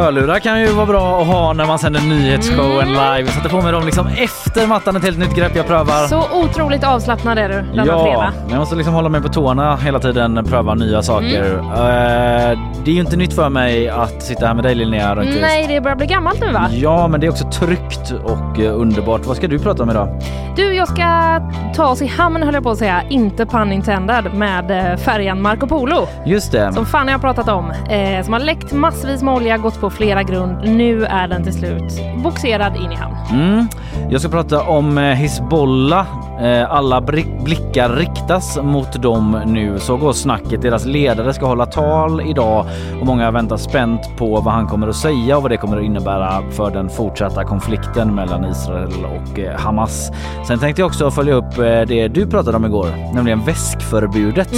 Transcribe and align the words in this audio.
Hörlurar 0.00 0.38
kan 0.38 0.60
ju 0.60 0.66
vara 0.66 0.86
bra 0.86 1.20
att 1.20 1.26
ha 1.26 1.52
när 1.52 1.66
man 1.66 1.78
sänder 1.78 2.00
nyhetsshowen 2.00 2.70
Mm. 2.70 2.88
live. 2.88 3.20
Jag 3.20 3.28
sätter 3.28 3.48
på 3.48 3.60
mig 3.60 3.72
dem 3.72 3.86
liksom 3.86 4.06
efter 4.06 4.66
mattan, 4.66 4.96
ett 4.96 5.04
helt 5.04 5.18
nytt 5.18 5.34
grepp 5.36 5.56
jag 5.56 5.66
prövar. 5.66 6.06
Så 6.06 6.24
otroligt 6.42 6.84
avslappnad 6.84 7.38
är 7.38 7.48
du 7.48 7.54
denna 7.54 7.86
ja, 7.86 8.04
fredag. 8.04 8.32
men 8.42 8.50
jag 8.50 8.58
måste 8.58 8.76
liksom 8.76 8.94
hålla 8.94 9.08
mig 9.08 9.22
på 9.22 9.28
tårna 9.28 9.76
hela 9.76 9.98
tiden, 9.98 10.44
pröva 10.44 10.74
nya 10.74 11.02
saker. 11.02 11.44
Mm. 11.58 11.64
Eh, 11.70 12.58
det 12.84 12.90
är 12.90 12.94
ju 12.94 13.00
inte 13.00 13.16
nytt 13.16 13.32
för 13.34 13.48
mig 13.48 13.88
att 13.88 14.22
sitta 14.22 14.46
här 14.46 14.54
med 14.54 14.64
dig 14.64 14.74
Linnea 14.74 15.16
Rönnqvist. 15.16 15.40
Nej, 15.40 15.66
det 15.68 15.80
börjar 15.80 15.96
bli 15.96 16.06
gammalt 16.06 16.40
nu 16.40 16.52
va? 16.52 16.66
Ja, 16.70 17.08
men 17.08 17.20
det 17.20 17.26
är 17.26 17.30
också 17.30 17.50
tryggt 17.50 18.12
och 18.24 18.60
eh, 18.60 18.80
underbart. 18.80 19.26
Vad 19.26 19.36
ska 19.36 19.48
du 19.48 19.58
prata 19.58 19.82
om 19.82 19.90
idag? 19.90 20.08
Du, 20.56 20.74
jag 20.74 20.88
ska 20.88 21.40
ta 21.74 21.86
oss 21.86 22.02
i 22.02 22.06
hamn 22.06 22.42
höll 22.42 22.54
jag 22.54 22.62
på 22.62 22.70
att 22.70 22.78
säga, 22.78 23.02
inte 23.08 23.46
pun 23.46 23.72
intended, 23.72 24.34
med 24.34 24.92
eh, 24.92 24.96
färjan 24.96 25.42
Marco 25.42 25.66
Polo. 25.66 26.08
Just 26.26 26.52
det. 26.52 26.72
Som 26.72 26.86
fan 26.86 27.06
jag 27.06 27.14
har 27.14 27.18
pratat 27.20 27.48
om. 27.48 27.70
Eh, 27.70 28.24
som 28.24 28.32
har 28.32 28.40
läckt 28.40 28.72
massvis 28.72 29.22
med 29.22 29.34
olja, 29.34 29.56
gått 29.56 29.80
på 29.80 29.89
flera 29.90 30.22
grund. 30.22 30.58
Nu 30.64 31.04
är 31.04 31.28
den 31.28 31.44
till 31.44 31.52
slut 31.52 32.00
boxerad 32.22 32.76
in 32.76 32.92
i 32.92 32.94
hamn. 32.94 33.16
Mm. 33.32 33.68
Jag 34.10 34.20
ska 34.20 34.30
prata 34.30 34.62
om 34.62 34.98
eh, 34.98 35.04
Hizbollah. 35.04 36.06
Eh, 36.42 36.72
Alla 36.72 37.00
blickar 37.44 37.88
riktas 37.96 38.58
mot 38.62 39.02
dem 39.02 39.40
nu. 39.46 39.78
Så 39.78 39.96
går 39.96 40.12
snacket. 40.12 40.62
Deras 40.62 40.84
ledare 40.86 41.34
ska 41.34 41.46
hålla 41.46 41.66
tal 41.66 42.20
idag 42.20 42.66
och 43.00 43.06
många 43.06 43.30
väntar 43.30 43.56
spänt 43.56 44.00
på 44.18 44.40
vad 44.40 44.54
han 44.54 44.66
kommer 44.66 44.88
att 44.88 44.96
säga 44.96 45.36
och 45.36 45.42
vad 45.42 45.50
det 45.50 45.56
kommer 45.56 45.76
att 45.76 45.84
innebära 45.84 46.42
för 46.50 46.70
den 46.70 46.88
fortsatta 46.90 47.44
konflikten 47.44 48.14
mellan 48.14 48.44
Israel 48.44 48.92
och 49.04 49.38
eh, 49.38 49.60
Hamas. 49.60 50.10
Sen 50.48 50.58
tänkte 50.58 50.82
jag 50.82 50.86
också 50.86 51.10
följa 51.10 51.34
upp 51.34 51.58
eh, 51.58 51.62
det 51.62 52.08
du 52.08 52.26
pratade 52.26 52.56
om 52.56 52.64
igår, 52.64 52.86
nämligen 53.14 53.44
väskförbudet. 53.44 54.52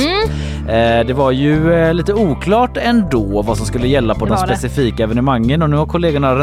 Eh, 0.69 1.07
Det 1.07 1.13
var 1.17 1.31
ju 1.31 1.93
lite 1.93 2.15
oklart 2.15 2.77
ändå 2.77 3.43
vad 3.43 3.57
som 3.57 3.67
skulle 3.67 3.89
gälla 3.89 4.15
på 4.15 4.27
de 4.27 4.37
specifika 4.37 5.03
evenemangen 5.05 5.63
och 5.63 5.71
nu 5.71 5.77
har 5.77 5.87
kollegorna 5.87 6.35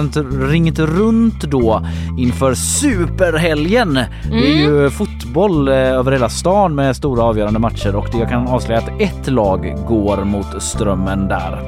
ringt, 0.50 0.80
runt 0.80 1.42
då 1.44 1.82
inför 2.18 2.54
superhelgen. 2.54 3.94
Det 4.30 4.52
är 4.52 4.58
ju 4.58 4.90
fotboll 4.90 5.29
eh, 5.38 5.74
över 5.76 6.12
hela 6.12 6.30
stan 6.30 6.76
med 6.76 6.96
stora 6.96 7.24
avgörande 7.24 7.60
matcher 7.60 7.96
och 7.96 8.08
jag 8.20 8.30
kan 8.30 8.48
avslöja 8.48 8.80
att 8.80 9.02
ett 9.02 9.28
lag 9.28 9.76
går 9.88 10.18
mot 10.24 10.62
strömmen 10.62 11.28
där. 11.28 11.62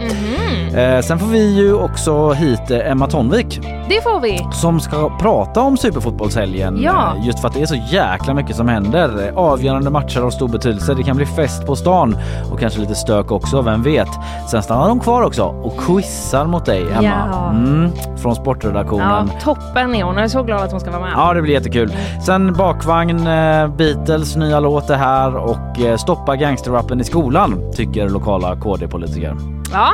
Eh, 0.75 1.01
Sen 1.01 1.19
får 1.19 1.27
vi 1.27 1.55
ju 1.57 1.73
också 1.73 2.31
hit 2.31 2.71
eh, 2.71 2.91
Emma 2.91 3.07
Tonvik 3.07 3.59
Det 3.89 4.01
får 4.03 4.19
vi. 4.19 4.47
som 4.51 4.79
ska 4.79 5.17
prata 5.19 5.61
om 5.61 5.77
superfotbollshelgen 5.77 6.77
Ja. 6.81 7.13
just 7.23 7.39
för 7.39 7.47
att 7.47 7.53
det 7.53 7.61
är 7.61 7.65
så 7.65 7.75
jäkla 7.91 8.33
mycket 8.33 8.55
som 8.55 8.67
händer. 8.67 9.31
Avgörande 9.35 9.89
matcher 9.89 10.19
av 10.21 10.29
stor 10.29 10.47
betydelse. 10.47 10.93
Det 10.93 11.03
kan 11.03 11.17
bli 11.17 11.25
fest 11.25 11.65
på 11.65 11.75
stan 11.75 12.15
och 12.51 12.59
kanske 12.59 12.79
lite 12.79 12.95
stök 12.95 13.31
också, 13.31 13.61
vem 13.61 13.83
vet. 13.83 14.09
Sen 14.51 14.63
stannar 14.63 14.87
de 14.87 14.99
kvar 14.99 15.21
också 15.21 15.43
och 15.43 15.77
quizar 15.77 16.45
mot 16.45 16.65
dig 16.65 16.81
Emma. 16.81 17.03
Ja. 17.31 17.49
Mm, 17.49 17.91
från 18.17 18.31
Ja, 18.31 18.35
sportredaktionen. 18.35 19.31
toppen 19.43 19.95
är 19.95 20.03
hon. 20.03 20.15
Jag 20.15 20.23
är 20.23 20.27
så 20.27 20.43
glad 20.43 20.61
att 20.61 20.71
hon 20.71 20.79
ska 20.79 20.91
vara 20.91 21.01
med. 21.01 21.11
Ja, 21.15 21.33
det 21.33 21.41
blir 21.41 21.53
jättekul. 21.53 21.93
Sen 22.25 22.53
bakvagn, 22.53 23.27
Beatles 23.77 24.35
nya 24.35 24.59
låt 24.59 24.87
det 24.87 24.95
här 24.95 25.35
och 25.35 25.79
eh, 25.79 25.97
stoppa 25.97 26.35
gangsterrappen 26.35 27.01
i 27.01 27.03
skolan 27.03 27.71
tycker 27.75 28.09
lokala 28.09 28.55
KD-politiker. 28.55 29.37
Ja. 29.71 29.93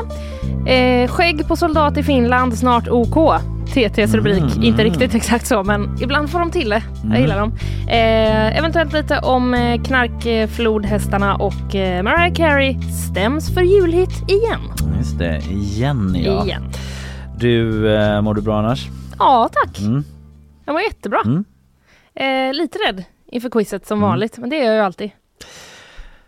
Eh, 0.72 1.10
skägg 1.10 1.48
på 1.48 1.56
soldat 1.56 1.98
i 1.98 2.04
Finland, 2.04 2.58
snart 2.58 2.88
OK. 2.88 3.42
TTs 3.68 4.14
rubrik. 4.14 4.38
Mm, 4.38 4.64
Inte 4.64 4.82
mm. 4.82 4.94
riktigt 4.94 5.16
exakt 5.16 5.48
så, 5.48 5.64
men 5.64 5.98
ibland 6.02 6.30
får 6.30 6.40
de 6.40 6.52
till 6.52 6.70
det. 6.70 6.84
Jag 7.10 7.20
gillar 7.22 7.40
dem. 7.40 7.54
Eh, 7.88 8.58
eventuellt 8.58 8.94
lite 8.94 9.20
om 9.20 9.54
eh, 9.54 9.82
knarkflodhästarna 9.82 11.36
och 11.36 11.76
eh, 11.76 12.04
Mariah 12.04 12.34
Carey 12.34 12.82
stäms 12.82 13.54
för 13.54 13.62
julhit 13.62 14.30
igen. 14.30 14.62
Just 14.98 15.20
det, 15.20 15.38
igen 15.50 16.16
ja. 16.20 16.46
Igen. 16.46 16.64
Du, 17.38 17.88
eh, 17.96 18.22
mår 18.22 18.34
du 18.34 18.42
bra 18.42 18.60
annars? 18.60 18.88
Ja, 19.20 19.50
tack. 19.54 19.80
Mm. 19.80 20.04
Jag 20.66 20.74
var 20.74 20.82
jättebra. 20.82 21.22
Mm. 21.26 21.46
Eh, 22.16 22.54
lite 22.54 22.78
rädd 22.88 23.04
inför 23.38 23.50
quizet 23.50 23.88
som 23.88 24.02
vanligt, 24.02 24.38
men 24.38 24.50
det 24.50 24.60
är 24.60 24.66
jag 24.66 24.76
ju 24.76 24.82
alltid. 24.82 25.12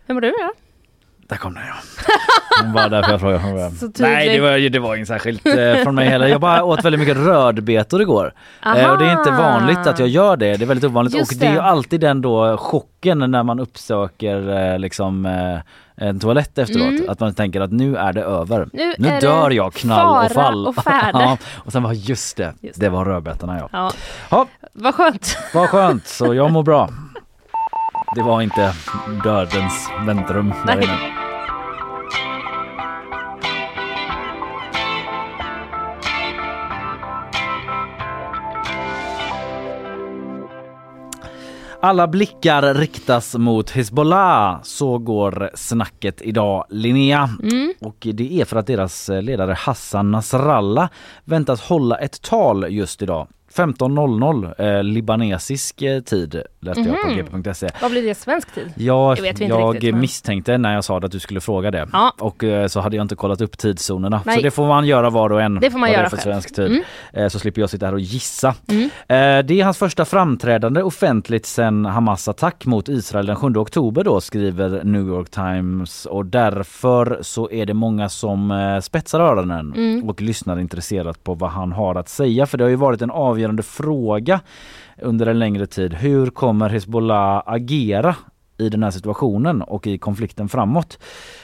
Hur 0.06 0.14
mår 0.14 0.20
du 0.20 0.30
då? 0.30 0.52
Där 1.30 1.36
kom 1.36 1.54
den 1.54 1.62
ja. 1.66 1.74
Hon 2.62 2.72
var 2.72 2.88
därför 2.88 3.12
jag 3.12 3.20
frågade. 3.40 3.62
Hon. 3.62 3.92
Nej 3.98 4.28
det 4.28 4.40
var, 4.40 4.70
det 4.70 4.78
var 4.78 4.96
inget 4.96 5.08
särskilt 5.08 5.46
eh, 5.46 5.74
från 5.82 5.94
mig 5.94 6.08
heller. 6.08 6.26
Jag 6.26 6.40
bara 6.40 6.64
åt 6.64 6.84
väldigt 6.84 6.98
mycket 6.98 7.16
rödbetor 7.16 8.02
igår. 8.02 8.32
Eh, 8.64 8.90
och 8.92 8.98
det 8.98 9.04
är 9.04 9.18
inte 9.18 9.30
vanligt 9.30 9.86
att 9.86 9.98
jag 9.98 10.08
gör 10.08 10.36
det. 10.36 10.56
Det 10.56 10.64
är 10.64 10.66
väldigt 10.66 10.84
ovanligt 10.84 11.14
Just 11.14 11.32
och 11.32 11.38
det 11.38 11.46
är 11.46 11.50
ju 11.50 11.56
det. 11.56 11.62
alltid 11.62 12.00
den 12.00 12.20
då 12.22 12.56
chocken 12.56 13.18
när 13.18 13.42
man 13.42 13.60
uppsöker 13.60 14.72
eh, 14.72 14.78
liksom 14.78 15.26
eh, 15.26 15.58
en 16.06 16.20
toalett 16.20 16.58
efteråt. 16.58 16.88
Mm. 16.90 17.08
Att 17.10 17.20
man 17.20 17.34
tänker 17.34 17.60
att 17.60 17.72
nu 17.72 17.96
är 17.96 18.12
det 18.12 18.22
över. 18.22 18.68
Nu 18.72 18.94
Nu 18.98 19.18
dör 19.20 19.48
det 19.48 19.54
jag 19.54 19.72
knall 19.74 20.24
och 20.26 20.32
fara 20.32 20.44
fall. 20.44 20.66
och. 20.66 20.74
Ja, 21.12 21.38
och 21.56 21.72
sen 21.72 21.82
var 21.82 21.92
just 21.92 22.36
det, 22.36 22.54
Just 22.60 22.80
det 22.80 22.88
var 22.88 23.04
rödbetorna 23.04 23.58
ja. 23.58 23.68
Ja, 23.72 23.92
ja. 24.30 24.46
vad 24.72 24.94
skönt. 24.94 25.38
Vad 25.54 25.68
skönt, 25.68 26.06
så 26.06 26.34
jag 26.34 26.50
mår 26.50 26.62
bra. 26.62 26.88
Det 28.14 28.22
var 28.22 28.42
inte 28.42 28.74
dödens 29.24 29.90
väntrum 30.06 30.54
där 30.66 30.76
Nej. 30.76 30.84
inne. 30.84 31.20
Alla 41.82 42.08
blickar 42.08 42.74
riktas 42.74 43.34
mot 43.34 43.70
Hezbollah, 43.70 44.62
så 44.62 44.98
går 44.98 45.50
snacket 45.54 46.22
idag 46.22 46.64
Linnea. 46.68 47.28
Och 47.80 47.96
det 48.00 48.40
är 48.40 48.44
för 48.44 48.56
att 48.56 48.66
deras 48.66 49.08
ledare 49.08 49.52
Hassan 49.52 50.10
Nasrallah 50.10 50.88
väntas 51.24 51.60
hålla 51.60 51.96
ett 51.96 52.22
tal 52.22 52.66
just 52.72 53.02
idag. 53.02 53.28
15.00 53.54 54.76
eh, 54.78 54.82
libanesisk 54.84 55.82
eh, 55.82 56.00
tid 56.00 56.42
läste 56.60 56.80
jag 56.80 57.30
på 57.32 57.36
gp.se. 57.38 57.68
Vad 57.82 57.90
blir 57.90 58.02
det 58.02 58.14
svensk 58.14 58.54
tid? 58.54 58.72
Jag, 58.76 59.16
Det 59.16 59.28
inte 59.28 59.44
jag 59.44 59.74
riktigt, 59.74 59.92
men- 59.94 60.00
misstänkte 60.00 60.58
när 60.58 60.74
jag 60.74 60.84
sa 60.84 60.96
att 60.98 61.10
du 61.12 61.18
skulle 61.20 61.40
fråga 61.40 61.70
det 61.70 61.88
Ja. 61.92 62.12
och 62.18 62.44
eh, 62.44 62.66
så 62.66 62.80
hade 62.80 62.96
jag 62.96 63.04
inte 63.04 63.14
kollat 63.14 63.40
upp 63.40 63.58
tidszonerna. 63.58 64.20
Nej. 64.26 64.36
Så 64.36 64.42
det 64.42 64.50
får 64.50 64.66
man 64.66 64.86
göra 64.86 65.10
var 65.10 65.32
och 65.32 65.42
en. 65.42 65.54
Det 65.60 65.70
får 65.70 65.78
man 65.78 65.92
göra 65.92 66.10
för 66.10 66.16
själv. 66.16 66.22
svensk 66.32 66.54
tid. 66.54 66.66
Mm. 66.66 66.82
Eh, 67.12 67.28
Så 67.28 67.38
slipper 67.38 67.60
jag 67.60 67.70
sitta 67.70 67.86
här 67.86 67.92
och 67.92 68.00
gissa. 68.00 68.48
Eh, 68.48 68.54
Det 69.08 69.50
är 69.50 69.64
hans 69.64 69.78
första 69.78 70.04
framträdande 70.04 70.82
offentligt 70.82 71.46
sedan 71.46 71.84
Hamas 71.86 72.28
attack 72.28 72.66
mot 72.66 72.88
Israel 72.88 73.26
den 73.26 73.36
7 73.36 73.46
oktober 73.56 74.04
då 74.04 74.20
skriver 74.20 74.84
New 74.84 75.08
York 75.08 75.30
Times 75.30 76.06
och 76.06 76.26
därför 76.26 77.18
så 77.22 77.50
är 77.50 77.66
det 77.66 77.74
många 77.74 78.08
som 78.08 78.50
eh, 78.50 78.80
spetsar 78.80 79.20
öronen 79.20 79.72
Mm. 79.76 80.08
och 80.08 80.20
lyssnar 80.22 80.58
intresserat 80.60 81.24
på 81.24 81.34
vad 81.34 81.50
han 81.50 81.72
har 81.72 81.94
att 81.94 82.08
säga 82.08 82.46
för 82.46 82.58
det 82.58 82.64
har 82.64 82.68
ju 82.68 82.76
varit 82.76 83.02
en 83.02 83.10
avgörande 83.10 83.39
fråga 83.62 84.40
under 85.02 85.26
en 85.26 85.38
längre 85.38 85.66
tid. 85.66 85.94
Hur 85.94 86.26
kommer 86.26 86.68
Hezbollah 86.68 87.42
agera 87.46 88.16
i 88.58 88.68
den 88.68 88.82
här 88.82 88.90
situationen 88.90 89.62
och 89.62 89.86
i 89.86 89.98
konflikten 89.98 90.48
framåt. 90.48 90.98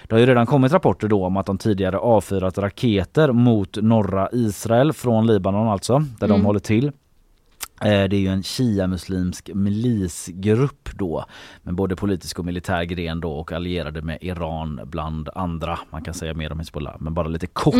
Det 0.08 0.14
har 0.14 0.20
ju 0.20 0.26
redan 0.26 0.46
kommit 0.46 0.72
rapporter 0.72 1.08
då 1.08 1.26
om 1.26 1.36
att 1.36 1.46
de 1.46 1.58
tidigare 1.58 1.98
avfyrat 1.98 2.58
raketer 2.58 3.32
mot 3.32 3.76
norra 3.82 4.28
Israel 4.32 4.92
från 4.92 5.26
Libanon 5.26 5.68
alltså, 5.68 6.02
där 6.20 6.28
de 6.28 6.44
håller 6.44 6.60
till. 6.60 6.86
Eh, 7.80 8.04
Det 8.08 8.16
är 8.16 8.20
ju 8.20 8.28
en 8.28 8.42
shia-muslimsk 8.42 9.50
milisgrupp 9.54 10.88
då 10.94 11.24
med 11.62 11.74
både 11.74 11.96
politisk 11.96 12.38
och 12.38 12.44
militär 12.44 12.84
gren 12.84 13.20
då 13.20 13.32
och 13.32 13.52
allierade 13.52 14.02
med 14.02 14.18
Iran 14.20 14.80
bland 14.84 15.28
andra. 15.34 15.78
Man 15.90 16.02
kan 16.02 16.14
säga 16.14 16.34
mer 16.34 16.52
om 16.52 16.58
Hezbollah 16.58 16.96
men 16.98 17.14
bara 17.14 17.28
lite 17.28 17.46
kort 17.46 17.74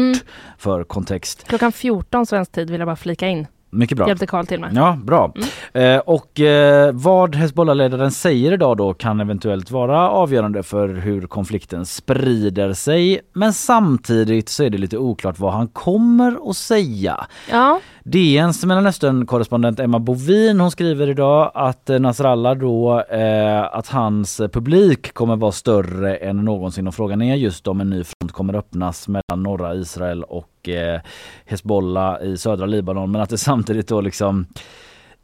för 0.59 0.85
kontext. 0.85 1.45
Klockan 1.49 1.73
14 1.73 2.27
svensk 2.27 2.53
tid 2.53 2.71
vill 2.71 2.81
jag 2.81 2.89
bara 2.89 2.97
flika 2.97 3.29
in. 3.29 3.47
Mycket 3.77 3.97
bra. 3.97 4.09
Hjälpte 4.09 4.27
Karl 4.27 4.47
till 4.47 4.61
med. 4.61 4.71
Ja, 4.75 4.99
bra. 5.05 5.33
Eh, 5.73 5.99
och 5.99 6.41
eh, 6.41 6.93
vad 6.93 7.35
Hezbollah-ledaren 7.35 8.11
säger 8.11 8.53
idag 8.53 8.77
då 8.77 8.95
kan 8.95 9.21
eventuellt 9.21 9.71
vara 9.71 10.11
avgörande 10.11 10.63
för 10.63 10.89
hur 10.89 11.27
konflikten 11.27 11.87
sprider 11.87 12.73
sig. 12.73 13.21
Men 13.33 13.53
samtidigt 13.53 14.49
så 14.49 14.65
är 14.65 14.71
det 14.71 14.79
lite 14.79 14.99
oklart 14.99 15.39
vad 15.39 15.53
han 15.53 15.69
kommer 15.69 16.51
att 16.51 16.57
säga. 16.57 17.27
Ja, 17.51 17.81
DNs 18.09 18.65
Mellanöstern-korrespondent 18.65 19.81
Emma 19.81 19.99
Bovin 19.99 20.61
hon 20.61 20.71
skriver 20.71 21.11
idag 21.11 21.51
att 21.55 21.91
eh, 21.91 22.01
Nasrallah 22.01 22.59
då 22.59 23.01
eh, 23.01 23.63
att 23.63 23.89
hans 23.89 24.41
publik 24.53 25.15
kommer 25.15 25.37
vara 25.37 25.53
större 25.53 26.17
än 26.17 26.37
någonsin 26.37 26.89
och 26.89 26.95
frågan 26.95 27.23
är 27.23 27.35
just 27.35 27.69
om 27.69 27.81
en 27.81 27.91
ny 27.91 28.05
front 28.05 28.33
kommer 28.33 28.55
öppnas 28.55 29.09
mellan 29.09 29.43
norra 29.43 29.75
Israel 29.75 30.23
och 30.23 30.69
eh, 30.69 31.01
Hezbollah 31.45 32.23
i 32.23 32.37
södra 32.37 32.67
Libanon 32.67 33.11
men 33.11 33.21
att 33.21 33.31
det 33.31 33.39
samtidigt 33.39 33.89
då 33.89 34.01
liksom 34.01 34.47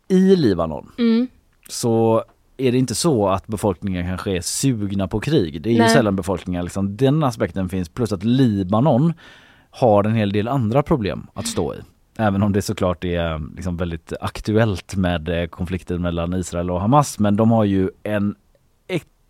i 0.08 0.37
Libanon 0.37 0.93
mm. 0.99 1.28
så 1.69 2.25
är 2.56 2.73
det 2.73 2.78
inte 2.78 2.94
så 2.94 3.28
att 3.28 3.46
befolkningen 3.46 4.06
kanske 4.06 4.37
är 4.37 4.40
sugna 4.40 5.08
på 5.08 5.20
krig. 5.20 5.62
Det 5.62 5.70
är 5.70 5.73
ju 5.73 5.78
Nej. 5.78 5.88
sällan 5.88 6.17
befolkningen, 6.17 6.64
liksom, 6.64 6.96
den 6.96 7.25
aspekten 7.25 7.69
finns 7.69 7.88
plus 7.88 8.12
att 8.12 8.25
Libanon 8.25 9.12
har 9.70 10.05
en 10.05 10.14
hel 10.14 10.32
del 10.32 10.49
andra 10.49 10.82
problem 10.82 11.26
att 11.35 11.46
stå 11.46 11.75
i. 11.75 11.78
Även 12.19 12.43
om 12.43 12.53
det 12.53 12.62
såklart 12.62 13.05
är 13.05 13.55
liksom 13.56 13.76
väldigt 13.76 14.12
aktuellt 14.20 14.97
med 14.97 15.29
eh, 15.29 15.47
konflikten 15.47 16.03
mellan 16.03 16.35
Israel 16.35 16.70
och 16.70 16.81
Hamas 16.81 17.19
men 17.19 17.37
de 17.37 17.50
har 17.50 17.64
ju 17.64 17.91
en 18.03 18.35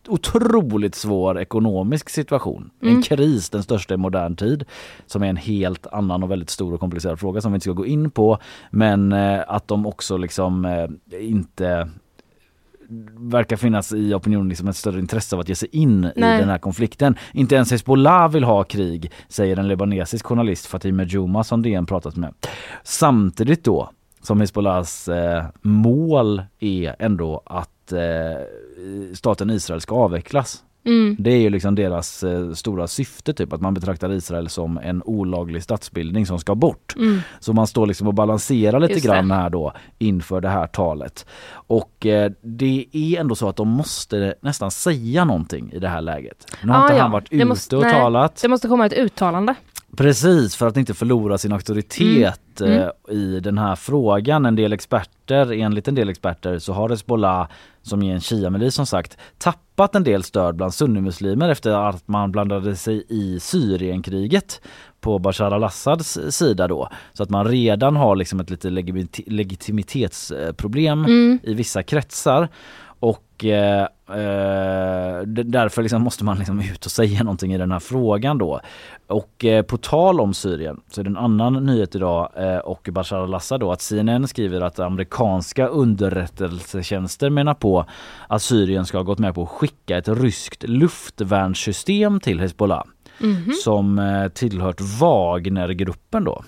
otroligt 0.09 0.95
svår 0.95 1.41
ekonomisk 1.41 2.11
situation. 2.11 2.71
Mm. 2.83 2.97
En 2.97 3.03
kris, 3.03 3.51
den 3.51 3.63
största 3.63 3.95
i 3.95 3.97
modern 3.97 4.37
tid, 4.37 4.65
som 5.07 5.23
är 5.23 5.27
en 5.27 5.37
helt 5.37 5.87
annan 5.87 6.23
och 6.23 6.31
väldigt 6.31 6.51
stor 6.51 6.75
och 6.75 6.81
komplicerad 6.81 7.21
fråga 7.21 7.41
som 7.41 7.53
vi 7.53 7.57
inte 7.57 7.65
ska 7.65 7.73
gå 7.73 7.87
in 7.87 8.11
på. 8.11 8.39
Men 8.71 9.13
eh, 9.13 9.41
att 9.49 9.69
de 9.69 9.87
också 9.87 10.17
liksom 10.17 10.65
eh, 10.65 10.89
inte 11.29 11.89
verkar 13.17 13.57
finnas 13.57 13.93
i 13.93 14.15
opinionen 14.15 14.49
liksom 14.49 14.69
ett 14.69 14.77
större 14.77 14.99
intresse 14.99 15.37
av 15.37 15.41
att 15.41 15.49
ge 15.49 15.55
sig 15.55 15.69
in 15.73 16.01
Nej. 16.01 16.37
i 16.37 16.41
den 16.41 16.49
här 16.49 16.59
konflikten. 16.59 17.15
Inte 17.33 17.55
ens 17.55 17.71
Hezbollah 17.71 18.31
vill 18.31 18.45
ha 18.45 18.65
krig, 18.65 19.13
säger 19.29 19.57
en 19.57 19.69
libanesisk 19.69 20.27
journalist 20.27 20.67
Fatih 20.67 20.93
Medjouma 20.93 21.45
som 21.45 21.63
DN 21.63 21.87
pratat 21.87 22.17
med. 22.17 22.35
Samtidigt 22.83 23.65
då 23.65 23.91
som 24.23 24.41
Hezbollahs 24.41 25.09
eh, 25.09 25.45
mål 25.63 26.43
är 26.59 26.97
ändå 26.99 27.43
att 27.47 27.93
eh, 27.93 28.01
staten 29.15 29.51
Israel 29.51 29.81
ska 29.81 29.95
avvecklas. 29.95 30.65
Mm. 30.85 31.17
Det 31.19 31.31
är 31.31 31.37
ju 31.39 31.51
liksom 31.51 31.75
deras 31.75 32.23
eh, 32.25 32.53
stora 32.53 32.87
syfte 32.87 33.33
typ 33.35 33.53
att 33.53 33.61
man 33.61 33.75
betraktar 33.75 34.13
Israel 34.13 34.49
som 34.49 34.79
en 34.79 35.03
olaglig 35.03 35.63
statsbildning 35.63 36.27
som 36.27 36.39
ska 36.39 36.55
bort. 36.55 36.95
Mm. 36.97 37.21
Så 37.41 37.53
man 37.53 37.67
står 37.67 37.87
liksom 37.87 38.09
och 38.09 38.15
balanserar 38.15 38.81
lite 38.81 38.93
Just 38.93 39.07
grann 39.07 39.29
det. 39.29 39.35
här 39.35 39.51
då 39.51 39.73
inför 39.99 40.41
det 40.41 40.49
här 40.49 40.67
talet. 40.67 41.27
Och 41.53 42.07
eh, 42.07 42.33
det 42.43 42.87
är 42.93 43.21
ändå 43.21 43.35
så 43.35 43.49
att 43.49 43.57
de 43.57 43.69
måste 43.69 44.35
nästan 44.41 44.71
säga 44.71 45.25
någonting 45.25 45.73
i 45.73 45.79
det 45.79 45.89
här 45.89 46.01
läget. 46.01 46.57
Nu 46.63 46.73
har 46.73 46.79
Ah, 46.81 46.83
inte 46.85 46.97
ja. 46.97 47.03
han 47.03 47.11
varit 47.11 47.31
Det 47.31 47.37
ute 47.37 47.45
måste- 47.45 47.77
och 47.77 47.83
nej. 47.83 47.93
talat. 47.93 48.39
Det 48.43 48.49
måste 48.49 48.69
komma 48.69 48.87
ett 48.87 48.93
uttalande. 48.93 49.55
Precis, 49.97 50.57
för 50.57 50.67
att 50.67 50.77
inte 50.77 50.95
förlora 50.95 51.39
sin 51.39 51.53
auktoritet 51.53 52.39
Mm. 52.61 52.81
eh, 52.83 52.89
i 53.15 53.41
den 53.41 53.59
här 53.59 53.77
frågan. 53.77 54.47
En 54.47 54.55
del 54.57 54.73
experter, 54.73 55.53
enligt 55.53 55.89
en 55.89 55.95
del 55.95 56.09
experter 56.09 56.59
så 56.59 56.73
har 56.73 56.89
Hezbollah, 56.89 57.49
som 57.83 58.03
är 58.03 58.15
en 58.15 58.21
shia-milis 58.21 58.75
som 58.75 58.87
sagt, 58.87 59.17
tappat 59.39 59.95
en 59.95 60.05
del 60.05 60.23
stöd 60.23 60.57
bland 60.57 60.75
sunnimuslimer 60.75 61.49
efter 61.49 61.89
att 61.89 62.09
man 62.09 62.33
blandade 62.33 62.77
sig 62.77 63.05
i 63.09 63.41
Syrienkriget 63.41 64.61
på 65.01 65.19
Bashar 65.19 65.51
al-Assads 65.51 66.19
sida 66.31 66.69
då. 66.69 66.89
Så 67.13 67.23
att 67.23 67.31
man 67.31 67.47
redan 67.49 67.97
har 67.97 68.17
liksom 68.17 68.41
ett 68.41 68.51
lite 68.51 68.71
legitimitetsproblem 69.27 71.05
Mm. 71.05 71.39
i 71.43 71.55
vissa 71.55 71.83
kretsar. 71.83 72.49
Och 73.03 73.45
eh, 73.45 73.83
eh, 74.09 75.23
därför 75.27 75.83
liksom 75.83 76.03
måste 76.03 76.25
man 76.25 76.39
liksom 76.39 76.61
ut 76.61 76.85
och 76.87 76.91
säga 76.91 77.23
någonting 77.23 77.55
i 77.55 77.59
den 77.59 77.73
här 77.73 77.79
frågan 77.79 78.39
då. 78.39 78.61
Och 79.07 79.45
eh, 79.45 79.63
på 79.63 79.77
tal 79.77 80.21
om 80.21 80.35
Syrien 80.35 80.81
så 80.91 81.01
är 81.01 81.05
det 81.05 81.09
en 81.11 81.17
annan 81.17 81.67
nyhet 81.67 81.95
idag 81.95 82.29
eh, 82.37 82.57
och 82.59 82.89
Bashar 82.93 83.19
al-Assad 83.19 83.61
då 83.61 83.73
att 83.73 83.81
CNN 83.81 84.29
skriver 84.29 84.61
att 84.61 84.79
amerikanska 84.79 85.67
underrättelsetjänster 85.67 87.31
menar 87.31 87.55
på 87.55 87.85
att 88.29 88.43
Syrien 88.43 88.87
ska 88.87 88.99
ha 88.99 89.03
gått 89.03 89.19
med 89.19 89.35
på 89.35 89.43
att 89.43 89.49
skicka 89.49 89.99
ett 89.99 90.09
ryskt 90.09 90.63
luftvärnssystem 90.63 92.21
till 92.21 92.41
Hezbollah 92.41 92.85
Mhm. 93.19 93.53
som 93.65 93.99
eh, 93.99 94.29
tillhört 94.29 94.81
Wagnergruppen 95.01 96.25
då. 96.25 96.43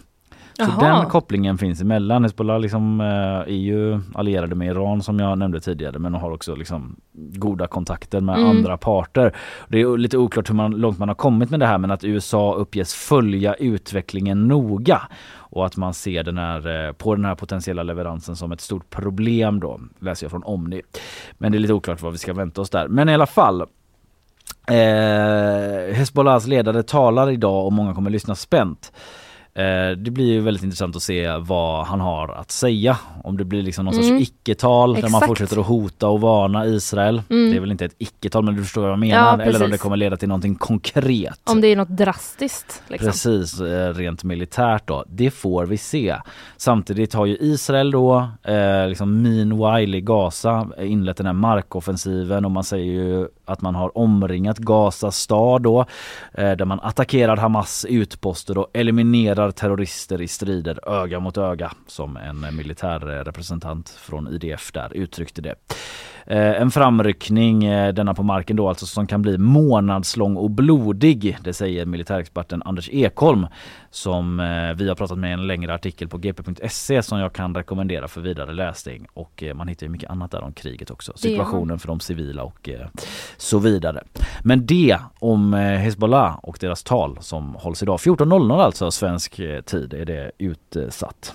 Så 0.58 0.62
Jaha. 0.62 0.98
den 1.00 1.10
kopplingen 1.10 1.58
finns 1.58 1.80
emellan. 1.80 2.22
Hezbollah 2.22 2.58
liksom, 2.60 3.00
eh, 3.00 3.06
är 3.06 3.46
ju 3.48 4.00
allierade 4.14 4.54
med 4.54 4.68
Iran 4.68 5.02
som 5.02 5.18
jag 5.18 5.38
nämnde 5.38 5.60
tidigare 5.60 5.98
men 5.98 6.14
har 6.14 6.30
också 6.30 6.54
liksom 6.54 6.96
goda 7.12 7.66
kontakter 7.66 8.20
med 8.20 8.36
Mm. 8.38 8.50
andra 8.50 8.76
parter. 8.76 9.36
Det 9.68 9.80
är 9.80 9.96
lite 9.98 10.18
oklart 10.18 10.50
hur 10.50 10.54
man, 10.54 10.72
långt 10.72 10.98
man 10.98 11.08
har 11.08 11.14
kommit 11.14 11.50
med 11.50 11.60
det 11.60 11.66
här 11.66 11.78
men 11.78 11.90
att 11.90 12.04
USA 12.04 12.54
uppges 12.54 12.94
följa 12.94 13.54
utvecklingen 13.54 14.48
noga 14.48 15.02
och 15.36 15.66
att 15.66 15.76
man 15.76 15.94
ser 15.94 16.22
den 16.22 16.38
här, 16.38 16.86
eh, 16.86 16.92
på 16.92 17.14
den 17.14 17.24
här 17.24 17.34
potentiella 17.34 17.82
leveransen 17.82 18.36
som 18.36 18.52
ett 18.52 18.60
stort 18.60 18.90
problem 18.90 19.60
då, 19.60 19.80
läser 19.98 20.24
jag 20.24 20.30
från 20.30 20.44
Omni. 20.44 20.82
Men 21.32 21.52
det 21.52 21.58
är 21.58 21.60
lite 21.60 21.74
oklart 21.74 22.02
vad 22.02 22.12
vi 22.12 22.18
ska 22.18 22.32
vänta 22.32 22.60
oss 22.60 22.70
där. 22.70 22.88
Men 22.88 23.08
i 23.08 23.14
alla 23.14 23.26
fall 23.26 23.64
Eh, 24.68 25.94
Hezbollahs 25.94 26.46
ledare 26.46 26.82
talar 26.82 27.30
idag 27.30 27.66
och 27.66 27.72
många 27.72 27.94
kommer 27.94 28.10
lyssna 28.10 28.34
spänt. 28.34 28.92
Eh, 29.56 29.90
det 29.96 30.10
blir 30.10 30.26
ju 30.32 30.40
väldigt 30.40 30.62
intressant 30.64 30.96
att 30.96 31.02
se 31.02 31.36
vad 31.36 31.86
han 31.86 32.00
har 32.00 32.28
att 32.28 32.50
säga. 32.50 32.98
Om 33.24 33.36
det 33.36 33.44
blir 33.44 33.62
liksom 33.62 33.84
någon 33.84 33.94
Mm. 33.94 34.18
sorts 34.18 34.22
icke-tal 34.30 34.94
där 34.94 35.08
man 35.08 35.20
fortsätter 35.20 35.60
att 35.60 35.66
hota 35.66 36.08
och 36.08 36.20
varna 36.20 36.66
Israel. 36.66 37.22
Mm. 37.30 37.50
Det 37.50 37.56
är 37.56 37.60
väl 37.60 37.70
inte 37.70 37.84
ett 37.84 37.94
icke-tal 37.98 38.44
men 38.44 38.54
du 38.56 38.62
förstår 38.62 38.82
vad 38.82 38.90
jag 38.90 38.98
menar. 38.98 39.38
Ja, 39.38 39.44
Eller 39.44 39.64
om 39.64 39.70
det 39.70 39.78
kommer 39.78 39.96
leda 39.96 40.16
till 40.16 40.28
någonting 40.28 40.54
konkret. 40.54 41.40
Om 41.44 41.60
det 41.60 41.68
är 41.68 41.76
något 41.76 41.88
drastiskt. 41.88 42.82
Liksom. 42.88 43.06
Precis, 43.08 43.60
eh, 43.60 43.94
rent 43.94 44.24
militärt 44.24 44.88
då. 44.88 45.04
Det 45.08 45.30
får 45.30 45.66
vi 45.66 45.76
se. 45.78 46.16
Samtidigt 46.56 47.14
har 47.14 47.26
ju 47.26 47.36
Israel 47.40 47.90
då, 47.90 48.28
eh, 48.42 48.88
liksom 48.88 49.22
meanwhile 49.22 49.96
i 49.96 50.00
Gaza, 50.00 50.68
inlett 50.78 51.16
den 51.16 51.26
här 51.26 51.32
markoffensiven 51.32 52.44
och 52.44 52.50
man 52.50 52.64
säger 52.64 52.92
ju 52.92 53.28
att 53.44 53.60
man 53.60 53.74
har 53.74 53.98
omringat 53.98 54.58
Gaza 54.58 55.10
stad 55.10 55.62
då, 55.62 55.86
eh, 56.34 56.52
där 56.52 56.64
man 56.64 56.80
attackerar 56.80 57.36
Hamas 57.36 57.86
utposter 57.88 58.58
och 58.58 58.70
eliminerar 58.72 59.50
terrorister 59.50 60.22
i 60.22 60.28
strider 60.28 60.88
öga 60.88 61.20
mot 61.20 61.38
öga, 61.38 61.72
som 61.86 62.16
en 62.16 62.44
eh, 62.44 62.50
militär 62.50 63.10
eh, 63.10 63.24
representant 63.24 63.88
från 63.88 64.28
IDF 64.28 64.72
där 64.72 64.96
uttryckte 64.96 65.42
det. 65.42 65.54
Eh, 66.26 66.60
en 66.62 66.70
framryckning, 66.70 67.64
eh, 67.64 67.94
denna 67.94 68.14
på 68.14 68.22
marken 68.22 68.56
då 68.56 68.68
alltså, 68.68 68.86
som 68.86 69.06
kan 69.06 69.22
bli 69.22 69.38
månadslång 69.38 70.36
och 70.36 70.50
blodig. 70.50 71.38
Det 71.40 71.52
säger 71.52 71.86
militärexperten 71.86 72.62
Anders 72.62 72.88
Ekholm 72.92 73.46
som 73.90 74.36
vi 74.76 74.88
har 74.88 74.94
pratat 74.94 75.18
med 75.18 75.30
i 75.30 75.32
en 75.32 75.46
längre 75.46 75.74
artikel 75.74 76.08
på 76.08 76.18
gp.se 76.18 77.02
som 77.02 77.18
jag 77.18 77.32
kan 77.32 77.54
rekommendera 77.54 78.08
för 78.08 78.20
vidare 78.20 78.52
läsning. 78.52 79.06
Och 79.14 79.44
man 79.54 79.68
hittar 79.68 79.86
ju 79.86 79.90
mycket 79.90 80.10
annat 80.10 80.30
där 80.30 80.42
om 80.42 80.52
kriget 80.52 80.90
också. 80.90 81.12
Situationen 81.16 81.78
för 81.78 81.88
de 81.88 82.00
civila 82.00 82.42
och 82.42 82.68
så 83.36 83.58
vidare. 83.58 84.02
Men 84.42 84.66
det 84.66 84.98
om 85.18 85.54
eh, 85.54 85.60
Hezbollah 85.60 86.38
och 86.42 86.56
deras 86.60 86.82
tal 86.82 87.18
som 87.20 87.54
hålls 87.54 87.82
idag. 87.82 87.98
14.00 87.98 88.62
alltså 88.62 88.90
svensk 88.90 89.38
eh, 89.38 89.60
tid 89.60 89.94
är 89.94 90.04
det 90.04 90.30
utsatt. 90.38 91.34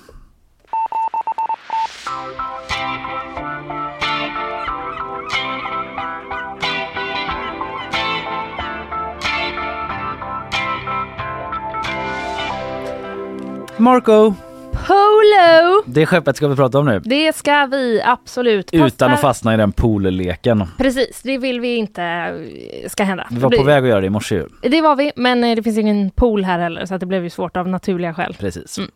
Marco, 13.79 14.33
Polo! 14.71 15.83
det 15.85 16.05
skeppet 16.05 16.37
ska 16.37 16.47
vi 16.47 16.55
prata 16.55 16.79
om 16.79 16.85
nu. 16.85 16.99
Det 16.99 17.35
ska 17.35 17.65
vi 17.65 18.01
absolut. 18.05 18.73
Utan 18.73 18.89
Passar- 18.89 19.13
att 19.13 19.21
fastna 19.21 19.53
i 19.53 19.57
den 19.57 19.71
poolleken. 19.71 20.63
Precis, 20.77 21.21
det 21.21 21.37
vill 21.37 21.59
vi 21.59 21.75
inte 21.75 22.03
eh, 22.03 22.89
ska 22.89 23.03
hända. 23.03 23.27
Vi 23.31 23.39
var 23.39 23.49
på 23.49 23.63
väg 23.63 23.83
att 23.83 23.89
göra 23.89 24.01
det 24.01 24.07
i 24.07 24.09
morse 24.09 24.35
ju. 24.35 24.47
Det 24.61 24.81
var 24.81 24.95
vi, 24.95 25.11
men 25.15 25.43
eh, 25.43 25.55
det 25.55 25.63
finns 25.63 25.77
ingen 25.77 26.11
pool 26.11 26.43
här 26.43 26.59
heller 26.59 26.85
så 26.85 26.93
att 26.93 26.99
det 26.99 27.05
blev 27.05 27.23
ju 27.23 27.29
svårt 27.29 27.57
av 27.57 27.67
naturliga 27.67 28.13
skäl. 28.13 28.35
Precis. 28.39 28.77
Mm. 28.77 28.91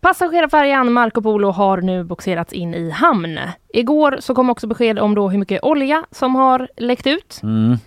Passagerarfärjan 0.00 0.92
Marco 0.92 1.22
Polo 1.22 1.50
har 1.50 1.80
nu 1.80 2.04
boxerats 2.04 2.52
in 2.52 2.74
i 2.74 2.90
hamn. 2.90 3.38
Igår 3.68 4.16
så 4.20 4.34
kom 4.34 4.50
också 4.50 4.66
besked 4.66 4.98
om 4.98 5.14
då 5.14 5.28
hur 5.28 5.38
mycket 5.38 5.62
olja 5.62 6.04
som 6.10 6.34
har 6.34 6.68
läckt 6.76 7.06
ut. 7.06 7.40
Mm. 7.42 7.78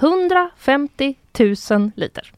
150 0.00 1.14
000 1.70 1.90
liter. 1.96 2.32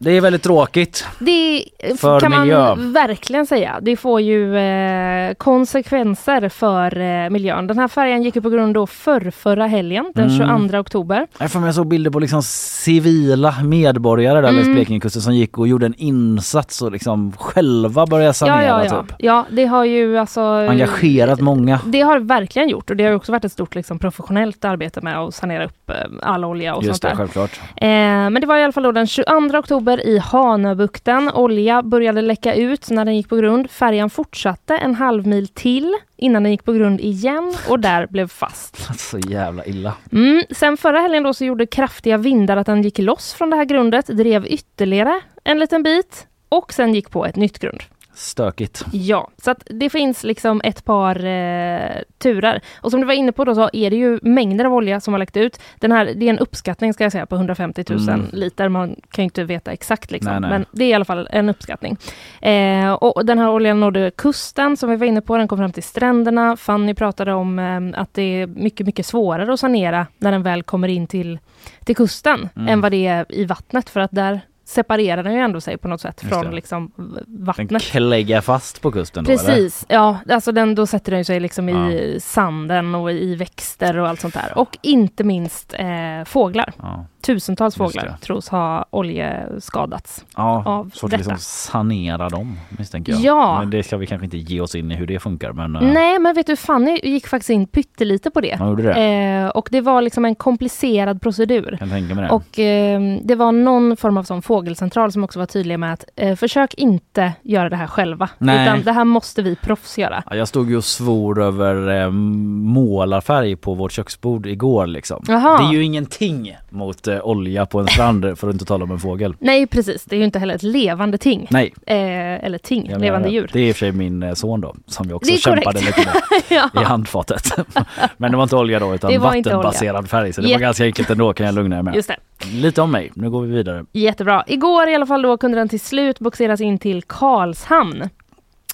Det 0.00 0.10
är 0.16 0.20
väldigt 0.20 0.42
tråkigt. 0.42 1.06
Det 1.18 1.64
eh, 1.78 1.94
För 1.96 2.20
kan 2.20 2.40
miljö. 2.40 2.58
man 2.58 2.92
verkligen 2.92 3.46
säga. 3.46 3.78
Det 3.82 3.96
får 3.96 4.20
ju 4.20 4.56
eh, 4.58 5.34
konsekvenser 5.34 6.48
för 6.48 7.00
eh, 7.00 7.30
miljön. 7.30 7.66
Den 7.66 7.78
här 7.78 7.88
färjan 7.88 8.22
gick 8.22 8.36
ju 8.36 8.42
på 8.42 8.50
grund 8.50 8.74
då 8.74 8.86
för 8.86 9.30
förra 9.30 9.66
helgen, 9.66 10.12
den 10.14 10.28
Mm. 10.30 10.68
22 10.68 10.78
oktober. 10.78 11.26
Jag 11.38 11.50
får 11.52 11.60
med 11.60 11.74
så 11.74 11.84
bilder 11.84 12.10
på 12.10 12.18
liksom 12.18 12.42
civila 12.42 13.54
medborgare 13.64 14.40
där 14.40 14.52
längs 14.52 14.64
Mm. 14.64 14.74
Blekingekusten 14.74 15.22
som 15.22 15.34
gick 15.34 15.58
och 15.58 15.68
gjorde 15.68 15.86
en 15.86 15.94
insats 15.94 16.82
och 16.82 16.92
liksom 16.92 17.32
själva 17.38 18.06
började 18.06 18.34
sanera 18.34 18.64
ja, 18.64 18.84
ja, 18.84 18.90
ja. 18.94 19.02
typ. 19.02 19.14
ja, 19.18 19.46
det 19.50 19.64
har 19.66 19.84
ju 19.84 20.18
alltså... 20.18 20.40
Engagerat 20.40 21.40
många. 21.40 21.80
Det 21.84 22.00
har 22.00 22.18
verkligen 22.18 22.68
gjort 22.68 22.90
och 22.90 22.96
det 22.96 23.04
har 23.04 23.12
också 23.12 23.32
varit 23.32 23.44
ett 23.44 23.52
stort 23.52 23.74
liksom, 23.74 23.98
professionellt 23.98 24.64
arbete 24.64 25.00
med 25.00 25.18
att 25.18 25.34
sanera 25.34 25.64
upp 25.64 25.90
eh, 25.90 25.94
all 26.22 26.44
olja 26.44 26.74
och 26.74 26.84
Just 26.84 27.02
sånt 27.02 27.02
det, 27.02 27.08
där. 27.08 27.16
självklart. 27.16 27.60
Eh, 27.76 27.88
men 28.30 28.34
det 28.40 28.46
var 28.46 28.56
i 28.56 28.62
alla 28.64 28.72
fall 28.72 28.82
då 28.82 28.92
den 28.92 29.06
22 29.06 29.57
oktober 29.58 30.06
i 30.06 30.18
Hanöbukten. 30.18 31.30
Olja 31.34 31.82
började 31.82 32.22
läcka 32.22 32.54
ut 32.54 32.90
när 32.90 33.04
den 33.04 33.16
gick 33.16 33.28
på 33.28 33.36
grund. 33.36 33.70
Färjan 33.70 34.10
fortsatte 34.10 34.76
en 34.76 34.94
halv 34.94 35.26
mil 35.26 35.48
till 35.48 35.94
innan 36.16 36.42
den 36.42 36.52
gick 36.52 36.64
på 36.64 36.72
grund 36.72 37.00
igen 37.00 37.54
och 37.68 37.80
där 37.80 38.06
blev 38.06 38.28
fast. 38.28 38.76
Så 38.98 39.18
jävla 39.18 39.64
illa. 39.64 39.94
Mm. 40.12 40.42
Sen 40.50 40.76
förra 40.76 41.00
helgen 41.00 41.22
då 41.22 41.34
så 41.34 41.44
gjorde 41.44 41.66
kraftiga 41.66 42.16
vindar 42.16 42.56
att 42.56 42.66
den 42.66 42.82
gick 42.82 42.98
loss 42.98 43.32
från 43.34 43.50
det 43.50 43.56
här 43.56 43.64
grundet, 43.64 44.06
drev 44.06 44.46
ytterligare 44.46 45.20
en 45.44 45.58
liten 45.58 45.82
bit 45.82 46.26
och 46.48 46.72
sen 46.72 46.94
gick 46.94 47.10
på 47.10 47.26
ett 47.26 47.36
nytt 47.36 47.58
grund. 47.58 47.82
Stökigt. 48.18 48.84
Ja, 48.92 49.30
så 49.42 49.50
att 49.50 49.62
det 49.70 49.90
finns 49.90 50.24
liksom 50.24 50.60
ett 50.64 50.84
par 50.84 51.24
eh, 51.24 51.90
turer. 52.18 52.60
Och 52.80 52.90
som 52.90 53.00
du 53.00 53.06
var 53.06 53.14
inne 53.14 53.32
på 53.32 53.44
då 53.44 53.54
så 53.54 53.70
är 53.72 53.90
det 53.90 53.96
ju 53.96 54.18
mängder 54.22 54.64
av 54.64 54.74
olja 54.74 55.00
som 55.00 55.14
har 55.14 55.18
läckt 55.18 55.36
ut. 55.36 55.60
Den 55.80 55.92
här, 55.92 56.12
det 56.16 56.26
är 56.26 56.30
en 56.30 56.38
uppskattning 56.38 56.94
ska 56.94 57.04
jag 57.04 57.12
säga 57.12 57.26
på 57.26 57.34
150 57.36 57.84
000 57.88 57.98
Mm. 58.08 58.26
liter. 58.32 58.68
Man 58.68 58.88
kan 59.10 59.22
ju 59.22 59.24
inte 59.24 59.44
veta 59.44 59.72
exakt 59.72 60.10
liksom. 60.10 60.32
Nej, 60.32 60.40
nej. 60.40 60.50
Men 60.50 60.64
det 60.72 60.84
är 60.84 60.88
i 60.88 60.94
alla 60.94 61.04
fall 61.04 61.28
en 61.32 61.48
uppskattning. 61.48 61.96
Eh, 62.40 62.92
och 62.92 63.26
den 63.26 63.38
här 63.38 63.50
oljan 63.50 63.80
nådde 63.80 64.10
kusten 64.16 64.76
som 64.76 64.90
vi 64.90 64.96
var 64.96 65.06
inne 65.06 65.20
på. 65.20 65.36
Den 65.36 65.48
kom 65.48 65.58
fram 65.58 65.72
till 65.72 65.82
stränderna. 65.82 66.56
Fanny 66.56 66.94
pratade 66.94 67.32
om 67.34 67.58
eh, 67.58 68.00
att 68.00 68.14
det 68.14 68.22
är 68.22 68.46
mycket, 68.46 68.86
mycket 68.86 69.06
svårare 69.06 69.52
att 69.52 69.60
sanera 69.60 70.06
när 70.18 70.32
den 70.32 70.42
väl 70.42 70.62
kommer 70.62 70.88
in 70.88 71.06
till, 71.06 71.38
till 71.84 71.96
kusten 71.96 72.48
Mm. 72.56 72.68
än 72.68 72.80
vad 72.80 72.92
det 72.92 73.06
är 73.06 73.26
i 73.28 73.44
vattnet. 73.44 73.90
För 73.90 74.00
att 74.00 74.10
där 74.10 74.40
separerar 74.68 75.22
den 75.22 75.32
ju 75.34 75.40
ändå 75.40 75.60
sig 75.60 75.78
på 75.78 75.88
något 75.88 76.00
sätt 76.00 76.20
Just 76.22 76.34
från 76.34 76.44
det. 76.44 76.52
liksom 76.52 76.92
v- 76.96 77.20
Den 77.26 77.44
vattnet. 77.44 77.82
kläggar 77.82 78.40
fast 78.40 78.80
på 78.82 78.92
kusten 78.92 79.24
då 79.24 79.30
eller? 79.32 79.44
Precis, 79.44 79.86
ja, 79.88 80.18
alltså 80.30 80.52
den, 80.52 80.74
då 80.74 80.86
sätter 80.86 81.12
den 81.12 81.24
sig 81.24 81.40
liksom 81.40 81.68
i 81.68 82.18
sanden 82.22 82.94
och 82.94 83.12
i 83.12 83.34
växter 83.34 83.96
och 83.98 84.08
allt 84.08 84.20
sånt 84.20 84.34
där. 84.34 84.52
Och 84.58 84.78
inte 84.82 85.24
minst 85.24 85.74
eh, 85.78 86.24
fåglar. 86.24 86.72
Ja. 86.78 87.06
Tusentals 87.32 87.76
fåglar 87.76 88.16
tros 88.20 88.48
ha 88.48 88.84
oljeskadats. 88.90 90.24
Ja, 90.36 90.62
Av 90.66 90.90
svårt 90.94 91.12
att 91.12 91.18
detta. 91.18 91.30
liksom 91.30 91.36
sanera 91.38 92.28
dem 92.28 92.58
misstänker 92.78 93.12
jag. 93.12 93.20
Ja. 93.20 93.58
Men 93.60 93.70
det 93.70 93.82
ska 93.82 93.96
vi 93.96 94.06
kanske 94.06 94.24
inte 94.24 94.36
ge 94.38 94.60
oss 94.60 94.74
in 94.74 94.92
i 94.92 94.94
hur 94.94 95.06
det 95.06 95.18
funkar 95.18 95.52
men... 95.52 95.76
eh, 95.76 95.82
Nej, 95.82 96.18
men 96.18 96.34
vet 96.34 96.46
du, 96.46 96.56
Fanny 96.56 97.00
gick 97.02 97.26
faktiskt 97.26 97.50
in 97.50 97.66
pyttelite 97.66 98.30
på 98.30 98.40
det. 98.40 98.58
Gjorde 98.60 98.82
det? 98.82 98.94
Eh, 99.02 99.48
och 99.48 99.68
det 99.70 99.80
var 99.80 100.02
liksom 100.02 100.24
en 100.24 100.34
komplicerad 100.34 101.22
procedur. 101.22 101.78
Det. 101.80 102.28
Och 102.30 102.58
eh, 102.58 103.00
det 103.24 103.34
var 103.34 103.52
någon 103.52 103.96
form 103.96 104.16
av 104.16 104.22
sån 104.24 104.42
fågelcentral 104.42 105.12
som 105.12 105.24
också 105.24 105.38
var 105.38 105.46
tydlig 105.46 105.78
med 105.78 105.92
att 105.92 106.04
eh, 106.16 106.36
försök 106.36 106.74
inte 106.74 107.32
göra 107.42 107.68
det 107.68 107.76
här 107.76 107.86
själva. 107.86 108.28
Nej. 108.38 108.62
Utan 108.68 108.82
det 108.82 108.92
här 108.92 109.04
måste 109.04 109.42
vi 109.42 109.56
proffs 109.56 109.98
göra. 109.98 110.22
Ja, 110.30 110.36
jag 110.36 110.48
stod 110.48 110.70
ju 110.70 110.76
och 110.76 110.84
svor 110.84 111.42
över 111.42 112.00
eh, 112.02 112.10
målarfärg 112.10 113.56
på 113.56 113.74
vårt 113.74 113.92
köksbord 113.92 114.46
igår 114.46 114.86
liksom. 114.86 115.24
Jaha. 115.28 115.58
Det 115.58 115.64
är 115.64 115.72
ju 115.72 115.84
ingenting 115.84 116.56
mot 116.70 117.08
olja 117.22 117.66
på 117.66 117.80
en 117.80 117.86
strand 117.86 118.38
för 118.38 118.48
att 118.48 118.52
inte 118.52 118.64
tala 118.64 118.84
om 118.84 118.90
en 118.90 118.98
fågel. 118.98 119.34
Nej, 119.38 119.66
precis. 119.66 120.04
Det 120.04 120.16
är 120.16 120.18
ju 120.18 120.24
inte 120.24 120.38
heller 120.38 120.54
ett 120.54 120.62
levande 120.62 121.18
ting. 121.18 121.46
Nej, 121.50 121.74
Eh, 121.86 122.44
eller 122.44 122.58
ting, 122.58 122.90
jag 122.90 123.00
levande 123.00 123.28
djur. 123.28 123.50
Det 123.52 123.60
är 123.60 123.68
i 123.68 123.72
och 123.72 123.76
för 123.76 123.78
sig 123.80 123.92
min 123.92 124.22
eh, 124.22 124.34
son 124.34 124.60
då 124.60 124.74
som 124.86 125.08
jag 125.08 125.16
också 125.16 125.32
kämpade 125.36 125.62
korrekt. 125.80 125.98
lite 125.98 126.10
med 126.10 126.60
i 126.60 126.68
ja. 126.74 126.82
handfatet. 126.82 127.52
Men 128.16 128.30
det 128.30 128.36
var 128.36 128.42
inte 128.44 128.56
olja 128.56 128.78
då 128.78 128.94
utan 128.94 129.20
vattenbaserad 129.20 130.08
färg 130.08 130.32
så 130.32 130.40
det 130.40 130.46
Jätte- 130.48 130.58
var 130.58 130.60
ganska 130.60 130.84
enkelt 130.84 131.10
ändå 131.10 131.32
kan 131.32 131.46
jag 131.46 131.54
lugna 131.54 131.78
er 131.78 131.82
med. 131.82 131.94
Just 131.94 132.08
det. 132.08 132.16
Lite 132.52 132.82
om 132.82 132.90
mig, 132.90 133.10
nu 133.14 133.30
går 133.30 133.42
vi 133.42 133.52
vidare. 133.56 133.84
Jättebra. 133.92 134.44
Igår 134.46 134.88
i 134.88 134.94
alla 134.94 135.06
fall 135.06 135.22
då 135.22 135.36
kunde 135.36 135.58
den 135.58 135.68
till 135.68 135.80
slut 135.80 136.18
boxeras 136.18 136.60
in 136.60 136.78
till 136.78 137.02
Karlshamn. 137.02 138.08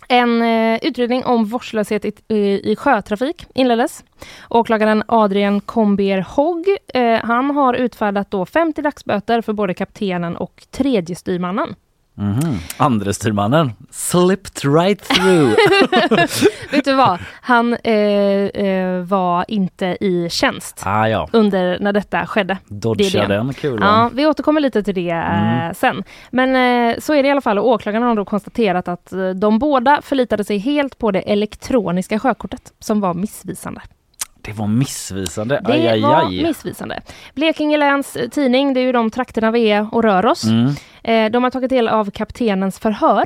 En 0.09 0.43
eh, 0.43 0.79
utredning 0.83 1.25
om 1.25 1.45
vårdslöshet 1.45 2.05
i, 2.05 2.13
i, 2.29 2.73
i 2.73 2.77
sjötrafik 2.77 3.47
inleddes. 3.55 4.05
Åklagaren 4.51 5.03
Adrian 5.09 5.61
Combier 5.61 6.21
Hogg, 6.21 6.67
eh, 6.95 7.21
han 7.23 7.51
har 7.51 7.75
utfärdat 7.75 8.31
då 8.31 8.47
50 8.47 8.83
dagsböter 8.83 9.41
för 9.41 9.53
både 9.53 9.75
kaptenen 9.75 10.37
och 10.37 10.67
tredje 10.71 11.17
styrmannen. 11.17 11.75
Mhm. 12.17 12.59
Andre 12.77 13.15
styrmannen 13.15 13.73
slipped 13.91 14.65
right 14.75 15.05
through. 15.05 15.51
Vet 16.71 16.85
du 16.85 16.95
vad? 16.95 17.19
Han 17.41 17.75
eh, 17.85 17.95
eh, 17.95 19.01
var 19.05 19.45
inte 19.49 19.87
i 20.01 20.29
tjänst 20.31 20.83
ah 20.85 21.07
ja, 21.09 21.29
under 21.33 21.79
när 21.81 21.93
detta 21.93 22.27
skedde. 22.27 22.59
dodga 22.67 23.29
den 23.29 23.55
kulan. 23.55 23.89
Ja, 24.03 24.11
vi 24.15 24.27
återkommer 24.27 24.61
lite 24.61 24.83
till 24.83 24.95
det 24.95 25.11
eh, 25.11 25.61
Mm. 25.65 25.75
sen. 25.75 26.05
Men 26.31 26.57
eh, 26.91 26.99
så 26.99 27.15
är 27.15 27.23
det 27.23 27.29
i 27.29 27.33
alla 27.33 27.41
fall. 27.41 27.59
Och 27.59 27.69
åklagaren 27.69 28.03
har 28.07 28.15
då 28.15 28.25
konstaterat 28.25 28.89
att 28.89 29.13
eh, 29.13 29.29
de 29.31 29.59
båda 29.59 30.01
förlitade 30.03 30.45
sig 30.45 30.59
helt 30.59 30.99
på 30.99 31.11
det 31.11 31.21
elektroniska 31.21 32.19
sjökortet 32.19 32.73
som 32.81 33.01
var 33.01 33.15
missvisande. 33.15 33.81
Det 34.45 34.53
var 34.53 34.67
missvisande. 34.67 35.61
Det 35.65 35.73
aj, 35.73 35.89
aj, 35.89 36.01
var 36.01 36.25
aj. 36.27 36.43
missvisande. 36.43 37.01
Blekinge 37.35 37.77
läns 37.77 38.17
eh, 38.17 38.29
tidning, 38.29 38.75
det 38.75 38.81
är 38.81 38.85
ju 38.85 38.93
de 38.93 39.11
trakterna 39.11 39.51
vi 39.51 39.71
är 39.71 39.95
och 39.95 40.03
rör 40.03 40.27
oss. 40.27 40.45
Mm. 40.45 40.75
Eh, 41.03 41.31
de 41.31 41.43
har 41.45 41.51
tagit 41.51 41.71
del 41.71 41.89
av 41.89 42.11
kaptenens 42.11 42.79
förhör. 42.79 43.25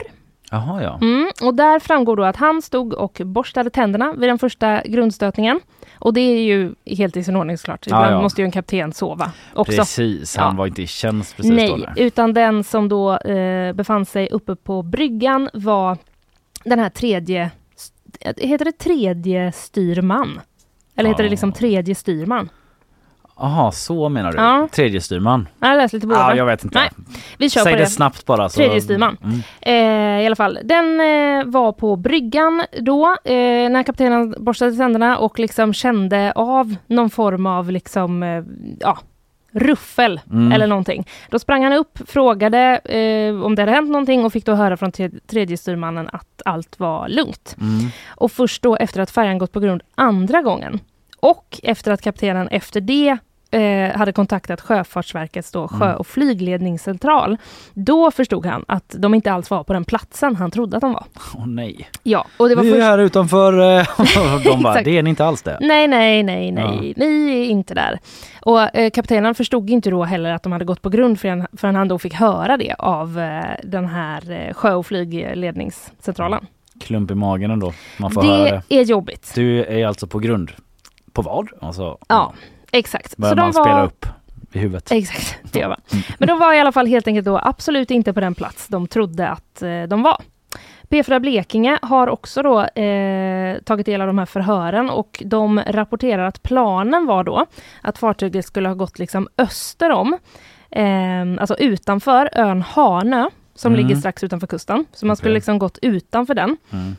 Jaha 0.51 0.83
ja. 0.83 0.99
Mm, 1.03 1.31
och 1.43 1.55
där 1.55 1.79
framgår 1.79 2.17
då 2.17 2.25
att 2.25 2.37
han 2.37 2.63
stod 2.63 2.93
och 2.93 3.21
borstade 3.25 3.71
tänderna 3.71 4.13
vid 4.13 4.29
den 4.29 4.39
första 4.39 4.83
grundstötningen. 4.85 5.61
Och 5.99 6.15
det 6.15 6.21
är 6.21 6.41
ju 6.43 6.75
helt 6.87 7.17
i 7.17 7.25
sin 7.25 7.37
ordning 7.37 7.59
såklart. 7.59 7.87
Ibland 7.87 8.15
ja. 8.15 8.23
måste 8.23 8.41
ju 8.41 8.45
en 8.45 8.51
kapten 8.51 8.93
sova 8.93 9.33
också. 9.55 9.73
Precis, 9.73 10.37
han 10.37 10.55
Ja. 10.55 10.59
var 10.59 10.67
inte 10.67 10.83
i 10.83 10.87
tjänst 10.87 11.37
precis 11.37 11.51
då. 11.51 11.57
Nej, 11.57 11.77
nej. 11.77 12.07
utan 12.07 12.35
den 12.35 12.65
som 12.65 12.89
då 12.89 13.17
eh, 13.17 13.73
befann 13.73 14.07
sig 14.07 14.29
uppe 14.31 14.57
på 14.57 14.83
bryggan 14.83 15.51
var 15.53 15.97
den 16.65 16.79
här 16.79 16.91
tredje, 16.91 17.51
heter 18.37 18.65
det 18.65 18.73
tredje 18.73 19.53
styrman? 19.53 20.41
Eller 20.99 21.09
heter 21.11 21.23
det 21.23 21.27
Ja. 21.27 21.31
liksom 21.31 21.53
tredje 21.53 21.95
styrman? 21.95 22.49
Jaha, 23.41 23.73
så 23.73 24.09
menar 24.09 24.33
du? 24.33 24.39
Ja. 24.39 24.69
Tredje 24.73 25.01
styrman? 25.01 25.49
Jag 25.61 25.77
läste 25.77 25.97
lite 25.97 26.07
båda. 26.07 26.21
Ja, 26.21 26.35
jag 26.35 26.47
vet 26.47 26.65
inte. 26.65 26.79
Nej, 26.79 26.91
vi 27.39 27.51
kör 27.51 27.61
Säg 27.61 27.73
på 27.73 27.79
det 27.79 27.85
det. 27.85 27.91
snabbt 27.91 28.27
bara. 28.27 28.49
Så... 28.49 28.57
Tredje 28.57 28.81
styrman. 28.81 29.17
Mm. 29.23 29.41
Eh, 29.61 30.23
I 30.23 30.27
alla 30.27 30.37
fall, 30.37 30.59
den 30.65 31.01
eh, 31.01 31.45
var 31.45 31.73
på 31.73 31.97
bryggan 31.97 32.63
då 32.81 33.07
eh, 33.25 33.71
när 33.71 33.83
kaptenen 33.83 34.35
borstade 34.39 34.77
tänderna 34.77 35.19
och 35.19 35.39
liksom 35.39 35.73
kände 35.75 36.33
av 36.37 36.75
någon 36.87 37.11
form 37.11 37.47
av 37.47 37.71
liksom, 37.71 38.23
eh, 38.23 38.45
ja, 38.81 38.99
ruffel 39.53 40.21
Mm. 40.31 40.53
eller 40.53 40.67
någonting. 40.67 41.07
Då 41.31 41.39
sprang 41.39 41.65
han 41.65 41.73
upp, 41.73 41.99
frågade 42.07 42.59
eh, 42.79 43.43
om 43.45 43.55
det 43.55 43.63
hade 43.63 43.73
hänt 43.73 43.91
någonting 43.91 44.25
och 44.25 44.33
fick 44.33 44.47
då 44.47 44.55
höra 44.55 44.77
från 44.77 44.93
tre- 44.93 45.11
tredje 45.27 45.57
styrmannen 45.57 46.09
att 46.13 46.43
allt 46.45 46.81
var 46.81 47.09
lugnt. 47.09 47.57
Mm. 47.61 47.89
Och 48.09 48.33
först 48.33 48.63
då 48.63 48.77
efter 48.77 49.01
att 49.01 49.11
färjan 49.11 49.39
gått 49.39 49.53
på 49.53 49.61
grund 49.61 49.83
andra 49.95 50.43
gången 50.43 50.81
och 51.21 51.61
efter 51.63 51.93
att 51.93 52.03
kaptenen 52.03 52.49
efter 52.49 52.81
det 52.81 53.17
eh, 53.51 53.97
hade 53.99 54.13
kontaktat 54.13 54.61
Sjöfartsverkets 54.61 55.53
då 55.53 55.69
sjö 55.69 55.85
Mm. 55.85 55.97
och 55.97 56.07
flygledningscentral. 56.07 57.37
Då 57.75 58.11
förstod 58.11 58.47
han 58.47 58.65
att 58.69 58.95
de 58.99 59.15
inte 59.15 59.33
alls 59.33 59.51
var 59.51 59.65
på 59.65 59.73
den 59.73 59.85
platsen 59.85 60.37
han 60.37 60.51
trodde 60.51 60.77
att 60.77 60.81
de 60.81 60.93
var. 60.93 61.05
Åh 61.37 61.47
nej. 61.47 61.89
Ja, 62.03 62.27
och 62.37 62.49
det 62.49 62.55
var 62.55 62.63
Vi 62.63 62.69
är 62.69 62.73
först... 62.75 62.83
här 62.85 62.99
utanför. 62.99 63.79
eh, 63.79 63.87
de 64.45 64.63
bara, 64.63 64.73
Exakt. 64.73 64.85
det 64.85 64.99
är 64.99 65.03
ni 65.03 65.11
inte 65.11 65.25
alls 65.25 65.43
det. 65.43 65.59
Nej, 65.61 65.89
nej, 65.89 66.23
nej, 66.23 66.53
nej, 66.53 66.93
ni 66.97 67.31
är 67.41 67.45
inte 67.51 67.75
där. 67.75 67.99
Och 68.41 68.77
eh, 68.77 68.91
kaptenen 68.91 69.35
förstod 69.35 69.71
inte 69.71 69.91
då 69.91 70.05
heller 70.05 70.31
att 70.33 70.43
de 70.43 70.53
hade 70.53 70.65
gått 70.65 70.83
på 70.83 70.89
grund 70.89 71.21
förrän, 71.21 71.47
förrän 71.57 71.75
han 71.75 71.89
då 71.89 71.99
fick 71.99 72.15
höra 72.15 72.57
det 72.57 72.75
av 72.79 73.19
eh, 73.21 73.45
den 73.63 73.87
här 73.87 74.31
eh, 74.31 74.55
sjö 74.55 74.75
och 74.75 74.87
flygledningscentralen. 74.87 76.47
Klump 76.81 77.11
i 77.11 77.15
magen 77.15 77.51
ändå. 77.51 77.73
Man 77.97 78.11
får 78.11 78.23
höra 78.23 78.45
Det 78.45 78.63
det. 78.69 78.75
är 78.81 78.85
jobbigt. 78.85 79.33
Du 79.35 79.65
är 79.65 79.87
alltså 79.87 80.07
på 80.07 80.19
grund. 80.19 80.51
På 81.19 81.23
vad? 81.23 81.49
Alltså, 81.61 81.99
Ja, 82.09 82.33
exakt. 82.73 83.15
De 83.17 83.35
man 83.37 83.53
spela 83.53 83.85
upp 83.85 84.07
i 84.53 84.59
huvudet. 84.59 84.93
Exakt, 84.93 85.39
det 85.53 85.59
gör 85.59 85.69
man. 85.69 85.81
Men 86.19 86.29
de 86.29 86.39
var 86.39 86.55
i 86.55 86.61
alla 86.61 86.73
fall 86.73 86.87
helt 86.87 87.07
enkelt 87.07 87.25
då 87.25 87.39
absolut 87.43 87.91
inte 87.91 88.13
på 88.13 88.21
den 88.21 88.35
plats 88.35 88.69
de 88.69 88.87
trodde 88.89 89.29
att 89.29 89.63
eh, 89.63 89.83
de 89.83 90.03
var. 90.03 90.23
P4 90.89 91.19
Blekinge 91.21 91.79
har 91.83 92.09
också 92.09 92.43
då 92.43 92.61
eh, 92.65 93.59
tagit 93.59 93.87
del 93.87 94.01
av 94.01 94.07
de 94.07 94.19
här 94.19 94.27
förhören 94.27 94.91
och 94.91 95.23
de 95.27 95.61
rapporterar 95.67 96.25
att 96.27 96.43
planen 96.43 97.07
var 97.07 97.25
då 97.25 97.47
att 97.83 97.99
fartyget 97.99 98.45
skulle 98.47 98.69
ha 98.69 98.75
gått 98.75 98.99
liksom 98.99 99.29
öster 99.39 99.91
om, 99.91 100.19
eh, 100.71 101.41
alltså 101.41 101.57
utanför 101.59 102.31
ön 102.33 102.63
Hanö 102.63 103.29
som 103.55 103.73
Mm. 103.75 103.87
ligger 103.87 104.01
strax 104.01 104.25
utanför 104.25 104.47
kusten. 104.47 104.85
Så 104.93 105.07
man 105.07 105.17
skulle 105.17 105.31
Okej. 105.33 105.35
liksom 105.37 105.59
gått 105.59 105.79
utanför 105.83 106.35
den. 106.35 106.57
Mm. 106.73 106.97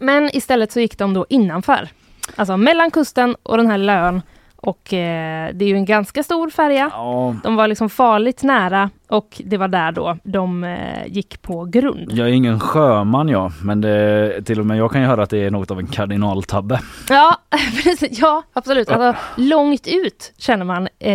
Men 0.00 0.36
istället 0.36 0.72
så 0.72 0.80
gick 0.80 0.98
de 0.98 1.14
då 1.14 1.26
innanför. 1.28 1.88
Alltså 2.36 2.56
mellan 2.56 2.90
kusten 2.90 3.36
och 3.42 3.56
den 3.56 3.66
här 3.66 3.78
lilla 3.78 3.94
ön. 4.08 4.22
Och 4.56 4.92
eh, 4.94 5.50
det 5.54 5.64
är 5.64 5.68
ju 5.68 5.74
en 5.76 5.84
ganska 5.84 6.22
stor 6.22 6.50
färja. 6.50 6.90
Ja, 6.92 7.36
De 7.42 7.56
var 7.56 7.68
liksom 7.68 7.90
farligt 7.90 8.42
nära 8.42 8.90
och 9.08 9.42
det 9.44 9.56
var 9.56 9.68
där 9.68 9.92
då 9.92 10.16
de 10.22 10.64
eh, 10.64 11.06
gick 11.06 11.42
på 11.42 11.64
grund. 11.64 12.12
jag 12.12 12.28
är 12.28 12.32
ingen 12.32 12.60
sjöman 12.60 13.28
jag, 13.28 13.52
men 13.62 13.80
det, 13.80 14.42
till 14.44 14.60
och 14.60 14.66
med 14.66 14.76
jag 14.78 14.92
kan 14.92 15.00
ju 15.00 15.06
höra 15.06 15.22
att 15.22 15.30
det 15.30 15.38
är 15.38 15.50
något 15.50 15.70
av 15.70 15.78
en 15.78 15.86
kardinaltabbe. 15.86 16.80
Ja, 17.08 17.36
precis. 17.84 18.18
ja 18.20 18.42
absolut. 18.52 18.88
Alltså, 18.90 19.20
långt 19.36 19.86
ut 19.86 20.32
känner 20.38 20.64
man 20.64 20.88
eh, 20.98 21.12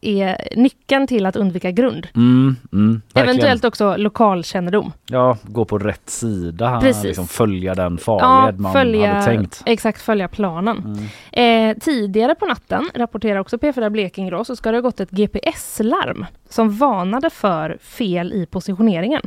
är 0.00 0.56
nyckeln 0.56 1.06
till 1.06 1.26
att 1.26 1.36
undvika 1.36 1.70
grund. 1.70 2.08
Mm, 2.14 2.56
mm. 2.72 3.02
Eventuellt 3.14 3.64
också 3.64 3.96
lokalkännedom. 3.96 4.92
Ja, 5.06 5.36
gå 5.42 5.64
på 5.64 5.78
rätt 5.78 6.10
sida, 6.10 6.80
Precis. 6.80 7.04
liksom 7.04 7.28
följa 7.28 7.74
den 7.74 7.98
farled 7.98 8.60
man 8.60 8.76
hade 8.76 9.22
tänkt. 9.24 9.62
Exakt, 9.66 10.02
följa 10.02 10.28
planen. 10.28 10.98
Mm. 11.32 11.70
Eh, 11.72 11.78
tidigare 11.78 12.34
på 12.34 12.46
natten, 12.46 12.90
rapporterar 12.94 13.38
också 13.38 13.56
P4 13.56 13.90
Blekinge 13.90 14.30
då, 14.30 14.44
så 14.44 14.56
ska 14.56 14.70
det 14.70 14.76
ha 14.76 14.82
gått 14.82 15.00
ett 15.00 15.10
GPS-larm 15.10 16.26
som 16.48 16.70
varnade 16.70 17.30
för 17.30 17.78
fel 17.80 18.32
i 18.32 18.46
positioneringen. 18.46 19.22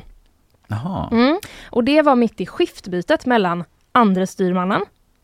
Mm. 1.12 1.40
Och 1.70 1.84
det 1.84 2.02
var 2.02 2.16
mitt 2.16 2.42
i 2.42 2.46
skiftbytet 2.46 3.26
mellan 3.26 3.64
andre 3.92 4.28
styrmannen 4.28 4.82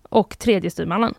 och 0.09 0.37
tredje 0.39 0.71
styrmannen. 0.71 1.13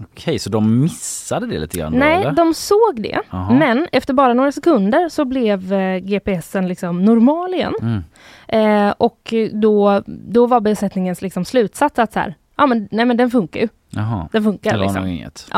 Okej, 0.00 0.38
så 0.38 0.50
de 0.50 0.80
missade 0.80 1.46
det 1.46 1.58
lite 1.58 1.78
grann 1.78 1.92
Nej, 1.92 2.20
eller? 2.20 2.32
de 2.32 2.54
såg 2.54 3.02
det. 3.02 3.20
Jaha. 3.30 3.52
Men 3.52 3.88
efter 3.92 4.14
bara 4.14 4.34
några 4.34 4.52
sekunder 4.52 5.08
så 5.08 5.24
blev 5.24 5.72
eh, 5.72 5.98
GPSen 5.98 6.68
liksom 6.68 7.04
normal 7.04 7.54
igen. 7.54 7.74
Mm. 7.80 8.02
Eh, 8.48 8.94
och 8.98 9.34
då, 9.52 10.02
då 10.06 10.46
var 10.46 10.60
besättningens 10.60 11.22
liksom 11.22 11.44
slutsats 11.44 11.98
att 11.98 12.12
så 12.12 12.18
här, 12.18 12.34
ja 12.56 12.66
men, 12.66 12.88
nej, 12.90 13.04
men 13.04 13.16
den 13.16 13.30
funkar 13.30 13.60
ju. 13.60 13.68
Jaha, 13.90 14.28
Den 14.32 14.44
funkar 14.44 14.72
det 14.72 14.78
var 14.78 14.84
liksom. 14.84 15.06
inget. 15.06 15.48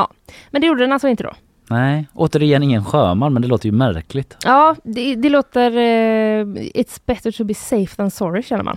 Men 0.50 0.60
det 0.60 0.66
gjorde 0.66 0.80
den 0.80 0.92
alltså 0.92 1.08
inte 1.08 1.22
då. 1.22 1.32
Nej, 1.70 2.08
återigen 2.14 2.62
ingen 2.62 2.84
sjöman 2.84 3.32
men 3.32 3.42
det 3.42 3.48
låter 3.48 3.66
ju 3.66 3.72
märkligt. 3.72 4.37
Ja, 4.44 4.76
det, 4.84 5.14
det 5.14 5.28
låter... 5.28 5.70
Eh, 5.76 6.44
it's 6.75 7.00
better 7.06 7.32
to 7.32 7.44
be 7.44 7.54
safe 7.54 7.96
than 7.96 8.10
sorry 8.10 8.42
känner 8.42 8.64
man. 8.64 8.76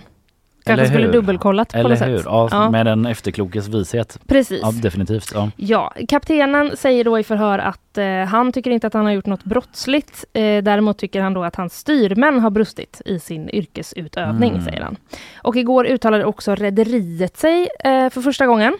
Kanske 0.64 0.86
skulle 0.86 1.08
dubbelkollat 1.12 1.72
på 1.72 1.78
Eller 1.78 1.90
något 1.90 2.00
hur? 2.08 2.16
sätt. 2.16 2.26
Ja, 2.26 2.48
Ja. 2.50 2.70
med 2.70 2.86
en 2.88 3.06
efterklokes 3.06 3.68
vishet. 3.68 4.18
Precis. 4.26 4.60
Ja, 4.62 4.70
definitivt. 4.72 5.30
Ja. 5.34 5.50
Ja, 5.56 5.92
kaptenen 6.08 6.76
säger 6.76 7.04
då 7.04 7.18
i 7.18 7.22
förhör 7.24 7.58
att 7.58 7.98
eh, 7.98 8.06
han 8.06 8.52
tycker 8.52 8.70
inte 8.70 8.86
att 8.86 8.94
han 8.94 9.04
har 9.04 9.12
gjort 9.12 9.26
något 9.26 9.44
brottsligt. 9.44 10.24
Eh, 10.32 10.62
däremot 10.62 10.98
tycker 10.98 11.20
han 11.22 11.34
då 11.34 11.44
att 11.44 11.56
hans 11.56 11.78
styrmän 11.78 12.40
har 12.40 12.50
brustit 12.50 13.02
i 13.04 13.18
sin 13.18 13.50
yrkesutövning, 13.50 14.50
Mm. 14.52 14.64
säger 14.64 14.80
han. 14.82 14.96
Och 15.42 15.56
igår 15.56 15.84
uttalade 15.86 16.24
också 16.24 16.54
rederiet 16.54 17.36
sig 17.36 17.68
eh, 17.84 18.10
för 18.10 18.20
första 18.20 18.46
gången. 18.46 18.74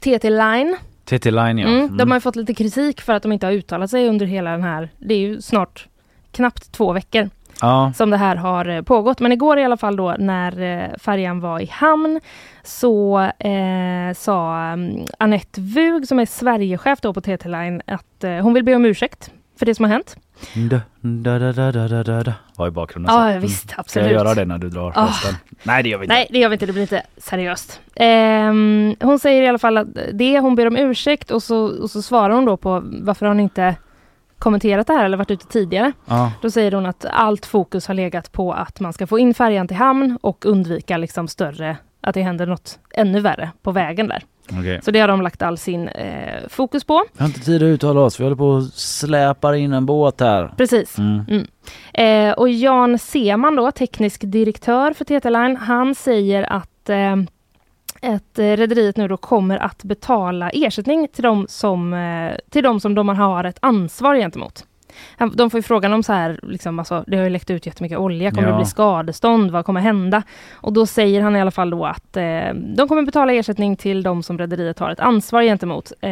TT 0.00 0.30
Line. 0.30 0.76
TT 1.18 1.30
Line 1.30 1.58
ja. 1.58 1.68
Mm, 1.68 1.80
Mm. 1.80 1.96
De 1.96 2.10
har 2.10 2.16
ju 2.16 2.20
fått 2.20 2.36
lite 2.36 2.54
kritik 2.54 3.00
för 3.00 3.12
att 3.12 3.22
de 3.22 3.32
inte 3.32 3.46
har 3.46 3.52
uttalat 3.52 3.90
sig 3.90 4.08
under 4.08 4.26
hela 4.26 4.50
den 4.50 4.62
här, 4.62 4.88
det 4.98 5.14
är 5.14 5.18
ju 5.18 5.40
snart 5.40 5.88
knappt 6.32 6.72
två 6.72 6.92
veckor 6.92 7.30
ja. 7.60 7.92
som 7.96 8.10
det 8.10 8.16
här 8.16 8.36
har 8.36 8.68
eh, 8.68 8.82
pågått. 8.82 9.20
Men 9.20 9.32
igår 9.32 9.58
i 9.58 9.64
alla 9.64 9.76
fall 9.76 9.96
då 9.96 10.14
när 10.18 10.60
eh, 10.60 10.98
färjan 10.98 11.40
var 11.40 11.60
i 11.60 11.66
hamn 11.66 12.20
så 12.62 13.20
eh, 13.38 14.14
sa 14.16 14.72
um, 14.72 15.06
Annette 15.18 15.60
Wug 15.60 16.08
som 16.08 16.18
är 16.18 16.26
Sverigechef 16.26 17.00
då 17.00 17.14
på 17.14 17.20
TT 17.20 17.48
Line 17.48 17.82
att 17.86 18.24
eh, 18.24 18.32
hon 18.32 18.54
vill 18.54 18.64
be 18.64 18.74
om 18.74 18.84
ursäkt 18.84 19.30
för 19.60 19.66
det 19.66 19.74
som 19.74 19.84
har 19.84 19.92
hänt. 19.92 20.16
Da, 20.70 20.80
da, 21.00 21.38
da, 21.52 21.72
da, 21.72 21.88
da, 21.88 22.02
da, 22.02 22.22
da. 22.22 22.32
Var 22.56 22.68
i 22.68 22.70
bakgrunden. 22.70 23.12
så. 23.14 23.18
Ja 23.20 23.28
Mm. 23.30 23.40
visst, 23.42 23.70
Ska 23.70 23.80
absolut. 23.80 24.06
jag 24.06 24.14
göra 24.14 24.34
det 24.34 24.44
när 24.44 24.58
du 24.58 24.68
drar 24.68 24.92
Ah. 24.96 25.06
rösten? 25.06 25.34
Nej 25.62 25.82
det 25.82 25.88
gör 25.88 25.98
vi 25.98 26.04
inte. 26.04 26.14
Nej, 26.14 26.26
det 26.30 26.38
gör 26.38 26.48
vi 26.48 26.52
inte. 26.54 26.66
Det 26.66 26.72
blir 26.72 26.82
lite 26.82 27.02
seriöst. 27.16 27.80
Ehm, 27.96 28.96
hon 29.00 29.18
säger 29.18 29.42
i 29.42 29.48
alla 29.48 29.58
fall 29.58 29.76
att 29.76 29.86
det, 30.12 30.38
hon 30.40 30.54
ber 30.54 30.66
om 30.66 30.76
ursäkt 30.76 31.30
och 31.30 31.42
så, 31.42 31.82
och 31.82 31.90
så 31.90 32.02
svarar 32.02 32.34
hon 32.34 32.44
då 32.44 32.56
på 32.56 32.82
varför 32.84 33.26
hon 33.26 33.40
inte 33.40 33.74
kommenterat 34.38 34.86
det 34.86 34.92
här 34.92 35.04
eller 35.04 35.16
varit 35.16 35.30
ute 35.30 35.46
tidigare. 35.46 35.92
Ja. 36.06 36.32
Då 36.42 36.50
säger 36.50 36.72
hon 36.72 36.86
att 36.86 37.04
allt 37.10 37.46
fokus 37.46 37.86
har 37.86 37.94
legat 37.94 38.32
på 38.32 38.52
att 38.52 38.80
man 38.80 38.92
ska 38.92 39.06
få 39.06 39.18
in 39.18 39.34
färjan 39.34 39.68
till 39.68 39.76
hamn 39.76 40.18
och 40.20 40.46
undvika 40.46 40.96
liksom 40.96 41.28
större, 41.28 41.76
att 42.00 42.14
det 42.14 42.22
händer 42.22 42.46
något 42.46 42.78
ännu 42.94 43.20
värre 43.20 43.50
på 43.62 43.72
vägen 43.72 44.08
där. 44.08 44.22
Okej. 44.58 44.80
Så 44.82 44.90
det 44.90 45.00
har 45.00 45.08
de 45.08 45.22
lagt 45.22 45.42
all 45.42 45.58
sin 45.58 45.88
eh, 45.88 46.48
fokus 46.48 46.84
på. 46.84 47.04
Vi 47.12 47.20
har 47.20 47.26
inte 47.26 47.40
tid 47.40 47.62
att 47.62 47.66
uttala 47.66 48.00
oss, 48.00 48.20
vi 48.20 48.24
håller 48.24 48.36
på 48.36 48.48
och 48.48 48.64
släpar 48.64 49.52
in 49.52 49.72
en 49.72 49.86
båt 49.86 50.20
här. 50.20 50.54
Precis. 50.56 50.98
Mm. 50.98 51.46
Eh, 51.94 52.32
och 52.32 52.48
Jan 52.48 52.98
Seman 52.98 53.56
då, 53.56 53.70
teknisk 53.70 54.20
direktör 54.24 54.92
för 54.92 55.04
TT 55.04 55.30
Line, 55.30 55.56
han 55.56 55.94
säger 55.94 56.52
att 56.52 56.88
eh, 56.88 57.16
att 58.02 58.38
rederiet 58.38 58.96
nu 58.96 59.08
då 59.08 59.16
kommer 59.16 59.58
att 59.58 59.84
betala 59.84 60.50
ersättning 60.50 61.08
till 61.08 61.22
de 61.22 61.46
som, 61.48 61.94
eh, 61.94 62.32
till 62.50 62.62
de 62.62 62.80
som 62.80 62.94
de 62.94 63.08
har 63.08 63.44
ett 63.44 63.58
ansvar 63.62 64.16
gentemot. 64.16 64.66
De 65.34 65.50
får 65.50 65.58
ju 65.58 65.62
frågan 65.62 65.92
om 65.92 66.02
så 66.02 66.12
här, 66.12 66.40
liksom, 66.42 66.78
alltså, 66.78 67.04
det 67.06 67.16
har 67.16 67.24
ju 67.24 67.30
läckt 67.30 67.50
ut 67.50 67.66
jättemycket 67.66 67.98
olja, 67.98 68.30
kommer 68.30 68.42
Ja. 68.48 68.52
det 68.52 68.56
bli 68.58 68.66
skadestånd, 68.66 69.50
vad 69.50 69.64
kommer 69.64 69.80
hända? 69.80 70.22
Och 70.52 70.72
då 70.72 70.86
säger 70.86 71.20
han 71.22 71.36
i 71.36 71.40
alla 71.40 71.50
fall 71.50 71.70
då 71.70 71.84
att 71.86 72.16
eh, 72.16 72.22
de 72.54 72.88
kommer 72.88 73.02
betala 73.02 73.32
ersättning 73.32 73.76
till 73.76 74.02
de 74.02 74.22
som 74.22 74.38
rederiet 74.38 74.78
har 74.78 74.90
ett 74.90 75.00
ansvar 75.00 75.42
gentemot. 75.42 75.92
Eh, 76.00 76.10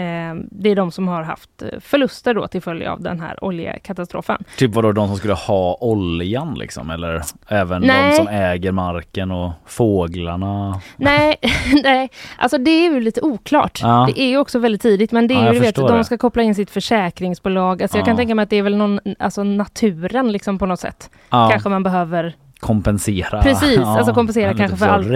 det 0.50 0.70
är 0.70 0.74
de 0.76 0.90
som 0.90 1.08
har 1.08 1.22
haft 1.22 1.62
eh, 1.62 1.68
förluster 1.80 2.34
då 2.34 2.46
till 2.48 2.62
följd 2.62 2.86
av 2.86 3.00
den 3.02 3.20
här 3.20 3.44
oljekatastrofen. 3.44 4.44
Typ 4.56 4.74
vadå 4.74 4.92
de 4.92 5.08
som 5.08 5.16
skulle 5.16 5.34
ha 5.34 5.78
oljan 5.80 6.54
liksom 6.54 6.90
eller 6.90 7.22
även 7.48 7.82
Nej. 7.82 8.10
de 8.10 8.16
som 8.16 8.28
äger 8.28 8.72
marken 8.72 9.30
och 9.30 9.52
fåglarna? 9.66 10.80
Nej, 10.96 11.36
nej, 11.82 12.08
alltså 12.38 12.58
det 12.58 12.70
är 12.70 12.82
ju 12.92 13.00
lite 13.00 13.20
oklart. 13.20 13.78
Ja. 13.82 14.08
Det 14.14 14.20
är 14.22 14.28
ju 14.28 14.38
också 14.38 14.58
väldigt 14.58 14.82
tidigt, 14.82 15.12
men 15.12 15.28
det 15.28 15.34
är 15.34 15.38
Ja, 15.38 15.46
ju 15.46 15.52
du 15.52 15.58
vet, 15.58 15.68
förstår 15.74 15.88
de 15.88 15.98
det. 15.98 16.04
ska 16.04 16.18
koppla 16.18 16.42
in 16.42 16.54
sitt 16.54 16.70
försäkringsbolag. 16.70 17.82
Alltså 17.82 17.98
jag 17.98 18.06
kan 18.06 18.16
tänka 18.16 18.34
mig 18.34 18.42
att 18.42 18.50
det 18.50 18.56
är 18.56 18.62
väl 18.70 18.76
någon, 18.78 19.00
alltså 19.18 19.42
naturen 19.44 20.32
liksom 20.32 20.58
på 20.58 20.66
något 20.66 20.80
sätt. 20.80 21.10
Ja, 21.30 21.48
Kanske 21.50 21.68
man 21.68 21.82
behöver 21.82 22.36
kompensera. 22.60 23.42
Precis, 23.42 23.78
alltså 23.84 24.14
kompensera 24.14 24.50
en 24.50 24.56
kanske 24.56 24.76
för 24.76 24.86
allt- 24.86 25.06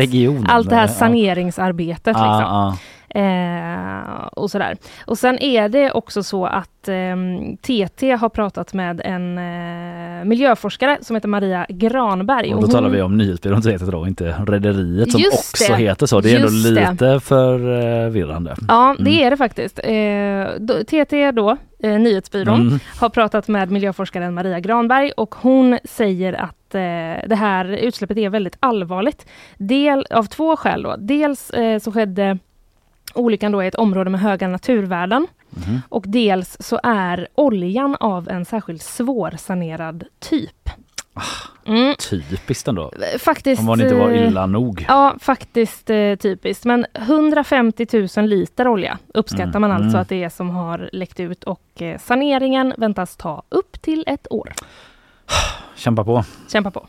allt 0.49 0.69
det 0.71 0.77
här 0.77 0.83
Ja. 0.83 0.89
saneringsarbetet. 0.89 2.07
Liksom. 2.07 2.77
Eh, 3.15 4.27
och 4.33 4.51
sådär. 4.51 4.77
Och 5.07 5.19
sen 5.19 5.39
är 5.39 5.69
det 5.69 5.91
också 5.93 6.23
så 6.23 6.47
att 6.47 6.89
ehm, 6.89 7.57
TT 7.57 8.11
har 8.13 8.29
pratat 8.29 8.75
med 8.75 9.01
en 9.05 9.39
eh, 9.39 10.25
miljöforskare 10.25 10.99
som 11.01 11.17
heter 11.17 11.29
Maria 11.29 11.67
Granberg. 11.69 12.55
Och 12.55 12.61
då 12.63 12.67
talar 12.69 12.83
hon- 12.89 12.93
vi 12.97 13.03
om 13.03 13.17
nyhetsbyrån 13.17 13.63
heter 13.67 13.93
då, 13.93 14.07
inte 14.07 14.35
rederiet 14.47 15.13
som 15.13 15.21
Just 15.21 15.39
också 15.53 15.73
det. 15.73 15.79
heter 15.79 16.07
så. 16.07 16.21
Det 16.21 16.31
är 16.35 16.39
Just 16.41 16.67
ändå 16.67 16.81
det. 16.81 16.91
lite 16.91 17.21
förvirrande. 17.21 18.55
Ja, 18.69 18.97
det 18.99 19.11
Mm. 19.11 19.27
är 19.27 19.31
det 19.31 19.37
faktiskt. 19.37 19.79
Eh, 19.83 20.61
då, 20.67 20.85
TT 20.85 21.31
då, 21.31 21.57
eh, 21.83 21.99
nyhetsbyrån, 22.01 22.61
Mm. 22.61 22.79
har 23.01 23.09
pratat 23.09 23.49
med 23.49 23.71
miljöforskaren 23.71 24.35
Maria 24.35 24.61
Granberg 24.61 25.13
och 25.17 25.35
hon 25.35 25.79
säger 25.85 26.33
att 26.33 26.75
eh, 26.75 27.29
det 27.29 27.37
här 27.39 27.65
utsläppet 27.65 28.17
är 28.19 28.29
väldigt 28.29 28.57
allvarligt. 28.61 29.27
Del, 29.59 30.07
av 30.11 30.25
två 30.25 30.57
skäl 30.57 30.83
då. 30.83 30.97
Dels 30.99 31.51
eh, 31.51 31.79
så 31.79 31.93
skedde 31.93 32.39
olyckan 33.15 33.53
då 33.53 33.63
i 33.63 33.67
ett 33.67 33.75
område 33.75 34.11
med 34.11 34.21
höga 34.21 34.49
naturvärden 34.49 35.27
Mhm. 35.67 35.81
och 35.89 36.05
dels 36.07 36.57
så 36.61 36.81
är 36.83 37.29
oljan 37.35 37.97
av 38.01 38.29
en 38.29 38.45
särskilt 38.45 38.83
svårsanerad 38.83 40.05
typ. 40.19 40.71
Mm, 41.67 41.95
Typiskt 42.11 42.69
ändå. 42.69 42.93
faktiskt. 43.19 43.61
Om 43.61 43.67
man 43.67 43.81
inte 43.81 43.95
var 43.95 44.11
eh, 44.11 44.27
illa 44.29 44.47
nog. 44.47 44.85
Ja, 44.89 45.15
faktiskt 45.21 45.91
eh, 45.91 46.15
typiskt. 46.17 46.65
Men 46.65 46.87
150 46.95 47.87
000 48.17 48.27
liter 48.29 48.69
olja 48.69 48.99
uppskattar 49.15 49.45
Mm, 49.57 49.61
man 49.61 49.73
alltså 49.73 49.89
mm. 49.89 50.01
att 50.01 50.09
det 50.09 50.25
är 50.25 50.29
som 50.29 50.51
har 50.51 50.91
läckt 50.93 51.21
ut 51.21 51.45
och 51.45 51.83
eh, 51.83 51.99
saneringen 51.99 52.75
väntas 52.79 53.17
ta 53.17 53.43
upp 53.49 53.83
till 53.83 54.05
ett 54.07 54.27
år. 54.31 54.53
Kämpa 55.77 56.05
på. 56.05 56.25
Kämpa 56.53 56.71
på! 56.71 56.87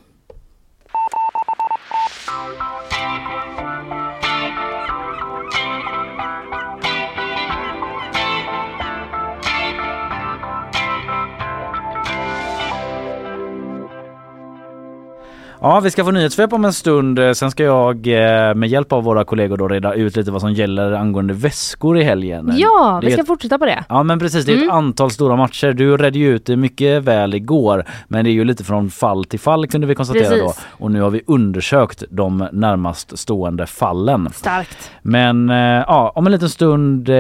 Ja, 15.66 15.80
vi 15.80 15.92
ska 15.92 16.04
få 16.06 16.12
nyhetssvep 16.12 16.54
om 16.54 16.66
en 16.66 16.74
stund. 16.74 17.20
Eh, 17.20 17.32
Sen 17.32 17.52
ska 17.52 17.64
jag 17.64 18.08
eh, 18.08 18.54
med 18.56 18.70
hjälp 18.70 18.92
av 18.94 19.04
våra 19.04 19.24
kollegor 19.26 19.58
då 19.58 19.68
reda 19.68 19.94
ut 19.94 20.16
lite 20.16 20.32
vad 20.32 20.42
som 20.42 20.54
gäller 20.54 20.92
angående 20.92 21.34
väskor 21.34 21.98
i 21.98 22.04
helgen. 22.04 22.52
Ja, 22.56 22.98
Det 23.02 23.08
vi 23.08 23.12
ska 23.14 23.22
ett- 23.22 23.28
fortsätta 23.28 23.58
på 23.60 23.66
det. 23.66 23.84
Ja 23.90 24.04
men 24.04 24.20
precis, 24.20 24.46
det 24.46 24.52
är 24.52 24.56
ett 24.58 24.64
Mm. 24.64 24.76
antal 24.76 25.12
stora 25.12 25.36
matcher. 25.36 25.74
Du 25.74 25.98
redde 25.98 26.20
ju 26.20 26.36
ut 26.36 26.46
det 26.46 26.56
mycket 26.58 27.04
väl 27.04 27.34
igår 27.34 27.86
men 28.08 28.24
det 28.26 28.32
är 28.32 28.34
ju 28.34 28.46
lite 28.46 28.64
från 28.64 28.90
fall 28.90 29.26
till 29.26 29.40
fall 29.40 29.68
kunde 29.68 29.88
vi 29.88 29.96
konstatera 29.96 30.30
Precis. 30.30 30.44
då. 30.80 30.84
Och 30.86 30.92
nu 30.92 31.02
har 31.02 31.10
vi 31.10 31.22
undersökt 31.28 32.04
de 32.10 32.48
närmast 32.52 33.18
stående 33.18 33.66
fallen. 33.66 34.30
Starkt. 34.34 34.92
Men 35.02 35.50
eh, 35.50 35.56
ja, 35.88 36.12
om 36.16 36.26
en 36.26 36.32
liten 36.32 36.50
stund 36.50 37.10
eh, 37.10 37.16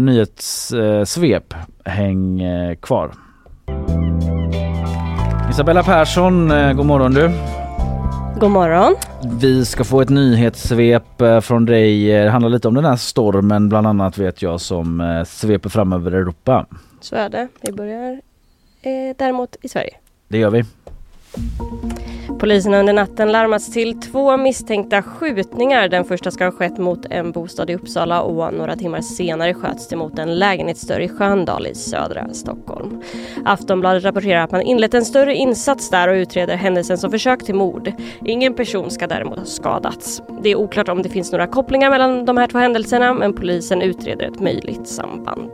nyhetssvep. 0.00 1.54
Häng 1.84 2.40
kvar. 2.82 3.10
Isabella 5.50 5.82
Persson, 5.82 6.48
god 6.76 6.86
morgon 6.86 7.14
du. 7.14 7.30
God 8.40 8.50
morgon. 8.50 8.96
Vi 9.40 9.64
ska 9.64 9.84
få 9.84 10.00
ett 10.00 10.08
nyhetssvep 10.08 11.20
eh, 11.20 11.40
från 11.40 11.64
dig. 11.64 12.12
Eh, 12.12 12.24
Det 12.24 12.30
handlar 12.30 12.48
lite 12.50 12.68
om 12.68 12.74
den 12.74 12.84
här 12.84 12.96
stormen 12.96 13.68
bland 13.68 13.86
annat 13.86 14.18
vet 14.18 14.42
jag 14.42 14.60
som 14.60 15.00
eh, 15.00 15.24
sveper 15.24 15.68
fram 15.68 15.92
över 15.92 16.12
Europa. 16.12 16.66
Så 17.00 17.16
är 17.16 17.28
det. 17.28 17.48
Vi 17.60 17.72
börjar 17.72 18.12
eh, 18.82 19.16
däremot 19.16 19.56
i 19.62 19.68
Sverige. 19.68 19.94
Det 20.28 20.38
gör 20.38 20.50
vi. 20.50 20.64
Polisen 22.38 22.72
har 22.72 22.80
under 22.80 22.92
natten 22.92 23.32
larmats 23.32 23.72
till 23.72 24.00
två 24.00 24.36
misstänkta 24.36 25.02
skjutningar. 25.02 25.88
Den 25.88 26.04
första 26.04 26.30
ska 26.30 26.44
ha 26.44 26.52
skett 26.52 26.78
mot 26.78 27.06
en 27.10 27.32
bostad 27.32 27.70
i 27.70 27.74
Uppsala 27.74 28.22
och 28.22 28.54
några 28.54 28.76
timmar 28.76 29.00
senare 29.00 29.54
sköts 29.54 29.88
det 29.88 29.96
mot 29.96 30.18
en 30.18 30.38
lägenhetsdörr 30.38 31.00
i 31.00 31.08
Sköndal 31.08 31.66
i 31.66 31.74
södra 31.74 32.34
Stockholm. 32.34 33.02
Aftonbladet 33.44 34.04
rapporterar 34.04 34.44
att 34.44 34.50
man 34.50 34.62
inlett 34.62 34.94
en 34.94 35.04
större 35.04 35.34
insats 35.34 35.90
där 35.90 36.08
och 36.08 36.14
utreder 36.14 36.56
händelsen 36.56 36.98
som 36.98 37.10
försök 37.10 37.44
till 37.44 37.54
mord. 37.54 37.92
Ingen 38.24 38.54
person 38.54 38.90
ska 38.90 39.06
däremot 39.06 39.38
ha 39.38 39.44
skadats. 39.44 40.22
Det 40.42 40.48
är 40.48 40.56
oklart 40.56 40.88
om 40.88 41.02
det 41.02 41.08
finns 41.08 41.32
några 41.32 41.46
kopplingar 41.46 41.90
mellan 41.90 42.24
de 42.24 42.36
här 42.36 42.46
två 42.46 42.58
händelserna 42.58 43.14
men 43.14 43.32
polisen 43.32 43.82
utreder 43.82 44.26
ett 44.26 44.40
möjligt 44.40 44.88
samband. 44.88 45.50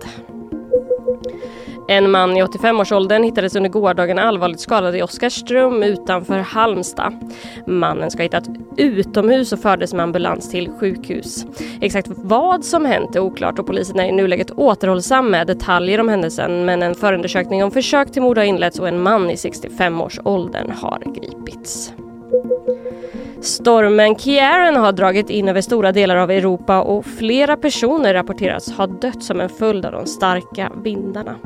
En 1.88 2.10
man 2.10 2.36
i 2.36 2.42
85-årsåldern 2.42 3.22
hittades 3.22 3.56
under 3.56 3.70
gårdagen 3.70 4.18
allvarligt 4.18 4.60
skadad 4.60 4.96
i 4.96 5.02
Oskarström 5.02 5.82
utanför 5.82 6.38
Halmstad. 6.38 7.32
Mannen 7.66 8.10
ska 8.10 8.18
ha 8.18 8.22
hittat 8.22 8.48
utomhus 8.76 9.52
och 9.52 9.58
fördes 9.58 9.94
med 9.94 10.02
ambulans 10.02 10.50
till 10.50 10.70
sjukhus. 10.70 11.46
Exakt 11.80 12.08
vad 12.16 12.64
som 12.64 12.84
hänt 12.84 13.16
är 13.16 13.20
oklart 13.20 13.58
och 13.58 13.66
polisen 13.66 14.00
är 14.00 14.04
i 14.04 14.12
nuläget 14.12 14.50
återhållsam 14.50 15.30
med 15.30 15.46
detaljer 15.46 16.00
om 16.00 16.08
händelsen 16.08 16.64
men 16.64 16.82
en 16.82 16.94
förundersökning 16.94 17.64
om 17.64 17.70
försök 17.70 18.12
till 18.12 18.22
mord 18.22 18.38
har 18.38 18.44
inletts 18.44 18.78
och 18.78 18.88
en 18.88 19.02
man 19.02 19.30
i 19.30 19.34
65-årsåldern 19.34 20.70
har 20.70 21.02
gripits. 21.14 21.92
Stormen 23.44 24.18
Kiaren 24.18 24.76
har 24.76 24.92
dragit 24.92 25.30
in 25.30 25.48
över 25.48 25.60
stora 25.60 25.92
delar 25.92 26.16
av 26.16 26.30
Europa 26.30 26.82
och 26.82 27.06
flera 27.06 27.56
personer 27.56 28.14
rapporteras 28.14 28.72
ha 28.72 28.86
dött 28.86 29.22
som 29.22 29.40
en 29.40 29.48
följd 29.48 29.86
av 29.86 29.92
de 29.92 30.06
starka 30.06 30.72
vindarna. 30.84 31.36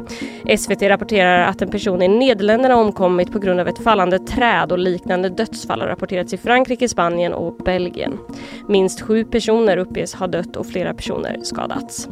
SVT 0.58 0.82
rapporterar 0.82 1.46
att 1.46 1.62
en 1.62 1.70
person 1.70 2.02
i 2.02 2.08
Nederländerna 2.08 2.76
omkommit 2.76 3.32
på 3.32 3.38
grund 3.38 3.60
av 3.60 3.68
ett 3.68 3.84
fallande 3.84 4.18
träd 4.18 4.72
och 4.72 4.78
liknande 4.78 5.28
dödsfall 5.28 5.80
har 5.80 5.88
rapporterats 5.88 6.32
i 6.32 6.36
Frankrike, 6.36 6.88
Spanien 6.88 7.32
och 7.32 7.56
Belgien. 7.56 8.18
Minst 8.68 9.00
sju 9.00 9.24
personer 9.24 9.76
uppges 9.76 10.14
ha 10.14 10.26
dött 10.26 10.56
och 10.56 10.66
flera 10.66 10.94
personer 10.94 11.38
skadats. 11.42 12.08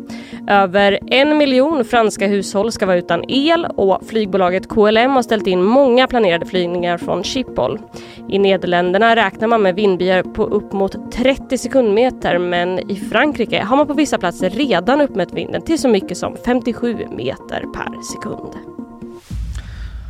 Över 0.49 0.99
en 1.07 1.39
miljon 1.39 1.85
franska 1.85 2.27
hushåll 2.27 2.73
ska 2.73 2.87
vara 2.87 2.99
utan 2.99 3.31
el 3.31 3.67
och 3.77 4.07
flygbolaget 4.07 4.69
KLM 4.69 5.11
har 5.11 5.23
ställt 5.23 5.47
in 5.47 5.63
många 5.63 6.07
planerade 6.07 6.47
flygningar 6.47 6.99
från 6.99 7.23
Schiphol. 7.23 7.81
I 8.29 8.39
Nederländerna 8.39 9.17
räknar 9.17 9.49
man 9.49 9.63
med 9.63 9.76
vindbyar 9.77 10.23
på 10.23 10.45
upp 10.45 10.73
mot 10.73 11.13
30 11.13 11.59
sekundmeter 11.59 12.39
men 12.39 12.91
i 12.91 12.97
Frankrike 12.97 13.63
har 13.63 13.77
man 13.77 13.87
på 13.87 13.95
vissa 13.95 14.19
platser 14.19 14.51
redan 14.51 15.01
uppmätt 15.01 15.33
vinden 15.33 15.63
till 15.63 15.79
så 15.79 15.89
mycket 15.89 16.19
som 16.19 16.37
57 16.45 17.07
meter 17.11 17.61
per 17.61 18.03
sekund. 18.03 18.77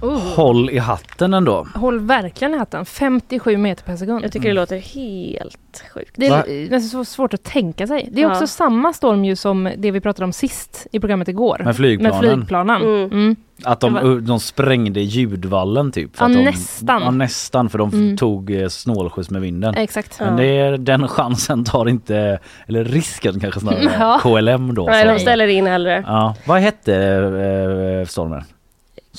Oh. 0.03 0.19
Håll 0.37 0.71
i 0.71 0.79
hatten 0.79 1.35
ändå. 1.35 1.67
Håll 1.75 2.01
verkligen 2.01 2.55
i 2.55 2.59
hatten. 2.59 2.85
57 2.85 3.57
meter 3.57 3.85
per 3.85 3.97
sekund. 3.97 4.25
Jag 4.25 4.33
tycker 4.33 4.49
det 4.49 4.55
låter 4.55 4.79
helt 4.79 5.85
sjukt. 5.95 6.13
Det 6.17 6.27
är 6.27 6.71
nästan 6.71 6.81
så 6.81 7.05
svårt 7.05 7.35
att 7.35 7.43
tänka 7.43 7.87
sig. 7.87 8.09
Det 8.13 8.21
är 8.21 8.23
Ja. 8.23 8.33
också 8.33 8.47
samma 8.47 8.93
storm 8.93 9.25
ju 9.25 9.37
som 9.37 9.71
det 9.77 9.91
vi 9.91 10.01
pratade 10.01 10.25
om 10.25 10.33
sist 10.33 10.87
i 10.93 11.01
programmet 11.01 11.29
igår. 11.29 11.61
Med 11.65 11.77
flygplanen. 11.77 12.21
Med 12.21 12.33
flygplanen. 12.35 12.83
Mm. 12.83 13.05
Mm. 13.13 13.37
Att 13.65 13.81
de, 13.81 14.25
de 14.27 14.41
sprängde 14.41 15.01
ljudvallen 15.01 15.93
typ. 15.93 16.17
för 16.17 16.25
Ja, 16.25 16.29
att 16.31 16.37
de, 16.37 16.45
nästan. 16.45 17.03
Ja 17.03 17.11
nästan 17.11 17.69
för 17.69 17.79
de 17.79 17.91
Mm. 17.91 18.17
tog 18.17 18.51
eh, 18.51 18.69
snålskjuts 18.69 19.31
med 19.31 19.43
vinden. 19.43 19.75
Exakt. 19.75 20.21
Men 20.21 20.37
det 20.37 20.45
är, 20.59 20.79
den 20.79 21.09
chansen 21.09 21.65
tar 21.65 21.89
inte, 21.89 22.39
eller 22.67 22.85
risken 22.85 23.41
kanske 23.41 23.61
snarare, 23.61 23.83
Ja. 23.99 24.19
KLM 24.23 24.75
då. 24.75 24.87
Nej, 24.87 25.07
de 25.07 25.19
ställer 25.19 25.47
in 25.47 25.67
hellre. 25.67 26.05
Ja, 26.07 26.35
vad 26.47 26.61
hette 26.61 26.95
eh, 26.97 28.07
stormen? 28.07 28.45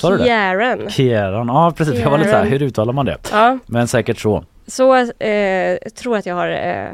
Sa 0.00 0.10
du 0.10 0.16
det? 0.18 0.90
Kieran, 0.90 1.46
ja 1.48 1.72
precis. 1.76 2.00
Jag 2.00 2.10
var 2.10 2.18
lite 2.18 2.30
såhär, 2.30 2.44
Kieran. 2.44 2.60
hur 2.60 2.66
uttalar 2.66 2.92
man 2.92 3.06
det? 3.06 3.16
Ja, 3.32 3.58
Men 3.66 3.88
säkert 3.88 4.18
så. 4.18 4.44
så 4.66 4.94
eh, 4.96 5.78
tror 5.96 6.14
jag 6.14 6.18
att 6.18 6.26
jag 6.26 6.34
har 6.34 6.48
eh, 6.50 6.86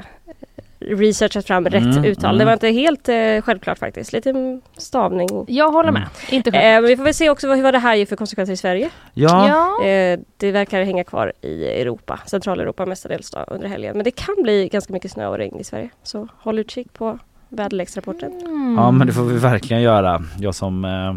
researchat 0.80 1.46
fram 1.46 1.64
rätt 1.64 1.82
Mm, 1.84 2.04
uttal. 2.04 2.24
mm. 2.30 2.38
Det 2.38 2.44
var 2.44 2.52
inte 2.52 2.68
helt 2.68 3.08
eh, 3.08 3.40
självklart 3.44 3.78
faktiskt. 3.78 4.12
Lite 4.12 4.60
stavning. 4.76 5.28
Jag 5.48 5.70
håller 5.72 5.92
med. 5.92 6.02
Inte 6.30 6.50
själv. 6.52 6.64
Eh, 6.64 6.80
men 6.80 6.84
vi 6.88 6.96
får 6.96 7.04
väl 7.04 7.14
se 7.14 7.30
också 7.30 7.48
vad, 7.48 7.58
vad 7.58 7.74
det 7.74 7.78
här 7.78 7.94
ger 7.94 8.06
för 8.06 8.16
konsekvenser 8.16 8.52
i 8.52 8.56
Sverige. 8.56 8.90
Ja, 9.14 9.48
ja. 9.80 9.86
Eh, 9.86 10.18
det 10.36 10.50
verkar 10.52 10.82
hänga 10.84 11.04
kvar 11.04 11.32
i 11.40 11.64
Europa, 11.66 12.20
Centraleuropa 12.26 12.86
mestadels 12.86 13.30
då, 13.30 13.38
under 13.48 13.68
helgen. 13.68 13.96
Men 13.96 14.04
det 14.04 14.10
kan 14.10 14.34
bli 14.42 14.68
ganska 14.68 14.92
mycket 14.92 15.10
snö 15.10 15.26
och 15.26 15.38
regn 15.38 15.58
i 15.60 15.64
Sverige. 15.64 15.88
Så 16.02 16.28
håll 16.38 16.58
utkik 16.58 16.92
på 16.92 17.18
väderleksrapporten. 17.48 18.32
Mm. 18.40 18.74
ja 18.78 18.90
men 18.90 19.06
det 19.06 19.12
får 19.12 19.22
vi 19.24 19.38
verkligen 19.38 19.82
göra. 19.82 20.22
Jag 20.38 20.54
som 20.54 20.84
eh, 20.84 21.14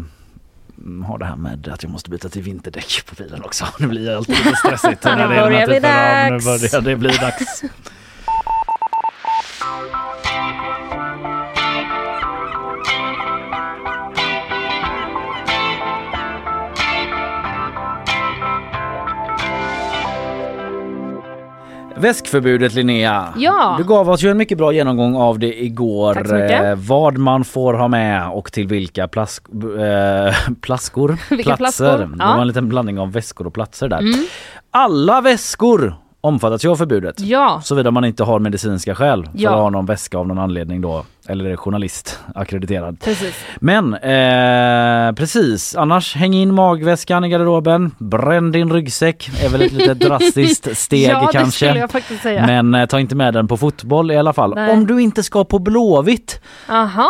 har 1.06 1.18
det 1.18 1.24
här 1.24 1.36
med 1.36 1.68
att 1.68 1.82
jag 1.82 1.92
måste 1.92 2.10
byta 2.10 2.28
till 2.28 2.42
vinterdäck 2.42 3.02
på 3.06 3.14
bilen 3.14 3.42
också. 3.44 3.64
Nu 3.78 3.86
blir 3.86 4.06
jag 4.06 4.16
alltid 4.16 4.36
lite 4.36 4.56
stressigt. 4.64 5.04
När 5.04 5.16
det 5.16 5.22
är 5.36 5.50
den 5.50 5.52
här 5.52 5.66
typen 5.66 5.90
av- 5.90 6.32
Nu 6.32 6.44
börjar 6.44 6.80
det 6.80 6.96
bli 6.96 7.08
dags. 7.16 7.62
Väskförbudet 22.00 22.74
Linnea. 22.74 23.34
Ja. 23.36 23.74
Du 23.78 23.84
gav 23.84 24.10
oss 24.10 24.22
ju 24.22 24.30
en 24.30 24.36
mycket 24.36 24.58
bra 24.58 24.72
genomgång 24.72 25.16
av 25.16 25.38
det 25.38 25.62
igår. 25.64 26.14
Tack 26.14 26.26
så 26.28 26.34
mycket. 26.34 26.64
Eh, 26.64 26.74
vad 26.74 27.18
man 27.18 27.44
får 27.44 27.74
ha 27.74 27.88
med 27.88 28.28
och 28.30 28.52
till 28.52 28.66
vilka 28.66 29.08
plask, 29.08 29.44
eh, 29.80 30.52
plaskor, 30.60 31.18
Vilka 31.36 31.56
platser. 31.56 31.84
plaskor, 31.84 32.16
Det 32.16 32.24
ja. 32.24 32.32
var 32.34 32.40
en 32.40 32.46
liten 32.46 32.68
blandning 32.68 32.98
av 32.98 33.12
väskor 33.12 33.46
och 33.46 33.54
platser 33.54 33.88
där. 33.88 33.98
Mm. 33.98 34.24
Alla 34.70 35.20
väskor 35.20 35.94
omfattas 36.20 36.64
ju 36.64 36.68
av 36.70 36.76
förbudet. 36.76 37.20
Ja. 37.20 37.60
Såvida 37.64 37.90
man 37.90 38.04
inte 38.04 38.24
har 38.24 38.38
medicinska 38.38 38.94
skäl 38.94 39.24
för 39.24 39.30
Ja. 39.34 39.50
att 39.50 39.56
ha 39.56 39.70
någon 39.70 39.86
väska 39.86 40.18
av 40.18 40.26
någon 40.28 40.38
anledning 40.38 40.80
då. 40.80 41.04
Eller 41.28 41.56
journalist 41.56 42.18
akkrediterad. 42.34 43.00
Precis. 43.00 43.44
Men 43.56 43.94
eh, 43.94 45.14
precis, 45.14 45.76
annars 45.76 46.16
häng 46.16 46.34
in 46.34 46.54
magväskan 46.54 47.24
i 47.24 47.28
garderoben. 47.28 47.90
Bränn 47.98 48.52
din 48.52 48.72
ryggsäck 48.72 49.30
är 49.44 49.48
väl 49.48 49.62
ett 49.62 49.72
lite 49.72 49.94
drastiskt 50.08 50.76
steg 50.76 51.10
ja, 51.10 51.30
kanske. 51.32 51.88
Men 52.24 52.74
eh, 52.74 52.86
ta 52.86 53.00
inte 53.00 53.16
med 53.16 53.34
den 53.34 53.48
på 53.48 53.56
fotboll 53.56 54.10
i 54.10 54.16
alla 54.16 54.32
fall. 54.32 54.54
Nej. 54.54 54.70
Om 54.70 54.86
du 54.86 55.02
inte 55.02 55.22
ska 55.22 55.44
på 55.44 55.58
Blåvitt. 55.58 56.40
Aha. 56.68 57.08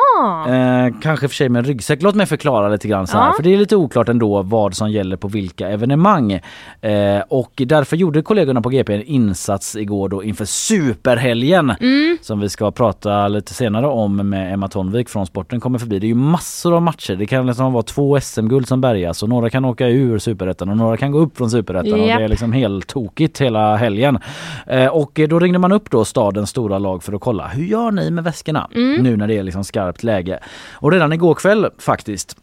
Eh, 0.48 0.94
kanske 1.02 1.28
för 1.28 1.34
sig 1.34 1.48
med 1.48 1.60
en 1.60 1.64
ryggsäck. 1.64 2.02
Låt 2.02 2.14
mig 2.14 2.26
förklara 2.26 2.68
lite 2.68 2.88
grann 2.88 3.06
så 3.06 3.18
här. 3.18 3.26
Ja. 3.26 3.32
För 3.36 3.42
det 3.42 3.54
är 3.54 3.58
lite 3.58 3.76
oklart 3.76 4.08
ändå 4.08 4.42
vad 4.42 4.74
som 4.74 4.90
gäller 4.90 5.16
på 5.16 5.28
vilka 5.28 5.68
evenemang. 5.68 6.32
Eh, 6.80 7.20
och 7.28 7.52
därför 7.56 7.96
gjorde 7.96 8.22
kollegorna 8.22 8.62
på 8.62 8.68
GP 8.68 8.94
en 8.94 9.02
insats 9.02 9.76
igår 9.76 10.08
då 10.08 10.24
inför 10.24 10.44
superhelgen. 10.44 11.70
Mm. 11.80 12.18
Som 12.22 12.40
vi 12.40 12.48
ska 12.48 12.70
prata 12.70 13.28
lite 13.28 13.54
senare 13.54 13.86
om 13.86 14.07
med 14.16 14.52
Emma 14.54 14.68
Tonvik 14.68 15.08
från 15.08 15.26
Sporten 15.26 15.60
kommer 15.60 15.78
förbi. 15.78 15.98
Det 15.98 16.06
är 16.06 16.08
ju 16.08 16.14
massor 16.14 16.74
av 16.74 16.82
matcher. 16.82 17.16
Det 17.16 17.26
kan 17.26 17.46
liksom 17.46 17.72
vara 17.72 17.82
två 17.82 18.20
SM-guld 18.20 18.68
som 18.68 18.80
bärgas 18.80 19.22
och 19.22 19.28
några 19.28 19.50
kan 19.50 19.64
åka 19.64 19.88
ur 19.88 20.18
superettan 20.18 20.68
och 20.68 20.76
några 20.76 20.96
kan 20.96 21.12
gå 21.12 21.18
upp 21.18 21.36
från 21.36 21.50
superettan 21.50 21.92
och 22.00 22.06
Japp. 22.06 22.18
det 22.18 22.24
är 22.24 22.28
liksom 22.28 22.52
helt 22.52 22.86
tokigt 22.86 23.40
hela 23.40 23.76
helgen. 23.76 24.18
Eh, 24.66 24.86
och 24.86 25.20
då 25.28 25.38
ringde 25.38 25.58
man 25.58 25.72
upp 25.72 25.90
då 25.90 26.04
stadens 26.04 26.50
stora 26.50 26.78
lag 26.78 27.02
för 27.02 27.12
att 27.12 27.20
kolla 27.20 27.48
hur 27.48 27.64
gör 27.64 27.90
ni 27.90 28.10
med 28.10 28.24
väskorna 28.24 28.68
Mm. 28.74 29.02
nu 29.02 29.16
när 29.16 29.26
det 29.28 29.34
är 29.38 29.42
liksom 29.42 29.64
skarpt 29.64 30.02
läge. 30.02 30.38
Och 30.72 30.92
redan 30.92 31.12
igår 31.12 31.34
kväll 31.34 31.66
faktiskt 31.78 32.36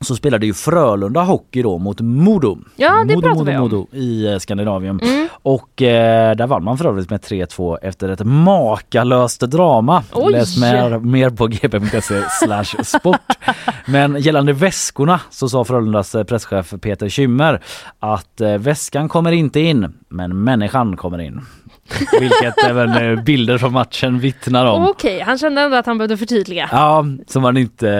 så 0.00 0.16
spelade 0.16 0.46
ju 0.46 0.54
Frölunda 0.54 1.22
hockey 1.22 1.62
då 1.62 1.78
mot 1.78 2.00
Modo. 2.00 2.58
Ja, 2.76 3.04
det 3.04 3.14
Modo, 3.14 3.28
Modo, 3.28 3.44
vi 3.44 3.56
om. 3.56 3.62
Modo 3.62 3.86
i 3.92 4.26
eh, 4.26 4.38
Skandinavien. 4.38 5.00
Mm. 5.00 5.28
Och 5.32 5.82
eh, 5.82 6.36
där 6.36 6.46
vann 6.46 6.64
man 6.64 6.78
för 6.78 6.84
övrigt 6.84 7.10
med 7.10 7.20
3-2 7.20 7.78
efter 7.82 8.08
ett 8.08 8.24
makalöst 8.24 9.40
drama. 9.40 10.04
Oj! 10.12 10.32
Läs 10.32 10.60
mer, 10.60 10.98
mer 10.98 11.30
på 11.30 11.46
gp.se 11.46 12.84
sport. 12.84 13.20
Men 13.86 14.20
gällande 14.20 14.52
väskorna 14.52 15.20
så 15.30 15.48
sa 15.48 15.64
Frölundas 15.64 16.14
eh, 16.14 16.24
presschef 16.24 16.74
Peter 16.80 17.08
Kymmer 17.08 17.60
att 17.98 18.40
eh, 18.40 18.58
väskan 18.58 19.08
kommer 19.08 19.32
inte 19.32 19.60
in 19.60 19.94
men 20.08 20.44
människan 20.44 20.96
kommer 20.96 21.18
in. 21.18 21.40
Vilket 22.20 22.64
även 22.64 22.92
eh, 22.92 23.22
bilder 23.22 23.58
från 23.58 23.72
matchen 23.72 24.18
vittnar 24.18 24.66
om. 24.66 24.88
Okej, 24.88 25.20
han 25.20 25.38
kände 25.38 25.60
ändå 25.60 25.76
att 25.76 25.86
han 25.86 25.98
behövde 25.98 26.16
förtydliga. 26.16 26.68
Ja, 26.72 27.04
så 27.26 27.40
man 27.40 27.56
inte 27.56 27.90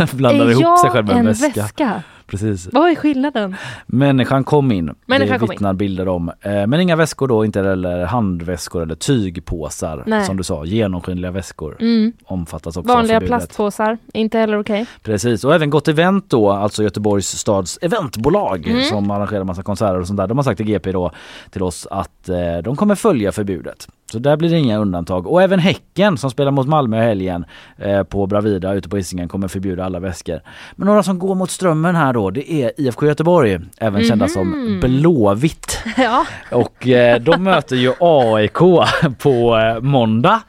eh, 0.00 0.06
blandar 0.12 0.50
ihop 0.50 0.78
sig 0.78 0.90
själv 0.90 1.06
med 1.06 1.16
en 1.16 1.26
väska. 1.26 1.62
väska? 1.62 2.02
Precis. 2.26 2.68
Vad 2.72 2.90
är 2.90 2.94
skillnaden? 2.94 3.56
Människan 3.86 4.44
kom 4.44 4.72
in. 4.72 4.94
Människan 5.06 5.32
det 5.32 5.38
kom 5.38 5.46
in. 5.46 5.50
vittnar 5.50 5.72
bilder 5.74 6.08
om. 6.08 6.28
Eh, 6.40 6.66
Men 6.66 6.80
inga 6.80 6.96
väskor 6.96 7.28
då, 7.28 7.44
inte 7.44 7.62
heller 7.62 8.04
handväskor 8.04 8.82
eller 8.82 8.94
tygpåsar. 8.94 10.02
Nej. 10.06 10.24
Som 10.24 10.36
du 10.36 10.42
sa, 10.42 10.64
genomskinliga 10.64 11.30
väskor 11.30 11.76
Mm. 11.80 12.12
omfattas 12.24 12.76
också 12.76 12.92
Vanliga 12.94 13.20
plastpåsar, 13.20 13.98
inte 14.12 14.38
heller 14.38 14.60
okej. 14.60 14.86
Precis, 15.02 15.44
och 15.44 15.54
även 15.54 15.70
Gott 15.70 15.88
Event 15.88 16.30
då, 16.30 16.50
alltså 16.50 16.82
Göteborgs 16.82 17.28
stads 17.38 17.78
eventbolag 17.82 18.66
Mm. 18.66 18.82
som 18.82 19.10
arrangerar 19.10 19.44
massa 19.44 19.62
konserter 19.62 20.00
och 20.00 20.06
sånt 20.06 20.16
där. 20.16 20.26
De 20.26 20.38
har 20.38 20.44
sagt 20.44 20.56
till 20.56 20.66
GP 20.66 20.92
då 20.92 21.10
till 21.50 21.62
oss 21.62 21.86
att 21.90 22.28
eh, 22.28 22.36
de 22.64 22.76
kommer 22.76 22.94
följa 22.94 23.32
förbudet. 23.32 23.88
Så 24.12 24.18
där 24.18 24.36
blir 24.36 24.50
det 24.50 24.58
inga 24.58 24.78
undantag. 24.78 25.26
Och 25.26 25.42
även 25.42 25.58
Häcken 25.58 26.18
som 26.18 26.30
spelar 26.30 26.50
mot 26.50 26.66
Malmö 26.68 27.02
i 27.02 27.04
helgen 27.06 27.44
eh, 27.78 28.02
på 28.02 28.26
Bravida 28.26 28.72
ute 28.74 28.88
på 28.88 28.96
Hisingen 28.96 29.28
kommer 29.28 29.48
förbjuda 29.48 29.84
alla 29.84 30.00
väskor. 30.00 30.40
Men 30.76 30.86
några 30.86 31.02
som 31.02 31.18
går 31.18 31.34
mot 31.34 31.50
strömmen 31.50 31.94
här 31.96 32.15
då 32.16 32.30
det 32.30 32.52
är 32.52 32.70
IFK 32.76 33.06
Göteborg, 33.06 33.58
även 33.80 34.04
kända 34.04 34.28
som 34.28 34.50
Mhm. 34.50 34.80
Blåvitt. 34.80 35.78
Ja. 35.96 36.26
Och 36.50 36.88
eh, 36.88 37.20
de 37.20 37.42
möter 37.42 37.76
ju 37.76 37.92
AIK 38.00 38.58
på 39.18 39.56
eh, 39.56 39.80
måndag 39.80 40.40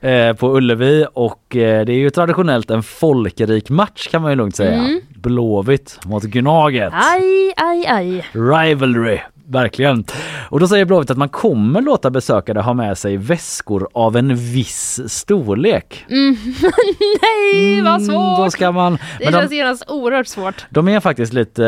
eh, 0.00 0.32
på 0.32 0.56
Ullevi 0.56 1.06
och 1.14 1.40
det 1.50 1.60
är 1.88 1.90
ju 1.90 2.10
traditionellt 2.10 2.70
en 2.70 2.82
folkrik 2.82 3.70
match 3.70 4.08
kan 4.10 4.22
man 4.22 4.30
ju 4.32 4.36
lugnt 4.36 4.56
säga. 4.56 4.72
Mm. 4.74 5.00
Blåvitt 5.16 5.98
mot 6.04 6.22
Gnaget. 6.22 6.92
Aj, 6.94 7.52
aj, 7.56 7.86
aj. 7.86 8.24
Rivalry 8.32 9.18
verkligen. 9.48 10.04
Och 10.50 10.60
då 10.60 10.68
säger 10.68 10.84
Blåvitt 10.84 11.10
att 11.10 11.16
man 11.18 11.28
kommer 11.28 11.80
låta 11.82 12.10
besökare 12.10 12.58
ha 12.58 12.74
med 12.74 12.98
sig 12.98 13.16
väskor 13.16 13.88
av 13.94 14.16
en 14.16 14.36
viss 14.36 15.00
storlek. 15.12 16.04
Mm. 16.10 16.36
Nej 17.22 17.80
vad 17.82 17.94
Mm, 17.94 18.06
svårt! 18.06 18.36
Då 18.38 18.50
ska 18.50 18.72
man, 18.72 18.98
det 19.18 19.32
känns 19.32 19.50
de, 19.50 19.56
genast 19.56 19.90
oerhört 19.90 20.26
svårt. 20.26 20.66
de 20.70 20.88
är 20.88 21.00
faktiskt 21.00 21.32
lite, 21.32 21.62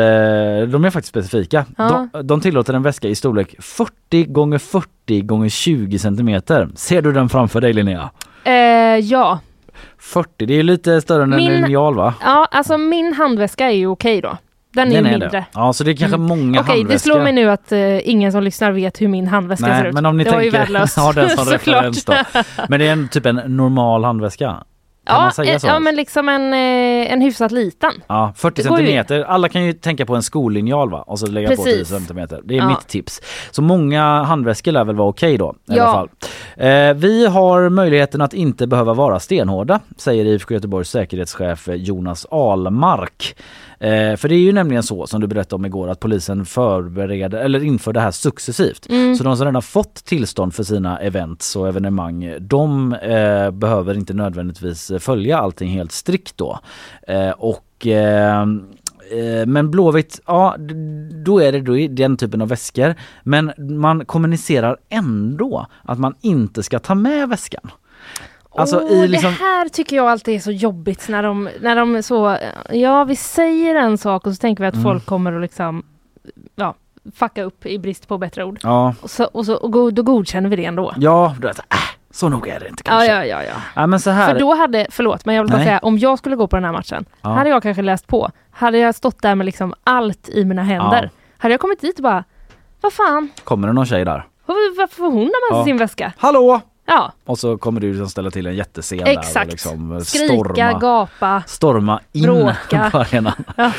de 0.65 0.85
är 0.85 0.89
faktiskt 0.89 1.09
specifika. 1.09 1.65
Ja. 1.77 2.07
De, 2.13 2.27
de 2.27 2.41
tillåter 2.41 2.73
en 2.73 2.83
väska 2.83 3.07
i 3.07 3.15
storlek 3.15 3.55
40 3.59 4.25
gånger 4.25 4.57
40 4.57 5.21
gånger 5.21 5.49
20 5.49 5.99
centimeter. 5.99 6.69
Ser 6.75 7.01
du 7.01 7.11
den 7.11 7.29
framför 7.29 7.61
dig 7.61 7.73
Linnea? 7.73 8.09
Eh, 8.43 8.53
ja. 8.97 9.39
40, 9.99 10.45
det 10.45 10.53
är 10.59 10.63
lite 10.63 11.01
större 11.01 11.23
än 11.23 11.29
Min- 11.29 11.51
en 11.51 11.61
linjal 11.61 11.95
va? 11.95 12.13
ja, 12.23 12.47
alltså 12.51 12.77
min 12.77 13.13
handväska 13.13 13.65
är 13.65 13.75
ju 13.75 13.87
okej 13.87 14.21
då. 14.21 14.37
Den 14.85 14.91
är 14.91 14.95
ju 14.95 15.01
mindre. 15.09 15.29
det. 15.29 15.45
Ja 15.53 15.73
så 15.73 15.83
det 15.83 15.91
är 15.91 15.95
kanske 15.95 16.15
Mm. 16.15 16.27
många 16.27 16.59
Okej, 16.61 16.73
det 16.75 16.79
handväskor. 16.81 17.11
slår 17.11 17.23
mig 17.23 17.33
nu 17.33 17.49
att 17.49 17.71
eh, 17.71 18.09
ingen 18.09 18.31
som 18.31 18.43
lyssnar 18.43 18.71
vet 18.71 19.01
hur 19.01 19.07
min 19.07 19.27
handväska 19.27 19.65
ser 19.65 19.73
Nej 19.73 19.87
ut. 19.87 19.93
men 19.93 20.05
om 20.05 20.17
ni 20.17 20.23
det 20.23 20.31
var 20.31 20.41
ju 20.41 20.51
tänker 20.51 20.59
värdelöst. 20.73 20.95
den 21.15 21.29
som 21.29 21.45
Såklart. 21.45 21.83
referens 21.83 22.05
då. 22.05 22.13
Men 22.69 22.79
det 22.79 22.87
är 22.87 22.91
en, 22.91 23.07
typ 23.07 23.25
en 23.25 23.35
normal 23.35 24.03
handväska. 24.03 24.63
Ja, 25.09 25.31
eh, 25.43 25.57
ja, 25.63 25.79
men 25.79 25.95
liksom 25.95 26.29
en, 26.29 26.53
eh, 26.53 27.13
en 27.13 27.21
hyfsat 27.21 27.51
liten. 27.51 27.91
Ja, 28.07 28.33
40 28.35 28.61
Det 28.63 28.69
går 28.69 28.79
ju. 28.79 28.85
centimeter. 28.85 29.23
Alla 29.23 29.49
kan 29.49 29.65
ju 29.65 29.73
tänka 29.73 30.05
på 30.05 30.15
en 30.15 30.23
skolinjal 30.23 30.89
va? 30.89 31.01
Och 31.01 31.19
så 31.19 31.27
lägga 31.27 31.47
på 31.49 31.55
10 31.55 31.63
Precis. 31.63 31.87
centimeter. 31.87 32.41
Det 32.43 32.53
är 32.53 32.57
Ja. 32.57 32.67
mitt 32.69 32.87
tips. 32.87 33.21
Så 33.51 33.61
många 33.61 34.23
handväskor 34.23 34.71
lär 34.71 34.83
väl 34.83 34.95
vara 34.95 35.09
okej 35.09 35.37
då 35.37 35.55
i 35.71 35.75
Ja. 35.75 35.83
alla 35.83 35.91
fall. 35.93 36.09
Eh, 36.67 36.93
vi 36.93 37.25
har 37.27 37.69
möjligheten 37.69 38.21
att 38.21 38.33
inte 38.33 38.67
behöva 38.67 38.93
vara 38.93 39.19
stenhårda, 39.19 39.79
säger 39.97 40.25
IFK 40.25 40.53
Göteborgs 40.53 40.89
säkerhetschef 40.89 41.67
Jonas 41.75 42.25
Almark. 42.31 43.35
Eh, 43.79 44.15
för 44.15 44.29
det 44.29 44.35
är 44.35 44.39
ju 44.39 44.53
nämligen 44.53 44.83
så 44.83 45.07
som 45.07 45.21
du 45.21 45.27
berättade 45.27 45.55
om 45.55 45.65
igår 45.65 45.87
att 45.87 45.99
polisen 45.99 46.45
förbereder 46.45 47.39
eller 47.39 47.63
inför 47.63 47.93
det 47.93 47.99
här 47.99 48.11
successivt. 48.11 48.89
Mm. 48.89 49.15
Så 49.15 49.23
de 49.23 49.37
som 49.37 49.45
redan 49.45 49.55
har 49.55 49.61
fått 49.61 49.95
tillstånd 49.95 50.55
för 50.55 50.63
sina 50.63 50.99
events 50.99 51.55
och 51.55 51.67
evenemang 51.67 52.35
de 52.39 52.93
eh, 52.93 53.51
behöver 53.51 53.97
inte 53.97 54.13
nödvändigtvis 54.13 54.91
följa 54.99 55.37
allting 55.37 55.69
helt 55.69 55.91
strikt 55.91 56.37
då. 56.37 56.59
Eh, 57.07 57.29
och 57.29 57.87
eh, 57.87 58.41
eh, 59.11 59.45
men 59.45 59.71
Blåvitt, 59.71 60.21
ja 60.25 60.55
då 61.25 61.39
är 61.39 61.51
det 61.51 61.61
då 61.61 61.77
i 61.77 61.87
den 61.87 62.17
typen 62.17 62.41
av 62.41 62.47
väskor. 62.47 62.95
Men 63.23 63.51
man 63.57 64.05
kommunicerar 64.05 64.77
ändå 64.89 65.67
att 65.83 65.99
man 65.99 66.15
inte 66.21 66.63
ska 66.63 66.79
ta 66.79 66.95
med 66.95 67.29
väskan. 67.29 67.71
Alltså 68.57 68.81
Åh, 68.89 68.91
i 69.03 69.07
liksom, 69.07 69.31
Det 69.31 69.37
här 69.43 69.69
tycker 69.69 69.95
jag 69.95 70.07
alltid 70.07 70.35
är 70.35 70.39
så 70.39 70.51
jobbigt 70.51 71.07
när 71.09 71.23
de, 71.23 71.49
när 71.61 71.75
de 71.75 72.03
så, 72.03 72.37
ja 72.69 73.03
vi 73.03 73.15
säger 73.15 73.75
en 73.75 73.97
sak 73.97 74.27
och 74.27 74.33
så 74.33 74.37
tänker 74.39 74.63
vi 74.63 74.67
att 74.67 74.73
Mm. 74.73 74.83
folk 74.83 75.05
kommer 75.05 75.33
att 75.33 75.41
liksom, 75.41 75.83
ja, 76.55 76.73
fucka 77.15 77.43
upp 77.43 77.65
i 77.65 77.79
brist 77.79 78.07
på 78.07 78.17
bättre 78.17 78.43
ord. 78.43 78.59
ja, 78.63 78.95
Och, 79.01 79.09
så, 79.09 79.23
och, 79.25 79.45
så, 79.45 79.55
och 79.55 79.93
då 79.93 80.03
godkänner 80.03 80.49
vi 80.49 80.55
det 80.55 80.65
ändå. 80.65 80.93
ja, 80.97 81.35
du 81.41 81.47
vet, 81.47 81.59
äh, 81.59 81.63
så 82.11 82.29
nog 82.29 82.47
är 82.47 82.59
det 82.59 82.67
inte 82.67 82.83
Ja, 82.85 82.91
kanske. 82.91 83.11
ja, 83.13 83.25
ja, 83.25 83.43
ja. 83.43 83.53
Ja, 83.75 83.87
men 83.87 83.99
så 83.99 84.09
här, 84.09 84.33
För 84.33 84.39
då 84.39 84.53
hade, 84.55 84.87
förlåt 84.89 85.25
men 85.25 85.35
jag 85.35 85.43
vill 85.43 85.51
bara 85.51 85.57
Nej. 85.57 85.65
säga, 85.65 85.79
om 85.79 85.97
jag 85.97 86.17
skulle 86.17 86.35
gå 86.35 86.47
på 86.47 86.55
den 86.55 86.65
här 86.65 86.71
matchen, 86.71 87.05
Ja. 87.21 87.29
hade 87.29 87.49
jag 87.49 87.63
kanske 87.63 87.81
läst 87.81 88.07
på. 88.07 88.29
Hade 88.51 88.77
jag 88.77 88.95
stått 88.95 89.21
där 89.21 89.35
med 89.35 89.45
liksom 89.45 89.73
allt 89.83 90.29
i 90.29 90.45
mina 90.45 90.63
händer, 90.63 91.03
Ja. 91.03 91.09
hade 91.37 91.53
jag 91.53 91.61
kommit 91.61 91.81
dit 91.81 91.97
och 91.99 92.03
bara, 92.03 92.23
vad 92.81 92.93
fan, 92.93 93.29
kommer 93.43 93.67
det 93.67 93.73
någon 93.73 93.85
tjej 93.85 94.05
där? 94.05 94.27
Varför 94.45 94.95
får 94.95 95.03
hon 95.05 95.13
ha 95.13 95.23
med 95.23 95.29
sig 95.31 95.57
Ja. 95.57 95.63
sin 95.63 95.77
väska? 95.77 96.13
Hallå! 96.17 96.61
Ja, 96.89 97.11
Och 97.25 97.39
så 97.39 97.57
kommer 97.57 97.79
du 97.81 97.89
liksom 97.89 98.09
ställa 98.09 98.31
till 98.31 98.47
en 98.47 98.55
jättescen 98.55 98.97
där 98.97 99.05
och 99.05 99.09
exakt. 99.11 99.51
liksom 99.51 100.01
Skrika, 100.05 100.33
storma, 100.33 100.79
gapa. 100.79 101.43
storma 101.47 101.99
in 102.11 102.23
bråka. 102.23 102.89
på 102.91 102.97
arenan. 102.97 103.33
Ja. 103.57 103.71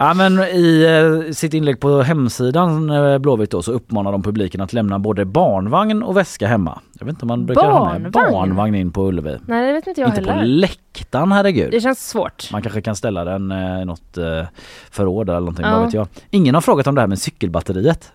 Ja 0.00 0.14
men 0.14 0.38
i 0.38 0.84
eh, 1.26 1.32
sitt 1.32 1.54
inlägg 1.54 1.80
på 1.80 2.02
hemsidan 2.02 2.90
eh, 2.90 3.18
Blåvitt 3.18 3.50
då 3.50 3.62
så 3.62 3.72
uppmanar 3.72 4.12
de 4.12 4.22
publiken 4.22 4.60
att 4.60 4.72
lämna 4.72 4.98
både 4.98 5.24
barnvagn 5.24 6.02
och 6.02 6.16
väska 6.16 6.46
hemma. 6.46 6.80
Jag 6.98 7.06
vet 7.06 7.12
inte 7.12 7.22
om 7.22 7.28
man 7.28 7.46
brukar 7.46 7.70
ha 7.70 7.98
med 7.98 8.12
Barnvagn? 8.12 8.32
barnvagn 8.32 8.74
in 8.74 8.90
på 8.92 9.08
Ullevi. 9.08 9.38
Nej 9.46 9.66
det 9.66 9.72
vet 9.72 9.86
inte 9.86 10.00
jag 10.00 10.10
inte 10.10 10.22
på 10.22 10.30
heller. 10.30 10.44
läktaren 10.46 11.32
herregud. 11.32 11.70
Det 11.70 11.80
känns 11.80 12.08
svårt. 12.08 12.48
Man 12.52 12.62
kanske 12.62 12.80
kan 12.82 12.96
ställa 12.96 13.24
den 13.24 13.50
eh, 13.52 13.82
i 13.82 13.84
något 13.84 14.18
förråd 14.90 15.28
eller 15.28 15.40
någonting, 15.40 15.64
Ja. 15.66 15.72
vad 15.76 15.84
vet 15.84 15.94
jag. 15.94 16.08
Ingen 16.30 16.54
har 16.54 16.60
frågat 16.62 16.86
om 16.86 16.94
det 16.94 17.00
här 17.00 17.08
med 17.08 17.18
cykelbatteriet. 17.18 18.12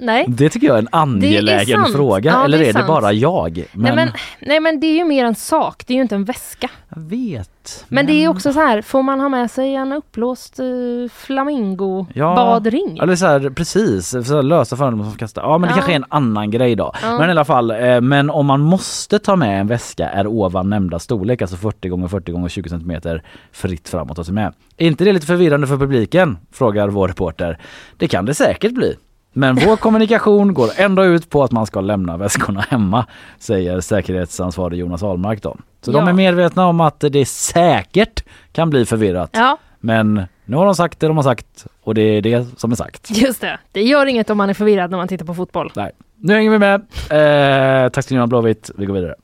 Nej. 0.00 0.24
Det 0.28 0.50
tycker 0.50 0.66
jag 0.66 0.74
är 0.76 0.82
en 0.82 0.88
angelägen 0.92 1.80
sant. 1.82 1.94
fråga. 1.96 2.30
Ja, 2.30 2.44
eller 2.44 2.58
det 2.58 2.64
är 2.64 2.68
är, 2.68 2.72
det 2.82 2.86
bara 2.88 3.12
jag? 3.12 3.64
Men, 3.72 3.82
Nej, 3.82 3.94
men, 3.96 4.12
nej 4.40 4.60
men 4.60 4.80
det 4.80 4.86
är 4.86 4.94
ju 4.96 5.04
mer 5.04 5.24
en 5.24 5.34
sak, 5.34 5.82
det 5.86 5.92
är 5.92 5.94
ju 5.96 6.02
inte 6.02 6.14
en 6.14 6.24
väska. 6.24 6.70
Jag 6.88 7.00
vet. 7.02 7.84
Men 7.88 8.06
det 8.06 8.12
är 8.12 8.28
också 8.28 8.52
så 8.52 8.60
här, 8.60 8.82
får 8.82 9.02
man 9.02 9.20
ha 9.20 9.28
med 9.28 9.50
sig 9.50 9.74
en 9.74 9.92
uppblåst 9.92 10.60
uh, 10.60 11.08
flamingo 11.08 12.06
Ja. 12.14 12.34
badring? 12.36 12.98
Eller 13.02 13.16
så 13.16 13.26
här, 13.26 13.50
precis, 13.50 14.08
så 14.08 14.34
här 14.34 14.42
lösa 14.42 14.76
föremål 14.76 15.06
som 15.06 15.16
kastar. 15.16 15.42
Ja 15.42 15.58
men 15.58 15.68
det 15.68 15.72
Ja. 15.72 15.74
kanske 15.74 15.92
är 15.92 15.96
en 15.96 16.04
annan 16.08 16.50
grej 16.50 16.76
då. 16.76 16.92
Ja. 17.02 17.18
Men 17.18 17.28
i 17.28 17.30
alla 17.30 17.44
fall, 17.44 17.70
eh, 17.70 18.00
men 18.00 18.30
om 18.30 18.46
man 18.46 18.60
måste 18.60 19.18
ta 19.18 19.36
med 19.36 19.60
en 19.60 19.66
väska 19.66 20.08
är 20.08 20.26
ovan 20.26 20.70
nämnda 20.70 20.98
storlek, 20.98 21.42
alltså 21.42 21.56
40 21.56 21.88
gånger 21.88 22.08
40 22.08 22.32
gånger 22.32 22.48
20 22.48 22.68
cm 22.68 23.20
fritt 23.52 23.88
fram 23.88 24.10
att 24.10 24.16
ta 24.16 24.24
sig 24.24 24.34
med. 24.34 24.52
Är 24.76 24.86
inte 24.86 25.04
det 25.04 25.12
lite 25.12 25.26
förvirrande 25.26 25.66
för 25.66 25.76
publiken? 25.76 26.38
Frågar 26.52 26.88
vår 26.88 27.08
reporter. 27.08 27.58
Det 27.96 28.08
kan 28.08 28.24
det 28.24 28.34
säkert 28.34 28.72
bli. 28.72 28.96
Men 29.32 29.54
vår 29.56 29.76
kommunikation 29.76 30.54
går 30.54 30.68
ändå 30.76 31.04
ut 31.04 31.30
på 31.30 31.42
att 31.44 31.52
man 31.52 31.66
ska 31.66 31.80
lämna 31.80 32.16
väskorna 32.16 32.60
hemma, 32.68 33.06
säger 33.38 33.80
säkerhetsansvarig 33.80 34.78
Jonas 34.78 35.02
Ahlmark 35.02 35.42
då. 35.42 35.56
Så 35.82 35.92
de 35.92 36.04
Ja. 36.04 36.08
är 36.08 36.12
medvetna 36.12 36.66
om 36.66 36.80
att 36.80 37.00
det 37.10 37.28
säkert 37.28 38.24
kan 38.52 38.70
bli 38.70 38.86
förvirrat. 38.86 39.30
Ja, 39.32 39.58
Men 39.80 40.22
nu 40.44 40.56
har 40.56 40.64
de 40.66 40.74
sagt 40.74 41.00
det 41.00 41.06
de 41.06 41.16
har 41.16 41.24
sagt 41.24 41.66
och 41.82 41.94
det 41.94 42.02
är 42.02 42.22
det 42.22 42.46
som 42.60 42.72
är 42.72 42.76
sagt. 42.76 43.10
just 43.10 43.40
det. 43.40 43.58
Det 43.72 43.82
gör 43.82 44.06
inget 44.06 44.30
om 44.30 44.38
man 44.38 44.50
är 44.50 44.54
förvirrad 44.54 44.90
när 44.90 44.98
man 44.98 45.08
tittar 45.08 45.24
på 45.26 45.34
fotboll. 45.34 45.72
Nej. 45.76 45.90
Nu 46.16 46.34
hänger 46.34 46.50
vi 46.50 46.58
med. 46.58 46.74
Eh, 47.84 47.88
tack 47.90 48.04
ska 48.04 48.14
ni 48.14 48.18
ha 48.18 48.26
Blåvitt. 48.26 48.70
Vi 48.76 48.86
går 48.86 48.94
vidare. 48.94 49.14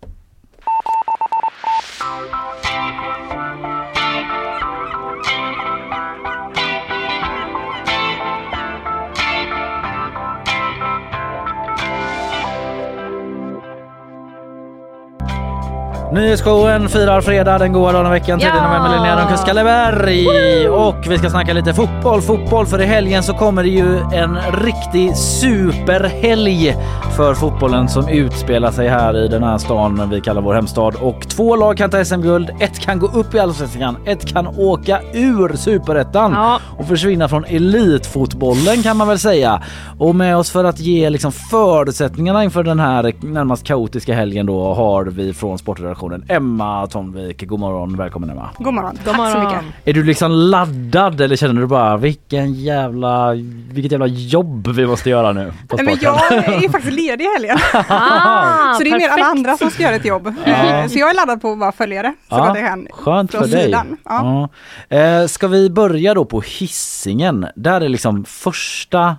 Nyhetsshowen 16.12 16.88
firar 16.88 17.20
fredag 17.20 17.58
den 17.58 17.72
goda 17.72 17.92
dagen 17.92 18.06
i 18.06 18.10
veckan 18.10 18.38
3 18.38 18.48
Ja! 18.48 18.54
november 18.68 18.90
Linnea 18.96 19.16
Rönnqvist 19.20 19.46
Kalleberg. 19.46 20.68
Och 20.68 20.96
vi 21.08 21.18
ska 21.18 21.30
snacka 21.30 21.52
lite 21.52 21.74
fotboll. 21.74 22.22
Fotboll 22.22 22.66
för 22.66 22.80
i 22.80 22.84
helgen 22.84 23.22
så 23.22 23.34
kommer 23.34 23.62
det 23.62 23.68
ju 23.68 23.98
en 23.98 24.38
riktig 24.52 25.16
superhelg 25.16 26.76
för 27.16 27.34
fotbollen 27.34 27.88
som 27.88 28.08
utspelar 28.08 28.70
sig 28.70 28.88
här 28.88 29.16
i 29.24 29.28
den 29.28 29.42
här 29.42 29.58
stan 29.58 30.10
vi 30.10 30.20
kallar 30.20 30.42
vår 30.42 30.54
hemstad. 30.54 30.94
Och 31.02 31.28
två 31.28 31.56
lag 31.56 31.76
kan 31.76 31.90
ta 31.90 32.04
SM-guld. 32.04 32.50
Ett 32.60 32.78
kan 32.80 32.98
gå 32.98 33.06
upp 33.06 33.34
i 33.34 33.38
Allsvenskan. 33.38 33.96
Ett 34.04 34.26
kan 34.32 34.46
åka 34.46 35.00
ur 35.12 35.56
Superettan 35.56 36.32
Ja. 36.32 36.60
och 36.78 36.86
försvinna 36.88 37.28
från 37.28 37.44
elitfotbollen 37.44 38.82
kan 38.82 38.96
man 38.96 39.08
väl 39.08 39.18
säga. 39.18 39.62
Och 39.98 40.14
med 40.14 40.36
oss 40.36 40.50
för 40.50 40.64
att 40.64 40.80
ge 40.80 41.10
liksom 41.10 41.32
förutsättningarna 41.32 42.44
inför 42.44 42.62
den 42.62 42.80
här 42.80 43.12
närmast 43.20 43.64
kaotiska 43.66 44.14
helgen 44.14 44.46
då 44.46 44.74
har 44.74 45.04
vi 45.04 45.34
från 45.34 45.58
sportredaktionen 45.58 45.95
Emma 46.28 46.86
Tonvik. 46.86 47.42
God 47.48 47.60
morgon, 47.60 47.96
välkommen 47.96 48.30
Emma. 48.30 48.50
God 48.58 48.74
morgon. 48.74 48.94
God 49.04 49.04
Tack 49.04 49.32
så 49.32 49.38
morgon. 49.38 49.64
mycket. 49.64 49.88
Är 49.88 49.92
du 49.92 50.04
liksom 50.04 50.30
laddad 50.32 51.20
eller 51.20 51.36
känner 51.36 51.60
du 51.60 51.66
bara 51.66 51.96
vilken 51.96 52.54
jävla, 52.54 53.32
vilket 53.72 53.92
jävla 53.92 54.06
jobb 54.06 54.68
vi 54.68 54.86
måste 54.86 55.10
göra 55.10 55.32
nu 55.32 55.52
på 55.68 55.76
Nej, 55.76 55.84
men 55.86 55.96
jag 56.00 56.32
är 56.32 56.60
ju 56.62 56.68
faktiskt 56.68 56.92
ledig 56.96 57.24
i 57.24 57.28
helgen. 57.28 57.58
Ah, 57.88 58.74
så 58.74 58.82
det 58.84 58.90
är 58.90 58.98
mer 58.98 59.08
alla 59.08 59.16
perfekt. 59.16 59.26
andra 59.30 59.56
som 59.56 59.70
ska 59.70 59.82
göra 59.82 59.94
ett 59.94 60.04
jobb. 60.04 60.34
Ja. 60.46 60.88
Så 60.88 60.98
jag 60.98 61.10
är 61.10 61.14
laddad 61.14 61.42
på 61.42 61.52
att 61.52 61.58
bara 61.58 61.72
följa 61.72 62.02
det 62.02 62.14
så 62.28 62.34
Ja, 62.36 62.46
gott 62.48 62.58
jag 62.58 62.66
kan. 62.68 62.88
Skönt 62.92 63.30
för 63.32 63.40
dig. 63.46 63.64
sidan. 63.64 63.96
Ja. 64.04 64.48
Ja. 64.90 64.96
Eh, 64.96 65.26
ska 65.26 65.48
vi 65.48 65.70
börja 65.70 66.14
då 66.14 66.24
på 66.24 66.40
hissingen 66.40 67.46
Där 67.56 67.80
är 67.80 67.88
liksom 67.88 68.24
första 68.24 69.16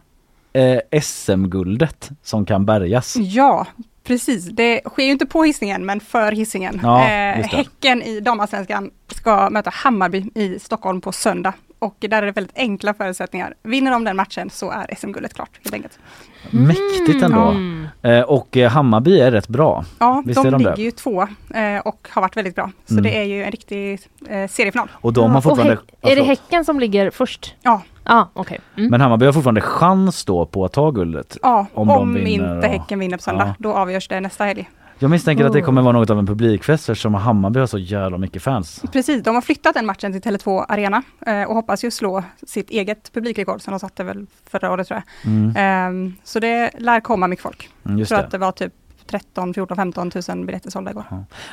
eh, 0.54 1.02
SM-guldet 1.02 2.10
som 2.24 2.46
kan 2.46 2.66
bärgas. 2.66 3.16
Ja, 3.18 3.66
precis. 4.08 4.46
Det 4.46 4.82
sker 4.86 5.04
ju 5.04 5.12
inte 5.12 5.26
på 5.26 5.44
hissingen 5.44 5.86
men 5.86 6.00
för 6.00 6.32
hissingen. 6.32 6.80
Ja, 6.84 7.10
eh, 7.10 7.48
häcken 7.48 8.02
i 8.02 8.20
damallsvenskan 8.20 8.92
ska 9.08 9.50
möta 9.50 9.70
Hammarby 9.70 10.26
i 10.36 10.60
Stockholm 10.60 11.02
på 11.02 11.12
söndag. 11.12 11.54
Och 11.80 11.96
där 12.00 12.22
är 12.22 12.26
det 12.26 12.32
väldigt 12.32 12.58
enkla 12.58 12.94
förutsättningar. 12.94 13.54
Vinner 13.64 13.92
de 13.92 14.04
den 14.04 14.16
matchen 14.16 14.50
så 14.50 14.72
är 14.72 14.96
SM-guldet 14.96 15.34
klart 15.34 15.60
helt 15.64 15.74
enkelt. 15.74 16.00
Mäktigt 16.52 17.24
ändå. 17.24 17.40
Mm. 17.42 17.88
Eh, 18.02 18.22
och 18.22 18.58
eh, 18.58 18.70
Hammarby 18.72 19.20
är 19.20 19.32
rätt 19.32 19.48
bra. 19.48 19.86
Ja, 20.00 20.24
Visst 20.26 20.40
är 20.40 20.44
de 20.44 20.52
de 20.52 20.64
det? 20.64 20.70
ligger 20.70 20.84
ju 20.84 20.92
två 20.92 21.22
eh, 21.22 21.78
och 21.86 22.08
har 22.12 22.22
varit 22.22 22.38
väldigt 22.38 22.56
bra. 22.56 22.72
Så 22.86 22.94
Mm. 22.94 23.04
det 23.04 23.18
är 23.18 23.24
ju 23.24 23.44
en 23.44 23.52
riktig 23.52 24.00
eh, 24.30 24.48
seriefinal. 24.50 24.90
Och 24.94 25.14
de 25.14 25.32
har 25.32 25.42
fortfarande... 25.42 25.74
Häck- 25.76 25.80
Ja, 26.02 26.10
är 26.10 26.16
det 26.16 26.22
förlåt. 26.22 26.28
Häcken 26.40 26.66
som 26.66 26.80
ligger 26.80 27.10
först? 27.12 27.56
Ja, 27.62 27.82
Ja, 28.10 28.30
okej. 28.34 28.60
Mm. 28.78 28.90
Men 28.92 29.02
Hammarby 29.02 29.26
har 29.26 29.34
fortfarande 29.34 29.62
chans 29.62 30.26
då 30.26 30.46
på 30.46 30.66
att 30.66 30.74
ta 30.74 30.92
guldet. 30.92 31.38
ja 31.42 31.66
Om 31.74 31.90
om, 31.90 32.14
de 32.14 32.24
vinner 32.24 32.56
inte 32.56 32.68
och- 32.68 32.74
Häcken 32.74 33.00
vinner 33.00 33.18
på 33.18 33.24
söndag. 33.24 33.46
Ja. 33.48 33.56
Då 33.60 33.74
avgörs 33.74 34.08
det 34.08 34.20
nästa 34.20 34.44
helg. 34.44 34.70
Jag 35.00 35.10
misstänker 35.12 35.46
att 35.46 35.54
det 35.54 35.60
Oh. 35.60 35.66
kommer 35.66 35.82
vara 35.82 35.94
något 35.94 36.10
av 36.10 36.20
en 36.20 36.26
publikfest 36.28 36.90
eftersom 36.90 37.14
Hammarby 37.14 37.60
har 37.60 37.68
så 37.68 37.78
jävla 37.78 38.18
mycket 38.18 38.44
fans. 38.44 38.84
Precis, 38.92 39.24
de 39.24 39.36
har 39.36 39.42
flyttat 39.42 39.74
den 39.74 39.86
matchen 39.86 40.12
till 40.12 40.22
Tele2 40.22 40.66
Arena 40.70 41.04
eh, 41.26 41.44
och 41.44 41.56
hoppas 41.56 41.84
ju 41.84 41.92
slå 41.92 42.24
sitt 42.48 42.70
eget 42.70 43.14
publikrekord 43.14 43.62
som 43.62 43.72
de 43.72 43.80
satte 43.80 44.04
väl 44.04 44.26
förra 44.50 44.72
året 44.72 44.88
tror 44.88 45.02
jag. 45.24 45.32
Mm, 45.34 45.54
Ehm, 45.58 46.14
så 46.24 46.40
det 46.40 46.72
lär 46.80 47.00
komma 47.00 47.28
mycket 47.28 47.44
folk. 47.44 47.70
mm, 47.86 48.00
Jag 48.00 48.08
tror 48.08 48.18
det. 48.18 48.24
att 48.26 48.32
det 48.32 48.38
var 48.38 48.52
typ 48.52 48.74
13, 49.10 49.54
14, 49.54 49.78
15 49.78 50.12
tusen 50.12 50.46
biljetter 50.46 50.70
sålda 50.72 50.92
igår. 50.92 51.06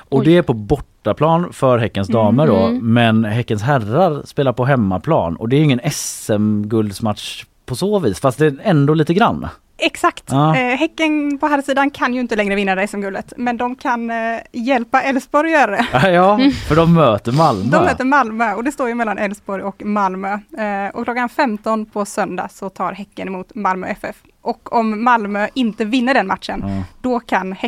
Och 0.08 0.24
det 0.24 0.36
är 0.36 0.42
på 0.42 0.52
bortaplan 0.54 1.52
för 1.52 1.78
Häckens 1.78 2.08
damer 2.08 2.46
då. 2.46 2.56
Mm. 2.56 2.92
Men 2.94 3.24
Häckens 3.24 3.62
herrar 3.62 4.22
spelar 4.24 4.52
på 4.52 4.64
hemmaplan 4.64 5.36
och 5.36 5.48
det 5.48 5.56
är 5.56 5.60
ingen 5.62 5.80
SM-guldsmatch 5.90 7.44
på 7.66 7.76
så 7.76 7.98
vis 7.98 8.20
fast 8.20 8.38
det 8.38 8.46
är 8.46 8.56
ändå 8.62 8.94
lite 8.94 9.14
grann. 9.14 9.48
Exakt! 9.78 10.24
Ja. 10.26 10.56
Eh, 10.56 10.76
häcken 10.76 11.38
på 11.38 11.46
här 11.46 11.62
sidan 11.62 11.90
kan 11.90 12.14
ju 12.14 12.20
inte 12.20 12.36
längre 12.36 12.54
vinna 12.54 12.74
det 12.74 12.88
SM-guldet, 12.88 13.32
men 13.36 13.56
de 13.56 13.76
kan 13.76 14.10
eh, 14.10 14.16
hjälpa 14.52 15.02
Elfsborg 15.02 15.54
att 15.54 15.60
göra 15.60 15.70
det. 15.70 16.10
Ja, 16.12 16.38
för 16.68 16.76
de 16.76 16.94
möter 16.94 17.32
Malmö. 17.32 17.78
De 17.78 17.84
möter 17.84 18.04
Malmö 18.04 18.54
och 18.54 18.64
det 18.64 18.72
står 18.72 18.88
ju 18.88 18.94
mellan 18.94 19.18
Elfsborg 19.18 19.62
och 19.62 19.84
Malmö. 19.84 20.32
Eh, 20.32 20.94
och 20.94 21.04
klockan 21.04 21.28
15 21.28 21.86
på 21.86 22.04
söndag 22.04 22.48
så 22.50 22.68
tar 22.68 22.92
Häcken 22.92 23.28
emot 23.28 23.54
Malmö 23.54 23.86
FF. 23.86 24.16
Och 24.44 24.72
om 24.72 25.04
Malmö 25.04 25.48
inte 25.54 25.84
vinner 25.84 26.14
den 26.14 26.26
matchen, 26.26 26.62
Ja, 26.66 26.82
då 27.02 27.20
kan 27.20 27.52
eh, 27.52 27.58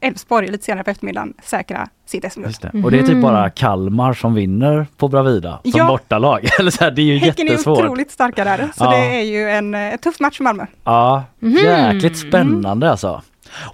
Elfsborg 0.00 0.48
lite 0.50 0.64
senare 0.64 0.84
på 0.84 0.90
eftermiddagen 0.90 1.34
säkra 1.42 1.88
sitt 2.06 2.32
SM-guld. 2.32 2.46
just 2.50 2.62
det. 2.62 2.70
Och 2.84 2.90
det 2.90 2.98
är 2.98 3.02
typ 3.02 3.12
Mhm. 3.12 3.22
bara 3.22 3.50
Kalmar 3.50 4.12
som 4.12 4.34
vinner 4.34 4.86
på 4.96 5.08
Bravida 5.08 5.60
som 5.62 5.72
Ja. 5.74 5.86
bortalag. 5.86 6.48
Eller 6.58 6.70
så 6.70 6.84
här, 6.84 6.90
det 6.90 7.02
är 7.02 7.04
ju 7.04 7.18
Häcken 7.18 7.46
är 7.46 7.50
jättesvårt. 7.50 7.78
otroligt 7.78 8.10
starka 8.10 8.44
där, 8.44 8.68
så 8.76 8.84
Ja. 8.84 8.90
det 8.90 8.96
är 9.20 9.22
ju 9.22 9.50
en 9.50 9.74
eh, 9.74 9.96
tuff 9.96 10.20
match 10.20 10.36
för 10.36 10.44
Malmö. 10.44 10.66
Ja, 10.84 11.24
Mhm. 11.38 11.56
jäkligt 11.56 12.18
spännande 12.18 12.90
alltså. 12.90 13.22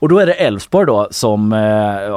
Och 0.00 0.08
då 0.08 0.18
är 0.18 0.26
det 0.26 0.32
Elfsborg 0.32 0.86
då 0.86 1.08
som 1.10 1.52
eh, 1.52 1.58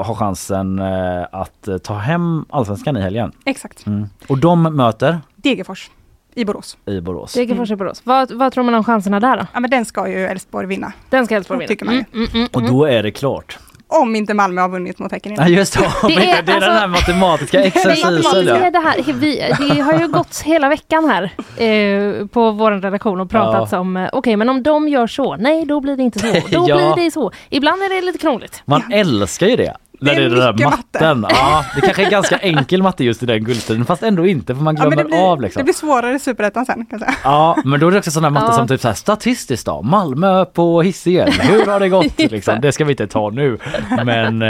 har 0.03 0.15
chansen 0.15 0.79
eh, 0.79 1.23
att 1.31 1.67
eh, 1.67 1.77
ta 1.77 1.93
hem 1.97 2.45
allsvenskan 2.49 2.97
i 2.97 3.01
helgen. 3.01 3.31
Exakt. 3.45 3.85
Mm. 3.85 4.05
Och 4.27 4.37
de 4.37 4.63
möter 4.63 5.19
Degerfors 5.35 5.89
i 6.35 6.45
Borås. 6.45 6.77
i 6.85 7.01
Borås. 7.01 7.33
Degerfors 7.33 7.71
i 7.71 7.75
Borås. 7.75 8.01
Vad, 8.03 8.31
vad 8.31 8.53
tror 8.53 8.63
man 8.63 8.73
om 8.73 8.83
chanserna 8.83 9.19
där 9.19 9.37
då? 9.37 9.45
Ja 9.53 9.59
men 9.59 9.69
den 9.69 9.85
ska 9.85 10.07
ju 10.07 10.25
Elfsborg 10.25 10.67
vinna. 10.67 10.93
Den 11.09 11.25
ska 11.25 11.35
Elfsborg 11.35 11.59
vinna. 11.59 11.67
Tycker 11.67 11.85
man 11.85 11.93
ju. 11.95 11.99
Mm, 12.13 12.25
mm, 12.25 12.29
mm, 12.35 12.47
Och 12.53 12.61
mm. 12.61 12.73
då 12.73 12.85
är 12.85 13.03
det 13.03 13.11
klart. 13.11 13.57
Om 13.91 14.15
inte 14.15 14.33
Malmö 14.33 14.61
har 14.61 14.69
vunnit 14.69 14.99
mot 14.99 15.11
Häcken 15.11 15.31
innan. 15.31 15.45
Nej 15.45 15.53
just 15.53 15.73
det, 15.79 15.79
det 16.01 16.07
Det 16.07 16.13
är, 16.13 16.17
det 16.19 16.31
är 16.31 16.41
den 16.41 16.55
alltså- 16.55 16.69
här 16.71 16.87
matematiska 16.87 17.63
exercisen. 17.63 18.45
det, 18.45 18.51
ja. 18.51 18.55
är 18.57 18.71
det, 18.71 18.79
här, 18.79 19.13
vi, 19.13 19.53
det 19.75 19.81
har 19.81 19.93
ju 19.99 20.07
gått 20.07 20.41
hela 20.41 20.69
veckan 20.69 21.05
här 21.09 21.23
eh, 21.65 22.27
på 22.27 22.51
vår 22.51 22.71
redaktion 22.71 23.19
och 23.19 23.29
pratats 23.29 23.73
om, 23.73 23.97
eh, 23.97 24.09
okej 24.13 24.35
men 24.37 24.49
om 24.49 24.63
de 24.63 24.87
gör 24.87 25.07
så, 25.07 25.35
nej 25.35 25.65
då 25.65 25.79
blir 25.81 25.97
det 25.97 26.03
inte 26.03 26.19
så, 26.19 26.25
då 26.51 26.65
Ja. 26.69 26.93
blir 26.93 27.05
det 27.05 27.11
så. 27.11 27.31
Ibland 27.49 27.81
är 27.81 27.95
det 27.95 28.01
lite 28.05 28.17
krångligt. 28.17 28.61
Man 28.65 28.83
älskar 28.91 29.47
ju 29.47 29.55
det. 29.55 29.73
När 30.01 30.13
Det 30.15 30.19
det 30.19 30.25
är 30.25 30.25
är 30.25 30.29
den 30.29 30.39
där 30.39 30.53
mycket 30.53 30.65
matte. 30.69 31.15
matten. 31.15 31.25
Ja, 31.29 31.65
det 31.75 31.81
kanske 31.81 32.05
är 32.05 32.09
ganska 32.11 32.37
enkel 32.37 32.83
matte 32.83 33.03
just 33.03 33.23
i 33.23 33.25
den 33.25 33.43
guldstriden 33.43 33.85
fast 33.85 34.03
ändå 34.03 34.27
inte 34.27 34.55
för 34.55 34.61
man 34.63 34.75
Ja, 34.75 34.81
glömmer 34.81 34.95
det, 34.97 35.03
blir, 35.09 35.31
av 35.31 35.41
liksom. 35.41 35.59
det 35.59 35.63
blir 35.63 35.73
svårare 35.73 36.15
i 36.15 36.19
Superettan 36.19 36.65
sen. 36.65 36.75
Kan 36.75 36.85
jag 36.89 36.99
säga. 36.99 37.13
Ja 37.23 37.57
men 37.65 37.79
då 37.79 37.87
är 37.87 37.91
det 37.91 37.97
också 37.97 38.11
sådana 38.11 38.29
matte 38.29 38.45
Ja. 38.49 38.53
som 38.57 38.67
typ 38.67 38.81
så 38.81 38.87
här, 38.87 38.95
statistiskt 38.95 39.65
då, 39.65 39.81
Malmö 39.81 40.45
på 40.45 40.81
Hisingen, 40.81 41.31
hur 41.31 41.65
har 41.65 41.79
det 41.79 41.89
gått? 41.89 42.17
Liksom. 42.17 42.61
Det 42.61 42.71
ska 42.71 42.85
vi 42.85 42.91
inte 42.91 43.07
ta 43.07 43.29
nu. 43.29 43.57
Men 44.05 44.41
eh, 44.41 44.47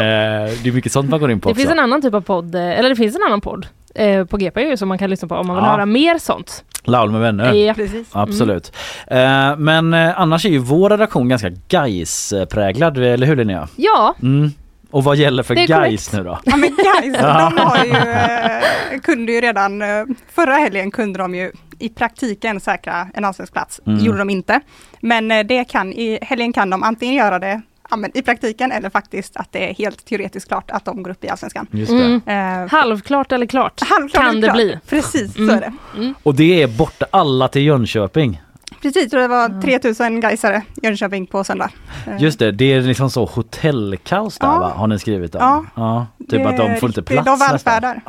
det 0.64 0.70
är 0.70 0.72
mycket 0.72 0.92
sånt 0.92 1.10
man 1.10 1.20
går 1.20 1.32
in 1.32 1.40
på 1.40 1.50
Det 1.50 1.52
också. 1.52 1.60
finns 1.62 1.72
en 1.72 1.80
annan 1.80 2.02
typ 2.02 2.14
av 2.14 2.22
podd, 2.22 2.56
eh, 2.56 2.62
eller 2.80 2.90
det 2.90 2.96
finns 2.96 3.16
en 3.16 3.24
annan 3.24 3.42
podd 3.42 3.68
eh, 3.96 4.26
på 4.26 4.38
GP 4.38 4.62
ju 4.62 4.78
som 4.78 4.88
man 4.90 4.98
kan 4.98 5.10
lyssna 5.10 5.28
på 5.28 5.36
om 5.36 5.48
man 5.48 5.56
vill 5.56 5.66
Ja. 5.66 5.72
höra 5.72 5.86
mer 5.86 6.18
sånt. 6.18 6.64
Laul 6.84 7.12
med 7.12 7.22
vänner. 7.22 7.54
Ja. 7.54 7.74
Precis. 7.74 8.08
Absolut. 8.12 8.72
Eh, 9.08 9.56
men 9.58 9.94
eh, 9.94 10.20
annars 10.20 10.46
är 10.46 10.50
ju 10.50 10.58
vår 10.58 10.90
redaktion 10.90 11.30
ganska 11.30 11.50
Gais-präglad, 11.70 12.98
eller 12.98 13.28
hur 13.28 13.36
Linnea? 13.36 13.68
ja, 13.76 14.16
Mm. 14.22 14.52
Och 14.92 15.04
vad 15.04 15.16
gäller 15.18 15.44
för 15.44 15.56
korrekt. 15.56 16.14
nu 16.14 16.24
då? 16.24 16.40
Ja 16.46 16.58
men 16.58 16.70
guys, 16.70 17.18
de 17.22 17.58
har 17.58 17.86
ju, 17.86 17.92
eh, 17.92 19.00
kunde 19.02 19.32
ju 19.32 19.42
redan, 19.42 19.82
eh, 19.82 20.04
förra 20.34 20.54
helgen 20.54 20.92
kunde 20.92 21.20
de 21.20 21.36
ju 21.36 21.52
i 21.80 21.90
praktiken 21.90 22.60
säkra 22.60 23.08
en 23.14 23.26
allsvensk 23.26 23.54
plats. 23.54 23.82
Mm. 23.88 24.00
gjorde 24.00 24.18
de 24.18 24.30
inte. 24.30 24.60
Men 25.02 25.32
eh, 25.32 25.44
det 25.46 25.64
kan, 25.64 25.94
i 25.94 26.20
helgen 26.22 26.54
kan 26.54 26.70
de 26.70 26.84
antingen 26.84 27.16
göra 27.16 27.40
det 27.40 27.62
ja, 27.90 27.96
men 27.98 28.18
i 28.18 28.22
praktiken 28.22 28.72
eller 28.72 28.90
faktiskt 28.90 29.38
att 29.38 29.52
det 29.52 29.70
är 29.70 29.74
helt 29.74 30.06
teoretiskt 30.06 30.48
klart 30.48 30.72
att 30.72 30.86
de 30.86 31.04
går 31.04 31.12
upp 31.12 31.24
i 31.24 31.30
allsvenskan. 31.30 31.68
Just 31.72 31.92
det. 31.92 32.20
mm. 32.26 32.64
Eh, 32.64 32.70
halvklart 32.72 33.32
eller 33.32 33.46
klart 33.46 33.82
halvklart 33.90 34.24
kan 34.26 34.36
det 34.36 34.48
klart. 34.48 34.56
bli. 34.56 34.80
Precis, 34.90 35.38
Mm. 35.38 35.50
så 35.50 35.56
är 35.56 35.62
det. 35.62 36.14
Och 36.24 36.36
det 36.36 36.62
är 36.64 36.68
borta 36.68 37.06
alla 37.12 37.48
till 37.48 37.62
Jönköping. 37.62 38.42
Precis, 38.82 39.12
det 39.12 39.28
var 39.28 39.62
3000 39.62 40.20
Gaisare 40.22 40.64
i 40.82 40.86
Jönköping 40.86 41.28
på 41.28 41.44
söndag. 41.44 41.70
Eh, 42.08 42.22
Just 42.24 42.40
det, 42.40 42.52
det 42.52 42.74
är 42.74 42.82
liksom 42.82 43.10
så 43.10 43.26
hotellkaos 43.26 44.38
där 44.38 44.48
Ja. 44.48 44.60
va? 44.60 44.74
Har 44.76 44.88
ni 44.88 45.00
skrivit 45.00 45.36
om? 45.36 45.42
Ja. 45.42 45.66
ja 45.76 46.08
typ 46.20 46.30
det 46.30 46.50
att 46.50 46.58
de 46.58 46.76
får 46.80 46.90
inte 46.90 47.04
plats 47.04 47.26
De 47.26 47.40
välfärdar. 47.40 48.02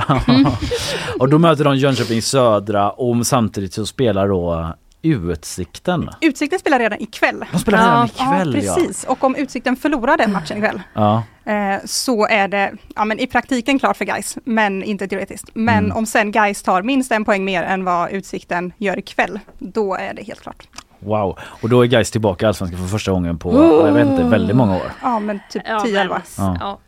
och 1.18 1.28
då 1.28 1.38
möter 1.38 1.64
de 1.64 1.76
Jönköping 1.76 2.22
Södra 2.22 2.90
och 2.90 3.26
samtidigt 3.26 3.72
så 3.72 3.86
spelar 3.86 4.28
då 4.28 4.74
Utsikten. 5.02 6.10
Utsikten 6.20 6.58
spelar 6.58 6.78
redan 6.78 7.00
ikväll. 7.02 7.44
De 7.52 7.58
spelar 7.58 7.78
Ja. 7.78 7.84
redan 7.86 8.06
ikväll 8.06 8.64
ja, 8.64 8.74
precis. 8.74 9.04
Och 9.04 9.24
om 9.24 9.36
Utsikten 9.36 9.76
förlorar 9.76 10.16
den 10.16 10.32
matchen 10.32 10.56
ikväll 10.58 10.82
ja. 10.94 11.22
eh, 11.44 11.78
så 11.84 12.26
är 12.26 12.48
det 12.48 12.72
ja, 12.96 13.04
men 13.04 13.18
i 13.18 13.26
praktiken 13.26 13.78
klart 13.78 13.96
för 13.96 14.04
Gais, 14.04 14.38
men 14.44 14.82
inte 14.82 15.08
teoretiskt. 15.08 15.50
Men 15.54 15.84
Mm. 15.84 15.96
om 15.96 16.06
sen 16.06 16.32
Gais 16.32 16.62
tar 16.62 16.82
minst 16.82 17.12
en 17.12 17.24
poäng 17.24 17.44
mer 17.44 17.62
än 17.62 17.84
vad 17.84 18.10
Utsikten 18.10 18.72
gör 18.78 18.98
ikväll, 18.98 19.38
då 19.58 19.94
är 19.94 20.14
det 20.14 20.22
helt 20.22 20.40
klart. 20.40 20.68
Wow. 20.98 21.38
Och 21.42 21.68
då 21.68 21.82
är 21.82 21.86
Gais 21.86 22.10
tillbaka 22.10 22.46
i 22.46 22.48
Allsvenskan 22.48 22.80
för 22.80 22.86
första 22.86 23.12
gången 23.12 23.38
på, 23.38 23.50
Oh. 23.50 23.86
jag 23.86 23.92
vet 23.94 24.06
inte, 24.08 24.22
väldigt 24.24 24.56
många 24.56 24.76
år. 24.76 24.92
Ja, 25.02 25.18
men 25.20 25.40
typ 25.50 25.62
Ja, 25.66 25.78
10-11. 25.84 26.20
men- 26.38 26.56
Ja. 26.60 26.80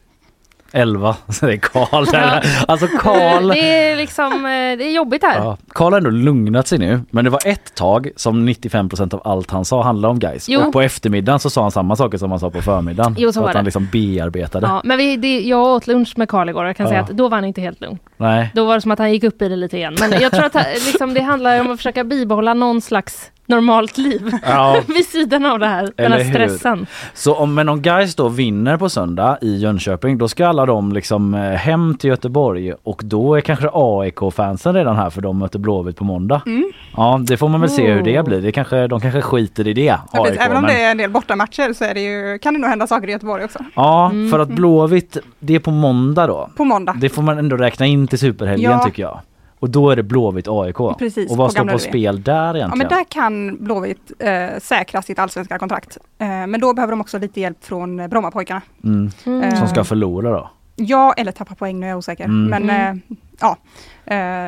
Ja. 0.73 0.81
11, 0.81 1.17
så 1.29 1.47
det 1.47 1.53
är 1.53 1.57
Karl 1.57 2.05
där. 2.05 2.45
Alltså 2.69 2.87
Karl 2.87 3.49
Det 3.49 3.91
är 3.91 3.97
liksom, 3.97 4.33
eh, 4.33 4.79
det 4.79 4.85
är 4.85 4.93
jobbigt 4.95 5.23
här. 5.23 5.39
Ja, 5.39 5.57
Karl 5.69 5.93
har 5.93 5.99
ändå 5.99 6.11
lugnat 6.11 6.69
sig 6.69 6.79
nu 6.79 7.01
men 7.11 7.25
det 7.25 7.31
var 7.31 7.41
ett 7.47 7.75
tag 7.75 8.11
som 8.17 8.49
95% 8.49 9.15
av 9.15 9.23
allt 9.25 9.51
han 9.51 9.65
sa 9.65 9.83
handlade 9.83 10.13
om 10.13 10.19
guys. 10.19 10.49
Jo. 10.49 10.61
Och 10.61 10.73
på 10.73 10.81
eftermiddagen 10.81 11.39
så 11.41 11.51
sa 11.51 11.63
han 11.63 11.71
samma 11.71 11.97
saker 11.97 12.19
som 12.19 12.31
han 12.31 12.41
sa 12.41 12.51
på 12.51 12.63
förmiddagen. 12.63 13.15
Jo, 13.19 13.33
så 13.33 13.41
var 13.41 13.49
att 13.49 13.53
det. 13.53 13.59
han 13.59 13.65
liksom 13.65 13.89
bearbetade. 13.93 14.67
Ja, 14.67 14.81
men 14.85 14.99
vi, 14.99 15.17
det, 15.17 15.41
jag 15.41 15.63
åt 15.67 15.87
lunch 15.87 16.13
med 16.17 16.29
Karl 16.29 16.49
igår 16.49 16.63
och 16.63 16.69
jag 16.69 16.77
kan 16.77 16.87
Ja. 16.87 16.91
säga 16.91 17.01
att 17.01 17.11
då 17.11 17.29
var 17.29 17.37
han 17.37 17.45
inte 17.45 17.61
helt 17.61 17.81
lugn. 17.81 17.99
Nej. 18.17 18.51
Då 18.55 18.65
var 18.65 18.75
det 18.75 18.81
som 18.81 18.91
att 18.91 18.99
han 18.99 19.13
gick 19.13 19.25
upp 19.25 19.43
i 19.43 19.49
det 19.49 19.57
lite 19.57 19.77
igen. 19.77 19.97
Men 20.01 20.13
jag 20.21 20.33
tror 20.33 20.45
att 20.45 20.55
liksom, 20.75 21.15
det 21.15 21.21
handlar 21.23 21.61
om 21.61 21.71
att 21.71 21.77
försöka 21.77 22.05
bibehålla 22.05 22.55
någon 22.55 22.81
slags 22.81 23.31
normalt 23.47 23.99
liv 23.99 24.31
Ja, 24.47 24.77
vid 24.89 25.07
sidan 25.07 25.47
av 25.47 25.59
det 25.59 25.67
här, 25.67 25.83
den 25.97 26.07
Eller 26.07 26.17
här 26.17 26.25
hur? 26.25 26.33
stressen. 26.33 26.87
så 27.15 27.35
om, 27.35 27.55
men 27.55 27.69
om 27.69 27.83
guys 27.83 28.15
då 28.15 28.29
vinner 28.29 28.77
på 28.77 28.89
söndag 28.89 29.39
i 29.41 29.57
Jönköping 29.57 30.19
då 30.19 30.29
ska 30.29 30.47
alla 30.47 30.67
de 30.67 30.93
liksom 30.93 31.35
eh, 31.35 31.41
hem 31.41 31.95
till 31.95 32.11
Göteborg 32.11 32.73
och 32.83 33.01
då 33.05 33.35
är 33.35 33.41
kanske 33.41 33.69
AIK-fansen 33.73 34.75
redan 34.75 34.97
här 34.97 35.11
för 35.11 35.21
de 35.23 35.39
möter 35.39 35.59
Blåvitt 35.59 35.97
på 35.97 36.05
måndag. 36.05 36.43
Mm. 36.47 36.73
Ja 36.97 37.21
det 37.23 37.37
får 37.37 37.49
man 37.49 37.61
väl 37.61 37.71
se 37.71 37.93
hur 37.93 38.03
det 38.03 38.21
Oh. 38.21 38.25
blir. 38.25 38.41
Det 38.43 38.53
kanske, 38.53 38.87
de 38.87 39.01
kanske 39.01 39.21
skiter 39.21 39.69
i 39.69 39.73
det. 39.73 39.83
Ja, 39.85 39.99
AIK, 40.13 40.25
precis. 40.25 40.41
Även 40.41 40.57
om 40.57 40.63
men- 40.63 40.75
det 40.75 40.83
är 40.83 40.91
en 40.91 40.97
del 40.99 41.11
bortamatcher 41.11 41.73
så 41.73 41.85
är 41.85 41.95
det 41.95 42.01
ju, 42.01 42.39
kan 42.39 42.55
det 42.55 42.61
nog 42.61 42.71
hända 42.71 42.87
saker 42.87 43.09
i 43.09 43.13
Göteborg 43.13 43.45
också. 43.45 43.59
Ja 43.75 44.11
Mm. 44.11 44.31
för 44.31 44.39
att 44.39 44.49
Blåvitt 44.49 45.17
det 45.39 45.55
är 45.55 45.59
på 45.59 45.71
måndag 45.71 46.27
då. 46.27 46.51
På 46.57 46.65
måndag. 46.65 46.95
Det 47.01 47.09
får 47.09 47.23
man 47.23 47.39
ändå 47.39 47.57
räkna 47.57 47.87
in 47.87 48.07
till 48.07 48.19
superhelgen 48.19 48.71
Ja. 48.71 48.79
tycker 48.85 49.03
jag. 49.03 49.21
Och 49.63 49.71
då 49.71 49.91
är 49.91 49.97
det 49.97 50.03
Blåvitt 50.03 50.49
AIK. 50.49 50.77
Precis, 50.99 51.31
och 51.31 51.37
vad 51.37 51.53
står 51.53 51.65
på 51.65 51.79
spel 51.79 52.23
där 52.23 52.57
egentligen? 52.57 52.69
Ja 52.71 52.75
men 52.77 52.89
där 52.89 53.05
kan 53.05 53.57
Blåvitt 53.65 54.13
eh, 54.19 54.59
säkra 54.59 55.03
sitt 55.03 55.19
allsvenska 55.19 55.59
kontrakt. 55.59 55.99
Eh, 56.19 56.27
men 56.29 56.61
då 56.61 56.75
behöver 56.75 56.91
de 56.93 57.01
också 57.01 57.19
lite 57.19 57.41
hjälp 57.41 57.65
från 57.65 58.01
eh, 58.01 58.09
Brommapojkarna. 58.09 58.63
mm. 58.85 59.11
Mm. 59.27 59.57
Som 59.57 59.69
ska 59.69 59.85
förlora 59.85 60.31
då? 60.31 60.51
Ja, 60.77 61.13
eller 61.17 61.33
tappa 61.33 61.55
poäng, 61.55 61.81
nu 61.81 61.87
är 61.87 61.91
jag 61.91 61.99
osäker. 61.99 62.25
Mm. 62.25 62.45
Men 62.51 62.63
Mm. 62.71 62.97
eh, 63.11 63.17
ja, 63.41 63.57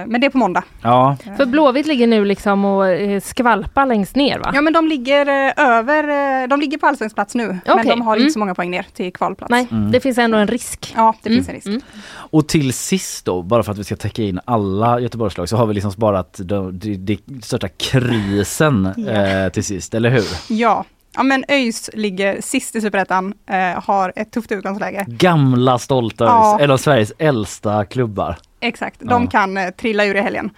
men 0.07 0.20
det 0.20 0.27
är 0.27 0.31
på 0.31 0.38
måndag. 0.38 0.64
Ja, 0.83 1.16
För 1.37 1.46
Blåvitt 1.46 1.87
ligger 1.87 2.07
nu 2.07 2.24
liksom 2.24 2.64
och 2.64 2.87
eh, 2.88 3.20
skvalpar 3.20 3.87
längst 3.87 4.16
ner 4.16 4.38
va? 4.38 4.50
Ja 4.55 4.61
men 4.61 4.72
de 4.72 4.88
ligger 4.88 5.27
eh, 5.29 5.64
över, 5.66 6.42
eh, 6.42 6.48
de 6.48 6.61
ligger 6.61 6.79
på 6.79 6.87
allsvensk 6.87 7.14
plats 7.14 7.35
nu. 7.35 7.46
Men 7.46 7.61
Okej, 7.79 7.85
de 7.90 8.03
har 8.03 8.12
mm. 8.14 8.22
inte 8.22 8.33
så 8.33 8.38
många 8.38 8.55
poäng 8.55 8.70
ner 8.70 8.87
till 8.94 9.12
kvalplats. 9.12 9.50
Nej, 9.50 9.66
Mm. 9.70 9.90
det 9.92 10.00
finns 10.00 10.18
ändå 10.18 10.38
en 10.38 10.48
risk. 10.48 10.92
Ja, 10.96 11.14
det 11.22 11.31
finns 11.31 11.48
Mm, 11.48 11.50
en 11.50 11.55
risk. 11.55 11.66
mm. 11.66 11.81
och 12.12 12.48
till 12.48 12.72
sist 12.72 13.24
då, 13.24 13.42
bara 13.42 13.62
för 13.62 13.72
att 13.72 13.79
vi 13.79 13.85
ska 13.85 13.96
täcka 13.96 14.22
in 14.22 14.40
alla 14.44 15.00
Göteborgslag 15.00 15.48
så 15.48 15.57
har 15.57 15.66
vi 15.66 15.74
liksom 15.74 15.92
sparat 15.92 16.40
den 16.44 16.79
det, 16.79 16.96
det 16.96 17.18
största 17.44 17.68
krisen 17.68 18.88
Ja. 18.96 19.12
eh, 19.12 19.48
till 19.48 19.64
sist, 19.64 19.94
eller 19.94 20.11
hur? 20.11 20.24
Ja. 20.48 20.85
ja, 21.16 21.22
men 21.22 21.44
ÖIS 21.48 21.90
ligger 21.92 22.40
sist 22.40 22.77
i 22.77 22.81
Superettan, 22.81 23.35
eh, 23.46 23.83
har 23.85 24.12
ett 24.16 24.31
tufft 24.33 24.53
utgångsläge. 24.53 25.05
Gamla 25.09 25.79
stolta 25.79 26.24
Ja. 26.24 26.53
ÖIS, 26.55 26.62
en 26.64 26.70
av 26.70 26.77
Sveriges 26.77 27.12
äldsta 27.18 27.85
klubbar. 27.85 28.37
Exakt, 28.68 29.00
de 29.00 29.22
Ja. 29.24 29.31
kan 29.31 29.57
eh, 29.57 29.70
trilla 29.70 30.05
ur 30.05 30.16
i 30.16 30.20
helgen. 30.20 30.50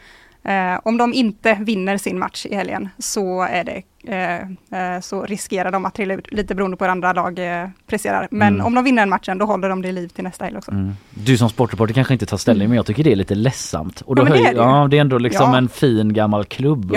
Eh, 0.45 0.81
om 0.85 0.97
de 0.99 1.13
inte 1.15 1.55
vinner 1.61 1.97
sin 1.97 2.19
match 2.19 2.47
i 2.47 2.55
helgen 2.55 2.89
så 2.99 3.43
är 3.43 3.65
det 3.65 3.83
eh, 4.09 4.35
eh, 4.95 5.01
så 5.01 5.23
riskerar 5.23 5.71
de 5.73 5.85
att 5.85 5.95
trilla 5.95 6.15
ut 6.15 6.33
lite 6.33 6.55
beroende 6.55 6.77
på 6.77 6.85
hur 6.85 6.91
andra 6.91 7.13
lag 7.13 7.39
eh, 7.63 7.69
presterar. 7.87 8.29
Men 8.31 8.55
Mm. 8.55 8.67
om 8.67 8.75
de 8.75 8.85
vinner 8.85 9.03
den 9.03 9.09
matchen 9.11 9.39
då 9.39 9.45
håller 9.47 9.69
de 9.69 9.83
det 9.83 9.89
i 9.89 9.93
liv 9.93 10.09
till 10.09 10.25
nästa 10.25 10.45
helg 10.45 10.57
också. 10.57 10.71
Mm. 10.71 10.93
Du 11.15 11.37
som 11.39 11.49
sportreporter 11.49 11.95
kanske 11.95 12.13
inte 12.15 12.27
tar 12.27 12.37
ställning 12.37 12.69
men 12.69 12.77
jag 12.77 12.87
tycker 12.87 13.05
det 13.05 13.13
är 13.13 13.17
lite 13.17 13.35
ledsamt. 13.35 14.01
Och 14.01 14.15
då 14.17 14.23
Ja, 14.23 14.27
det 14.27 14.31
höj- 14.33 14.47
är 14.47 14.55
det 14.55 14.61
ja, 14.61 14.89
det 14.91 14.97
är 14.97 15.01
ändå 15.01 15.19
liksom 15.19 15.51
Ja. 15.53 15.59
en 15.59 15.69
fin 15.69 16.13
gammal 16.13 16.45
klubb. 16.45 16.93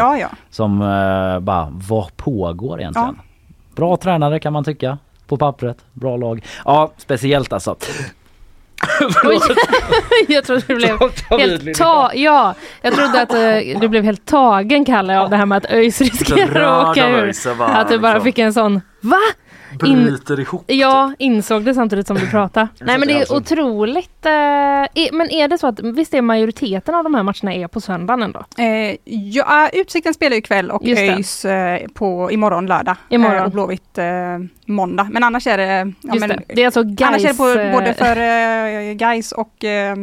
Som 0.49 0.81
eh, 0.81 1.39
bara, 1.39 1.67
vad 1.71 2.17
pågår 2.17 2.79
egentligen? 2.79 3.19
Bra 3.75 3.97
tränare 3.97 4.39
kan 4.39 4.53
man 4.53 4.63
tycka. 4.63 4.97
på 5.27 5.37
pappret. 5.37 5.77
Bra 5.93 6.17
lag. 6.17 6.45
Ja, 6.65 6.91
speciellt 6.97 7.53
alltså. 7.53 7.75
Jag 10.27 10.43
trodde 10.43 10.63
du 10.67 10.75
blev 10.75 10.97
helt 11.29 11.77
ta 11.77 12.11
ja, 12.13 12.55
jag 12.81 12.93
trodde 12.93 13.21
att 13.21 13.33
eh, 13.33 13.79
du 13.79 13.87
blev 13.87 14.03
helt 14.03 14.25
tagen 14.25 14.85
Kalle 14.85 15.19
av 15.19 15.29
det 15.29 15.37
här 15.37 15.45
med 15.45 15.57
att 15.57 15.71
ÖIS 15.71 16.01
riskerar 16.01 16.81
att 16.81 16.89
åka 16.89 17.09
ur. 17.09 17.33
Att 17.61 17.89
du 17.89 17.99
bara 17.99 18.21
fick 18.21 18.37
en 18.39 18.53
sån 18.53 18.81
va? 19.01 19.19
In, 19.87 20.05
bryter 20.05 20.39
ihop. 20.39 20.63
ja, 20.67 21.13
insåg 21.19 21.63
det 21.63 21.73
samtidigt 21.73 22.07
som 22.07 22.17
du 22.17 22.27
pratade. 22.27 22.67
Nej 22.79 22.97
men 22.97 23.07
det 23.07 23.13
är 23.13 23.19
alltså. 23.19 23.35
otroligt. 23.35 24.25
Eh, 24.25 24.31
är, 24.31 25.11
men 25.11 25.29
är 25.29 25.47
det 25.47 25.57
så 25.57 25.67
att 25.67 25.79
visst 25.79 26.13
är 26.13 26.21
majoriteten 26.21 26.95
av 26.95 27.03
de 27.03 27.15
här 27.15 27.23
matcherna 27.23 27.53
är 27.53 27.67
på 27.67 27.81
söndagen 27.81 28.23
ändå? 28.23 28.45
Eh, 28.57 28.95
ja, 29.05 29.69
Utsikten 29.73 30.13
spelar 30.13 30.35
ju 30.35 30.39
ikväll 30.39 30.71
och 30.71 30.83
Just. 30.83 31.01
ÖIS 31.01 31.45
eh, 31.45 31.87
på 31.93 32.31
imorgon 32.31 32.65
lördag. 32.65 32.95
Imorgon. 33.09 33.37
Eh, 33.37 33.43
och 33.43 33.51
Blåvitt 33.51 33.97
eh, 33.97 34.05
måndag. 34.65 35.07
Men 35.11 35.23
annars 35.23 35.47
är 35.47 35.57
det... 35.57 35.93
Ja, 36.01 36.15
men, 36.15 36.29
det. 36.29 36.41
det 36.47 36.61
är 36.61 36.65
alltså 36.65 36.79
Annars 36.79 37.23
är 37.23 37.27
det 37.27 37.37
på, 37.37 37.59
eh, 37.59 37.71
både 37.71 37.93
för 37.93 38.17
uh, 38.17 38.93
Gais 38.93 39.31
och 39.31 39.63
eh, 39.63 39.79
eh, 39.91 39.95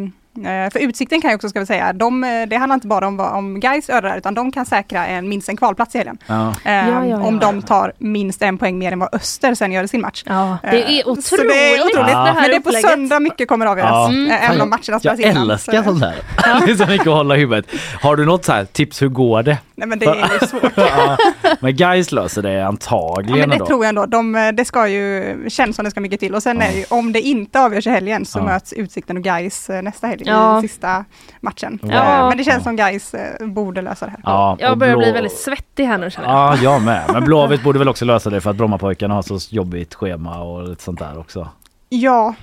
för 0.45 0.79
Utsikten 0.79 1.21
kan 1.21 1.31
jag 1.31 1.37
också 1.39 1.49
ska 1.49 1.61
vi 1.61 1.67
säga, 1.67 1.93
de, 1.93 2.25
eh, 2.25 2.47
det 2.49 2.57
handlar 2.57 2.75
inte 2.75 2.87
bara 2.87 3.07
om, 3.07 3.21
om 3.21 3.61
Gais 3.61 3.91
örar 3.91 4.19
utan 4.19 4.35
de 4.35 4.53
kan 4.53 4.67
säkra 4.67 5.07
en, 5.07 5.29
minst 5.29 5.49
en 5.49 5.57
kvalplats 5.57 5.95
i 5.95 5.99
helgen. 5.99 6.19
Ja. 6.27 6.49
Eh, 6.65 6.73
Ja, 6.73 6.87
ja, 6.89 7.07
ja. 7.07 7.21
Om 7.21 7.39
de 7.39 7.63
tar 7.63 7.93
minst 7.99 8.43
en 8.43 8.59
poäng 8.59 8.79
mer 8.79 8.93
än 8.93 8.99
vad 8.99 9.15
Öster 9.15 9.55
sen 9.55 9.73
gör 9.73 9.83
i 9.85 9.89
sin 9.89 10.01
match. 10.01 10.23
Ja, 10.27 10.59
det 10.63 10.69
är 10.69 10.75
Eh, 11.01 11.09
otroligt. 11.09 11.25
Så 11.25 11.37
det 11.37 11.43
är 11.75 11.81
otroligt. 11.81 11.97
Ja. 11.97 12.03
det 12.03 12.15
här 12.15 12.35
Men 12.35 12.51
det 12.51 12.57
är 12.57 12.61
på 12.61 12.69
upplägget. 12.69 12.91
söndag 12.91 13.21
mycket 13.21 13.49
kommer 13.49 13.67
avgöras. 13.67 13.91
Ja. 13.93 14.09
Mm. 14.09 14.31
eh, 14.31 14.51
Även 14.51 14.61
om 14.61 14.71
matcherna 14.71 14.83
Jag 14.89 15.01
spelas 15.01 15.21
innan. 15.21 15.51
älskar 15.51 15.77
så- 15.83 15.83
sånt 15.85 16.03
här. 16.05 16.15
Det 16.67 16.73
är 16.73 16.77
så 16.77 16.87
mycket 16.87 17.07
att 17.07 17.13
hålla 17.15 17.37
i 17.37 17.39
huvudet. 17.39 17.67
Har 18.03 18.17
du 18.17 18.25
något 18.25 18.45
så 18.45 18.53
här 18.53 18.65
tips, 18.65 19.03
hur 19.03 19.09
går 19.09 19.43
det? 19.43 19.59
Nej 19.75 19.89
men 19.89 19.99
det 19.99 20.07
är 20.07 20.15
ju 20.41 20.47
svårt. 20.47 20.73
Ja, 20.77 21.17
men 21.61 21.77
guys 21.77 22.13
löser 22.13 22.43
det 22.43 22.53
Ja, 22.53 22.67
antagligen 22.67 23.39
men 23.41 23.49
det 23.49 23.55
ändå. 23.55 23.67
tror 23.67 23.85
jag 23.85 23.89
ändå. 23.89 24.07
De, 24.07 24.35
eh, 24.35 24.49
det 24.53 24.65
ska 24.65 24.89
ju, 24.89 25.37
känns 25.51 25.77
som 25.77 25.85
det 25.85 25.91
ska 25.91 26.01
mycket 26.01 26.21
till. 26.21 26.35
Och 26.35 26.43
sen 26.43 26.63
är 26.63 26.73
ju, 26.73 26.85
om 26.89 27.13
det 27.13 27.21
inte 27.21 27.61
avgörs 27.61 27.87
i 27.87 27.91
helgen 27.91 28.25
så 28.27 28.39
Ja. 28.39 28.43
möts 28.45 28.73
Utsikten 28.73 29.17
och 29.17 29.23
Gais 29.23 29.69
nästa 29.83 30.07
helg 30.07 30.23
Ja. 30.33 30.59
i 30.59 30.69
sista 30.69 31.05
matchen. 31.41 31.79
Ja. 31.83 31.89
Eh, 32.23 32.29
Men 32.29 32.39
det 32.39 32.45
känns 32.45 32.65
som 32.65 32.77
Gais 32.77 33.15
eh, 33.15 33.47
borde 33.47 33.83
lösa 33.83 34.05
det 34.07 34.11
här. 34.11 34.21
Ja, 34.25 34.57
Jag 34.61 34.79
börjar 34.79 34.97
bli 34.97 35.07
Blå- 35.07 35.13
väldigt 35.15 35.39
svettig 35.39 35.85
här 35.85 35.99
nu 35.99 36.11
känner 36.11 36.29
jag. 36.29 36.37
Ja, 36.37 36.57
jag 36.63 36.83
med. 36.83 37.03
Men 37.13 37.25
Blåvitt 37.25 37.63
borde 37.63 37.79
väl 37.79 37.89
också 37.89 38.05
lösa 38.05 38.31
det 38.31 38.41
för 38.41 38.51
att 38.51 38.57
Brommapojkarna 38.57 39.15
har 39.15 39.23
så 39.23 39.39
jobbigt 39.55 39.95
schema 39.95 40.39
och 40.43 40.69
lite 40.69 40.83
sånt 40.83 40.99
där 40.99 41.19
också. 41.19 41.49
Ja, 41.89 42.35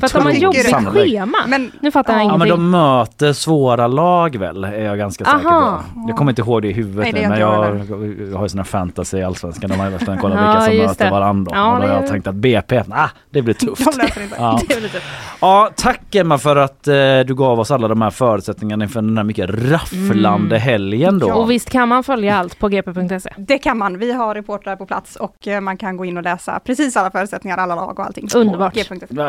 För 0.00 0.06
att 0.06 0.12
de 0.12 0.22
har 0.24 0.32
jobbigt. 0.32 0.68
Sannolikt. 0.70 1.16
schema. 1.16 1.38
men 1.48 1.72
nu 1.80 1.90
fattar 1.90 2.12
jag 2.12 2.20
Ja, 2.20 2.24
Ja 2.24 2.34
ingenting. 2.34 2.48
men 2.48 2.58
de 2.58 2.70
möter 2.70 3.32
svåra 3.32 3.86
lag 3.86 4.36
väl, 4.36 4.64
är 4.64 4.80
jag 4.84 4.98
ganska 4.98 5.24
säker 5.24 5.48
Aha. 5.48 5.82
på. 5.94 6.04
Jag 6.08 6.16
kommer 6.16 6.32
inte 6.32 6.42
ihåg 6.42 6.62
det 6.62 6.68
i 6.68 6.72
huvudet 6.72 7.02
Nej, 7.02 7.12
det 7.12 7.22
nu 7.22 7.28
men 7.28 7.40
jag, 7.40 7.76
jag 7.76 8.28
jag 8.32 8.36
har 8.36 8.42
ju 8.44 8.48
sån 8.48 8.58
här 8.58 8.64
fantasy 8.64 9.18
i 9.18 9.22
Allsvenskan. 9.24 9.70
De 9.70 9.76
har 9.80 9.86
ju 9.86 9.92
nästan 9.92 10.18
kollat 10.20 10.38
Ja, 10.38 10.66
vilka 10.70 10.84
som 10.84 10.86
möter 10.86 11.04
det. 11.04 11.10
varandra. 11.10 11.52
Ja, 11.54 11.74
och 11.74 11.80
då 11.82 11.86
har 11.88 11.94
jag 11.94 12.06
tänkt 12.06 12.26
att 12.26 12.34
BP, 12.34 12.82
ah, 12.90 13.08
det 13.30 13.42
blir 13.42 13.54
tufft. 13.54 13.84
de. 13.98 14.08
Ja. 14.38 14.60
Det 14.68 15.02
ja, 15.40 15.70
tack 15.76 16.14
Emma 16.14 16.38
för 16.38 16.56
att 16.56 16.88
eh, 16.88 16.94
du 17.26 17.34
gav 17.34 17.60
oss 17.60 17.70
alla 17.70 17.88
de 17.88 18.02
här 18.02 18.10
förutsättningarna 18.10 18.84
inför 18.84 19.02
den 19.02 19.16
här 19.16 19.24
mycket 19.24 19.50
rafflande 19.50 20.58
helgen 20.58 21.18
då. 21.18 21.32
Och 21.32 21.50
visst 21.50 21.70
kan 21.70 21.88
man 21.88 22.04
följa 22.04 22.36
allt 22.38 22.58
på 22.58 22.68
gp.se? 22.68 23.30
Det 23.36 23.58
kan 23.58 23.78
man. 23.78 23.98
Vi 23.98 24.12
har 24.12 24.34
reportrar 24.34 24.76
på 24.76 24.86
plats 24.86 25.16
och 25.16 25.48
eh, 25.48 25.60
man 25.60 25.76
kan 25.76 25.96
gå 25.96 26.04
in 26.04 26.16
och 26.16 26.22
läsa 26.22 26.60
precis 26.64 26.96
alla 26.96 27.10
förutsättningar, 27.10 27.56
alla 27.58 27.74
lag 27.74 27.98
och 27.98 28.06
allting. 28.06 28.28
Underbart. 28.36 28.76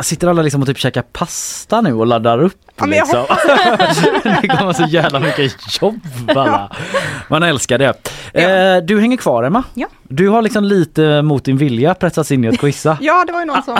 Sitter 0.05 0.27
alla 0.27 0.42
liksom 0.43 0.61
och 0.61 0.67
typ 0.67 0.77
käkar 0.77 1.01
pasta 1.01 1.81
nu 1.81 1.93
och 1.93 2.07
laddar 2.07 2.41
upp 2.41 2.57
Ja, 2.79 2.85
liksom? 2.85 3.25
det 4.41 4.47
kommer 4.47 4.73
så 4.73 4.83
jävla 4.83 5.19
mycket 5.19 5.81
jobb 5.81 5.99
alla. 6.27 6.71
Man 7.27 7.43
älskar 7.43 7.77
det. 7.77 8.09
Eh, 8.33 8.83
du 8.83 8.99
hänger 8.99 9.17
kvar 9.17 9.43
Emma. 9.43 9.63
Ja. 9.73 9.87
Du 10.15 10.29
har 10.29 10.41
liksom 10.41 10.63
lite 10.63 11.21
mot 11.21 11.45
din 11.45 11.57
vilja 11.57 11.93
pressats 11.93 12.31
in 12.31 12.43
i 12.43 12.47
att 12.47 12.57
quizza. 12.57 12.97
Ja, 13.01 13.23
det 13.27 13.33
var 13.33 13.39
ju 13.39 13.45
någon 13.45 13.63
som 13.63 13.77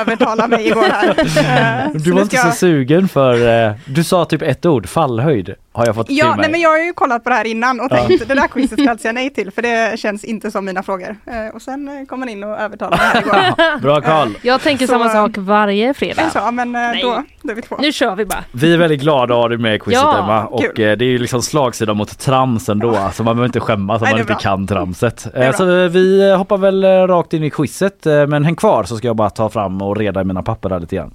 övertalade 0.00 0.48
mig 0.48 0.66
igår 0.66 0.82
här. 0.92 1.14
Eh, 1.84 1.90
Du 1.94 2.10
var 2.12 2.22
inte 2.22 2.36
så 2.36 2.50
sugen 2.50 3.08
för, 3.08 3.66
eh, 3.66 3.72
du 3.86 4.04
sa 4.04 4.24
typ 4.24 4.42
ett 4.42 4.66
ord, 4.66 4.88
fallhöjd 4.88 5.54
har 5.72 5.86
jag 5.86 5.94
fått 5.94 6.06
till 6.06 6.18
Ja, 6.18 6.28
mig. 6.28 6.36
nej, 6.40 6.50
men 6.50 6.60
jag 6.60 6.70
har 6.70 6.78
ju 6.78 6.92
kollat 6.92 7.24
på 7.24 7.30
det 7.30 7.36
här 7.36 7.44
innan 7.44 7.80
och 7.80 7.86
Ja. 7.90 7.96
tänkt 8.06 8.28
det 8.28 8.34
där 8.34 8.48
quizet 8.48 8.78
ska 8.78 8.82
jag 8.88 9.00
säga 9.00 9.12
nej 9.12 9.30
till 9.30 9.50
för 9.50 9.62
det 9.62 9.98
känns 10.00 10.24
inte 10.24 10.50
som 10.50 10.64
mina 10.64 10.82
frågor. 10.82 11.16
Eh, 11.26 11.54
och 11.54 11.62
sen 11.62 12.06
kom 12.06 12.20
man 12.20 12.28
in 12.28 12.44
och 12.44 12.58
övertalade 12.60 12.96
mig 12.96 13.06
här 13.12 13.20
igår. 13.20 13.78
Bra 13.82 14.00
Karl. 14.00 14.28
Jag 14.42 14.60
tänker 14.60 14.86
Så, 14.86 14.92
samma 14.92 15.08
sak 15.08 15.30
varje 15.36 15.94
fredag. 15.94 16.22
Men 16.22 16.30
så, 16.30 16.50
men 16.52 16.72
då, 17.02 17.22
då 17.42 17.50
är 17.50 17.54
vi 17.54 17.62
två. 17.62 17.76
Nu 17.80 17.92
kör 17.92 18.14
vi 18.16 18.24
bara. 18.24 18.44
Vi 18.52 18.74
är 18.74 18.78
väldigt 18.78 19.00
glada 19.00 19.34
att 19.34 19.40
ha 19.40 19.48
dig 19.48 19.58
med 19.58 19.74
i 19.74 19.78
quizet 19.78 20.02
Ja, 20.02 20.18
Emma 20.24 20.44
och 20.46 20.60
kul. 20.62 20.72
det 20.98 21.04
är 21.04 21.08
ju 21.08 21.18
liksom 21.18 21.42
slagsida 21.42 21.94
mot 21.94 22.18
trams 22.18 22.68
ändå 22.68 23.10
så 23.14 23.22
man 23.22 23.36
behöver 23.36 23.46
inte 23.46 23.60
skämmas 23.60 24.02
om 24.02 24.08
man 24.10 24.20
inte 24.20 24.34
kan 24.40 24.66
tramset. 24.66 25.20
Så 25.54 25.64
vi 25.74 26.30
eh, 26.30 26.36
hoppar 26.36 26.58
väl 26.58 26.84
eh, 26.84 26.88
rakt 26.88 27.32
in 27.32 27.44
i 27.44 27.50
quizet 27.50 28.06
eh, 28.06 28.26
men 28.26 28.44
häng 28.44 28.56
kvar 28.56 28.84
så 28.84 28.96
ska 28.96 29.06
jag 29.06 29.16
bara 29.16 29.30
ta 29.30 29.48
fram 29.48 29.82
och 29.82 29.96
reda 29.96 30.20
i 30.20 30.24
mina 30.24 30.42
papper 30.42 30.68
där 30.68 30.80
lite 30.80 30.96
grann. 30.96 31.14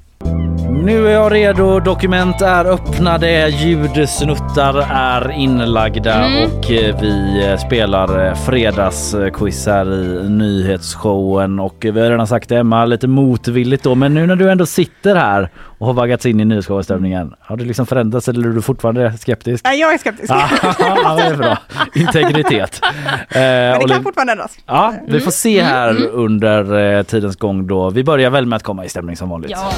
Nu 0.83 1.07
är 1.07 1.11
jag 1.11 1.33
redo, 1.33 1.79
dokument 1.79 2.41
är 2.41 2.65
öppnade, 2.65 3.49
ljudsnuttar 3.49 4.85
är 4.91 5.31
inlagda 5.31 6.13
Mm. 6.13 6.43
och 6.45 6.65
vi 6.69 7.57
spelar 7.67 8.35
fredagsquiz 8.35 9.65
här 9.65 9.93
i 9.93 10.29
nyhetsshowen 10.29 11.59
och 11.59 11.75
vi 11.79 12.01
har 12.01 12.09
redan 12.09 12.27
sagt 12.27 12.49
det 12.49 12.57
Emma 12.57 12.85
lite 12.85 13.07
motvilligt 13.07 13.83
då 13.83 13.95
men 13.95 14.13
nu 14.13 14.27
när 14.27 14.35
du 14.35 14.51
ändå 14.51 14.65
sitter 14.65 15.15
här 15.15 15.49
och 15.79 15.87
har 15.87 15.93
vaggats 15.93 16.25
in 16.25 16.39
i 16.39 16.45
nyhetsshowenstämningen 16.45 17.33
har 17.39 17.57
du 17.57 17.65
liksom 17.65 17.85
förändrats 17.85 18.27
eller 18.27 18.49
är 18.49 18.53
du 18.53 18.61
fortfarande 18.61 19.17
skeptisk? 19.17 19.65
Nej, 19.65 19.79
jag 19.79 19.93
är 19.93 19.97
skeptisk. 19.97 20.29
Ja, 20.31 20.49
ja, 20.79 21.15
det 21.15 21.23
är 21.23 21.35
bra. 21.35 21.57
Integritet. 21.95 22.79
Eh, 22.83 22.89
men 23.29 23.79
det 23.79 23.87
kan 23.87 24.03
fortfarande 24.03 24.31
ändras. 24.31 24.57
Ja, 24.65 24.93
vi 25.07 25.19
får 25.19 25.31
se 25.31 25.61
här 25.61 26.07
under 26.07 26.95
eh, 26.97 27.03
tidens 27.03 27.35
gång 27.35 27.67
då. 27.67 27.89
Vi 27.89 28.03
börjar 28.03 28.29
väl 28.29 28.45
med 28.45 28.57
att 28.57 28.63
komma 28.63 28.85
i 28.85 28.89
stämning 28.89 29.15
som 29.15 29.29
vanligt. 29.29 29.51
Ja. 29.51 29.71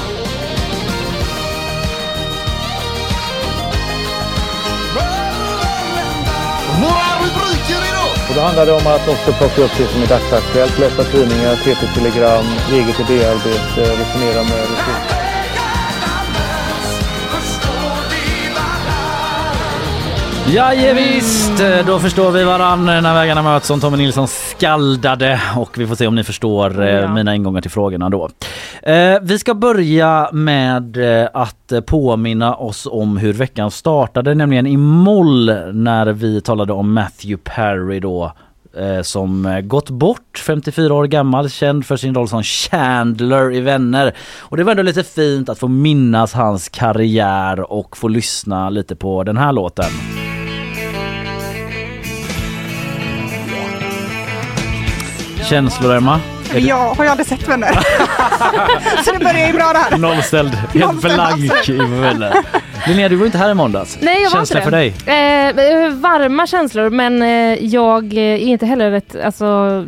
Och 8.28 8.36
då 8.36 8.40
handlar 8.40 8.66
det 8.66 8.72
om 8.72 8.86
att 8.86 9.08
också 9.08 9.32
plocka 9.32 9.62
upp 9.62 9.78
det 9.78 9.86
som 9.86 10.02
är 10.02 10.06
dagsaktuellt, 10.06 10.78
läsa 10.78 11.04
tidningar, 11.04 11.54
TT-telegram, 11.56 12.44
eget 12.72 13.00
idéarbete, 13.00 13.80
resonera 13.80 14.42
med 14.42 14.60
resurser. 14.60 15.11
Ja, 20.46 20.72
visst, 20.94 21.52
då 21.86 21.98
förstår 21.98 22.30
vi 22.30 22.44
varann 22.44 22.84
när 22.86 23.14
vägarna 23.14 23.42
möts 23.42 23.66
som 23.66 23.80
Tommy 23.80 23.96
Nilsson 23.96 24.28
skaldade 24.28 25.40
och 25.56 25.78
vi 25.78 25.86
får 25.86 25.94
se 25.94 26.06
om 26.06 26.14
ni 26.14 26.24
förstår 26.24 26.82
eh, 26.82 26.88
Ja. 26.88 27.14
mina 27.14 27.34
ingångar 27.34 27.60
till 27.60 27.70
frågorna 27.70 28.10
då. 28.10 28.28
Eh, 28.82 29.18
vi 29.22 29.38
ska 29.38 29.54
börja 29.54 30.28
med 30.32 30.96
eh, 31.22 31.28
att 31.34 31.72
påminna 31.86 32.54
oss 32.54 32.88
om 32.90 33.16
hur 33.16 33.32
veckan 33.32 33.70
startade, 33.70 34.34
nämligen 34.34 34.66
i 34.66 34.76
moll 34.76 35.46
när 35.72 36.06
vi 36.06 36.40
talade 36.40 36.72
om 36.72 36.92
Matthew 36.92 37.36
Perry 37.44 38.00
då 38.00 38.32
som 39.02 39.60
gått 39.64 39.90
bort, 39.90 40.42
54 40.46 40.94
år 40.94 41.04
gammal, 41.06 41.50
känd 41.50 41.86
för 41.86 41.96
sin 41.96 42.14
roll 42.14 42.28
som 42.28 42.42
Chandler 42.42 43.54
i 43.54 43.60
Vänner. 43.60 44.14
Och 44.40 44.56
det 44.56 44.64
var 44.64 44.70
ändå 44.70 44.82
lite 44.82 45.02
fint 45.02 45.48
att 45.48 45.58
få 45.58 45.68
minnas 45.68 46.32
hans 46.34 46.68
karriär 46.68 47.72
och 47.72 47.96
få 47.96 48.08
lyssna 48.08 48.70
lite 48.70 48.96
på 48.96 49.22
den 49.22 49.36
här 49.36 49.52
låten. 49.52 49.90
Känslor 55.52 55.94
Emma? 55.96 56.14
Är 56.14 56.54
Men 56.54 56.62
du 56.62 56.68
jag 56.68 56.94
har 56.94 57.04
ju 57.04 57.10
aldrig 57.10 57.26
sett 57.26 57.48
vänner. 57.48 57.72
så 59.04 59.12
det 59.12 59.18
börjar 59.18 59.46
ju 59.46 59.52
bra 59.52 59.72
det 59.72 59.78
här. 59.78 59.98
nollställd, 59.98 60.54
helt 60.54 60.74
Nollställd, 60.74 61.14
blank 61.14 61.68
i 61.68 61.76
Vänner? 61.76 62.32
Linnea 62.86 63.08
du 63.08 63.16
var 63.16 63.26
inte 63.26 63.38
här 63.38 63.50
i 63.50 63.54
måndags. 63.54 63.98
Nej, 64.00 64.22
jag 64.22 64.30
var 64.30 64.36
Känsla 64.38 64.60
inte 64.60 64.70
för 64.70 64.76
det. 64.76 64.92
dig? 65.06 65.86
Eh, 65.86 65.90
varma 65.94 66.46
känslor, 66.46 66.90
men 66.90 67.22
eh, 67.22 67.64
jag 67.64 68.12
är 68.14 68.36
inte 68.36 68.66
heller 68.66 68.92
ett... 68.92 69.16
Alltså, 69.24 69.84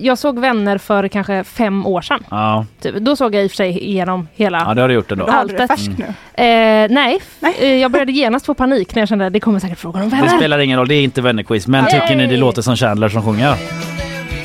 jag 0.00 0.18
såg 0.18 0.38
Vänner 0.38 0.78
för 0.78 1.08
kanske 1.08 1.44
fem 1.44 1.86
år 1.86 2.00
sedan. 2.00 2.24
Ja, 2.30 2.66
Typ. 2.80 2.96
Då 2.96 3.16
såg 3.16 3.34
jag 3.34 3.44
i 3.44 3.46
och 3.46 3.50
för 3.50 3.56
sig 3.56 3.84
igenom 3.84 4.28
hela... 4.34 4.62
ja 4.66 4.74
det 4.74 4.80
har 4.80 4.88
du 4.88 4.94
gjort 4.94 5.12
ändå. 5.12 5.26
Det 5.26 5.32
Alltet. 5.32 5.68
färskt 5.70 5.98
nu. 5.98 6.04
Eh, 6.44 6.90
nej, 6.90 7.20
Nej. 7.40 7.54
Eh, 7.60 7.74
jag 7.76 7.90
började 7.90 8.12
genast 8.12 8.46
få 8.46 8.54
panik 8.54 8.94
när 8.94 9.02
jag 9.02 9.08
kände 9.08 9.26
att 9.26 9.32
det 9.32 9.40
kommer 9.40 9.58
säkert 9.60 9.78
frågor 9.78 10.02
om 10.02 10.10
Det 10.10 10.16
Vänner. 10.16 10.28
spelar 10.36 10.58
ingen 10.58 10.78
roll, 10.78 10.88
det 10.88 10.94
är 10.94 11.02
inte 11.02 11.22
vännerquiz. 11.22 11.66
Men 11.66 11.84
Yay! 11.84 12.00
tycker 12.00 12.16
ni 12.16 12.26
det 12.26 12.36
låter 12.36 12.62
som 12.62 12.76
Chandler 12.76 13.08
som 13.08 13.22
sjunger? 13.22 13.54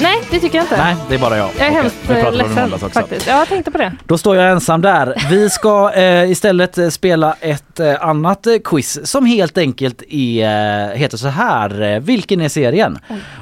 Nej, 0.02 0.18
det 0.32 0.40
tycker 0.40 0.58
jag 0.58 0.64
inte. 0.66 0.78
Nej, 0.78 0.96
det 1.10 1.16
är 1.16 1.20
bara 1.20 1.38
jag. 1.38 1.50
Jag 1.58 1.68
är 1.68 1.70
Okej, 1.72 1.82
hemskt 1.82 1.96
vi 2.08 2.14
eh, 2.14 2.24
pratade 2.24 2.44
om 2.44 2.52
i 2.52 2.56
ledsen 2.56 2.74
också. 2.74 2.90
faktiskt. 2.90 3.28
Ja, 3.28 3.38
jag 3.38 3.48
tänkte 3.48 3.72
på 3.72 3.78
det. 3.78 3.92
Då 4.06 4.18
står 4.18 4.36
jag 4.36 4.52
ensam 4.52 4.82
där. 4.82 5.14
Vi 5.30 5.50
ska 5.50 5.92
eh, 5.94 6.32
istället 6.32 6.78
eh, 6.78 6.90
spela 6.90 7.36
ett 7.42 7.80
eh, 7.80 7.96
annat 8.08 8.48
eh, 8.48 8.54
quiz 8.64 9.00
som 9.12 9.26
helt 9.26 9.58
enkelt 9.58 10.04
är, 10.10 10.90
eh, 10.92 10.98
heter 10.98 11.18
så 11.18 11.28
här. 11.28 11.82
Eh, 11.82 12.00
vilken 12.00 12.42
är 12.42 12.50
serien? 12.50 13.00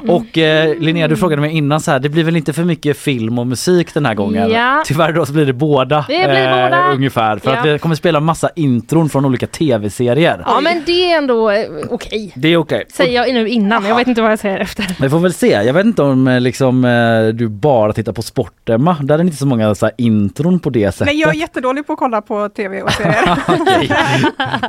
Och 0.07 0.37
eh, 0.37 0.75
Linnea, 0.79 1.07
du 1.07 1.15
frågade 1.17 1.41
mig 1.41 1.51
innan 1.57 1.81
så 1.81 1.91
här. 1.91 1.99
Det 1.99 2.09
blir 2.09 2.23
väl 2.23 2.35
inte 2.37 2.53
för 2.53 2.63
mycket 2.63 2.97
film 2.97 3.39
och 3.39 3.47
musik 3.47 3.93
den 3.93 4.05
här 4.05 4.13
gången? 4.13 4.49
Ja. 4.51 4.83
Tyvärr 4.85 5.11
då 5.13 5.25
så 5.25 5.33
blir 5.33 5.45
det 5.45 5.53
båda. 5.53 6.05
Det 6.07 6.27
blir 6.29 6.51
båda. 6.63 6.87
Ungefär. 6.91 7.37
För 7.37 7.51
att 7.53 7.65
Ja. 7.65 7.71
vi 7.73 7.79
kommer 7.79 7.95
spela 7.95 8.19
massa 8.19 8.49
intron 8.55 9.09
från 9.09 9.25
olika 9.25 9.47
tv-serier. 9.47 10.43
Ja, 10.45 10.59
men 10.61 10.83
det 10.85 11.11
är 11.11 11.17
ändå 11.17 11.49
eh, 11.49 11.65
okej. 11.89 12.31
Det 12.35 12.47
är 12.47 12.57
okej. 12.57 12.85
Säger 12.93 13.13
jag 13.25 13.33
nu 13.33 13.49
innan. 13.49 13.85
Jag 13.85 13.95
vet 13.95 14.07
inte 14.07 14.21
vad 14.21 14.31
jag 14.31 14.39
säger 14.39 14.59
efter. 14.59 14.85
Vi 15.01 15.09
får 15.09 15.19
väl 15.19 15.33
se. 15.33 15.47
Jag 15.47 15.73
vet 15.73 15.85
inte 15.85 16.01
om 16.01 16.27
eh, 16.27 16.39
liksom 16.47 16.85
eh, 16.85 17.27
du 17.27 17.47
bara 17.47 17.93
tittar 17.93 18.13
på 18.13 18.21
sport 18.21 18.69
Emma. 18.69 18.97
Där 19.01 19.13
är 19.13 19.17
det 19.17 19.23
inte 19.23 19.37
så 19.37 19.45
många 19.45 19.75
så 19.75 19.85
här, 19.85 19.95
intron 19.97 20.59
på 20.59 20.69
det 20.69 20.91
sättet. 20.91 21.07
Nej, 21.07 21.19
jag 21.19 21.29
är 21.29 21.39
jättedålig 21.39 21.87
på 21.87 21.93
att 21.93 21.99
kolla 21.99 22.21
på 22.21 22.49
tv 22.49 22.81
och 22.81 22.91
serier. 22.91 23.37
Okej. 23.47 23.89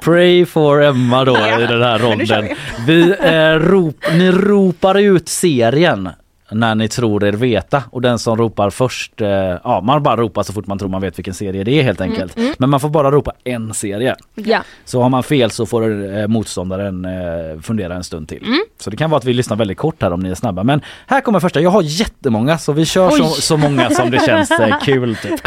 Pray 0.03 0.47
for 0.47 0.83
Emma 0.83 1.25
då 1.25 1.37
i 1.37 1.67
den 1.67 1.83
här 1.83 1.99
ronden. 1.99 2.49
Vi, 2.87 3.15
eh, 3.21 3.69
rop, 3.71 3.97
ni 4.13 4.31
ropar 4.31 4.99
ut 4.99 5.29
serien 5.29 6.09
när 6.51 6.75
ni 6.75 6.89
tror 6.89 7.25
er 7.25 7.33
veta 7.33 7.83
och 7.91 8.03
den 8.03 8.19
som 8.19 8.37
ropar 8.37 8.71
först, 8.71 9.21
eh, 9.21 9.29
ja 9.29 9.81
man 9.85 10.03
bara 10.03 10.17
ropar 10.17 10.43
så 10.43 10.53
fort 10.53 10.67
man 10.67 10.79
tror 10.79 10.89
man 10.89 11.01
vet 11.01 11.19
vilken 11.19 11.35
serie 11.35 11.65
det 11.65 11.79
är 11.79 11.83
helt 11.83 12.01
enkelt. 12.01 12.39
Men 12.59 12.71
man 12.71 12.81
får 12.81 12.89
bara 12.89 13.11
ropa 13.11 13.33
en 13.45 13.75
serie. 13.75 14.17
Ja. 14.35 14.63
Så 14.85 15.03
har 15.03 15.09
man 15.09 15.23
fel 15.23 15.51
så 15.51 15.67
får 15.67 16.15
eh, 16.19 16.27
motståndaren 16.27 17.05
eh, 17.05 17.61
fundera 17.63 17.95
en 17.95 18.05
stund 18.05 18.29
till. 18.29 18.43
Mm. 18.47 18.61
Så 18.79 18.91
det 18.91 18.97
kan 18.97 19.11
vara 19.11 19.19
att 19.19 19.25
vi 19.25 19.33
lyssnar 19.33 19.57
väldigt 19.57 19.79
kort 19.79 20.03
här 20.03 20.13
om 20.13 20.21
ni 20.21 20.31
är 20.31 20.35
snabba. 20.35 20.65
Men 20.65 20.81
här 21.07 21.21
kommer 21.21 21.41
första, 21.41 21.61
jag 21.61 21.71
har 21.71 21.83
jättemånga 21.83 22.59
så 22.59 22.73
vi 22.73 22.85
kör 22.85 23.11
så, 23.11 23.25
så 23.25 23.57
många 23.57 23.91
som 23.91 24.11
det 24.11 24.27
känns 24.27 24.51
eh, 24.51 24.79
kul. 24.83 25.17
Typ. 25.17 25.43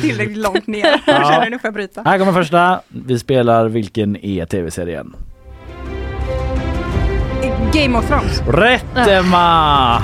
Tillräckligt 0.00 0.36
långt 0.36 0.66
ner. 0.66 0.86
Jag 1.06 1.26
känner 1.26 1.50
nu 1.50 1.58
får 1.58 1.68
jag 1.68 1.74
bryta. 1.74 2.02
Här 2.02 2.18
kommer 2.18 2.32
första, 2.32 2.80
vi 2.88 3.18
spelar 3.18 3.68
vilken 3.68 4.16
är 4.16 4.46
tv-serien? 4.46 5.16
Game 7.72 7.98
of 7.98 8.08
Thrones. 8.08 8.42
Rätt 8.48 9.08
Emma! 9.08 10.02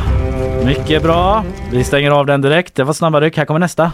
Mycket 0.64 1.02
bra. 1.02 1.44
Vi 1.72 1.84
stänger 1.84 2.10
av 2.10 2.26
den 2.26 2.40
direkt. 2.40 2.74
Det 2.74 2.84
var 2.84 2.92
snabba 2.92 3.20
ryck. 3.20 3.36
Här 3.36 3.44
kommer 3.44 3.60
nästa. 3.60 3.92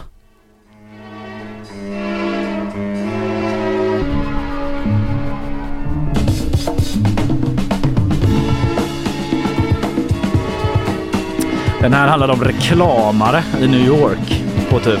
Den 11.81 11.93
här 11.93 12.07
handlar 12.07 12.29
om 12.29 12.43
reklamare 12.43 13.43
i 13.61 13.67
New 13.67 13.87
York 13.87 14.43
på 14.69 14.79
typ, 14.79 14.99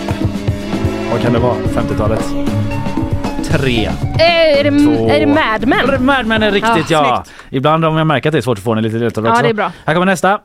vad 1.11 1.21
kan 1.21 1.33
det 1.33 1.39
vara, 1.39 1.55
50-talet? 1.55 2.25
Tre. 3.51 3.85
Eh, 3.85 4.59
är, 4.59 4.63
det, 4.63 4.69
Två. 4.97 5.09
är 5.09 5.19
det 5.19 5.25
Mad 5.25 5.67
Men? 5.67 6.05
Mad 6.05 6.25
Men 6.25 6.43
är 6.43 6.51
riktigt 6.51 6.89
Ja, 6.89 7.05
ja. 7.07 7.23
Ibland 7.49 7.85
om 7.85 7.97
jag 7.97 8.07
märker 8.07 8.29
att 8.29 8.33
det 8.33 8.39
är 8.39 8.41
svårt 8.41 8.57
att 8.57 8.63
få 8.63 8.73
den 8.75 8.83
lite 8.83 8.97
ledtråd 8.97 9.27
också. 9.27 9.39
Ja, 9.39 9.43
det 9.43 9.49
är 9.49 9.53
bra. 9.53 9.71
Här 9.85 9.93
kommer 9.93 10.05
nästa. 10.05 10.39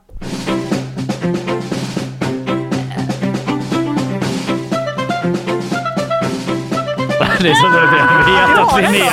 Det 7.40 7.50
är 7.50 7.54
så 7.54 7.66
att 7.66 7.74
jag 7.74 7.86
vet 8.32 8.58
att 8.58 8.92
Linnea 8.92 9.12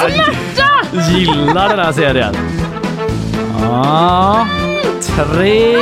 gillar 1.09 1.69
den 1.69 1.79
här 1.79 1.91
serien. 1.91 2.35
Ja, 3.61 4.47
tre, 5.01 5.75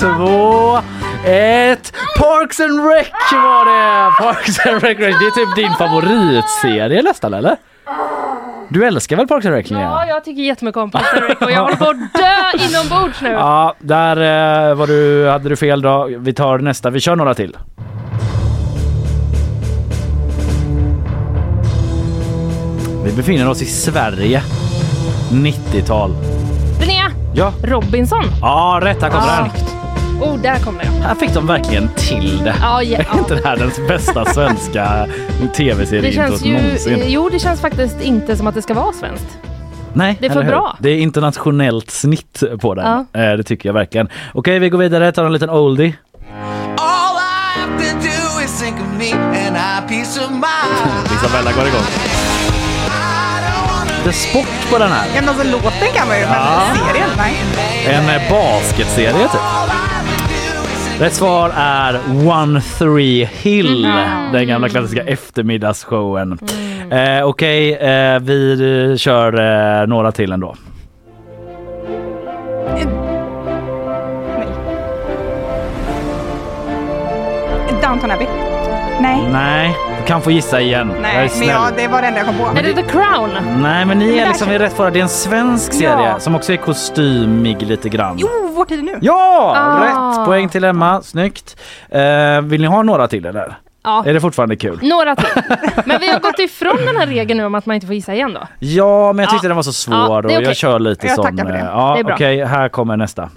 två, 0.00 0.78
ett. 1.24 1.92
Parks 2.18 2.60
and 2.60 2.88
Rec 2.88 3.08
var 3.32 3.64
det! 3.64 4.10
Parks 4.22 4.66
and 4.66 4.82
Recreation. 4.82 5.20
Det 5.20 5.26
är 5.26 5.46
typ 5.46 5.56
din 5.56 5.72
favoritserie 5.72 7.02
nästan 7.02 7.34
eller? 7.34 7.56
Du 8.68 8.86
älskar 8.86 9.16
väl 9.16 9.26
Parks 9.26 9.46
and 9.46 9.54
Rec? 9.54 9.70
Ja, 9.70 10.06
jag 10.06 10.24
tycker 10.24 10.42
jättemycket 10.42 10.76
om 10.76 10.90
Parks 10.90 11.12
and 11.12 11.22
Rec 11.22 11.38
och 11.40 11.50
jag 11.50 11.60
håller 11.60 11.76
på 11.76 11.84
att 11.84 11.96
dö 12.14 12.64
inombords 12.68 13.20
nu. 13.20 13.30
Ja, 13.30 13.74
där 13.78 14.16
eh, 14.70 14.74
var 14.74 14.86
du, 14.86 15.28
hade 15.28 15.48
du 15.48 15.56
fel 15.56 15.82
då. 15.82 16.10
Vi 16.18 16.32
tar 16.32 16.58
nästa. 16.58 16.90
Vi 16.90 17.00
kör 17.00 17.16
några 17.16 17.34
till. 17.34 17.56
Vi 23.04 23.12
befinner 23.12 23.48
oss 23.48 23.62
i 23.62 23.66
Sverige. 23.66 24.42
90-tal. 25.32 26.14
Linnea, 26.80 27.10
Ja, 27.34 27.52
Robinson. 27.62 28.24
ja 28.40 28.78
rätt. 28.82 29.02
Här 29.02 29.10
kommer 29.10 29.26
den. 29.26 29.50
Oh, 30.22 30.40
där 30.42 30.58
kom 30.58 30.78
den. 30.78 31.02
Här 31.02 31.14
fick 31.14 31.34
de 31.34 31.46
verkligen 31.46 31.88
till 31.96 32.38
det. 32.44 32.54
Ja, 32.60 32.82
ja, 32.82 32.98
Är 33.14 33.18
inte 33.18 33.34
det 33.34 33.48
här 33.48 33.56
den 33.56 33.70
bästa 33.88 34.24
svenska 34.24 35.06
Det 35.42 35.48
tv-serien 35.48 36.12
känns 36.12 36.44
ju, 36.44 36.52
någonsin? 36.62 37.02
jo 37.06 37.28
det 37.28 37.38
känns 37.38 37.60
faktiskt 37.60 38.00
inte 38.02 38.36
som 38.36 38.46
att 38.46 38.54
det 38.54 38.62
ska 38.62 38.74
vara 38.74 38.92
svenskt. 38.92 39.26
Nej, 39.92 40.16
det 40.20 40.26
är 40.26 40.30
för 40.30 40.36
eller 40.40 40.44
hur? 40.44 40.50
bra. 40.52 40.76
Det 40.80 40.90
är 40.90 40.98
internationellt 40.98 41.90
snitt 41.90 42.42
på 42.60 42.74
den. 42.74 42.84
Ja. 43.12 43.20
Eh, 43.20 43.36
Det 43.36 43.42
tycker 43.42 43.68
jag 43.68 43.74
verkligen. 43.74 44.08
Okej, 44.34 44.58
vi 44.58 44.68
går 44.68 44.78
vidare. 44.78 45.12
Tar 45.12 45.24
en 45.24 45.32
liten 45.32 45.50
oldie. 45.50 45.94
All 46.76 47.16
I 47.16 47.60
have 47.60 47.78
to 47.78 47.96
do 47.98 48.44
is 48.44 48.60
think 48.60 48.76
of 48.76 48.98
me 48.98 49.12
and 49.12 49.56
I 49.56 49.88
peace 49.94 50.20
of 50.24 50.30
mind. 50.30 51.06
Isabella 51.22 51.52
går 51.52 51.66
igång. 51.68 52.23
Är 54.06 54.12
sport 54.12 54.70
på 54.72 54.78
den 54.78 54.88
här. 54.92 55.06
Ja, 55.14 55.20
men 55.20 55.28
alltså 55.28 55.44
låten 55.44 55.88
kan 55.94 56.08
man 56.08 56.18
ju, 56.18 56.26
men 56.26 56.76
serien, 56.88 57.08
nej. 57.16 57.34
En 57.86 58.08
eh, 58.08 58.30
basketserie 58.30 59.12
typ. 59.28 59.40
Rätt 61.00 61.12
svar 61.12 61.52
är 61.56 62.00
One 62.28 62.60
Three 62.78 63.24
Hill, 63.32 63.82
den 64.32 64.48
gamla 64.48 64.68
klassiska 64.68 65.02
eftermiddagsshowen. 65.02 66.38
Eh, 66.90 67.24
Okej, 67.24 67.74
eh, 67.74 68.18
vi 68.20 68.52
eh, 68.90 68.96
kör 68.96 69.80
eh, 69.80 69.86
några 69.86 70.12
till 70.12 70.32
ändå. 70.32 70.54
Downton 77.82 78.10
Abbey. 78.10 78.26
Nej. 79.00 79.28
Nej, 79.32 79.76
kan 80.06 80.22
få 80.22 80.30
gissa 80.30 80.60
igen. 80.60 80.88
Jag 80.88 80.96
är 80.98 81.02
Nej, 81.02 81.16
men 81.16 81.28
snäll. 81.28 81.48
ja, 81.48 81.68
det 81.76 81.88
var 81.88 82.00
det 82.02 82.06
enda 82.08 82.18
jag 82.20 82.26
kom 82.26 82.36
på. 82.38 82.58
Är 82.58 82.62
det 82.62 82.72
The 82.72 82.82
Crown? 82.82 83.30
Nej, 83.62 83.84
men 83.84 83.98
ni 83.98 84.18
är 84.18 84.26
liksom 84.28 84.50
i 84.50 84.58
rätt 84.58 84.72
fara. 84.72 84.90
Det 84.90 84.98
är 84.98 85.02
en 85.02 85.08
svensk 85.08 85.72
serie 85.72 86.14
som 86.18 86.34
också 86.34 86.52
är 86.52 86.56
kostymig 86.56 87.62
lite 87.62 87.88
grann. 87.88 88.16
Jo, 88.18 88.28
Vår 88.56 88.64
tid 88.64 88.78
är 88.78 88.82
nu. 88.82 88.98
Ja, 89.00 89.54
Ah. 89.56 89.84
rätt 90.20 90.26
poäng 90.26 90.48
till 90.48 90.64
Emma. 90.64 91.02
Snyggt. 91.02 91.56
Eh, 91.88 92.40
vill 92.42 92.60
ni 92.60 92.66
ha 92.66 92.82
några 92.82 93.08
till 93.08 93.26
eller? 93.26 93.58
Ja, 93.84 94.02
Är 94.06 94.14
det 94.14 94.20
fortfarande 94.20 94.56
kul? 94.56 94.78
några 94.82 95.16
till. 95.16 95.26
Men 95.84 96.00
vi 96.00 96.12
har 96.12 96.20
gått 96.20 96.38
ifrån 96.38 96.76
den 96.86 96.96
här 96.96 97.06
regeln 97.06 97.38
nu 97.38 97.44
om 97.44 97.54
att 97.54 97.66
man 97.66 97.74
inte 97.74 97.86
får 97.86 97.94
gissa 97.94 98.14
igen 98.14 98.32
då. 98.34 98.40
Ja, 98.58 99.12
men 99.12 99.22
jag 99.22 99.30
tyckte 99.30 99.46
Ja. 99.46 99.48
den 99.48 99.56
var 99.56 99.62
så 99.62 99.72
svår 99.72 99.96
Ja, 99.96 100.02
det 100.08 100.12
är 100.12 100.18
och 100.18 100.24
okej. 100.24 100.42
jag 100.42 100.56
kör 100.56 100.78
lite 100.78 101.06
Jag 101.06 101.14
som... 101.14 101.24
tackar 101.24 101.44
för 101.44 101.52
det. 101.52 101.58
eh, 101.58 101.64
Ja, 101.64 101.92
Det 101.94 102.00
är 102.00 102.04
bra. 102.04 102.14
Okej, 102.14 102.44
här 102.44 102.68
kommer 102.68 102.96
nästa. 102.96 103.28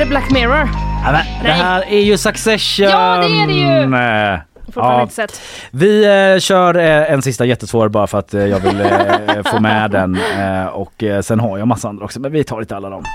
Det 0.00 0.06
Black 0.06 0.30
Mirror? 0.30 0.68
Ja, 1.04 1.12
men, 1.12 1.24
det 1.42 1.50
här 1.50 1.84
är 1.88 2.00
ju 2.00 2.18
Succession! 2.18 2.86
Ja, 2.86 3.16
det 3.16 3.42
är 3.42 3.46
det 3.46 3.52
ju. 3.52 3.94
Eh, 3.94 4.38
Ja. 4.74 5.08
Vi 5.70 6.04
eh, 6.34 6.38
kör 6.40 6.78
eh, 6.78 7.12
en 7.12 7.22
sista 7.22 7.44
jättesvår 7.44 7.88
bara 7.88 8.06
för 8.06 8.18
att 8.18 8.34
eh, 8.34 8.46
jag 8.46 8.60
vill 8.60 8.80
eh, 8.80 9.42
få 9.44 9.60
med 9.60 9.90
den 9.90 10.18
eh, 10.38 10.66
och 10.66 11.04
sen 11.22 11.40
har 11.40 11.58
jag 11.58 11.68
massa 11.68 11.88
andra 11.88 12.04
också 12.04 12.20
men 12.20 12.32
vi 12.32 12.44
tar 12.44 12.60
inte 12.60 12.76
alla 12.76 12.90
dem. 12.90 13.02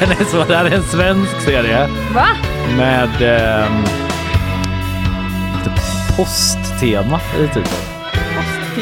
den 0.00 0.10
är 0.10 0.24
så, 0.24 0.44
det 0.44 0.56
här 0.56 0.64
är 0.64 0.74
en 0.74 0.82
svensk 0.82 1.40
serie 1.40 1.88
Va? 2.14 2.26
med 2.76 3.22
eh, 3.22 3.66
lite 5.58 5.70
posttema 6.16 7.20
i 7.40 7.46
titeln. 7.46 7.99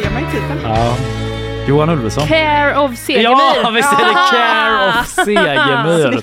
Ge 0.02 0.10
mig 0.10 0.24
titeln. 0.30 0.60
Ja. 0.62 1.27
Johan 1.68 1.88
Ulveson. 1.90 2.26
Care 2.26 2.78
of 2.80 2.96
Segemyhr. 2.96 3.22
Ja, 3.62 3.70
visst 3.74 3.92
är 3.92 3.96
det 3.96 4.14
Care 4.30 5.00
of 5.00 5.06
Segemyhr. 5.06 6.20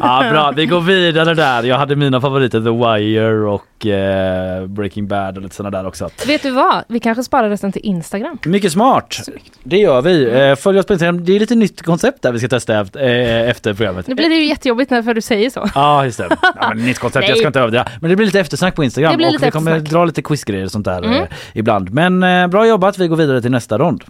Ja, 0.00 0.24
bra. 0.30 0.52
Vi 0.56 0.66
går 0.66 0.80
vidare 0.80 1.34
där. 1.34 1.62
Jag 1.62 1.76
hade 1.78 1.96
mina 1.96 2.20
favoriter 2.20 2.60
The 2.60 2.70
Wire 2.70 3.46
och 3.46 3.86
eh, 3.86 4.66
Breaking 4.66 5.08
Bad 5.08 5.36
och 5.36 5.42
lite 5.42 5.54
sådana 5.54 5.78
där 5.78 5.88
också. 5.88 6.10
Vet 6.26 6.42
du 6.42 6.50
vad? 6.50 6.84
Vi 6.88 7.00
kanske 7.00 7.24
sparar 7.24 7.48
resten 7.50 7.72
till 7.72 7.82
Instagram. 7.84 8.38
Mycket 8.44 8.72
smart. 8.72 9.16
Det 9.62 9.76
gör 9.76 10.02
vi. 10.02 10.30
Eh, 10.48 10.56
följ 10.56 10.78
oss 10.78 10.86
på 10.86 10.92
Instagram. 10.92 11.24
Det 11.24 11.36
är 11.36 11.40
lite 11.40 11.54
nytt 11.54 11.82
koncept 11.82 12.22
där 12.22 12.32
vi 12.32 12.38
ska 12.38 12.48
testa 12.48 12.80
efter, 12.80 13.00
eh, 13.00 13.50
efter 13.50 13.74
programmet. 13.74 14.06
Nu 14.06 14.14
blir 14.14 14.28
det 14.28 14.34
ju 14.34 14.44
jättejobbigt 14.44 14.90
när 14.90 15.02
för 15.02 15.14
du 15.14 15.20
säger 15.20 15.50
så. 15.50 15.68
Ja, 15.74 16.04
just 16.04 16.18
det. 16.18 16.28
Ja, 16.42 16.68
men 16.74 16.84
nytt 16.86 16.98
koncept, 16.98 17.28
jag 17.28 17.38
ska 17.38 17.46
inte 17.46 17.60
överdriva. 17.60 17.86
Men 18.00 18.10
det 18.10 18.16
blir 18.16 18.26
lite 18.26 18.40
eftersnack 18.40 18.74
på 18.76 18.84
Instagram 18.84 19.10
Det 19.12 19.16
blir 19.16 19.36
och 19.36 19.42
vi 19.42 19.50
kommer 19.50 19.78
dra 19.80 20.04
lite 20.04 20.22
quizgrejer 20.22 20.64
och 20.64 20.70
sånt 20.70 20.84
där 20.84 20.98
Mm. 21.04 21.22
eh, 21.22 21.28
ibland. 21.52 21.90
Men 21.90 22.22
eh, 22.22 22.46
bra 22.46 22.66
jobbat, 22.66 22.98
vi 22.98 23.08
går 23.08 23.16
vidare 23.16 23.42
till 23.42 23.50
nästa 23.50 23.78
rond. 23.78 24.04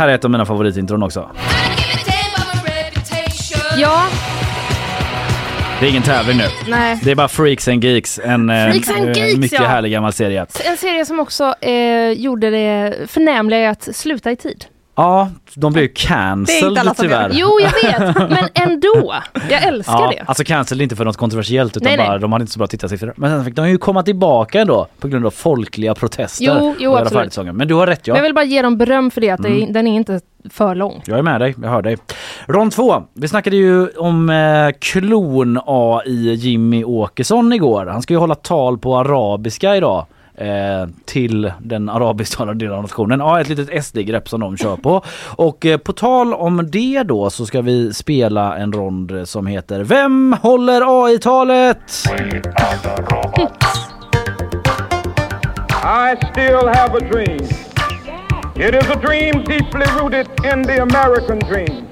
Här 0.00 0.08
är 0.08 0.14
ett 0.14 0.24
av 0.24 0.30
mina 0.30 0.46
favoritintron 0.46 1.02
också. 1.02 1.30
Ja, 3.76 4.06
Det 5.80 5.86
är 5.86 5.90
ingen 5.90 6.02
tävling 6.02 6.36
nu. 6.36 6.44
nej. 6.68 6.98
Det 7.02 7.10
är 7.10 7.14
bara 7.14 7.28
Freaks 7.28 7.68
and 7.68 7.84
Geeks, 7.84 8.20
en 8.24 8.50
eh, 8.50 8.70
Freaks 8.70 8.90
and 8.90 9.08
eh, 9.08 9.18
Geeks, 9.18 9.38
mycket 9.38 9.60
ja. 9.60 9.66
härlig 9.66 9.92
gammal 9.92 10.12
serie. 10.12 10.46
En 10.64 10.76
serie 10.76 11.06
som 11.06 11.20
också 11.20 11.54
eh, 11.60 12.10
gjorde 12.10 12.50
det 12.50 12.94
förnämliga 13.10 13.70
att 13.70 13.96
sluta 13.96 14.30
i 14.30 14.36
tid. 14.36 14.64
Ja, 15.00 15.28
de 15.54 15.72
blev 15.72 15.82
ju 15.82 15.92
cancelled 15.94 16.92
tyvärr. 16.96 17.30
Jo, 17.32 17.48
jag 17.60 17.70
vet, 18.00 18.14
men 18.30 18.48
ändå. 18.54 19.14
Jag 19.50 19.62
älskar 19.62 19.92
Ja, 20.00 20.12
det. 20.16 20.24
alltså 20.26 20.44
cancelled 20.44 20.82
inte 20.82 20.96
för 20.96 21.04
något 21.04 21.16
kontroversiellt 21.16 21.76
utan 21.76 21.86
Nej, 21.88 21.96
nej. 21.96 22.06
bara 22.08 22.18
de 22.18 22.32
hade 22.32 22.42
inte 22.42 22.52
så 22.52 22.58
bra 22.58 22.66
tittarsiffror. 22.66 23.12
Men 23.16 23.30
sen 23.30 23.44
fick 23.44 23.54
de 23.54 23.68
ju 23.70 23.78
komma 23.78 24.02
tillbaka 24.02 24.60
ändå 24.60 24.86
på 25.00 25.08
grund 25.08 25.26
av 25.26 25.30
folkliga 25.30 25.94
protester. 25.94 26.44
Jo, 26.60 26.74
jo, 26.78 26.96
absolut. 26.96 27.54
Men 27.54 27.68
du 27.68 27.74
har 27.74 27.86
rätt 27.86 28.06
ja. 28.06 28.12
Men 28.14 28.18
jag 28.18 28.22
vill 28.24 28.34
bara 28.34 28.44
ge 28.44 28.62
dem 28.62 28.78
beröm 28.78 29.10
för 29.10 29.20
det, 29.20 29.30
att 29.30 29.40
Mm. 29.40 29.72
den 29.72 29.86
är 29.86 29.94
inte 29.96 30.20
för 30.50 30.74
lång. 30.74 31.02
Jag 31.06 31.18
är 31.18 31.22
med 31.22 31.40
dig, 31.40 31.54
jag 31.62 31.68
hör 31.68 31.82
dig. 31.82 31.96
Rond 32.46 32.72
två. 32.72 33.02
Vi 33.14 33.28
snackade 33.28 33.56
ju 33.56 33.88
om 33.88 34.30
eh, 34.30 34.70
klon-AI 34.80 36.34
Jimmy 36.34 36.84
Åkesson 36.84 37.52
igår. 37.52 37.86
Han 37.86 38.02
ska 38.02 38.14
ju 38.14 38.18
hålla 38.20 38.34
tal 38.34 38.78
på 38.78 38.96
arabiska 38.98 39.76
idag. 39.76 40.06
Eh, 40.40 40.88
till 41.04 41.52
den 41.58 41.88
arabisktalande 41.88 42.64
delen 42.64 42.76
av 42.76 42.82
nationen. 42.82 43.20
Ja, 43.20 43.40
ett 43.40 43.48
litet 43.48 43.84
SD-grepp 43.84 44.28
som 44.28 44.40
de 44.40 44.56
kör 44.56 44.76
på. 44.76 45.02
Och 45.26 45.66
eh, 45.66 45.78
på 45.78 45.92
tal 45.92 46.34
om 46.34 46.68
det 46.70 47.02
då 47.02 47.30
så 47.30 47.46
ska 47.46 47.60
vi 47.60 47.94
spela 47.94 48.56
en 48.56 48.72
rond 48.72 49.12
som 49.24 49.46
heter 49.46 49.80
Vem 49.80 50.36
håller 50.42 51.04
AI-talet? 51.04 51.78
I 55.82 56.16
still 56.32 56.68
have 56.68 56.94
a 56.94 57.00
dream. 57.12 57.48
It 58.56 58.74
is 58.74 58.90
a 58.90 59.00
dream 59.02 59.44
deeply 59.44 59.86
rooted 60.00 60.26
in 60.52 60.64
the 60.64 60.82
American 60.82 61.38
dream. 61.38 61.89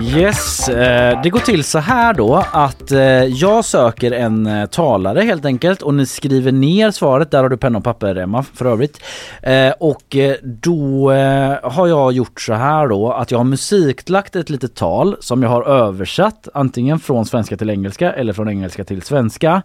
Yes, 0.00 0.68
eh, 0.68 1.22
det 1.22 1.30
går 1.30 1.38
till 1.38 1.64
så 1.64 1.78
här 1.78 2.14
då 2.14 2.44
att 2.52 2.90
eh, 2.92 3.00
jag 3.24 3.64
söker 3.64 4.12
en 4.12 4.46
eh, 4.46 4.66
talare 4.66 5.20
helt 5.20 5.44
enkelt 5.44 5.82
och 5.82 5.94
ni 5.94 6.06
skriver 6.06 6.52
ner 6.52 6.90
svaret. 6.90 7.30
Där 7.30 7.42
har 7.42 7.48
du 7.48 7.56
penna 7.56 7.78
och 7.78 7.84
papper 7.84 8.16
Emma 8.16 8.42
för 8.42 8.64
övrigt. 8.64 9.00
Eh, 9.42 9.70
och 9.80 10.16
eh, 10.16 10.36
då 10.42 11.12
eh, 11.12 11.56
har 11.62 11.86
jag 11.86 12.12
gjort 12.12 12.40
så 12.40 12.52
här 12.52 12.88
då 12.88 13.12
att 13.12 13.30
jag 13.30 13.38
har 13.38 13.44
musiklagt 13.44 14.36
ett 14.36 14.50
litet 14.50 14.74
tal 14.74 15.16
som 15.20 15.42
jag 15.42 15.50
har 15.50 15.62
översatt 15.62 16.48
antingen 16.54 17.00
från 17.00 17.26
svenska 17.26 17.56
till 17.56 17.70
engelska 17.70 18.12
eller 18.12 18.32
från 18.32 18.48
engelska 18.48 18.84
till 18.84 19.02
svenska. 19.02 19.62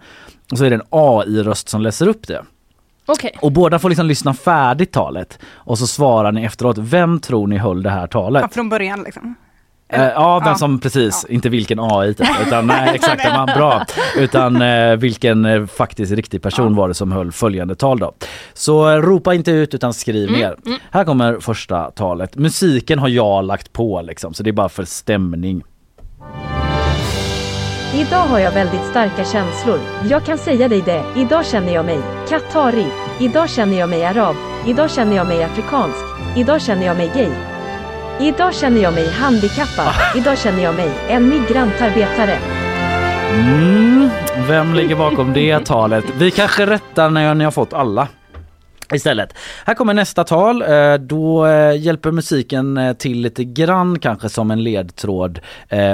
Och 0.51 0.57
så 0.57 0.65
är 0.65 0.69
det 0.69 0.75
en 0.75 0.87
AI-röst 0.89 1.69
som 1.69 1.81
läser 1.81 2.07
upp 2.07 2.27
det. 2.27 2.41
Okej. 3.05 3.31
Och 3.41 3.51
båda 3.51 3.79
får 3.79 3.89
liksom 3.89 4.05
lyssna 4.07 4.33
färdigt 4.33 4.91
talet 4.91 5.39
och 5.55 5.77
så 5.79 5.87
svarar 5.87 6.31
ni 6.31 6.43
efteråt. 6.43 6.77
Vem 6.77 7.19
tror 7.19 7.47
ni 7.47 7.57
höll 7.57 7.83
det 7.83 7.89
här 7.89 8.07
talet? 8.07 8.41
Ja, 8.41 8.47
från 8.49 8.69
början 8.69 9.03
liksom. 9.03 9.35
Eh, 9.89 10.03
ja, 10.03 10.39
vem 10.39 10.47
Ja. 10.49 10.55
som 10.55 10.79
precis, 10.79 11.25
inte 11.29 11.49
vilken 11.49 11.79
AI 11.79 12.13
typ, 12.13 12.27
utan 12.47 12.67
nej, 12.67 12.91
exakt, 12.95 13.33
man, 13.33 13.45
bra. 13.45 13.85
Utan 14.17 14.61
eh, 14.61 14.95
vilken 14.95 15.45
eh, 15.45 15.65
faktiskt 15.65 16.11
riktig 16.11 16.41
person 16.41 16.75
var 16.75 16.87
det 16.87 16.93
som 16.93 17.11
höll 17.11 17.31
följande 17.31 17.75
tal 17.75 17.99
då. 17.99 18.13
Så 18.53 18.89
eh, 18.89 18.95
ropa 19.01 19.33
inte 19.33 19.51
ut 19.51 19.73
utan 19.73 19.93
skriv 19.93 20.31
ner. 20.31 20.55
Här 20.91 21.03
kommer 21.03 21.39
första 21.39 21.91
talet. 21.91 22.35
Musiken 22.35 22.99
har 22.99 23.07
jag 23.07 23.45
lagt 23.45 23.73
på 23.73 24.01
liksom, 24.01 24.33
så 24.33 24.43
det 24.43 24.49
är 24.49 24.51
bara 24.51 24.69
för 24.69 24.85
stämning. 24.85 25.63
Idag 27.95 28.23
har 28.23 28.39
jag 28.39 28.51
väldigt 28.51 28.85
starka 28.85 29.23
känslor. 29.25 29.79
Jag 30.09 30.25
kan 30.25 30.37
säga 30.37 30.67
dig 30.67 30.81
det. 30.81 31.03
Idag 31.15 31.45
känner 31.45 31.73
jag 31.73 31.85
mig 31.85 31.99
Qatari. 32.29 32.85
Idag 33.19 33.49
känner 33.49 33.79
jag 33.79 33.89
mig 33.89 34.05
arab. 34.05 34.35
Idag 34.65 34.91
känner 34.91 35.15
jag 35.15 35.27
mig 35.27 35.43
afrikansk. 35.43 36.05
Idag 36.35 36.61
känner 36.61 36.85
jag 36.85 36.97
mig 36.97 37.11
gay. 37.15 37.31
Idag 38.27 38.53
känner 38.53 38.81
jag 38.81 38.93
mig 38.93 39.11
handikappad. 39.11 39.93
Idag 40.15 40.37
känner 40.37 40.63
jag 40.63 40.75
mig 40.75 40.91
en 41.07 41.29
migrantarbetare. 41.29 42.37
Mm, 43.31 44.09
vem 44.47 44.73
ligger 44.73 44.95
bakom 44.95 45.33
det 45.33 45.65
talet? 45.65 46.05
Vi 46.17 46.31
kanske 46.31 46.65
rättar 46.65 47.09
när 47.09 47.35
ni 47.35 47.43
har 47.43 47.51
fått 47.51 47.73
alla. 47.73 48.07
Istället. 48.93 49.33
Här 49.65 49.73
kommer 49.73 49.93
nästa 49.93 50.23
tal. 50.23 50.61
Eh, 50.61 50.93
då 50.93 51.45
eh, 51.45 51.77
hjälper 51.77 52.11
musiken 52.11 52.77
eh, 52.77 52.93
till 52.93 53.21
lite 53.21 53.43
grann 53.43 53.99
kanske 53.99 54.29
som 54.29 54.51
en 54.51 54.63
ledtråd. 54.63 55.39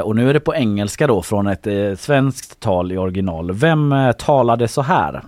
Och 0.03 0.15
nu 0.15 0.29
är 0.29 0.33
det 0.33 0.39
på 0.39 0.55
engelska 0.55 1.07
då 1.07 1.21
från 1.21 1.47
ett 1.47 1.67
svenskt 1.99 2.59
tal 2.59 2.91
i 2.91 2.97
original. 2.97 3.51
Vem 3.51 3.95
talade 4.17 4.67
så 4.67 4.81
här? 4.81 5.21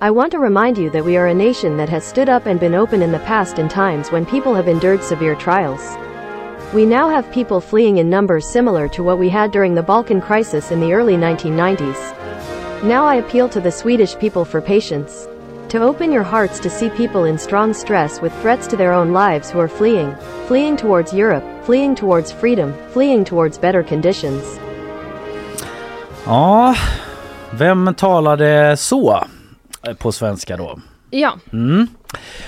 I 0.00 0.10
want 0.10 0.32
to 0.32 0.38
remind 0.38 0.78
you 0.78 0.90
that 0.90 1.04
we 1.04 1.16
are 1.16 1.28
a 1.28 1.34
nation 1.34 1.76
that 1.76 1.88
has 1.88 2.04
stood 2.04 2.28
up 2.28 2.46
and 2.46 2.58
been 2.58 2.74
open 2.74 3.02
in 3.02 3.12
the 3.12 3.20
past 3.20 3.58
in 3.58 3.68
times 3.68 4.10
when 4.12 4.26
people 4.26 4.54
have 4.54 4.68
endured 4.68 5.02
severe 5.02 5.36
trials. 5.36 5.96
We 6.72 6.86
now 6.86 7.10
have 7.10 7.30
people 7.32 7.60
fleeing 7.60 7.98
in 7.98 8.08
numbers 8.08 8.46
similar 8.46 8.88
to 8.88 9.02
what 9.02 9.18
we 9.18 9.28
had 9.28 9.50
during 9.52 9.74
the 9.74 9.82
Balkan 9.82 10.22
crisis 10.22 10.70
in 10.70 10.80
the 10.80 10.94
early 10.94 11.16
1990s. 11.16 12.82
Now 12.82 13.04
I 13.04 13.16
appeal 13.16 13.48
to 13.50 13.60
the 13.60 13.70
Swedish 13.70 14.16
people 14.18 14.44
for 14.46 14.62
patience. 14.62 15.28
To 15.68 15.82
open 15.82 16.10
your 16.12 16.22
hearts 16.22 16.58
to 16.60 16.70
see 16.70 16.88
people 16.90 17.24
in 17.24 17.38
strong 17.38 17.74
stress 17.74 18.22
with 18.22 18.32
threats 18.40 18.66
to 18.68 18.76
their 18.76 18.92
own 18.92 19.12
lives 19.12 19.50
who 19.50 19.58
are 19.60 19.68
fleeing, 19.68 20.14
fleeing 20.46 20.76
towards 20.78 21.12
Europe, 21.12 21.44
fleeing 21.64 21.94
towards 21.94 22.32
freedom, 22.32 22.72
fleeing 22.92 23.24
towards 23.24 23.58
better 23.58 23.82
conditions. 23.82 24.42
Ja, 26.26 26.74
vem 27.50 27.94
talade 27.94 28.76
så? 28.76 29.24
Eh, 29.88 29.94
På 29.94 30.12
svenska 30.12 30.56
då. 30.56 30.78
Ja, 31.14 31.38
Mm. 31.52 31.86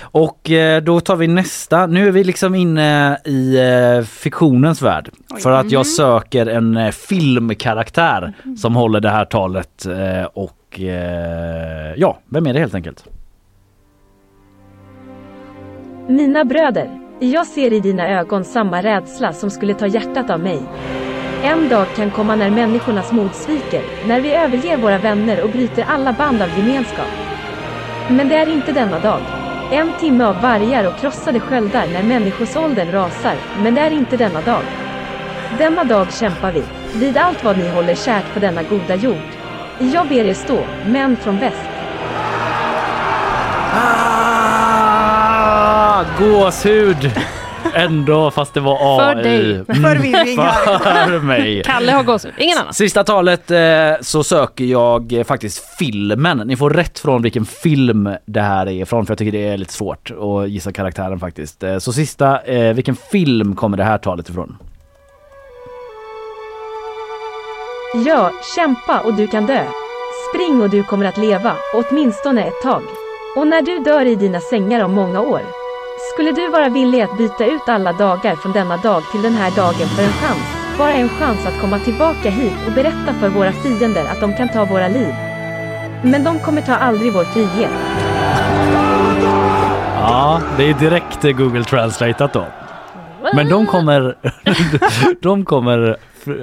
Och 0.01 0.51
eh, 0.51 0.83
då 0.83 1.01
tar 1.01 1.17
vi 1.17 1.27
nästa. 1.27 1.87
Nu 1.87 2.09
är 2.09 2.12
vi 2.12 2.25
liksom 2.25 2.55
inne 2.55 3.19
i 3.25 3.57
eh, 3.59 4.05
fiktionens 4.05 4.83
värld. 4.83 5.11
För 5.43 5.51
att 5.51 5.71
jag 5.71 5.87
söker 5.87 6.47
en 6.47 6.77
eh, 6.77 6.91
filmkaraktär 6.91 8.33
som 8.57 8.77
håller 8.77 9.01
det 9.01 9.11
här 9.11 9.25
talet. 9.25 9.87
Och 10.33 10.81
ja, 11.97 12.19
vem 12.29 12.47
är 12.47 12.53
det 12.53 12.61
helt 12.61 12.75
enkelt? 12.75 13.05
Mina 16.09 16.45
bröder, 16.45 17.01
jag 17.21 17.47
ser 17.47 17.73
i 17.73 17.81
dina 17.81 18.09
ögon 18.09 18.45
samma 18.45 18.83
rädsla 18.83 19.33
som 19.33 19.51
skulle 19.51 19.75
ta 19.75 19.87
hjärtat 19.87 20.31
av 20.31 20.41
mig. 20.41 20.62
En 21.43 21.69
dag 21.69 21.87
kan 21.97 22.11
komma 22.11 22.37
när 22.37 22.51
människornas 22.51 23.12
mod 23.12 23.35
sviker, 23.35 23.83
när 24.07 24.21
vi 24.21 24.35
överger 24.35 24.77
våra 24.77 24.99
vänner 24.99 25.45
och 25.45 25.51
bryter 25.51 25.85
alla 25.89 26.12
band 26.12 26.43
av 26.43 26.49
gemenskap. 26.59 27.34
Men 28.09 28.29
det 28.29 28.35
är 28.35 28.49
inte 28.49 28.73
denna 28.73 28.99
dag. 28.99 29.21
En 29.71 29.93
timme 30.01 30.25
av 30.25 30.41
vargar 30.41 30.85
och 30.89 30.97
krossade 30.99 31.41
sköldar 31.41 31.87
när 31.87 32.03
människosåldern 32.03 32.93
rasar, 32.93 33.37
men 33.63 33.75
det 33.75 33.81
är 33.81 33.91
inte 33.91 34.17
denna 34.17 34.41
dag. 34.41 34.63
Denna 35.59 35.85
dag 35.85 36.13
kämpar 36.13 36.53
vi, 36.53 36.63
vid 36.95 37.17
allt 37.17 37.45
vad 37.45 37.59
ni 37.59 37.69
håller 37.69 37.95
kärt 37.95 38.35
på 38.35 38.41
denna 38.41 38.63
goda 38.63 38.95
jord. 38.95 39.29
Jag 39.79 40.09
ber 40.09 40.25
er 40.25 40.35
stå, 40.35 40.59
män 40.87 41.17
från 41.17 41.39
väst. 41.39 41.69
Ah, 43.75 45.25
gåshud! 46.19 47.13
Ändå 47.75 48.31
fast 48.31 48.55
det 48.55 48.61
var 48.61 48.79
AI. 48.81 49.14
För 49.14 49.22
dig. 49.22 49.64
Förvirring 49.83 50.39
här. 50.39 51.07
För 51.07 51.18
mig. 51.18 51.62
Kalle 51.64 51.93
har 51.93 52.03
gåshud, 52.03 52.33
ingen 52.39 52.59
annan. 52.59 52.75
Sista 52.75 53.05
talet 53.05 53.51
eh, 53.51 53.59
så 54.01 54.25
söker 54.25 54.64
jag 54.64 55.12
eh, 55.12 55.25
faktiskt 55.25 55.64
filmen. 55.79 56.39
Ni 56.39 56.57
får 56.57 56.70
rätt 56.70 56.99
från 56.99 57.22
vilken 57.22 57.45
film 57.45 58.11
det 58.27 58.41
här 58.41 58.66
är 58.66 58.83
ifrån 58.83 59.07
för 59.07 59.12
jag 59.12 59.18
tycker 59.18 59.33
det 59.33 59.49
är 59.49 59.57
lite 59.57 59.72
svårt 59.72 60.11
att 60.11 60.51
gissa 60.51 60.72
karaktären 60.72 61.20
faktiskt. 61.20 61.62
Eh, 61.62 61.79
så 61.79 61.93
sista, 61.93 62.41
eh, 62.41 62.75
vilken 62.75 62.97
film 62.97 63.57
kommer 63.57 63.77
det 63.77 63.85
här 63.85 63.99
talet 63.99 64.29
ifrån? 64.29 64.57
Ja, 68.07 68.31
kämpa 68.57 69.01
och 69.01 69.14
du 69.14 69.27
kan 69.27 69.47
dö. 69.47 69.64
Spring 70.31 70.62
och 70.62 70.70
du 70.70 70.83
kommer 70.83 71.07
att 71.07 71.18
leva, 71.18 71.53
åtminstone 71.75 72.45
ett 72.45 72.62
tag. 72.62 72.83
Och 73.37 73.47
när 73.47 73.62
du 73.62 73.79
dör 73.79 74.07
i 74.07 74.14
dina 74.14 74.41
sängar 74.41 74.85
om 74.85 74.93
många 74.93 75.20
år, 75.20 75.41
skulle 76.13 76.33
du 76.33 76.49
vara 76.49 76.69
villig 76.69 77.01
att 77.01 77.19
byta 77.19 77.47
ut 77.47 77.69
alla 77.69 77.93
dagar 77.93 78.37
från 78.37 78.53
denna 78.53 78.77
dag 78.77 79.03
till 79.13 79.23
den 79.23 79.33
här 79.33 79.57
dagen 79.57 79.89
för 79.89 80.03
en 80.03 80.13
chans, 80.13 80.79
bara 80.79 80.93
en 80.93 81.09
chans 81.09 81.47
att 81.47 81.61
komma 81.61 81.79
tillbaka 81.79 82.31
hit 82.31 82.53
och 82.67 82.73
berätta 82.73 83.13
för 83.21 83.29
våra 83.29 83.53
fiender 83.53 84.05
att 84.05 84.21
de 84.21 84.37
kan 84.37 84.49
ta 84.49 84.65
våra 84.65 84.89
liv. 84.89 85.15
Men 86.03 86.25
de 86.25 86.39
kommer 86.39 86.63
ta 86.63 86.75
aldrig 86.75 87.13
vår 87.13 87.25
frihet. 87.25 87.71
Ja, 89.95 90.43
det 90.57 90.71
är 90.71 90.75
direkt 90.75 91.25
eh, 91.25 91.33
Google 91.33 91.65
Translateat 91.65 92.33
då. 92.33 92.47
Men 93.35 93.49
de 93.49 93.67
kommer, 93.67 94.17
de 95.23 95.45
kommer 95.45 95.97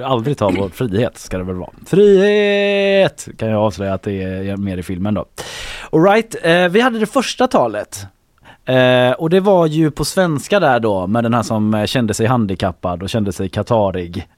aldrig 0.04 0.38
ta 0.38 0.50
vår 0.50 0.68
frihet 0.68 1.18
ska 1.18 1.38
det 1.38 1.44
väl 1.44 1.56
vara. 1.56 1.70
Frihet 1.86 3.28
kan 3.38 3.48
jag 3.48 3.60
avslöja 3.60 3.94
att 3.94 4.02
det 4.02 4.22
är 4.22 4.56
mer 4.56 4.76
i 4.78 4.82
filmen 4.82 5.14
då. 5.14 5.26
Alright, 5.92 6.36
eh, 6.42 6.68
vi 6.68 6.80
hade 6.80 6.98
det 6.98 7.06
första 7.06 7.48
talet. 7.48 8.06
Eh, 8.64 9.12
och 9.12 9.30
det 9.30 9.40
var 9.40 9.66
ju 9.66 9.90
på 9.90 10.04
svenska 10.04 10.60
där 10.60 10.80
då 10.80 11.06
med 11.06 11.24
den 11.24 11.34
här 11.34 11.42
som 11.42 11.74
eh, 11.74 11.84
kände 11.86 12.14
sig 12.14 12.26
handikappad 12.26 13.02
och 13.02 13.08
kände 13.10 13.32
sig 13.32 13.48
katarig. 13.48 14.28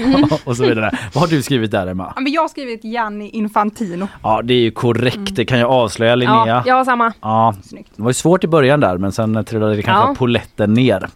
och 0.44 0.56
så 0.56 0.62
vidare. 0.66 0.90
Vad 1.14 1.22
har 1.24 1.28
du 1.28 1.42
skrivit 1.42 1.70
där 1.70 1.86
Emma? 1.86 2.12
Ja, 2.16 2.20
men 2.20 2.32
jag 2.32 2.40
har 2.42 2.48
skrivit 2.48 2.84
Gianni 2.84 3.28
Infantino. 3.28 4.08
Ja 4.22 4.42
det 4.42 4.54
är 4.54 4.58
ju 4.58 4.70
korrekt, 4.70 5.36
det 5.36 5.44
kan 5.44 5.58
jag 5.58 5.70
avslöja 5.70 6.14
Linnea. 6.14 6.46
Ja, 6.46 6.62
jag 6.66 6.74
har 6.74 6.84
samma. 6.84 7.12
Ja, 7.20 7.54
Snyggt. 7.64 7.90
det 7.96 8.02
var 8.02 8.10
ju 8.10 8.14
svårt 8.14 8.44
i 8.44 8.46
början 8.46 8.80
där 8.80 8.98
men 8.98 9.12
sen 9.12 9.44
trillade 9.44 9.76
det 9.76 9.82
kanske 9.82 10.08
Ja. 10.10 10.14
poletten 10.18 10.74
ner. 10.74 11.08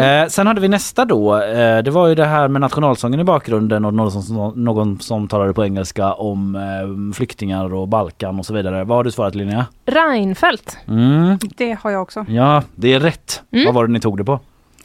Eh, 0.00 0.28
sen 0.28 0.46
hade 0.46 0.60
vi 0.60 0.68
nästa 0.68 1.04
då. 1.04 1.36
Eh, 1.42 1.78
det 1.82 1.90
var 1.90 2.06
ju 2.06 2.14
det 2.14 2.24
här 2.24 2.48
med 2.48 2.60
nationalsången 2.60 3.20
i 3.20 3.24
bakgrunden 3.24 3.84
och 3.84 3.94
någon 3.94 4.10
som, 4.22 4.52
någon 4.56 5.00
som 5.00 5.28
talade 5.28 5.52
på 5.54 5.64
engelska 5.64 6.12
om 6.12 6.54
eh, 6.54 7.14
flyktingar 7.16 7.74
och 7.74 7.88
Balkan 7.88 8.38
och 8.38 8.46
så 8.46 8.54
vidare. 8.54 8.84
Vad 8.84 8.96
har 8.98 9.04
du 9.04 9.10
svarat 9.10 9.34
Linnea? 9.34 9.66
Reinfeldt. 9.86 10.76
Mm, 10.88 11.38
Det 11.56 11.78
har 11.82 11.90
jag 11.90 12.02
också. 12.08 12.24
ja, 12.28 12.62
det 12.74 12.94
är 12.94 13.00
rätt. 13.00 13.42
Vad 13.66 13.74
var 13.74 13.86
det 13.86 13.92
ni 13.92 14.00
tog 14.00 14.16
det 14.18 14.24
på? 14.24 14.40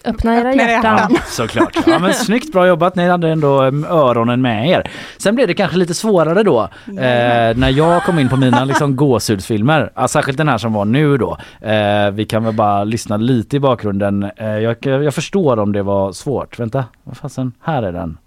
Öppna 0.06 0.36
era 0.36 0.50
Öppna 0.50 0.64
hjärtan. 0.64 0.98
hjärtan. 0.98 1.18
Såklart. 1.28 1.78
Ja, 1.88 2.00
men 2.00 2.14
snyggt, 2.14 2.52
bra 2.52 2.68
jobbat. 2.68 2.96
Ni 2.96 3.08
hade 3.08 3.30
ändå 3.30 3.64
eh, 3.64 3.72
öronen 3.92 4.42
med 4.42 4.70
er. 4.70 4.92
Sen 5.18 5.36
blev 5.36 5.48
det 5.48 5.54
kanske 5.54 5.78
lite 5.78 5.94
svårare 5.94 6.44
då 6.44 6.62
eh, 6.88 7.58
när 7.58 7.70
jag 7.70 8.04
kom 8.04 8.20
in 8.20 8.30
på 8.30 8.36
mina 8.38 8.66
liksom, 8.66 8.96
gåshudsfilmer. 8.96 9.92
Ja, 9.96 10.08
särskilt 10.08 10.38
den 10.38 10.48
här 10.50 10.58
som 10.58 10.74
var 10.74 10.86
nu 10.86 11.18
då. 11.18 11.38
Eh, 11.62 12.12
vi 12.12 12.26
kan 12.26 12.44
väl 12.44 12.54
bara 12.54 12.84
lyssna 12.84 13.18
lite 13.18 13.56
i 13.56 13.60
bakgrunden. 13.60 14.24
Eh, 14.38 14.48
jag, 14.48 14.76
jag 14.82 15.14
förstår 15.14 15.60
om 15.60 15.72
det 15.72 15.84
var 15.84 16.12
svårt. 16.12 16.60
Vänta, 16.60 16.86
vad 17.04 17.18
fasen, 17.18 17.52
här 17.62 17.84
är 17.84 17.92
den. 17.92 18.18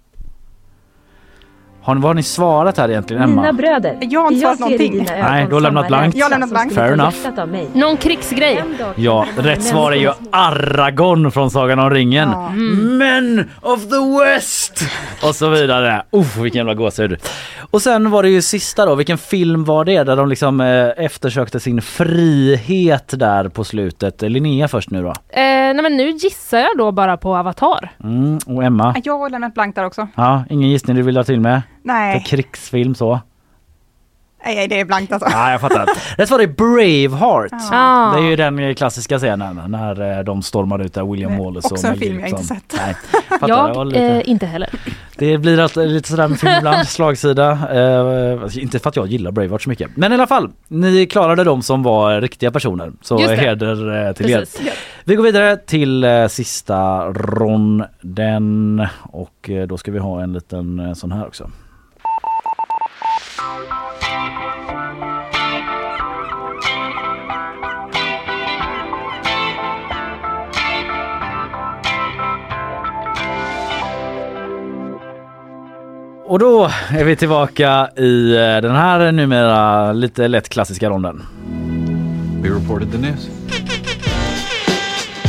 Har 1.87 1.95
ni, 1.95 2.01
vad 2.01 2.09
har 2.09 2.13
ni 2.13 2.23
svarat 2.23 2.77
här 2.77 2.89
egentligen 2.89 3.23
Emma? 3.23 3.41
Mina 3.41 3.53
bröder. 3.53 3.97
Jag 4.01 4.21
har 4.21 4.31
inte 4.31 4.41
svarat 4.41 4.59
någonting. 4.59 5.07
Nej, 5.19 5.45
du 5.49 5.53
har 5.53 5.61
lämnat 5.61 5.87
blankt. 5.87 6.17
Jag 6.17 6.25
har 6.25 6.29
lämnat 6.29 6.49
blankt. 6.49 6.75
Fair 6.75 6.93
enough. 6.93 7.15
Någon 7.73 7.97
krigsgrej. 7.97 8.63
Ja, 8.95 9.25
rätt 9.37 9.63
svar 9.63 9.91
är 9.91 9.95
ju 9.95 10.11
Aragorn 10.31 11.31
från 11.31 11.51
Sagan 11.51 11.79
om 11.79 11.89
ringen. 11.89 12.29
Ja. 12.31 12.49
Men 12.97 13.49
of 13.61 13.81
the 13.89 14.23
West! 14.23 14.81
Och 15.23 15.35
så 15.35 15.49
vidare. 15.49 16.03
Uff, 16.11 16.37
vilken 16.37 16.59
jävla 16.59 16.73
gåshud. 16.73 17.17
Och 17.71 17.81
sen 17.81 18.11
var 18.11 18.23
det 18.23 18.29
ju 18.29 18.41
sista 18.41 18.85
då, 18.85 18.95
vilken 18.95 19.17
film 19.17 19.63
var 19.63 19.85
det 19.85 20.03
där 20.03 20.15
de 20.15 20.29
liksom 20.29 20.61
eh, 20.61 21.05
eftersökte 21.05 21.59
sin 21.59 21.81
frihet 21.81 23.13
där 23.19 23.49
på 23.49 23.63
slutet? 23.63 24.21
Linnea 24.21 24.67
först 24.67 24.89
nu 24.89 25.01
då. 25.03 25.09
Eh, 25.09 25.13
nej 25.33 25.81
men 25.81 25.97
nu 25.97 26.09
gissar 26.09 26.57
jag 26.57 26.77
då 26.77 26.91
bara 26.91 27.17
på 27.17 27.35
Avatar. 27.37 27.91
Mm, 28.03 28.39
och 28.45 28.63
Emma? 28.63 28.95
Jag 29.03 29.19
har 29.19 29.29
lämnat 29.29 29.53
blankt 29.53 29.75
där 29.75 29.85
också. 29.85 30.07
Ja, 30.15 30.43
ingen 30.49 30.69
gissning 30.69 30.95
du 30.95 31.01
vill 31.01 31.17
ha 31.17 31.23
till 31.23 31.39
med? 31.41 31.61
För 31.87 31.93
Nej, 31.93 32.23
krigsfilm 32.27 32.95
så? 32.95 33.19
nej 34.45 34.67
det 34.67 34.79
är 34.79 34.85
blankt 34.85 35.13
alltså. 35.13 35.29
Ja, 35.31 35.51
jag 35.51 35.61
fattar. 35.61 35.85
Rätt 36.17 36.29
var 36.31 36.39
det 36.39 36.47
Braveheart. 36.47 37.51
Ah. 37.71 38.13
Det 38.13 38.19
är 38.19 38.29
ju 38.29 38.35
den 38.35 38.75
klassiska 38.75 39.17
scenen 39.19 39.61
när 39.67 40.17
eh, 40.17 40.23
de 40.23 40.41
stormar 40.41 40.79
ut 40.79 40.93
där, 40.93 41.11
William 41.11 41.37
Wallace 41.37 41.67
och 41.67 41.71
också 41.71 41.87
en 41.87 41.97
film 41.97 42.19
jag 42.19 42.29
inte 42.29 42.41
Gibson. 42.41 42.57
sett. 42.57 42.73
Nej, 42.77 42.95
fattar, 43.39 43.47
jag 43.49 43.87
lite- 43.87 44.01
eh, 44.05 44.29
inte 44.29 44.45
heller. 44.45 44.69
Det 45.17 45.37
blir 45.37 45.59
alltid 45.59 45.89
lite 45.89 46.09
sådär 46.09 46.27
med 46.27 46.39
film 46.39 46.53
ibland, 46.57 46.87
slagsida. 46.87 47.51
Eh, 47.51 48.57
inte 48.63 48.79
för 48.79 48.89
att 48.89 48.95
jag 48.95 49.07
gillar 49.07 49.31
Braveheart 49.31 49.61
så 49.61 49.69
mycket. 49.69 49.89
Men 49.97 50.11
i 50.11 50.15
alla 50.15 50.27
fall, 50.27 50.49
ni 50.67 51.05
klarade 51.05 51.43
de 51.43 51.61
som 51.61 51.83
var 51.83 52.21
riktiga 52.21 52.51
personer. 52.51 52.91
Så 53.01 53.17
heder 53.19 54.07
eh, 54.07 54.13
till 54.13 54.29
er. 54.29 54.39
Precis. 54.39 54.61
Vi 55.03 55.15
går 55.15 55.23
vidare 55.23 55.57
till 55.57 56.03
eh, 56.03 56.27
sista 56.27 57.03
ronden 57.11 58.87
och 59.03 59.49
eh, 59.49 59.67
då 59.67 59.77
ska 59.77 59.91
vi 59.91 59.99
ha 59.99 60.21
en 60.23 60.33
liten 60.33 60.79
eh, 60.79 60.93
sån 60.93 61.11
här 61.11 61.27
också. 61.27 61.49
Och 76.27 76.39
då 76.39 76.69
är 76.89 77.03
vi 77.03 77.15
tillbaka 77.15 77.89
i 77.95 78.35
eh, 78.35 78.41
den 78.41 78.75
här 78.75 79.11
numera 79.11 79.93
lite 79.93 80.27
lätt 80.27 80.49
klassiska 80.49 80.89
ronden. 80.89 81.23
We 82.41 82.49
reported 82.49 82.91
the 82.91 82.97
news. 82.97 83.27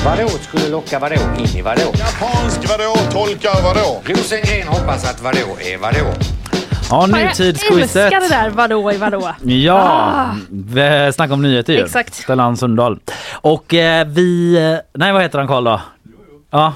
Vadå 0.04 0.28
skulle 0.28 0.68
locka 0.68 0.98
vadå 0.98 1.14
in 1.38 1.58
i 1.58 1.62
vadå? 1.62 1.80
Japansk 1.80 2.68
vadå 2.70 2.94
tolkar 3.12 3.62
vadå? 3.62 4.00
Rosengren 4.04 4.68
hoppas 4.68 5.10
att 5.10 5.22
vadå 5.22 5.38
är 5.72 5.78
vadå? 5.78 6.10
Ja, 6.90 7.06
Fan, 7.10 7.10
jag 7.10 7.24
nutidsquizet. 7.26 7.96
älskar 7.96 8.20
det 8.20 8.28
där 8.28 8.50
vadå 8.50 8.92
i 8.92 8.96
vadå. 8.96 9.28
Ja, 9.42 9.74
Ah. 9.74 10.36
vi 10.50 11.12
snackar 11.14 11.34
om 11.34 11.42
nyheter 11.42 11.72
ju. 11.72 11.84
Exakt. 11.84 12.14
Stellan 12.14 12.56
Sundahl. 12.56 12.98
Och 13.32 13.74
eh, 13.74 14.06
vi... 14.06 14.56
eh, 14.72 14.78
Nej, 14.98 15.12
vad 15.12 15.22
heter 15.22 15.38
han 15.38 15.48
Karl 15.48 15.64
då? 15.64 15.80
Ja. 16.50 16.72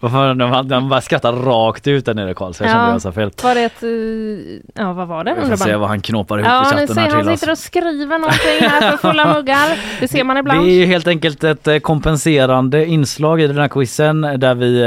De 0.00 0.88
bara 0.88 1.00
skrattar 1.00 1.32
rakt 1.32 1.86
ut 1.86 2.04
där 2.04 2.14
nere 2.14 2.34
Karl, 2.34 2.52
så 2.52 2.64
jag 2.64 2.70
kände 2.70 2.86
Ja. 2.86 2.92
jag 2.92 3.02
sa 3.02 3.12
fel. 3.12 3.30
Var 3.42 3.54
det 3.54 3.60
ett... 3.64 3.82
eh, 3.82 4.82
Ja 4.84 4.92
vad 4.92 5.08
var 5.08 5.24
det? 5.24 5.36
Vi 5.42 5.48
får 5.48 5.56
se 5.56 5.76
vad 5.76 5.88
han 5.88 6.00
knåpar 6.00 6.38
ihop 6.38 6.46
i 6.46 6.50
Ja 6.50 6.62
ni 6.62 6.68
chatten 6.70 6.88
ser 6.94 7.00
här 7.00 7.10
han 7.10 7.20
till 7.22 7.30
oss. 7.32 7.40
sitter 7.40 7.52
och 7.52 7.58
skriver 7.58 8.18
någonting 8.18 8.68
här 8.68 8.90
för 8.90 8.96
fulla 8.96 9.34
muggar. 9.34 9.78
Det 10.00 10.08
ser 10.08 10.24
man 10.24 10.36
Det 10.36 10.40
ibland. 10.40 10.66
är 10.68 10.72
ju 10.72 10.86
helt 10.86 11.06
enkelt 11.06 11.44
ett 11.44 11.66
eh, 11.68 11.78
kompenserande 11.78 12.86
inslag 12.86 13.40
i 13.40 13.46
den 13.46 13.58
här 13.58 13.68
quizen 13.68 14.20
där 14.20 14.54
vi 14.54 14.82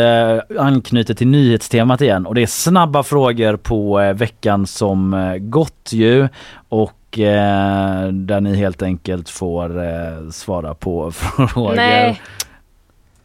eh, 0.57 0.61
anknyter 0.65 1.13
till 1.13 1.27
nyhetstemat 1.27 2.01
igen 2.01 2.25
och 2.25 2.35
det 2.35 2.41
är 2.41 2.47
snabba 2.47 3.03
frågor 3.03 3.55
på 3.57 4.13
veckan 4.15 4.67
som 4.67 5.37
gått 5.41 5.89
ju 5.91 6.27
och 6.69 7.19
eh, 7.19 8.07
där 8.07 8.41
ni 8.41 8.55
helt 8.55 8.81
enkelt 8.81 9.29
får 9.29 9.83
eh, 9.83 10.29
svara 10.31 10.73
på 10.73 11.11
frågor. 11.47 11.75
Nej. 11.75 12.21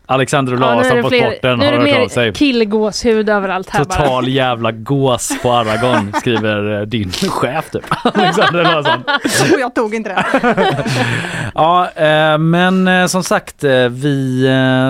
Alexander 0.07 0.53
Ja, 0.53 0.59
nu 0.59 0.65
är 0.67 0.73
Olausson 0.75 0.97
det 0.97 1.03
på 1.03 1.09
fler- 1.09 1.31
sporten 1.31 1.59
Nu 1.59 1.65
har 1.67 1.73
är 1.73 1.79
det 1.85 1.91
hört 1.93 2.05
av 2.05 2.09
sig. 2.09 2.25
mer 2.27 2.33
killgåshud 2.33 3.29
överallt 3.29 3.71
här 3.71 3.85
bara. 3.85 3.99
Total 3.99 4.29
jävla 4.29 4.73
gås 4.73 5.33
på 5.43 5.53
Aragon 5.53 6.13
skriver 6.21 6.81
eh, 6.81 6.87
din 6.87 7.11
chef 7.31 7.71
typ. 7.71 7.85
Alexander 8.05 8.61
Olausson. 8.61 9.03
Och 9.55 9.61
jag 9.61 9.75
tog 9.75 9.95
inte 9.95 10.09
det. 10.11 10.25
Ja, 11.55 11.89
eh, 11.97 12.39
men 12.39 12.89
eh, 12.89 13.07
som 13.07 13.23
sagt, 13.23 13.65
eh, 13.65 13.71
vi 13.89 14.47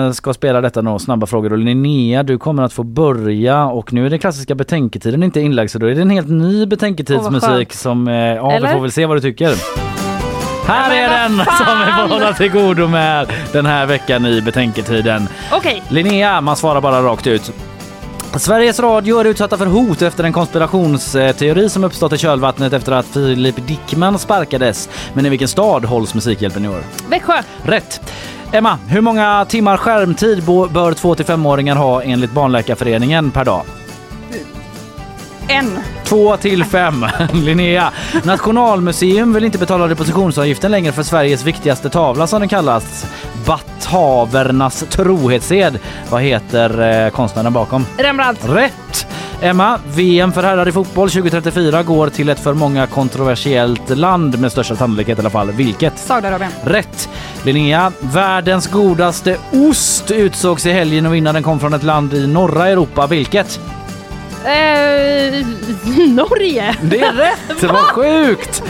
eh, 0.07 0.11
ska 0.11 0.33
spela 0.33 0.61
detta 0.61 0.81
nå 0.81 0.99
snabba 0.99 1.27
frågor 1.27 1.51
och 1.51 1.57
Linnea, 1.59 2.23
du 2.23 2.37
kommer 2.37 2.63
att 2.63 2.73
få 2.73 2.83
börja 2.83 3.65
och 3.65 3.93
nu 3.93 4.05
är 4.05 4.09
den 4.09 4.19
klassiska 4.19 4.55
betänketiden 4.55 5.23
inte 5.23 5.39
inlagd 5.41 5.71
så 5.71 5.79
då 5.79 5.85
är 5.89 5.95
det 5.95 6.01
en 6.01 6.09
helt 6.09 6.29
ny 6.29 6.65
betänketidsmusik 6.65 7.49
skönt. 7.49 7.71
som, 7.73 8.07
eh, 8.07 8.15
ja 8.15 8.59
vi 8.61 8.67
får 8.67 8.79
väl 8.79 8.91
se 8.91 9.05
vad 9.05 9.17
du 9.17 9.21
tycker. 9.21 9.84
Här 10.67 10.89
men 10.89 10.97
är 10.97 11.09
den 11.09 11.45
fan! 11.45 11.57
som 11.57 11.79
vi 11.79 11.91
får 11.91 12.19
hålla 12.19 12.33
till 12.33 12.51
godo 12.51 12.87
med 12.87 13.33
den 13.51 13.65
här 13.65 13.85
veckan 13.85 14.25
i 14.25 14.41
betänketiden. 14.41 15.27
Okej. 15.51 15.83
Linnea, 15.89 16.41
man 16.41 16.55
svarar 16.55 16.81
bara 16.81 17.01
rakt 17.01 17.27
ut. 17.27 17.51
Sveriges 18.35 18.79
Radio 18.79 19.19
är 19.19 19.25
utsatta 19.25 19.57
för 19.57 19.65
hot 19.65 20.01
efter 20.01 20.23
en 20.23 20.33
konspirationsteori 20.33 21.69
som 21.69 21.83
uppstått 21.83 22.13
i 22.13 22.17
kölvattnet 22.17 22.73
efter 22.73 22.91
att 22.91 23.05
Filip 23.05 23.67
Dickman 23.67 24.19
sparkades. 24.19 24.89
Men 25.13 25.25
i 25.25 25.29
vilken 25.29 25.47
stad 25.47 25.85
hålls 25.85 26.13
Musikhjälpen 26.13 26.65
i 26.65 26.67
år? 26.67 26.81
Växjö. 27.09 27.41
Rätt! 27.63 28.13
Emma, 28.51 28.77
hur 28.87 29.01
många 29.01 29.45
timmar 29.45 29.77
skärmtid 29.77 30.43
bör 30.43 30.91
2-5-åringar 30.91 31.75
ha 31.75 32.03
enligt 32.03 32.31
Barnläkarföreningen 32.31 33.31
per 33.31 33.45
dag? 33.45 33.63
En. 35.47 35.79
Två 36.03 36.37
till 36.37 36.63
fem. 36.63 37.05
Linnea. 37.33 37.91
Nationalmuseum 38.23 39.33
vill 39.33 39.43
inte 39.43 39.57
betala 39.57 39.87
depositionsavgiften 39.87 40.71
längre 40.71 40.91
för 40.91 41.03
Sveriges 41.03 41.43
viktigaste 41.43 41.89
tavla 41.89 42.27
som 42.27 42.39
den 42.39 42.49
kallas. 42.49 43.05
Battavernas 43.45 44.85
trohetsed. 44.89 45.79
Vad 46.09 46.21
heter 46.21 47.03
eh, 47.05 47.09
konstnären 47.09 47.53
bakom? 47.53 47.85
Rembrandt. 47.97 48.39
Rätt! 48.49 49.07
Emma, 49.41 49.79
VM 49.95 50.31
för 50.31 50.43
herrar 50.43 50.67
i 50.67 50.71
fotboll 50.71 51.09
2034 51.09 51.83
går 51.83 52.09
till 52.09 52.29
ett 52.29 52.39
för 52.39 52.53
många 52.53 52.87
kontroversiellt 52.87 53.89
land 53.89 54.39
med 54.39 54.51
största 54.51 54.75
sannolikhet 54.75 55.17
i 55.17 55.21
alla 55.21 55.29
fall. 55.29 55.51
Vilket? 55.51 55.99
Saudiarabien. 55.99 56.51
Rätt! 56.63 57.09
Linnea, 57.43 57.91
världens 57.99 58.67
godaste 58.67 59.37
ost 59.51 60.11
utsågs 60.11 60.65
i 60.65 60.71
helgen 60.71 61.05
och 61.05 61.13
vinnaren 61.13 61.43
kom 61.43 61.59
från 61.59 61.73
ett 61.73 61.83
land 61.83 62.13
i 62.13 62.27
norra 62.27 62.67
Europa. 62.67 63.07
Vilket? 63.07 63.59
Eh, 64.45 65.45
Norge. 66.07 66.75
Det 66.81 66.99
är 66.99 67.13
rätt! 67.13 67.63
Vad 67.63 67.75
sjukt! 67.77 68.63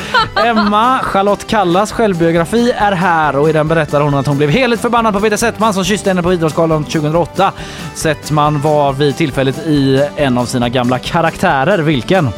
Emma, 0.45 0.99
Charlotte 1.03 1.47
Kallas 1.47 1.91
självbiografi 1.91 2.71
är 2.77 2.91
här 2.91 3.35
och 3.35 3.49
i 3.49 3.51
den 3.53 3.67
berättar 3.67 4.01
hon 4.01 4.13
att 4.15 4.27
hon 4.27 4.37
blev 4.37 4.49
heligt 4.49 4.81
förbannad 4.81 5.13
på 5.13 5.19
Peter 5.19 5.37
Settman 5.37 5.73
som 5.73 5.83
kysste 5.83 6.09
henne 6.09 6.23
på 6.23 6.33
Idrottsgalan 6.33 6.83
2008. 6.83 7.51
Settman 7.95 8.61
var 8.61 8.93
vid 8.93 9.17
tillfället 9.17 9.57
i 9.67 10.07
en 10.15 10.37
av 10.37 10.45
sina 10.45 10.69
gamla 10.69 10.99
karaktärer. 10.99 11.77
Vilken? 11.77 12.29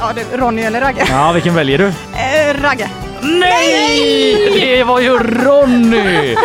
Ja, 0.00 0.10
det, 0.14 0.36
Ronny 0.36 0.62
eller 0.62 0.80
Ragge? 0.80 1.06
Ja, 1.10 1.32
vilken 1.32 1.54
väljer 1.54 1.78
du? 1.78 1.86
Eh, 1.86 2.62
Ragge. 2.62 2.90
Nej! 3.22 4.60
Det 4.60 4.84
var 4.84 5.00
ju 5.00 5.18
Ronny! 5.18 6.36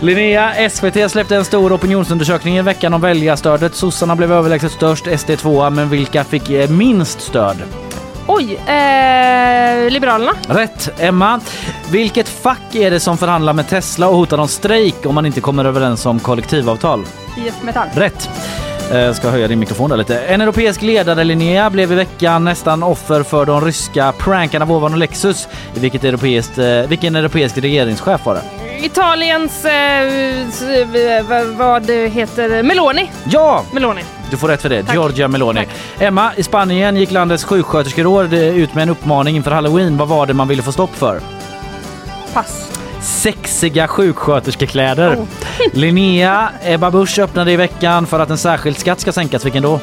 Linnea, 0.00 0.70
SVT 0.70 1.10
släppte 1.10 1.36
en 1.36 1.44
stor 1.44 1.72
opinionsundersökning 1.72 2.56
i 2.56 2.62
veckan 2.62 2.94
om 2.94 3.00
väljarstödet. 3.00 3.74
Sossarna 3.74 4.16
blev 4.16 4.32
överlägset 4.32 4.72
störst, 4.72 5.20
SD 5.20 5.30
2 5.38 5.70
men 5.70 5.88
vilka 5.88 6.24
fick 6.24 6.50
eh, 6.50 6.70
minst 6.70 7.20
stöd? 7.20 7.56
Oj, 8.26 8.54
eh, 8.54 9.90
Liberalerna. 9.90 10.32
Rätt. 10.48 11.00
Emma, 11.00 11.40
vilket 11.90 12.28
fack 12.28 12.74
är 12.74 12.90
det 12.90 13.00
som 13.00 13.18
förhandlar 13.18 13.52
med 13.52 13.68
Tesla 13.68 14.08
och 14.08 14.16
hotar 14.16 14.38
om 14.38 14.48
strejk 14.48 15.06
om 15.06 15.14
man 15.14 15.26
inte 15.26 15.40
kommer 15.40 15.64
överens 15.64 16.06
om 16.06 16.20
kollektivavtal? 16.20 17.04
IF 17.46 17.62
Metall. 17.62 17.88
Rätt. 17.94 18.30
Eh, 18.92 19.12
ska 19.12 19.30
höja 19.30 19.48
din 19.48 19.58
mikrofon 19.58 19.90
där 19.90 19.96
lite. 19.96 20.20
En 20.20 20.40
europeisk 20.40 20.82
ledare, 20.82 21.24
Linnea, 21.24 21.70
blev 21.70 21.92
i 21.92 21.94
veckan 21.94 22.44
nästan 22.44 22.82
offer 22.82 23.22
för 23.22 23.46
de 23.46 23.64
ryska 23.64 24.12
prankarna 24.12 24.64
Vovan 24.64 24.92
och 24.92 24.98
Lexus. 24.98 25.48
I 25.74 25.80
vilket 25.80 26.04
europeiskt, 26.04 26.58
eh, 26.58 26.82
vilken 26.88 27.16
europeisk 27.16 27.58
regeringschef 27.58 28.26
var 28.26 28.34
det? 28.34 28.67
Italiens, 28.84 29.64
eh, 29.64 30.02
eh, 30.02 31.24
vad- 31.56 31.90
heter, 31.90 32.62
Meloni. 32.62 33.10
Ja! 33.30 33.64
Meloni. 33.72 34.02
Du 34.30 34.36
får 34.36 34.48
rätt 34.48 34.62
för 34.62 34.68
det. 34.68 34.82
Tack. 34.82 34.94
Giorgia 34.94 35.28
Meloni. 35.28 35.66
Emma, 35.98 36.30
i 36.36 36.42
Spanien 36.42 36.96
gick 36.96 37.10
landets 37.10 37.44
sjuksköterskeråd 37.44 38.32
ut 38.34 38.74
med 38.74 38.82
en 38.82 38.88
uppmaning 38.88 39.36
inför 39.36 39.50
halloween. 39.50 39.96
Vad 39.96 40.08
var 40.08 40.26
det 40.26 40.34
man 40.34 40.48
ville 40.48 40.62
få 40.62 40.72
stopp 40.72 40.94
för? 40.96 41.20
Pass. 42.34 42.64
Sexiga 43.02 43.88
sjuksköterskekläder. 43.88 45.14
Oh. 45.14 45.24
Linnea 45.72 46.48
Ebba 46.64 46.90
Busch 46.90 47.18
öppnade 47.18 47.52
i 47.52 47.56
veckan 47.56 48.06
för 48.06 48.20
att 48.20 48.30
en 48.30 48.38
särskild 48.38 48.78
skatt 48.78 49.00
ska 49.00 49.12
sänkas. 49.12 49.44
Vilken 49.44 49.62
då? 49.62 49.80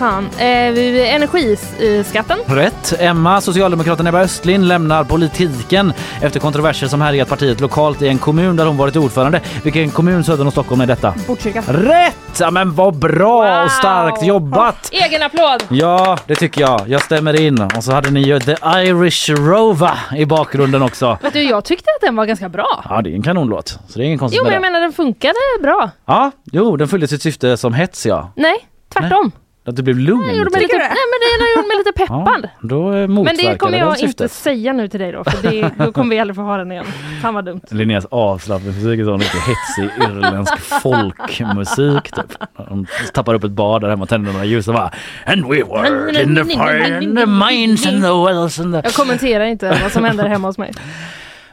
Fan. 0.00 0.30
Eh, 0.38 1.14
energiskatten. 1.14 2.38
Rätt. 2.46 2.94
Emma, 2.98 3.40
Socialdemokraten 3.40 4.06
Ebba 4.06 4.20
Östlin 4.20 4.68
lämnar 4.68 5.04
politiken 5.04 5.92
efter 6.22 6.40
kontroverser 6.40 6.86
som 6.86 7.00
härjat 7.00 7.28
partiet 7.28 7.60
lokalt 7.60 8.02
i 8.02 8.08
en 8.08 8.18
kommun 8.18 8.56
där 8.56 8.66
hon 8.66 8.76
varit 8.76 8.96
ordförande. 8.96 9.40
Vilken 9.64 9.90
kommun 9.90 10.24
söder 10.24 10.44
om 10.44 10.50
Stockholm 10.50 10.80
är 10.80 10.86
detta? 10.86 11.14
Botkyrka. 11.26 11.62
Rätt! 11.68 12.16
Ja, 12.40 12.50
men 12.50 12.74
vad 12.74 12.94
bra 12.94 13.64
och 13.64 13.70
starkt 13.70 14.22
jobbat! 14.22 14.88
Egen 14.92 15.22
applåd! 15.22 15.64
Ja, 15.68 16.18
det 16.26 16.34
tycker 16.34 16.60
jag. 16.60 16.80
Jag 16.86 17.02
stämmer 17.02 17.40
in. 17.40 17.60
Och 17.76 17.84
så 17.84 17.92
hade 17.92 18.10
ni 18.10 18.20
ju 18.20 18.40
The 18.40 18.56
Irish 18.64 19.30
Rover 19.30 19.98
i 20.16 20.26
bakgrunden 20.26 20.82
också. 20.82 21.18
Vet 21.22 21.32
du, 21.32 21.42
jag 21.42 21.64
tyckte 21.64 21.90
att 21.96 22.06
den 22.06 22.16
var 22.16 22.26
ganska 22.26 22.48
bra. 22.48 22.84
Ja, 22.88 23.02
det 23.02 23.10
är 23.10 23.14
en 23.14 23.22
kanonlåt. 23.22 23.68
Så 23.68 23.98
det 23.98 24.04
är 24.04 24.06
ingen 24.06 24.18
konstigt 24.18 24.38
Jo, 24.38 24.44
men 24.44 24.52
jag 24.52 24.62
menar 24.62 24.80
den 24.80 24.92
funkade 24.92 25.34
bra. 25.62 25.90
Ja, 26.06 26.30
jo, 26.52 26.76
den 26.76 26.88
fyllde 26.88 27.08
sitt 27.08 27.22
syfte 27.22 27.56
som 27.56 27.74
hets 27.74 28.06
ja. 28.06 28.32
Nej, 28.36 28.56
tvärtom. 28.94 29.32
Att 29.70 29.76
du 29.76 29.82
blev 29.82 29.98
lugn. 29.98 30.26
Den 30.26 30.36
gjorde 30.36 30.50
mig 30.50 30.60
lite, 30.60 30.78
nej, 30.78 30.88
men 30.88 31.18
den 31.40 31.56
gjorde 31.56 31.68
mig 31.68 31.76
lite 31.78 31.92
peppad. 31.92 32.44
Ja, 32.44 32.68
då 32.68 32.92
eh, 32.92 33.08
Men 33.08 33.24
det 33.36 33.58
kommer 33.58 33.72
det 33.72 33.78
jag 33.78 33.98
syftet. 33.98 34.20
inte 34.20 34.34
säga 34.34 34.72
nu 34.72 34.88
till 34.88 35.00
dig 35.00 35.12
då, 35.12 35.24
för 35.24 35.50
det, 35.50 35.70
då 35.84 35.92
kommer 35.92 36.10
vi 36.10 36.20
aldrig 36.20 36.36
få 36.36 36.42
ha 36.42 36.56
den 36.56 36.72
igen. 36.72 36.84
Fan 37.22 37.34
vad 37.34 37.44
dumt. 37.44 37.60
Linneas 37.70 38.06
avslappningsmusik 38.10 39.00
är 39.00 39.04
sån 39.04 39.18
riktigt 39.20 39.40
hetsig 39.40 40.04
irländsk 40.04 40.58
folkmusik 40.58 42.12
typ. 42.12 42.38
De 42.68 42.86
tappar 43.12 43.34
upp 43.34 43.44
ett 43.44 43.50
bad 43.50 43.80
där 43.80 43.88
hemma 43.88 44.02
och 44.02 44.08
tänder 44.08 44.32
några 44.32 44.44
ljus 44.44 44.68
och 44.68 44.74
bara 44.74 44.90
And 45.26 45.44
we 45.46 45.62
work 45.62 46.18
in 46.18 46.34
the 46.36 46.44
fire 46.44 46.96
and 46.98 47.18
the 47.18 47.26
mines 47.26 47.86
and 47.86 48.02
the 48.02 48.24
wells 48.26 48.60
and 48.60 48.74
the... 48.74 48.80
Jag 48.84 48.94
kommenterar 48.94 49.44
inte 49.44 49.78
vad 49.82 49.92
som 49.92 50.04
händer 50.04 50.28
hemma 50.28 50.48
hos 50.48 50.58
mig. 50.58 50.72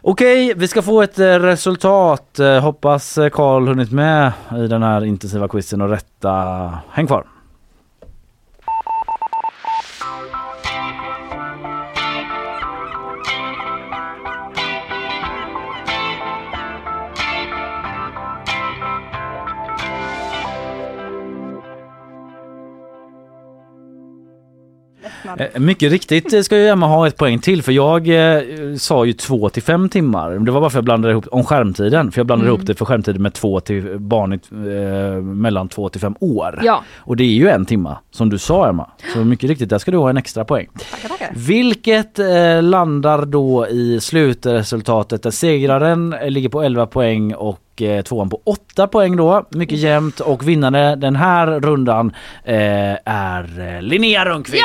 Okej, 0.02 0.54
vi 0.56 0.68
ska 0.68 0.82
få 0.82 1.02
ett 1.02 1.20
eh, 1.20 1.26
resultat. 1.26 2.40
Eh, 2.40 2.60
Hoppas 2.60 3.20
Karl 3.32 3.68
hunnit 3.68 3.92
med 3.92 4.32
i 4.58 4.68
den 4.68 4.84
här 4.84 5.06
intensiva 5.06 5.48
quizen 5.48 5.82
och 5.82 5.90
rätta. 5.90 6.34
Häng 6.92 7.08
kvar. 7.08 7.24
Mycket 25.56 25.92
riktigt 25.92 26.34
eh, 26.34 26.42
ska 26.42 26.58
ju 26.58 26.68
Emma 26.68 26.88
ha 26.88 27.08
ett 27.08 27.18
poäng 27.18 27.40
till 27.40 27.64
för 27.64 27.72
jag 27.72 28.08
eh, 28.10 28.42
sa 28.78 29.06
ju 29.06 29.14
två 29.14 29.50
till 29.50 29.64
fem 29.64 29.90
timmar. 29.90 30.32
Det 30.32 30.52
var 30.52 30.62
bara 30.62 30.70
för 30.70 30.78
att 30.78 30.82
jag 30.82 30.84
blandade 30.86 31.12
ihop 31.12 31.28
om 31.32 31.44
skärmtiden. 31.44 32.12
För 32.12 32.20
jag 32.20 32.26
blandade 32.26 32.48
Mm. 32.50 32.56
ihop 32.58 32.68
det 32.68 32.76
för 32.76 32.86
skärmtiden 32.86 33.22
med 33.22 33.34
två 33.34 33.60
till 33.60 34.00
barnet 34.00 34.42
eh, 34.52 35.22
mellan 35.24 35.70
två 35.70 35.90
till 35.90 36.02
fem 36.02 36.16
år. 36.20 36.60
Ja. 36.64 36.84
Och 36.98 37.16
det 37.16 37.24
är 37.24 37.28
ju 37.34 37.50
en 37.50 37.66
timma 37.66 37.98
som 38.12 38.30
du 38.30 38.38
sa 38.38 38.70
Emma. 38.70 38.90
Så 39.14 39.20
mycket 39.20 39.50
riktigt, 39.50 39.70
där 39.70 39.78
ska 39.78 39.92
du 39.92 39.98
ha 39.98 40.10
en 40.10 40.18
extra 40.18 40.46
poäng. 40.46 40.68
Tackar, 40.92 41.10
tackar. 41.10 41.32
Vilket 41.36 42.20
eh, 42.20 42.64
landar 42.64 43.26
då 43.26 43.68
i 43.68 44.00
slutresultatet 44.02 45.24
där 45.24 45.32
segraren 45.32 46.14
eh, 46.14 46.30
ligger 46.30 46.50
på 46.50 46.62
11 46.62 46.86
poäng 46.86 47.34
och 47.34 47.82
eh, 47.82 48.02
tvåan 48.04 48.30
på 48.30 48.42
8 48.46 48.88
poäng 48.88 49.16
då. 49.16 49.46
Mycket 49.50 49.78
jämnt 49.78 50.20
och 50.20 50.48
vinnare 50.48 50.96
den 50.96 51.16
här 51.16 51.60
rundan 51.60 52.12
eh, 52.44 52.56
är 53.06 53.76
eh, 53.76 53.82
Linnea 53.82 54.26
Rönnqvist. 54.26 54.64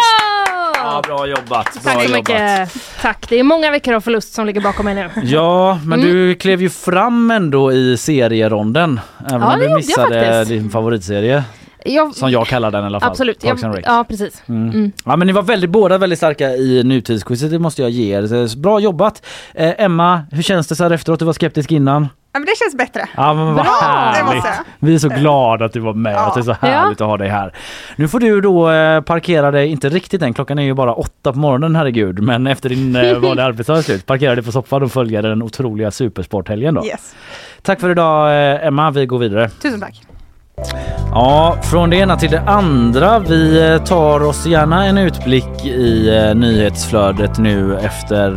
Ja, 0.92 1.02
bra 1.06 1.26
jobbat! 1.26 1.48
Bra 1.82 1.92
Tack 1.92 2.02
så 2.02 2.08
jobbat. 2.08 2.28
mycket. 2.28 2.70
Tack. 3.02 3.26
Det 3.28 3.38
är 3.38 3.42
många 3.42 3.70
veckor 3.70 3.94
av 3.94 4.00
förlust 4.00 4.34
som 4.34 4.46
ligger 4.46 4.60
bakom 4.60 4.84
mig 4.84 4.94
nu. 4.94 5.10
Ja, 5.22 5.78
men 5.84 6.00
Mm. 6.00 6.12
du 6.12 6.34
klev 6.34 6.62
ju 6.62 6.70
fram 6.70 7.30
ändå 7.30 7.72
i 7.72 7.96
serieronden. 7.96 9.00
Även 9.28 9.40
Ja, 9.40 9.54
om 9.54 9.60
du 9.60 9.74
missade 9.74 10.44
din 10.44 10.70
favoritserie. 10.70 11.44
Jag, 11.84 12.14
Som 12.14 12.30
jag 12.30 12.46
kallar 12.46 12.70
den 12.70 12.82
i 12.82 12.86
alla 12.86 13.00
fall. 13.00 13.10
Absolut. 13.10 13.44
Jag, 13.44 13.82
ja, 13.84 14.04
precis. 14.08 14.42
Mm. 14.48 14.70
Mm. 14.70 14.92
Ja 15.04 15.16
men 15.16 15.26
ni 15.26 15.32
var 15.32 15.42
väldigt, 15.42 15.70
båda 15.70 15.98
väldigt 15.98 16.18
starka 16.18 16.50
i 16.50 16.84
nutidsquizet, 16.84 17.50
det 17.50 17.58
måste 17.58 17.82
jag 17.82 17.90
ge 17.90 18.16
er. 18.16 18.56
Bra 18.56 18.80
jobbat! 18.80 19.26
Eh, 19.54 19.72
Emma, 19.78 20.22
hur 20.30 20.42
känns 20.42 20.68
det 20.68 20.76
så 20.76 20.82
här 20.82 20.90
efteråt? 20.90 21.18
Du 21.18 21.24
var 21.24 21.32
skeptisk 21.32 21.72
innan. 21.72 22.08
Ja, 22.32 22.38
men 22.38 22.46
det 22.46 22.52
känns 22.58 22.76
bättre. 22.76 23.08
Ja 23.16 23.34
men 23.34 23.44
vad 23.46 23.54
Bra, 23.54 23.64
det 23.64 23.86
härligt! 23.86 24.34
måste 24.34 24.48
jag. 24.48 24.64
Vi 24.78 24.94
är 24.94 24.98
så 24.98 25.08
glada 25.08 25.64
att 25.64 25.72
du 25.72 25.80
var 25.80 25.92
med, 25.94 26.16
att 26.16 26.34
det 26.34 26.40
är 26.40 26.42
så 26.42 26.56
härligt 26.60 27.00
att 27.00 27.06
ha 27.06 27.16
dig 27.16 27.28
här. 27.28 27.54
Nu 27.96 28.08
får 28.08 28.20
du 28.20 28.40
då 28.40 28.70
eh, 28.70 29.00
parkera 29.00 29.50
dig, 29.50 29.68
inte 29.68 29.88
riktigt 29.88 30.22
än, 30.22 30.34
klockan 30.34 30.58
är 30.58 30.62
ju 30.62 30.74
bara 30.74 30.94
åtta 30.94 31.32
på 31.32 31.38
morgonen 31.38 31.76
herregud, 31.76 32.22
men 32.22 32.46
efter 32.46 32.68
din 32.68 32.96
eh, 32.96 33.18
vanliga 33.18 33.46
arbetsdag 33.46 33.76
är 33.78 33.82
slut, 33.82 34.06
parkera 34.06 34.34
dig 34.34 34.44
på 34.44 34.52
soffan 34.52 34.82
och 34.82 34.92
följa 34.92 35.22
den 35.22 35.42
otroliga 35.42 35.90
supersporthelgen 35.90 36.74
då. 36.74 36.86
Yes. 36.86 37.14
Tack 37.62 37.80
för 37.80 37.90
idag 37.90 38.52
eh, 38.52 38.66
Emma, 38.66 38.90
vi 38.90 39.06
går 39.06 39.18
vidare. 39.18 39.48
Tusen 39.48 39.80
tack. 39.80 40.11
Ja, 41.10 41.56
från 41.62 41.90
det 41.90 41.96
ena 41.96 42.16
till 42.16 42.30
det 42.30 42.40
andra. 42.40 43.18
Vi 43.18 43.70
eh, 43.72 43.84
tar 43.84 44.22
oss 44.22 44.46
gärna 44.46 44.86
en 44.86 44.98
utblick 44.98 45.64
i 45.66 46.08
eh, 46.16 46.34
nyhetsflödet 46.34 47.38
nu 47.38 47.78
efter 47.78 48.28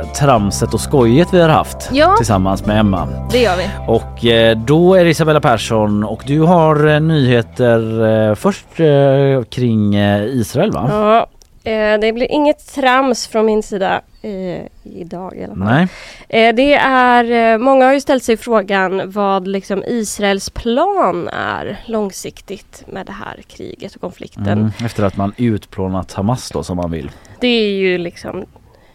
eh, 0.00 0.06
tramset 0.12 0.74
och 0.74 0.80
skojet 0.80 1.28
vi 1.32 1.40
har 1.40 1.48
haft 1.48 1.88
Ja. 1.92 2.14
tillsammans 2.16 2.66
med 2.66 2.80
Emma. 2.80 3.08
Det 3.30 3.38
gör 3.42 3.56
vi. 3.56 3.66
Och 3.86 4.24
eh, 4.24 4.56
då 4.58 4.94
är 4.94 5.04
det 5.04 5.10
Isabella 5.10 5.40
Persson 5.40 6.04
och 6.04 6.22
du 6.26 6.40
har 6.40 6.86
eh, 6.88 7.00
nyheter 7.00 8.06
eh, 8.28 8.34
först 8.34 8.66
eh, 8.80 9.42
kring 9.50 9.94
eh, 9.94 10.24
Israel 10.24 10.70
va? 10.72 10.86
Ja, 10.90 11.26
eh, 11.64 12.00
det 12.00 12.12
blir 12.12 12.32
inget 12.32 12.74
trams 12.74 13.26
från 13.26 13.46
min 13.46 13.62
sida 13.62 14.00
eh, 14.22 14.62
idag 14.84 15.36
i 15.36 15.44
alla 15.44 15.54
fall. 15.54 15.64
Nej. 15.64 15.88
Eh, 16.28 16.54
det 16.54 16.74
är, 16.74 17.52
eh, 17.52 17.58
många 17.58 17.84
har 17.86 17.92
ju 17.92 18.00
ställt 18.00 18.24
sig 18.24 18.36
frågan 18.36 19.10
vad 19.10 19.48
liksom 19.48 19.84
Israels 19.86 20.50
plan 20.50 21.28
är 21.28 21.76
långsiktigt 21.86 22.84
med 22.86 23.06
det 23.06 23.12
här 23.12 23.42
kriget 23.48 23.94
och 23.94 24.00
konflikten. 24.00 24.46
Mm, 24.46 24.70
efter 24.84 25.02
att 25.04 25.16
man 25.16 25.32
utplånat 25.36 26.12
Hamas 26.12 26.50
då 26.50 26.62
som 26.62 26.76
man 26.76 26.90
vill. 26.90 27.10
Det 27.40 27.48
är 27.48 27.70
ju 27.72 27.98
liksom 27.98 28.44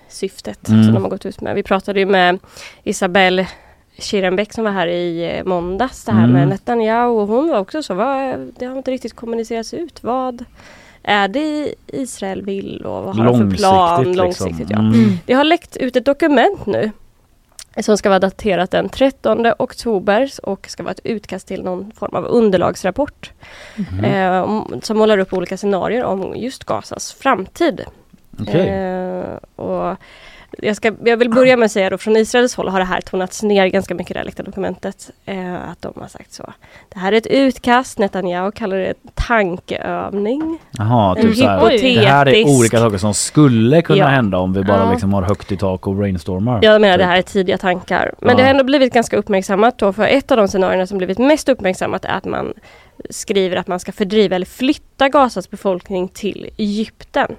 syftet 0.09 0.69
Mm. 0.69 0.83
som 0.83 0.93
de 0.93 1.03
har 1.03 1.09
gått 1.09 1.25
ut 1.25 1.41
med. 1.41 1.55
Vi 1.55 1.63
pratade 1.63 1.99
ju 1.99 2.05
med 2.05 2.39
Isabelle 2.83 3.47
Kirenbäck 3.97 4.53
som 4.53 4.63
var 4.63 4.71
här 4.71 4.87
i 4.87 5.41
måndags. 5.45 6.05
Det 6.05 6.11
här 6.11 6.19
Mm. 6.23 6.31
med 6.31 6.47
Netanyahu 6.47 7.07
och 7.11 7.27
hon 7.27 7.49
var 7.49 7.59
också 7.59 7.83
så. 7.83 7.93
Vad, 7.93 8.39
det 8.59 8.65
har 8.65 8.77
inte 8.77 8.91
riktigt 8.91 9.15
kommunicerats 9.15 9.73
ut. 9.73 10.03
Vad 10.03 10.45
är 11.07 11.27
det 11.27 11.75
Israel 11.87 12.41
vill 12.41 12.81
och 12.85 13.03
vad 13.03 13.15
har 13.15 13.25
de 13.25 13.33
för 13.33 13.39
Långsiktigt, 13.41 13.59
plan 13.59 14.03
liksom. 14.03 14.23
långsiktigt? 14.23 14.69
Ja. 14.69 14.77
Mm. 14.79 15.17
Det 15.25 15.33
har 15.33 15.43
läckt 15.43 15.77
ut 15.77 15.95
ett 15.95 16.05
dokument 16.05 16.65
nu 16.65 16.91
som 17.79 17.97
ska 17.97 18.09
vara 18.09 18.19
daterat 18.19 18.71
den 18.71 18.89
13 18.89 19.47
oktober 19.59 20.31
och 20.43 20.65
ska 20.69 20.83
vara 20.83 20.91
ett 20.91 20.99
utkast 21.03 21.47
till 21.47 21.63
någon 21.63 21.91
form 21.91 22.15
av 22.15 22.25
underlagsrapport. 22.25 23.31
Mhm. 23.75 24.05
Eh, 24.05 24.41
om- 24.41 24.79
som 24.83 24.97
målar 24.97 25.17
upp 25.17 25.33
olika 25.33 25.57
scenarier 25.57 26.03
om 26.03 26.33
just 26.35 26.63
Gazas 26.63 27.13
framtid. 27.13 27.81
Okej. 28.39 28.67
Eh, 28.69 29.35
och 29.55 29.95
jag, 30.61 30.75
ska, 30.75 30.91
jag 31.05 31.17
vill 31.17 31.29
börja 31.29 31.57
med 31.57 31.65
att 31.65 31.71
säga 31.71 31.89
då 31.89 31.97
från 31.97 32.15
Israels 32.17 32.55
håll 32.55 32.67
har 32.69 32.79
det 32.79 32.85
här 32.85 33.01
tonats 33.01 33.43
ner 33.43 33.67
ganska 33.67 33.95
mycket 33.95 34.11
i 34.11 34.13
det 34.13 34.19
här 34.19 34.25
läckta 34.25 34.43
dokumentet. 34.43 35.09
Eh, 35.25 35.69
att 35.69 35.81
de 35.81 35.93
har 36.01 36.07
sagt 36.07 36.33
så. 36.33 36.53
Det 36.93 36.99
här 36.99 37.11
är 37.11 37.17
ett 37.17 37.27
utkast, 37.27 37.99
Netanyahu 37.99 38.51
kallar 38.51 38.77
det 38.77 38.93
tankeövning. 39.13 40.59
Jaha, 40.71 41.15
typ 41.15 41.35
så 41.35 41.45
här. 41.45 41.59
hypotetisk- 41.59 42.01
Det 42.01 42.07
här 42.07 42.27
är 42.27 42.45
olika 42.59 42.77
saker 42.79 42.97
som 42.97 43.13
skulle 43.13 43.81
kunna 43.81 43.99
Ja. 43.99 44.05
hända 44.07 44.37
om 44.37 44.53
vi 44.53 44.63
bara 44.63 44.77
Ja. 44.83 44.91
liksom 44.91 45.13
har 45.13 45.21
högt 45.21 45.51
i 45.51 45.57
tak 45.57 45.87
och 45.87 45.95
brainstormar. 45.95 46.59
Jag 46.63 46.81
menar 46.81 46.97
det 46.97 47.03
Typ. 47.03 47.09
här 47.09 47.17
är 47.17 47.21
tidiga 47.21 47.57
tankar. 47.57 48.13
Men 48.19 48.29
Ja. 48.29 48.35
det 48.37 48.43
har 48.43 48.49
ändå 48.49 48.63
blivit 48.63 48.93
ganska 48.93 49.17
uppmärksammat 49.17 49.77
då. 49.79 49.93
För 49.93 50.07
ett 50.07 50.31
av 50.31 50.37
de 50.37 50.47
scenarierna 50.47 50.87
som 50.87 50.97
blivit 50.97 51.17
mest 51.17 51.49
uppmärksammat 51.49 52.05
är 52.05 52.09
att 52.09 52.25
man 52.25 52.53
skriver 53.09 53.57
att 53.57 53.67
man 53.67 53.79
ska 53.79 53.91
fördriva 53.91 54.35
eller 54.35 54.45
flytta 54.45 55.09
Gazas 55.09 55.49
befolkning 55.49 56.07
till 56.07 56.49
Egypten. 56.57 57.35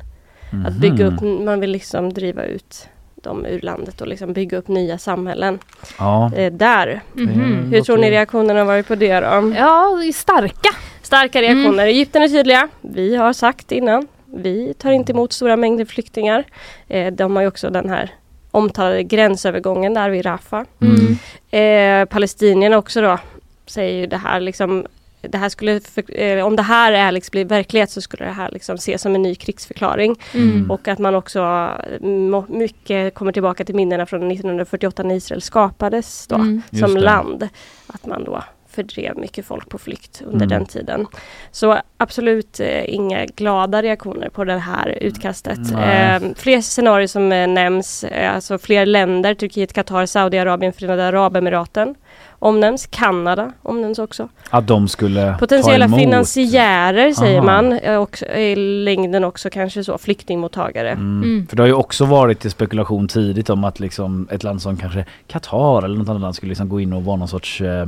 Att 0.67 0.75
bygga 0.75 1.11
Mhm. 1.11 1.15
upp, 1.39 1.45
man 1.45 1.61
vill 1.61 1.71
liksom 1.71 2.13
driva 2.13 2.45
ut 2.45 2.89
dem 3.27 3.47
ur 3.47 3.61
landet 3.61 4.01
och 4.01 4.07
liksom 4.07 4.33
bygga 4.33 4.59
upp 4.59 4.69
nya 4.69 4.99
samhällen. 4.99 5.59
Ja. 5.99 6.33
Eh, 6.37 6.53
där. 6.53 7.01
Mhm. 7.13 7.73
Hur 7.73 7.81
tror 7.81 7.99
ni 7.99 8.11
reaktionerna 8.11 8.61
har 8.61 8.67
varit 8.67 8.89
på 8.89 8.95
det 8.95 9.21
då? 9.21 9.53
Ja, 9.57 9.99
starka. 10.15 10.69
Starka 11.03 11.43
reaktioner. 11.43 11.87
Egypten 11.87 12.23
är 12.23 12.29
tydliga. 12.29 12.69
Vi 12.81 13.17
har 13.17 13.33
sagt 13.33 13.73
innan. 13.73 14.07
vi 14.37 14.75
tar 14.75 14.91
inte 14.91 15.13
emot 15.13 15.33
stora 15.33 15.57
mängder 15.57 15.85
flyktingar. 15.85 16.45
Eh, 16.89 17.13
de 17.13 17.37
har 17.37 17.43
ju 17.43 17.49
också 17.49 17.71
den 17.71 17.89
här 17.89 18.11
omtalade 18.51 19.03
gränsövergången 19.03 19.95
där 19.95 20.11
vid 20.11 20.27
Rafah. 20.27 20.65
Mm. 20.81 21.19
Eh, 21.51 22.09
palestinierna 22.09 22.79
också 22.79 23.01
då 23.01 23.19
säger 23.67 24.01
ju 24.01 24.07
det 24.07 24.17
här 24.17 24.41
liksom 24.41 24.87
det 25.29 25.39
här 25.39 25.49
skulle, 25.49 25.81
för, 25.81 26.21
eh, 26.21 26.47
om 26.47 26.57
det 26.57 26.63
här 26.63 26.93
är 26.93 27.13
liksom 27.13 27.31
blir 27.33 27.45
verklighet 27.45 27.91
så 27.91 28.01
skulle 28.01 28.25
det 28.25 28.33
här 28.33 28.51
liksom 28.53 28.75
ses 28.75 29.03
som 29.03 29.15
en 29.15 29.23
ny 29.23 29.35
krigsförklaring. 29.35 30.17
Mm. 30.35 30.71
Och 30.71 30.89
att 30.89 30.99
man 30.99 31.15
också 31.15 31.71
må, 32.01 32.45
mycket 32.49 33.15
kommer 33.15 33.33
tillbaka 33.33 33.65
till 33.65 33.75
minnena 33.75 34.07
från 34.07 34.31
1948 34.31 35.03
när 35.03 35.15
Israel 35.15 35.43
skapades 35.43 36.27
då, 36.27 36.37
Mm. 36.37 36.63
Som 36.73 36.97
land. 36.97 37.49
Att 37.87 38.07
man 38.07 38.25
då 38.25 38.43
fördrev 38.77 39.19
mycket 39.19 39.47
folk 39.47 39.69
på 39.69 39.79
flykt 39.79 40.23
under 40.27 40.47
Mm. 40.47 40.49
den 40.59 40.67
tiden. 40.67 41.07
Så 41.51 41.79
absolut 41.97 42.61
eh, 42.61 42.95
inga 42.95 43.27
glada 43.27 43.83
reaktioner 43.83 44.29
på 44.29 44.45
det 44.45 44.59
här 44.59 44.99
utkastet. 45.01 45.59
Eh, 45.73 46.29
fler 46.37 46.61
scenarier 46.61 47.07
som 47.07 47.33
eh, 47.33 47.49
nämns, 47.49 48.05
eh, 48.05 48.35
alltså 48.35 48.59
fler 48.59 48.87
länder, 48.87 49.35
Turkiet, 49.35 49.73
Qatar, 49.73 50.07
Saudiarabien, 50.07 50.73
Förenade 50.73 51.07
Arabemiraten 51.09 51.95
omnämns. 52.39 52.87
Kanada 52.91 53.53
omnämns 53.63 53.99
också. 53.99 54.29
Att 54.51 54.67
de 54.67 54.89
skulle 54.89 55.33
ta 55.33 55.39
Potentiella 55.39 55.85
emot. 55.85 56.01
finansiärer 56.01 57.13
säger 57.13 57.39
Aha. 57.39 57.47
man 57.47 57.73
eh, 57.73 57.97
och 57.97 58.23
i 58.23 58.57
längden 58.57 59.25
också 59.25 59.51
kanske 59.51 59.85
så 59.85 59.99
flyktingmottagare. 59.99 60.91
Mm. 60.91 61.23
Mm. 61.23 61.47
För 61.47 61.57
det 61.57 61.63
har 61.63 61.67
ju 61.69 61.73
också 61.73 62.05
varit 62.05 62.45
i 62.45 62.51
spekulation 62.51 63.09
tidigt 63.09 63.51
om 63.51 63.65
att 63.65 63.81
liksom 63.81 64.29
ett 64.31 64.43
land 64.43 64.63
som 64.63 64.77
kanske 64.77 65.05
Qatar 65.27 65.83
eller 65.85 65.99
något 65.99 66.09
annat 66.09 66.23
land 66.23 66.35
skulle 66.35 66.51
liksom 66.51 66.69
gå 66.69 66.81
in 66.81 66.93
och 66.93 67.05
vara 67.05 67.17
någon 67.17 67.29
sorts 67.29 67.61
eh, 67.61 67.87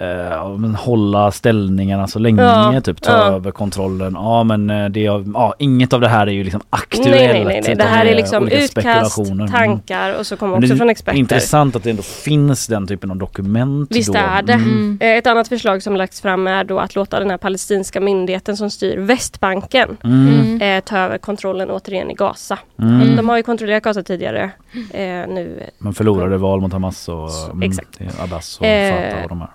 eh, 0.00 0.08
ja, 0.08 0.56
men 0.58 0.74
hålla 0.74 1.30
ställningarna 1.30 2.06
så 2.06 2.18
länge, 2.18 2.42
Ja, 2.42 2.80
typ 2.80 3.02
ta 3.02 3.12
ja. 3.12 3.18
över 3.24 3.50
kontrollen. 3.50 4.12
Ja 4.14 4.44
men 4.44 4.70
eh, 4.70 4.88
det 4.88 5.06
är, 5.06 5.24
ja, 5.34 5.54
inget 5.58 5.92
av 5.92 6.00
det 6.00 6.08
här 6.08 6.26
är 6.26 6.30
ju 6.30 6.44
liksom 6.44 6.60
aktuellt. 6.70 7.10
Nej, 7.10 7.28
nej, 7.32 7.44
nej, 7.44 7.62
nej. 7.66 7.74
Det 7.76 7.84
här 7.84 8.06
är 8.06 8.14
liksom 8.14 8.48
utkast. 8.48 9.18
Mm. 9.18 9.50
tankar 9.50 10.18
och 10.18 10.26
så 10.26 10.36
kommer 10.36 10.56
också 10.58 10.72
är 10.72 10.76
från 10.76 10.90
experter. 10.90 11.18
Intressant 11.18 11.76
att 11.76 11.82
det 11.84 11.90
ändå 11.90 12.02
finns 12.02 12.66
den 12.66 12.86
typen 12.86 13.10
av 13.10 13.16
dokument. 13.16 13.88
Visst 13.92 14.12
då. 14.12 14.18
är 14.18 14.42
det. 14.42 14.52
Mm. 14.52 14.98
Eh, 15.00 15.08
Ett 15.08 15.26
annat 15.26 15.48
förslag 15.48 15.82
som 15.82 15.96
lagts 15.96 16.20
fram 16.20 16.46
är 16.46 16.64
då 16.64 16.78
att 16.78 16.94
låta 16.94 17.20
den 17.20 17.30
här 17.30 17.36
palestinska 17.38 18.00
myndigheten 18.00 18.56
som 18.56 18.70
styr 18.70 18.98
Västbanken 18.98 19.96
Mm. 20.04 20.62
eh, 20.62 20.80
ta 20.84 20.98
över 20.98 21.18
kontrollen 21.18 21.70
återigen 21.70 22.10
i 22.10 22.14
Gaza. 22.14 22.58
Mm. 22.78 23.16
De 23.16 23.28
har 23.28 23.36
ju 23.36 23.42
kontrollerat 23.42 23.82
Gaza 23.82 24.02
tidigare. 24.02 24.50
Eh, 24.90 25.00
nu, 25.02 25.62
Man 25.78 25.94
förlorade 25.94 26.36
val 26.36 26.60
mot 26.60 26.72
Hamas 26.72 27.08
och 27.08 27.28
mm, 27.52 27.72
är 27.98 28.22
Abbas 28.24 28.58
och 28.60 28.66
Eh, 28.66 29.10
Fatah 29.10 29.22
och 29.22 29.28
de 29.28 29.40
här. 29.40 29.50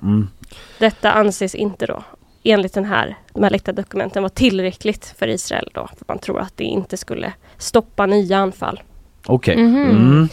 Mm. 0.55 0.91
detta 0.91 1.11
anses 1.11 1.55
inte 1.55 1.85
då 1.85 2.03
enligt 2.43 2.73
den 2.73 2.85
här, 2.85 3.17
de 3.33 3.43
här 3.43 3.49
läckta 3.49 3.71
dokumenten 3.71 4.23
vara 4.23 4.29
tillräckligt 4.29 5.13
för 5.17 5.27
Israel 5.27 5.69
då. 5.73 5.87
För 5.97 6.05
man 6.07 6.19
tror 6.19 6.39
att 6.39 6.53
det 6.57 6.63
inte 6.63 6.97
skulle 6.97 7.33
stoppa 7.57 8.05
nya 8.05 8.37
anfall. 8.37 8.81
Okej. 9.27 9.57
Mhm. 9.57 9.89
Mm. 9.89 10.29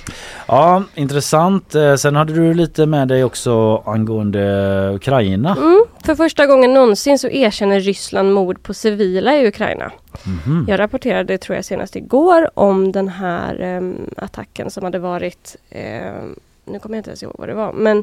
Ja, 0.48 0.82
intressant. 0.94 1.74
Eh, 1.74 1.94
Sen 1.94 2.16
hade 2.16 2.32
du 2.32 2.54
lite 2.54 2.86
med 2.86 3.08
dig 3.08 3.24
också 3.24 3.76
angående 3.86 4.92
Ukraina. 4.94 5.56
Mm. 5.56 5.84
För 6.04 6.14
första 6.14 6.46
gången 6.46 6.74
någonsin 6.74 7.18
så 7.18 7.28
erkänner 7.28 7.80
Ryssland 7.80 8.32
mord 8.34 8.62
på 8.62 8.74
civila 8.74 9.36
i 9.36 9.46
Ukraina. 9.48 9.92
Mhm. 10.24 10.66
Jag 10.68 10.78
rapporterade, 10.80 11.38
tror 11.38 11.56
jag 11.56 11.64
senast 11.64 11.96
igår, 11.96 12.50
om 12.54 12.92
den 12.92 13.08
här 13.08 13.60
em, 13.60 13.96
attacken 14.16 14.70
som 14.70 14.84
hade 14.84 14.98
varit 14.98 15.56
em, 15.70 16.34
nu 16.64 16.78
kommer 16.78 16.96
jag 16.96 17.00
inte 17.00 17.10
ens 17.10 17.22
ihåg 17.22 17.34
vad 17.38 17.48
det 17.48 17.54
var, 17.54 17.72
men 17.72 17.98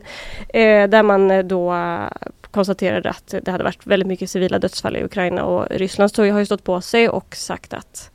eh, 0.49 0.89
där 0.89 1.03
man 1.03 1.31
eh, 1.31 1.43
då 1.43 1.73
eh, 1.73 2.07
konstaterade 2.51 3.09
att 3.09 3.35
det 3.43 3.51
hade 3.51 3.63
varit 3.63 3.87
väldigt 3.87 4.07
mycket 4.07 4.29
civila 4.29 4.59
dödsfall 4.59 4.95
i 4.97 5.03
Ukraina 5.03 5.43
och 5.45 5.67
Ryssland 5.69 6.09
stod, 6.09 6.29
har 6.31 6.39
ju 6.39 6.45
stått 6.45 6.63
på 6.63 6.81
sig 6.81 7.09
och 7.09 7.35
sagt 7.35 7.73
att 7.73 8.11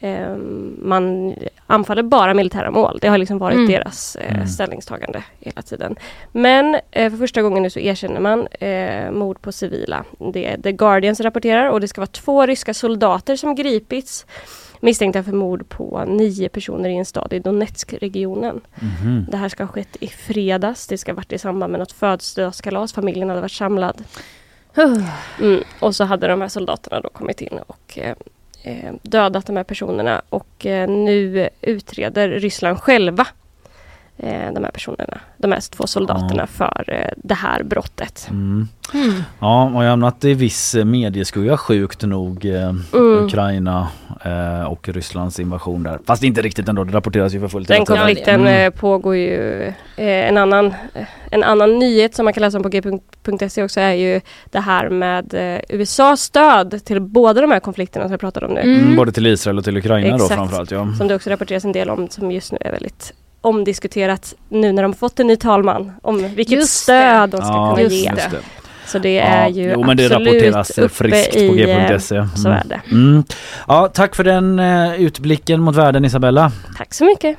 em, 0.00 0.76
man 0.82 1.34
anfaller 1.66 2.02
bara 2.02 2.34
militära 2.34 2.70
mål. 2.70 2.98
Det 3.00 3.08
har 3.08 3.18
liksom 3.18 3.38
varit 3.38 3.54
Mm. 3.56 3.68
deras 3.68 4.16
eh, 4.16 4.34
Mm. 4.34 4.46
ställningstagande 4.46 5.22
hela 5.40 5.62
tiden. 5.62 5.96
Men 6.32 6.74
eh, 6.90 7.10
för 7.10 7.16
första 7.18 7.42
gången 7.42 7.62
nu 7.62 7.70
så 7.70 7.78
erkänner 7.78 8.20
man 8.20 8.46
eh, 8.46 9.10
mord 9.10 9.40
på 9.42 9.52
civila. 9.52 10.04
Det 10.32 10.46
är 10.46 10.58
The 10.62 10.72
Guardians 10.72 11.20
rapporterar 11.20 11.70
och 11.70 11.80
det 11.80 11.88
ska 11.88 12.00
vara 12.00 12.06
två 12.06 12.46
ryska 12.46 12.74
soldater 12.74 13.36
som 13.36 13.54
gripits 13.54 14.26
misstänkta 14.80 15.22
för 15.22 15.32
mord 15.32 15.68
på 15.68 16.04
nio 16.04 16.48
personer 16.48 16.88
i 16.88 16.96
en 16.96 17.04
stad 17.04 17.32
i 17.32 17.38
Donetsk-regionen. 17.38 18.60
Mhm. 18.74 19.26
Det 19.30 19.36
här 19.36 19.48
ska 19.48 19.62
ha 19.62 19.72
skett 19.72 19.96
i 20.00 20.08
fredags. 20.08 20.86
Det 20.86 20.98
ska 20.98 21.12
ha 21.12 21.16
varit 21.16 21.32
i 21.32 21.38
samband 21.38 21.70
med 21.70 21.80
något 21.80 21.92
födelsedagskalas. 21.92 22.92
Familjen 22.92 23.28
hade 23.28 23.40
varit 23.40 23.52
samlad. 23.52 24.04
Mm. 25.40 25.62
Och 25.80 25.96
så 25.96 26.04
hade 26.04 26.26
de 26.26 26.40
här 26.40 26.48
soldaterna 26.48 27.00
då 27.00 27.08
kommit 27.08 27.40
in 27.40 27.58
och 27.66 27.98
eh, 27.98 28.14
eh, 28.62 28.92
dödat 29.02 29.46
de 29.46 29.56
här 29.56 29.64
personerna 29.64 30.22
och 30.28 30.66
eh, 30.66 30.88
nu 30.88 31.48
utreder 31.60 32.28
Ryssland 32.28 32.78
själva 32.80 33.26
de 34.54 34.64
här 34.64 34.70
personerna, 34.70 35.18
de 35.36 35.52
här 35.52 35.60
två 35.70 35.86
soldaterna 35.86 36.46
för 36.46 36.84
eh, 36.86 37.12
det 37.16 37.34
här 37.34 37.62
brottet. 37.62 38.26
Mm. 38.30 38.68
Mm. 38.94 39.14
Ja, 39.40 39.70
och 39.74 39.84
jag 39.84 39.90
hamnat 39.90 40.24
i 40.24 40.34
viss 40.34 40.74
eh, 40.74 40.84
medieskugga 40.84 41.56
sjukt 41.56 42.02
nog. 42.02 42.44
Eh, 42.44 42.74
Mm. 42.92 43.24
Ukraina 43.24 43.88
eh, 44.24 44.62
och 44.72 44.88
Rysslands 44.88 45.40
invasion 45.40 45.82
där. 45.82 45.98
Fast 46.06 46.22
inte 46.22 46.42
riktigt 46.42 46.68
ändå, 46.68 46.84
det 46.84 46.92
rapporteras 46.92 47.34
ju 47.34 47.40
för 47.40 47.48
fullt. 47.48 47.68
Den 47.68 47.84
konflikten 47.84 48.40
Mm. 48.40 48.66
eh, 48.66 48.70
pågår 48.70 49.16
ju. 49.16 49.62
Eh, 49.96 50.28
en, 50.28 50.36
annan, 50.36 50.66
eh, 50.94 51.06
en 51.30 51.42
annan 51.44 51.78
nyhet 51.78 52.14
som 52.14 52.24
man 52.24 52.32
kan 52.34 52.40
läsa 52.40 52.56
om 52.56 52.62
på 52.62 52.68
g.se 52.68 53.62
också 53.62 53.80
är 53.80 53.92
ju 53.92 54.20
det 54.50 54.60
här 54.60 54.88
med 54.88 55.34
eh, 55.34 55.60
USAs 55.68 56.20
stöd 56.20 56.84
till 56.84 57.00
båda 57.00 57.40
de 57.40 57.50
här 57.50 57.60
konflikterna 57.60 58.04
som 58.04 58.10
jag 58.12 58.20
pratade 58.20 58.46
om 58.46 58.54
nu. 58.54 58.60
Mm, 58.60 58.96
både 58.96 59.12
till 59.12 59.26
Israel 59.26 59.58
och 59.58 59.64
till 59.64 59.76
Ukraina 59.76 60.08
då 60.08 60.14
Exakt. 60.24 60.34
framförallt. 60.34 60.70
Ja. 60.70 60.92
Som 60.98 61.08
det 61.08 61.14
också 61.14 61.30
rapporteras 61.30 61.64
en 61.64 61.72
del 61.72 61.90
om 61.90 62.08
som 62.08 62.32
just 62.32 62.52
nu 62.52 62.58
är 62.60 62.70
väldigt 62.72 63.12
omdiskuterat 63.40 64.34
nu 64.48 64.72
när 64.72 64.82
de 64.82 64.94
fått 64.94 65.20
en 65.20 65.26
ny 65.26 65.36
talman 65.36 65.92
om 66.02 66.28
vilket 66.34 66.58
Just 66.58 66.74
stöd 66.82 67.30
de 67.30 67.36
ska 67.36 67.46
Ja, 67.46 67.70
kunna 67.70 67.82
just 67.82 67.94
ge. 68.04 68.10
det. 68.10 68.30
Så 68.86 68.98
det 68.98 69.14
Ja, 69.14 69.22
är 69.22 69.48
ju 69.48 69.70
jo, 69.72 69.84
men 69.84 69.96
det 69.96 70.04
absolut 70.06 70.28
rapporteras 70.28 70.78
uppe 70.78 70.88
friskt 70.88 71.32
på 71.32 71.38
i, 71.38 71.70
eh, 71.70 71.88
g.se. 71.90 72.26
Så 72.36 72.48
är 72.48 72.62
det. 72.64 72.80
Mm. 72.90 73.24
Ja, 73.68 73.88
tack 73.88 74.16
för 74.16 74.24
den 74.24 74.58
eh, 74.58 74.94
utblicken 74.94 75.60
mot 75.60 75.76
världen 75.76 76.04
Isabella. 76.04 76.52
Tack 76.78 76.94
så 76.94 77.04
mycket. 77.04 77.36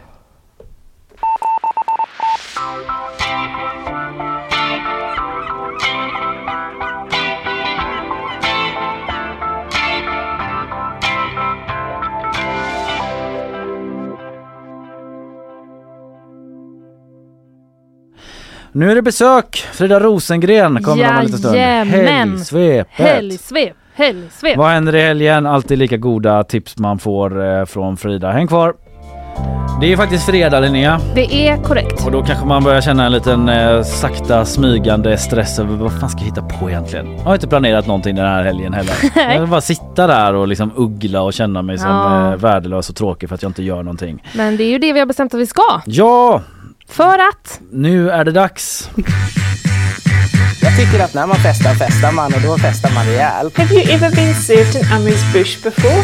Nu 18.71 18.91
är 18.91 18.95
det 18.95 19.01
besök! 19.01 19.55
Frida 19.73 19.99
Rosengren 19.99 20.83
kommer 20.83 21.09
om 21.09 21.15
en 21.17 21.23
liten 21.25 21.39
stund. 21.39 21.55
Helgsvepet! 21.55 22.87
Helgsvep, 23.05 23.73
helgsvep. 23.95 24.57
Vad 24.57 24.69
händer 24.69 24.95
i 24.95 25.01
helgen? 25.01 25.45
Alltid 25.45 25.77
lika 25.77 25.97
goda 25.97 26.43
tips 26.43 26.77
man 26.77 26.99
får 26.99 27.45
eh, 27.59 27.65
från 27.65 27.97
Frida. 27.97 28.31
Häng 28.31 28.47
kvar! 28.47 28.73
Det 29.81 29.93
är 29.93 29.97
faktiskt 29.97 30.25
fredag 30.25 30.59
Linnea 30.59 30.99
Det 31.15 31.47
är 31.49 31.57
korrekt. 31.57 32.05
och 32.05 32.11
då 32.11 32.23
kanske 32.23 32.45
man 32.45 32.63
börjar 32.63 32.81
känna 32.81 33.05
en 33.05 33.11
liten 33.11 33.49
eh, 33.49 33.81
sakta 33.83 34.45
smygande 34.45 35.17
stress 35.17 35.59
över 35.59 35.75
vad 35.75 35.99
fan 35.99 36.09
ska 36.09 36.19
jag 36.19 36.25
hitta 36.25 36.41
på 36.41 36.69
egentligen? 36.69 37.11
Jag 37.17 37.23
har 37.23 37.33
inte 37.33 37.47
planerat 37.47 37.87
någonting 37.87 38.15
den 38.15 38.25
här 38.25 38.43
helgen 38.43 38.73
heller. 38.73 38.93
Jag 39.33 39.39
vill 39.39 39.49
bara 39.49 39.61
sitta 39.61 40.07
där 40.07 40.33
och 40.33 40.47
liksom 40.47 40.71
uggla 40.75 41.21
och 41.21 41.33
känna 41.33 41.61
mig 41.61 41.77
som 41.77 41.89
Ja. 41.89 42.31
eh, 42.31 42.37
värdelös 42.37 42.89
och 42.89 42.95
tråkig 42.95 43.29
för 43.29 43.35
att 43.35 43.41
jag 43.43 43.49
inte 43.49 43.63
gör 43.63 43.83
någonting. 43.83 44.23
Men 44.35 44.57
det 44.57 44.63
är 44.63 44.69
ju 44.69 44.77
det 44.77 44.93
vi 44.93 44.99
har 44.99 45.05
bestämt 45.05 45.33
att 45.33 45.39
vi 45.39 45.45
ska. 45.47 45.81
Ja! 45.85 46.41
För 46.89 47.13
att 47.29 47.59
Nu 47.71 48.09
är 48.09 48.25
det 48.25 48.31
dags! 48.31 48.89
Jag 50.61 50.77
tycker 50.77 51.03
att 51.03 51.13
när 51.13 51.27
man 51.27 51.37
festar, 51.37 51.73
festar 51.73 52.11
man 52.11 52.33
och 52.33 52.41
då 52.41 52.57
festar 52.57 52.91
man 52.95 53.05
rejält. 53.05 53.57
Have 53.57 53.73
you 53.73 53.91
ever 53.91 54.15
been 54.15 54.33
served 54.35 54.75
an 54.91 54.97
Amrise 54.97 55.25
bush 55.33 55.63
before? 55.63 56.03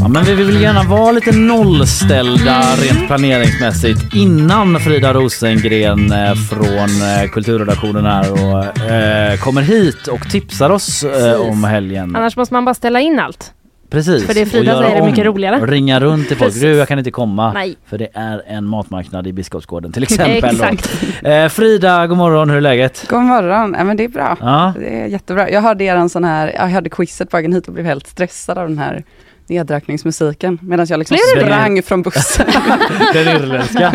Ja, 0.00 0.08
men 0.08 0.24
vi 0.24 0.34
vill 0.34 0.62
gärna 0.62 0.82
vara 0.82 1.12
lite 1.12 1.32
nollställda 1.36 2.62
rent 2.76 3.06
planeringsmässigt 3.06 4.14
innan 4.14 4.80
Frida 4.80 5.14
Rosengren 5.14 6.12
eh, 6.12 6.34
från 6.34 6.88
eh, 7.02 7.30
kulturredaktionen 7.32 8.04
här 8.06 8.32
och 8.32 8.80
eh, 8.90 9.38
kommer 9.38 9.62
hit 9.62 10.06
och 10.06 10.30
tipsar 10.30 10.70
oss 10.70 11.04
eh, 11.04 11.40
om 11.40 11.64
helgen. 11.64 12.16
annars 12.16 12.36
måste 12.36 12.54
man 12.54 12.64
bara 12.64 12.74
ställa 12.74 13.00
in 13.00 13.18
allt. 13.20 13.52
Precis. 13.90 14.26
För 14.26 14.34
det 14.34 14.46
Frida 14.46 14.78
säger 14.78 14.96
är 14.96 15.06
mycket 15.06 15.24
roligare. 15.24 15.60
Och 15.60 15.68
ringa 15.68 16.00
runt 16.00 16.28
till 16.28 16.36
folk. 16.36 16.54
Du, 16.54 16.68
jag 16.76 16.88
kan 16.88 16.98
inte 16.98 17.10
komma. 17.10 17.52
Nej. 17.52 17.76
För 17.86 17.98
det 17.98 18.08
är 18.14 18.42
en 18.46 18.64
matmarknad 18.64 19.26
i 19.26 19.32
Biskopsgården 19.32 19.92
till 19.92 20.02
exempel. 20.02 20.44
Exakt. 20.44 20.90
Eh, 21.22 21.48
Frida, 21.48 22.06
god 22.06 22.18
morgon. 22.18 22.50
Hur 22.50 22.56
är 22.56 22.60
läget? 22.60 23.06
God 23.08 23.22
morgon, 23.22 23.74
ja, 23.78 23.84
men 23.84 23.96
det 23.96 24.04
är 24.04 24.08
bra. 24.08 24.36
Ja. 24.40 24.72
Det 24.78 25.00
är 25.00 25.06
jättebra. 25.06 25.50
Jag 25.50 25.60
hörde 25.60 25.84
er 25.84 25.96
en 25.96 26.08
sån 26.08 26.24
här, 26.24 26.52
jag 26.54 26.68
hade 26.68 26.90
quizet 26.90 27.30
på 27.30 27.36
vägen 27.36 27.52
hit 27.52 27.68
och 27.68 27.74
blev 27.74 27.86
helt 27.86 28.06
stressad 28.06 28.58
av 28.58 28.68
den 28.68 28.78
här 28.78 29.04
nedräkningsmusiken 29.46 30.58
medan 30.62 30.86
jag 30.88 30.98
liksom 30.98 31.16
sprang 31.36 31.82
från 31.82 32.02
bussen. 32.02 32.46
Den 33.12 33.36
irländska. 33.36 33.92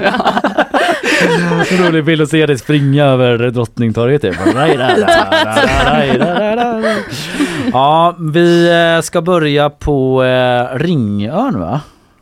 Rolig 1.80 2.06
bild 2.06 2.22
att 2.22 2.30
se 2.30 2.46
dig 2.46 2.58
springa 2.58 3.06
över 3.06 3.38
Drottningtorget. 3.38 4.22
Typ. 4.22 4.36
Ja, 7.74 8.16
vi 8.20 8.70
eh, 8.98 9.02
ska 9.02 9.22
börja 9.22 9.70
på 9.70 10.24
eh, 10.24 10.78
Ringön 10.78 11.60
va? 11.60 11.82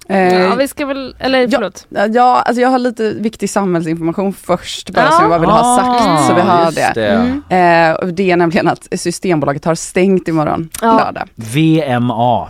Ja, 0.09 0.55
vi 0.55 0.67
ska 0.67 0.85
väl, 0.85 1.15
eller 1.19 1.47
förlåt. 1.47 1.87
Eh, 1.95 2.05
Ja, 2.05 2.41
alltså 2.41 2.61
jag 2.61 2.69
har 2.69 2.79
lite 2.79 3.09
viktig 3.09 3.49
samhällsinformation 3.49 4.33
först 4.33 4.89
bara 4.89 5.11
som 5.11 5.21
jag 5.21 5.29
bara 5.29 5.39
vill 5.39 5.49
ha 5.49 5.59
Ah, 5.59 5.77
sagt 5.77 6.27
så 6.27 6.33
vi 6.35 6.41
har 6.41 6.71
det. 6.71 6.91
det. 7.49 7.55
Eh, 7.55 7.93
och 7.93 8.13
det 8.13 8.31
är 8.31 8.37
nämligen 8.37 8.67
att 8.67 8.87
Systembolaget 8.99 9.65
har 9.65 9.75
stängt 9.75 10.27
imorgon, 10.27 10.69
lördag. 10.81 11.27
VMA. 11.35 12.47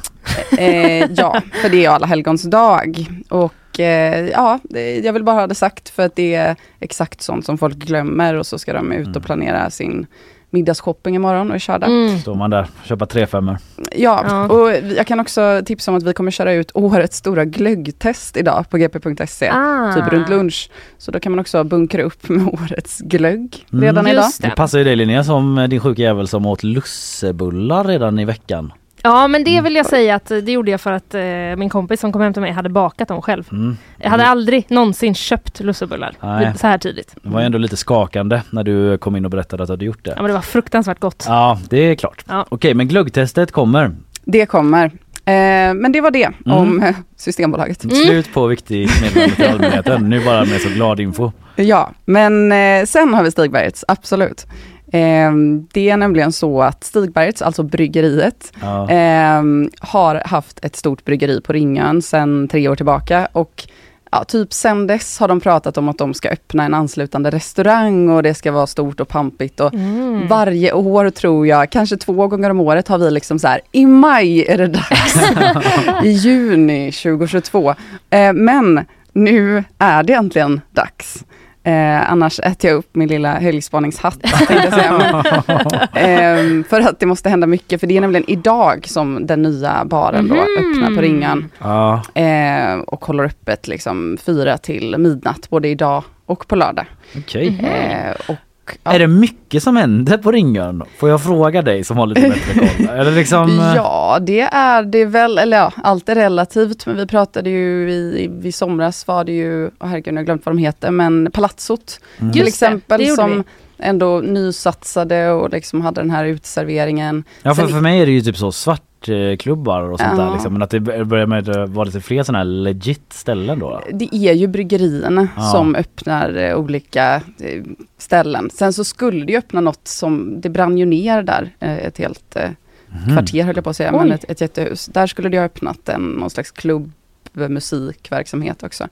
Eh, 0.57 1.05
ja, 1.11 1.41
för 1.61 1.69
det 1.69 1.85
är 1.85 1.89
alla 1.89 2.07
helgons 2.07 2.43
dag. 2.43 3.05
Och 3.29 3.79
eh, 3.79 4.29
ja, 4.29 4.59
det, 4.63 4.97
jag 4.99 5.13
vill 5.13 5.23
bara 5.23 5.35
ha 5.39 5.47
det 5.47 5.55
sagt 5.55 5.89
för 5.89 6.05
att 6.05 6.15
det 6.15 6.35
är 6.35 6.55
exakt 6.79 7.21
sånt 7.21 7.45
som 7.45 7.57
folk 7.57 7.75
glömmer 7.75 8.33
och 8.33 8.45
så 8.45 8.59
ska 8.59 8.73
de 8.73 8.91
ut 8.91 9.15
och 9.15 9.23
planera 9.23 9.69
sin 9.69 10.05
middagsshopping 10.49 11.15
imorgon 11.15 11.49
och 11.49 11.55
är 11.55 11.59
körda. 11.59 11.87
Står 12.21 12.35
man 12.35 12.49
där, 12.49 12.67
köpa 12.83 13.05
tre 13.05 13.27
femmor. 13.27 13.57
Ja, 13.95 14.25
Ja. 14.29 14.47
och 14.47 14.71
jag 14.97 15.07
kan 15.07 15.19
också 15.19 15.61
tipsa 15.65 15.91
om 15.91 15.97
att 15.97 16.03
vi 16.03 16.13
kommer 16.13 16.31
köra 16.31 16.53
ut 16.53 16.71
årets 16.73 17.17
stora 17.17 17.45
glöggtest 17.45 18.37
idag 18.37 18.65
på 18.69 18.77
gp.se, 18.77 19.49
Ah. 19.49 19.93
typ 19.93 20.07
runt 20.13 20.29
lunch. 20.29 20.69
Så 20.97 21.11
då 21.11 21.19
kan 21.19 21.31
man 21.31 21.39
också 21.39 21.63
bunkra 21.63 22.03
upp 22.03 22.29
med 22.29 22.47
årets 22.53 22.99
glögg 22.99 23.65
redan 23.69 23.97
Mm. 24.05 24.11
idag. 24.11 24.25
Det 24.41 24.49
passar 24.49 24.77
ju 24.77 24.83
dig 24.83 24.95
Linnea 24.95 25.23
som 25.23 25.57
eh, 25.57 25.67
din 25.67 25.79
sjuka 25.79 26.01
jävel 26.01 26.27
som 26.27 26.45
åt 26.45 26.63
lussebullar 26.63 27.83
redan 27.83 28.19
i 28.19 28.25
veckan. 28.25 28.73
Ja 29.03 29.27
men 29.27 29.43
det 29.43 29.61
vill 29.61 29.75
jag 29.75 29.85
säga 29.85 30.15
att 30.15 30.31
eh, 30.31 30.37
det 30.37 30.51
gjorde 30.51 30.71
jag 30.71 30.81
för 30.81 30.91
att 30.91 31.13
eh, 31.13 31.21
min 31.57 31.69
kompis 31.69 31.99
som 31.99 32.11
kom 32.11 32.21
hem 32.21 32.33
till 32.33 32.41
mig 32.41 32.51
hade 32.51 32.69
bakat 32.69 33.07
dem 33.07 33.21
själv. 33.21 33.47
Mm. 33.51 33.77
Jag 33.97 34.09
hade 34.09 34.25
aldrig 34.25 34.65
någonsin 34.69 35.15
köpt 35.15 35.59
lussebullar 35.59 36.13
Nej. 36.21 36.53
så 36.57 36.67
här 36.67 36.77
tidigt. 36.77 37.15
Det 37.23 37.29
var 37.29 37.39
ju 37.39 37.45
ändå 37.45 37.57
lite 37.57 37.77
skakande 37.77 38.41
när 38.49 38.63
du 38.63 38.97
kom 38.97 39.15
in 39.15 39.25
och 39.25 39.31
berättade 39.31 39.63
att 39.63 39.67
du 39.67 39.73
hade 39.73 39.85
gjort 39.85 40.05
det. 40.05 40.13
Ja 40.15 40.21
men 40.21 40.27
det 40.27 40.33
var 40.33 40.41
fruktansvärt 40.41 40.99
gott. 40.99 41.25
Ja, 41.27 41.59
det 41.69 41.77
är 41.77 41.95
klart. 41.95 42.25
Ja. 42.27 42.45
Okej, 42.49 42.73
men 42.73 42.87
glöggtestet 42.87 43.51
kommer. 43.51 43.91
Det 44.25 44.45
kommer. 44.45 44.85
Eh, 44.85 45.73
men 45.73 45.91
det 45.91 46.01
var 46.01 46.11
det 46.11 46.29
om 46.45 46.83
eh, 46.83 46.95
Systembolaget. 47.17 47.81
Slut 47.81 48.33
på 48.33 48.47
viktig 48.47 48.89
meddelande 49.01 49.35
till 49.35 49.45
allmänheten. 49.45 50.09
Nu 50.09 50.25
bara 50.25 50.45
med 50.45 50.61
så 50.61 50.69
glad 50.69 50.99
info. 50.99 51.31
Ja, 51.55 51.91
men 52.05 52.51
eh, 52.51 52.85
sen 52.85 53.13
har 53.13 53.23
vi 53.23 53.31
Stigbergets, 53.31 53.85
absolut. 53.87 54.47
Eh, 54.91 55.31
det 55.73 55.89
är 55.89 55.97
nämligen 55.97 56.31
så 56.31 56.61
att 56.61 56.83
Stigbergets, 56.83 57.41
alltså 57.41 57.63
bryggeriet, 57.63 58.53
Ja. 58.61 58.89
eh, 58.91 59.41
har 59.79 60.21
haft 60.25 60.65
ett 60.65 60.75
stort 60.75 61.05
bryggeri 61.05 61.41
på 61.41 61.53
Ringön 61.53 62.01
sedan 62.01 62.47
tre 62.47 62.69
år 62.69 62.75
tillbaka 62.75 63.27
och 63.31 63.63
ja, 64.11 64.23
typ 64.23 64.53
sen 64.53 64.88
dess 64.88 65.19
har 65.19 65.27
de 65.27 65.39
pratat 65.41 65.77
om 65.77 65.89
att 65.89 65.97
de 65.97 66.13
ska 66.13 66.29
öppna 66.29 66.63
en 66.65 66.73
anslutande 66.73 67.29
restaurang 67.29 68.09
och 68.09 68.23
det 68.23 68.33
ska 68.33 68.51
vara 68.51 68.67
stort 68.67 68.99
och 68.99 69.07
pampigt 69.07 69.59
och 69.59 69.73
Mm. 69.73 70.27
varje 70.27 70.73
år 70.73 71.09
tror 71.09 71.47
jag, 71.47 71.69
kanske 71.69 71.97
två 71.97 72.27
gånger 72.27 72.49
om 72.49 72.59
året 72.59 72.88
har 72.88 72.97
vi 72.97 73.11
liksom 73.11 73.39
så 73.39 73.47
här, 73.47 73.61
i 73.71 73.85
maj 73.85 74.45
är 74.45 74.57
det 74.57 74.67
dags. 74.67 75.15
I 76.03 76.09
juni 76.09 76.91
2022. 76.91 77.75
Eh, 78.09 78.33
men 78.33 78.85
nu 79.13 79.63
är 79.79 80.03
det 80.03 80.13
äntligen 80.13 80.61
dags. 80.71 81.23
Eh, 81.68 82.11
annars 82.11 82.39
äter 82.39 82.70
jag 82.70 82.78
upp 82.78 82.95
min 82.95 83.07
lilla 83.07 83.34
helgspaningshatt. 83.34 84.22
tänkte 84.22 84.53
jag 84.53 84.74
säga. 84.74 85.24
Men, 85.47 85.88
ehm, 85.93 86.63
för 86.63 86.82
att 86.82 86.99
det 86.99 87.05
måste 87.05 87.30
hända 87.30 87.47
mycket, 87.47 87.80
för 87.80 87.88
det 87.88 87.97
är 87.97 88.01
nämligen 88.01 88.30
idag 88.30 88.88
som 88.88 89.28
den 89.28 89.41
nya 89.41 89.86
baren 89.86 90.28
då 90.28 90.36
öppnar 90.36 90.95
på 90.95 91.01
Ringön. 91.01 91.49
Ja. 91.59 92.01
Eh, 92.13 92.80
och 92.80 93.05
håller 93.05 93.24
öppet 93.24 93.68
liksom 93.68 94.18
fyra 94.26 94.57
till 94.57 94.97
midnatt, 94.97 95.49
både 95.49 95.68
idag 95.68 96.03
och 96.26 96.47
på 96.47 96.55
lördag. 96.55 96.86
Okej. 97.18 97.59
Eh, 97.63 98.11
och, 98.28 98.36
ja. 98.84 98.91
Är 98.91 98.99
det 98.99 99.07
mycket 99.07 99.63
som 99.63 99.76
händer 99.76 100.18
på 100.18 100.32
Ringön? 100.32 100.84
Får 100.97 101.09
jag 101.09 101.24
fråga 101.24 101.61
dig 101.61 101.84
som 101.84 101.97
har 101.97 102.07
lite 102.07 102.22
bättre 102.30 102.86
koll? 102.88 103.05
Det 103.05 103.11
liksom... 103.11 103.59
eh, 103.59 103.76
Ja, 103.76 104.18
det 104.22 104.41
är 104.41 104.84
det 104.84 105.05
väl, 105.05 105.38
eller 105.38 105.57
ja, 105.57 105.72
allt 105.84 106.09
är 106.09 106.15
relativt, 106.15 106.86
men 106.86 106.97
vi 106.97 107.07
pratade 107.07 107.49
ju 107.49 107.91
i, 107.91 108.32
i 108.43 108.51
somras 108.51 109.07
var 109.07 109.24
det 109.24 109.32
ju, 109.32 109.65
oh 109.68 109.72
herregud, 109.88 110.13
jag 110.13 110.20
har 110.20 110.24
glömt 110.26 110.45
vad 110.45 110.55
de 110.55 110.59
heter, 110.61 110.91
men 110.91 111.32
Palazzot 111.32 111.99
Mm. 112.20 112.34
till 112.34 112.41
det, 112.41 112.47
exempel 112.47 112.97
det 112.99 113.05
gjorde 113.05 113.22
som 113.22 113.43
ändå 113.78 114.19
nysatsade 114.19 115.32
och 115.32 115.49
liksom 115.49 115.82
hade 115.82 116.01
den 116.01 116.09
här 116.11 116.25
uteserveringen. 116.25 117.23
Ja 117.43 117.55
för, 117.55 117.61
Sen- 117.63 117.71
för 117.71 117.82
mig 117.82 118.01
är 118.01 118.05
det 118.05 118.11
ju 118.11 118.21
typ 118.21 118.38
så 118.38 118.51
svartklubbar 118.51 119.82
och 119.82 119.99
sånt 119.99 120.11
Ja. 120.17 120.23
där 120.23 120.34
liksom. 120.34 120.53
Men 120.53 120.61
att 120.61 120.69
det 120.69 120.80
börjar 120.80 121.25
med 121.25 121.49
att 121.49 121.69
vara 121.69 121.86
lite 121.86 122.01
fler 122.01 122.23
sådana 122.23 122.38
här 122.39 122.45
legit 122.45 123.13
ställen 123.13 123.59
då? 123.59 123.82
Det 123.93 124.15
är 124.15 124.34
ju 124.34 124.47
bryggerierna 124.47 125.28
Ja. 125.36 125.41
som 125.41 125.75
öppnar 125.75 126.36
eh, 126.36 126.55
olika 126.55 127.15
eh, 127.39 127.63
ställen. 127.97 128.49
Sen 128.53 128.73
så 128.73 128.84
skulle 128.84 129.25
det 129.25 129.32
ju 129.32 129.38
öppna 129.38 129.61
något 129.61 129.88
som, 129.88 130.41
det 130.41 130.49
brann 130.49 130.78
ju 130.78 130.86
ner 130.86 131.23
där, 131.23 131.49
eh, 131.59 131.78
ett 131.78 131.97
helt 131.97 132.36
eh, 132.36 132.49
Mhm. 132.89 133.15
kvarter 133.17 133.43
höll 133.43 133.55
jag 133.55 133.63
på 133.63 133.69
att 133.69 133.75
säga, 133.75 133.91
Oj. 133.93 133.97
men 133.99 134.11
ett, 134.11 134.25
ett 134.32 134.41
jättehus. 134.41 134.86
Där 134.86 135.07
skulle 135.07 135.30
det 135.30 135.38
ha 135.38 135.45
öppnat 135.45 135.89
en, 135.89 136.01
någon 136.01 136.30
slags 136.30 136.51
klubbmusikverksamhet 136.51 138.63
också. 138.63 138.88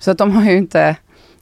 Så 0.00 0.10
att 0.10 0.18
de 0.18 0.30
har 0.32 0.42
ju 0.50 0.56
inte, 0.56 0.96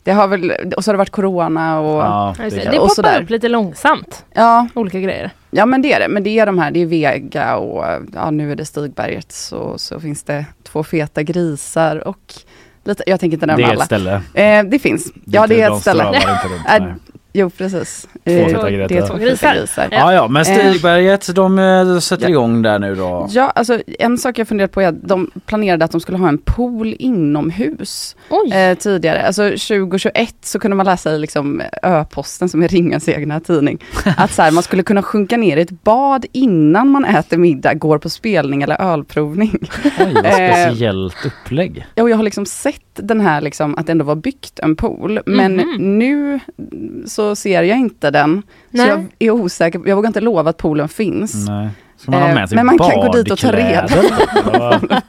det 0.04 0.12
har 0.12 0.28
väl, 0.28 0.52
och 0.76 0.84
så 0.84 0.88
har 0.90 0.94
det 0.94 0.98
varit 0.98 1.10
corona 1.10 1.80
och 1.80 2.02
Ja, 2.02 2.34
det 2.38 2.48
det 2.50 2.62
är 2.62 2.70
det 2.70 2.76
poppar 2.78 2.88
sådär. 2.94 3.22
upp 3.22 3.30
lite 3.30 3.48
långsamt, 3.48 4.24
ja, 4.34 4.68
olika 4.74 5.00
grejer. 5.00 5.30
ja 5.50 5.66
men 5.66 5.82
det 5.82 5.92
är 5.92 6.00
det. 6.00 6.08
Men 6.08 6.22
det 6.22 6.38
är 6.38 6.46
de 6.46 6.58
här, 6.58 6.70
det 6.70 6.82
är 6.82 6.86
Vega 6.86 7.56
och 7.56 7.84
ja, 8.14 8.30
nu 8.30 8.52
är 8.52 8.56
det 8.56 8.64
Stigberget 8.64 9.32
så, 9.32 9.78
så 9.78 10.00
finns 10.00 10.22
det 10.22 10.44
två 10.62 10.82
feta 10.84 11.22
grisar 11.22 12.08
och 12.08 12.34
lite, 12.84 13.02
jag 13.06 13.20
tänker 13.20 13.36
inte 13.36 13.46
det 13.46 13.52
nämna 13.52 13.66
är 13.66 13.70
alla. 13.72 13.80
ett 13.80 13.86
ställe. 13.86 14.22
Eh, 14.34 14.64
det 14.64 14.78
finns, 14.78 15.12
ja 15.24 15.46
det 15.46 15.60
är 15.62 15.72
ett 15.76 15.80
ställe. 15.80 16.06
inte 16.06 16.80
runt. 16.84 17.00
Jo 17.36 17.50
precis. 17.50 18.08
Två 18.24 18.30
Eh, 18.32 18.46
feta 18.46 18.70
det 18.70 18.96
är 18.96 19.06
två 19.06 19.14
Grisar. 19.16 19.54
grisar. 19.54 19.88
Ja 19.90 20.12
ja, 20.12 20.28
men 20.28 20.42
Eh. 20.42 20.58
Stigberget 20.58 21.34
de 21.34 21.58
eh, 21.58 21.98
sätter 21.98 22.22
Ja. 22.24 22.28
igång 22.30 22.62
där 22.62 22.78
nu 22.78 22.94
då. 22.94 23.26
Ja, 23.30 23.50
alltså 23.54 23.80
en 23.98 24.18
sak 24.18 24.38
jag 24.38 24.48
funderat 24.48 24.72
på 24.72 24.80
är 24.82 24.88
att 24.88 25.02
de 25.08 25.30
planerade 25.46 25.84
att 25.84 25.90
de 25.90 26.00
skulle 26.00 26.18
ha 26.18 26.28
en 26.28 26.38
pool 26.38 26.94
inomhus 26.98 28.16
eh, 28.54 28.78
tidigare. 28.78 29.22
Alltså 29.26 29.42
2021 29.42 30.34
så 30.40 30.58
kunde 30.58 30.76
man 30.76 30.86
läsa 30.86 31.12
i 31.14 31.18
liksom 31.18 31.62
Ö-posten 31.82 32.48
som 32.48 32.62
är 32.62 32.68
Ringans 32.68 33.08
egna 33.08 33.40
tidning. 33.40 33.78
Att 34.16 34.32
så 34.32 34.42
här, 34.42 34.50
man 34.50 34.62
skulle 34.62 34.82
kunna 34.82 35.02
sjunka 35.02 35.36
ner 35.36 35.56
i 35.56 35.60
ett 35.60 35.82
bad 35.84 36.26
innan 36.32 36.88
man 36.88 37.04
äter 37.04 37.36
middag, 37.38 37.74
går 37.74 37.98
på 37.98 38.08
spelning 38.10 38.62
eller 38.62 38.82
ölprovning. 38.82 39.58
Oj, 39.84 40.14
vad 40.14 40.24
speciellt 40.34 41.26
upplägg. 41.26 41.86
Ja, 41.94 42.02
och 42.02 42.10
jag 42.10 42.16
har 42.16 42.22
liksom 42.24 42.46
sett 42.46 42.80
den 42.94 43.20
här 43.20 43.40
liksom, 43.40 43.74
att 43.78 43.86
det 43.86 43.92
ändå 43.92 44.04
var 44.04 44.14
byggt 44.16 44.58
en 44.58 44.76
pool. 44.76 45.20
Men 45.26 45.54
Mhm. 45.56 45.98
nu 45.98 46.40
så 47.06 47.23
ser 47.34 47.62
jag 47.62 47.78
inte 47.78 48.10
den. 48.10 48.42
Nej. 48.70 48.86
Så 48.86 48.92
jag 48.92 49.06
är 49.18 49.30
osäker, 49.30 49.80
jag 49.86 49.96
vågar 49.96 50.06
inte 50.06 50.20
lova 50.20 50.50
att 50.50 50.56
poolen 50.56 50.88
finns. 50.88 51.48
Nej. 51.48 51.68
Ska 51.96 52.10
man 52.10 52.22
ha 52.22 52.28
Eh, 52.28 52.34
med 52.34 52.48
sig 52.48 52.56
men 52.56 52.66
man 52.66 52.78
kan 52.78 53.00
gå 53.00 53.12
dit 53.12 53.30
och 53.30 53.38
ta 53.38 53.46
badkläder? 53.52 54.02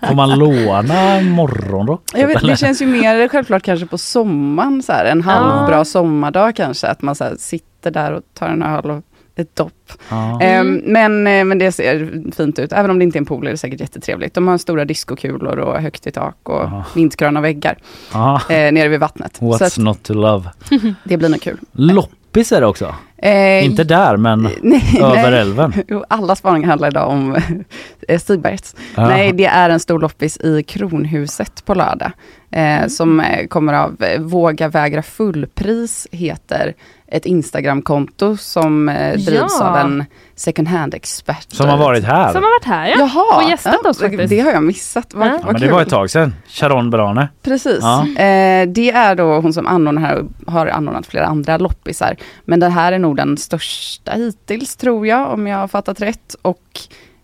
Får 0.07 0.16
man 0.16 0.39
låna 0.39 1.22
morgonrock? 1.22 2.01
Jag 2.13 2.28
vet, 2.28 2.41
det 2.41 2.57
känns 2.57 2.82
ju 2.82 2.86
mer 2.86 3.28
självklart 3.28 3.63
kanske 3.63 3.86
på 3.86 3.97
sommaren, 3.97 4.84
så 4.84 4.91
här, 4.91 5.05
en 5.05 5.22
halvbra 5.22 5.86
sommardag 5.86 6.55
kanske, 6.55 6.88
att 6.88 7.01
man 7.01 7.16
så 7.16 7.24
här, 7.24 7.36
sitter 7.39 7.91
där 7.91 8.11
och 8.11 8.22
tar 8.34 8.47
en 8.47 8.63
öl 8.63 8.91
och 8.91 9.03
ett 9.36 9.55
dopp. 9.55 9.93
Ja. 10.09 10.41
Ehm, 10.41 10.81
men, 10.86 11.27
eh, 11.27 11.43
men 11.45 11.57
det 11.57 11.71
ser 11.71 12.31
fint 12.36 12.59
ut, 12.59 12.71
även 12.73 12.91
om 12.91 12.99
det 12.99 13.03
inte 13.03 13.17
är 13.17 13.19
en 13.19 13.25
pool 13.25 13.47
är 13.47 13.51
det 13.51 13.57
säkert 13.57 13.79
jättetrevligt. 13.79 14.33
De 14.33 14.47
har 14.47 14.57
stora 14.57 14.86
diskokulor 14.86 15.59
och 15.59 15.81
högt 15.81 16.07
i 16.07 16.11
tak 16.11 16.38
och 16.43 16.61
Aha. 16.61 16.83
mintgröna 16.93 17.41
väggar 17.41 17.77
Ja. 18.13 18.41
eh, 18.49 18.71
nere 18.71 18.88
vid 18.88 18.99
vattnet. 18.99 19.39
What's 19.39 19.65
att 19.65 19.77
not 19.77 20.03
to 20.03 20.13
love? 20.13 20.49
det 21.03 21.17
blir 21.17 21.29
nog 21.29 21.41
kul. 21.41 21.57
Loppis 21.71 22.51
är 22.51 22.61
det 22.61 22.67
också. 22.67 22.95
Eh, 23.17 23.65
Inte 23.65 23.83
där 23.83 24.17
men 24.17 24.41
nej, 24.61 24.97
över 25.01 25.31
nej. 25.31 25.39
älven. 25.39 25.73
Alla 26.07 26.36
spaningar 26.36 26.67
handlar 26.69 26.88
idag 26.88 27.09
om 27.09 27.36
eh, 28.07 28.19
Stigbergets. 28.19 28.75
Ja. 28.95 29.07
Nej, 29.07 29.31
det 29.33 29.45
är 29.45 29.69
en 29.69 29.79
stor 29.79 29.99
loppis 29.99 30.38
i 30.38 30.63
Kronhuset 30.63 31.65
på 31.65 31.73
lördag. 31.73 32.11
Eh, 32.51 32.88
som 32.88 33.19
eh, 33.19 33.47
kommer 33.47 33.73
av 33.73 33.97
Våga 34.19 34.67
vägra 34.67 35.01
fullpris 35.03 36.07
heter 36.11 36.73
ett 37.07 37.25
Instagramkonto 37.25 38.37
som 38.37 38.89
eh, 38.89 39.13
drivs 39.17 39.57
Ja. 39.59 39.69
av 39.69 39.77
en 39.77 40.05
second 40.35 40.67
hand-expert. 40.67 41.51
Som 41.51 41.69
har 41.69 41.77
varit 41.77 42.03
här. 42.03 42.31
Som 42.33 42.43
har 42.43 42.49
varit 42.59 42.65
här 42.65 42.87
ja. 42.87 42.95
Jaha, 42.99 43.43
och 43.43 43.49
gästat 43.49 43.85
oss 43.85 43.99
faktiskt. 43.99 44.29
Det 44.29 44.39
har 44.39 44.51
jag 44.51 44.63
missat. 44.63 45.13
Vad, 45.13 45.27
Ja. 45.27 45.39
Ja, 45.45 45.51
men 45.51 45.61
det 45.61 45.71
var 45.71 45.81
ett 45.81 45.89
tag 45.89 46.09
sedan. 46.09 46.33
Sharon 46.47 46.89
Brane. 46.89 47.27
Precis. 47.43 47.79
Ja. 47.81 48.01
Eh, 48.07 48.67
det 48.67 48.91
är 48.91 49.15
då 49.15 49.39
hon 49.39 49.53
som 49.53 49.67
anordnar 49.67 50.01
här 50.01 50.15
och 50.45 50.53
har 50.53 50.67
anordnat 50.67 51.05
flera 51.05 51.25
andra 51.25 51.57
loppisar. 51.57 52.15
Men 52.45 52.59
det 52.59 52.69
här 52.69 52.91
är 52.91 52.99
nog 52.99 53.17
den 53.17 53.37
största 53.37 54.11
hittills 54.11 54.75
tror 54.75 55.07
jag, 55.07 55.33
om 55.33 55.47
jag 55.47 55.57
har 55.57 55.67
fattat 55.67 56.01
rätt. 56.01 56.35
Och 56.41 56.61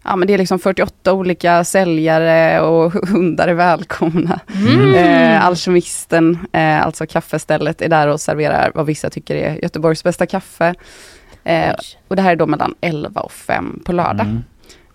ja, 0.04 0.16
men 0.16 0.28
det 0.28 0.34
är 0.34 0.38
liksom 0.38 0.60
48 0.60 1.14
olika 1.14 1.64
säljare 1.64 2.62
och 2.62 2.92
hundar 3.08 3.48
är 3.48 3.54
välkomna. 3.54 4.40
Mm. 4.56 4.94
Eh, 4.94 5.46
Alkemisten, 5.46 6.40
eh, 6.52 6.86
alltså 6.86 7.06
kaffestället, 7.08 7.82
är 7.82 7.90
där 7.90 8.08
och 8.08 8.22
serverar 8.22 8.72
vad 8.76 8.86
vissa 8.86 9.10
tycker 9.10 9.36
är 9.36 9.56
Göteborgs 9.56 10.04
bästa 10.04 10.26
kaffe. 10.26 10.76
Eh, 11.44 11.76
och 12.08 12.16
det 12.16 12.22
här 12.22 12.32
är 12.32 12.36
då 12.36 12.48
mellan 12.48 12.76
11 12.82 13.22
och 13.22 13.32
5 13.32 13.82
på 13.86 13.92
lördag. 13.92 14.28
Mm. 14.28 14.44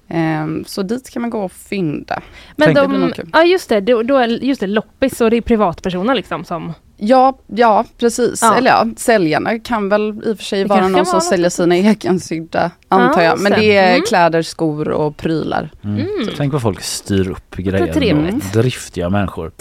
Eh, 0.08 0.64
så 0.66 0.82
dit 0.82 1.10
kan 1.10 1.22
man 1.22 1.30
gå 1.30 1.44
och 1.44 1.52
fynda. 1.52 2.22
Men 2.56 2.74
Tänk, 2.74 3.16
de, 3.16 3.30
ja 3.32 3.44
just 3.44 3.68
det, 3.68 3.80
då, 3.80 4.02
då 4.02 4.16
är, 4.16 4.28
just 4.28 4.60
det, 4.60 4.66
loppis 4.66 5.20
och 5.20 5.30
det 5.30 5.36
är 5.36 5.40
privatpersoner 5.40 6.14
liksom 6.14 6.44
som 6.44 6.72
Ja, 6.96 7.38
ja 7.46 7.84
precis. 7.98 8.42
Ja. 8.42 8.54
Eller 8.56 8.70
ja, 8.70 8.86
säljarna 8.96 9.58
kan 9.58 9.88
väl 9.88 10.08
i 10.24 10.32
och 10.32 10.36
för 10.36 10.44
sig 10.44 10.62
Det 10.62 10.68
vara 10.68 10.88
någon 10.88 11.06
som 11.06 11.20
säljer 11.20 11.50
sina 11.50 11.76
egensydda, 11.76 12.70
antar 12.88 13.20
Ja, 13.22 13.28
jag. 13.28 13.40
Men 13.40 13.52
det. 13.52 13.76
är 13.76 13.90
Mm. 13.94 14.02
kläder, 14.08 14.42
skor 14.42 14.88
och 14.88 15.16
prylar. 15.16 15.70
Mm. 15.84 16.06
Tänk 16.36 16.52
vad 16.52 16.62
folk 16.62 16.80
styr 16.82 17.30
upp 17.30 17.56
grejer. 17.56 18.52
Driftiga 18.52 19.10
människor. 19.10 19.52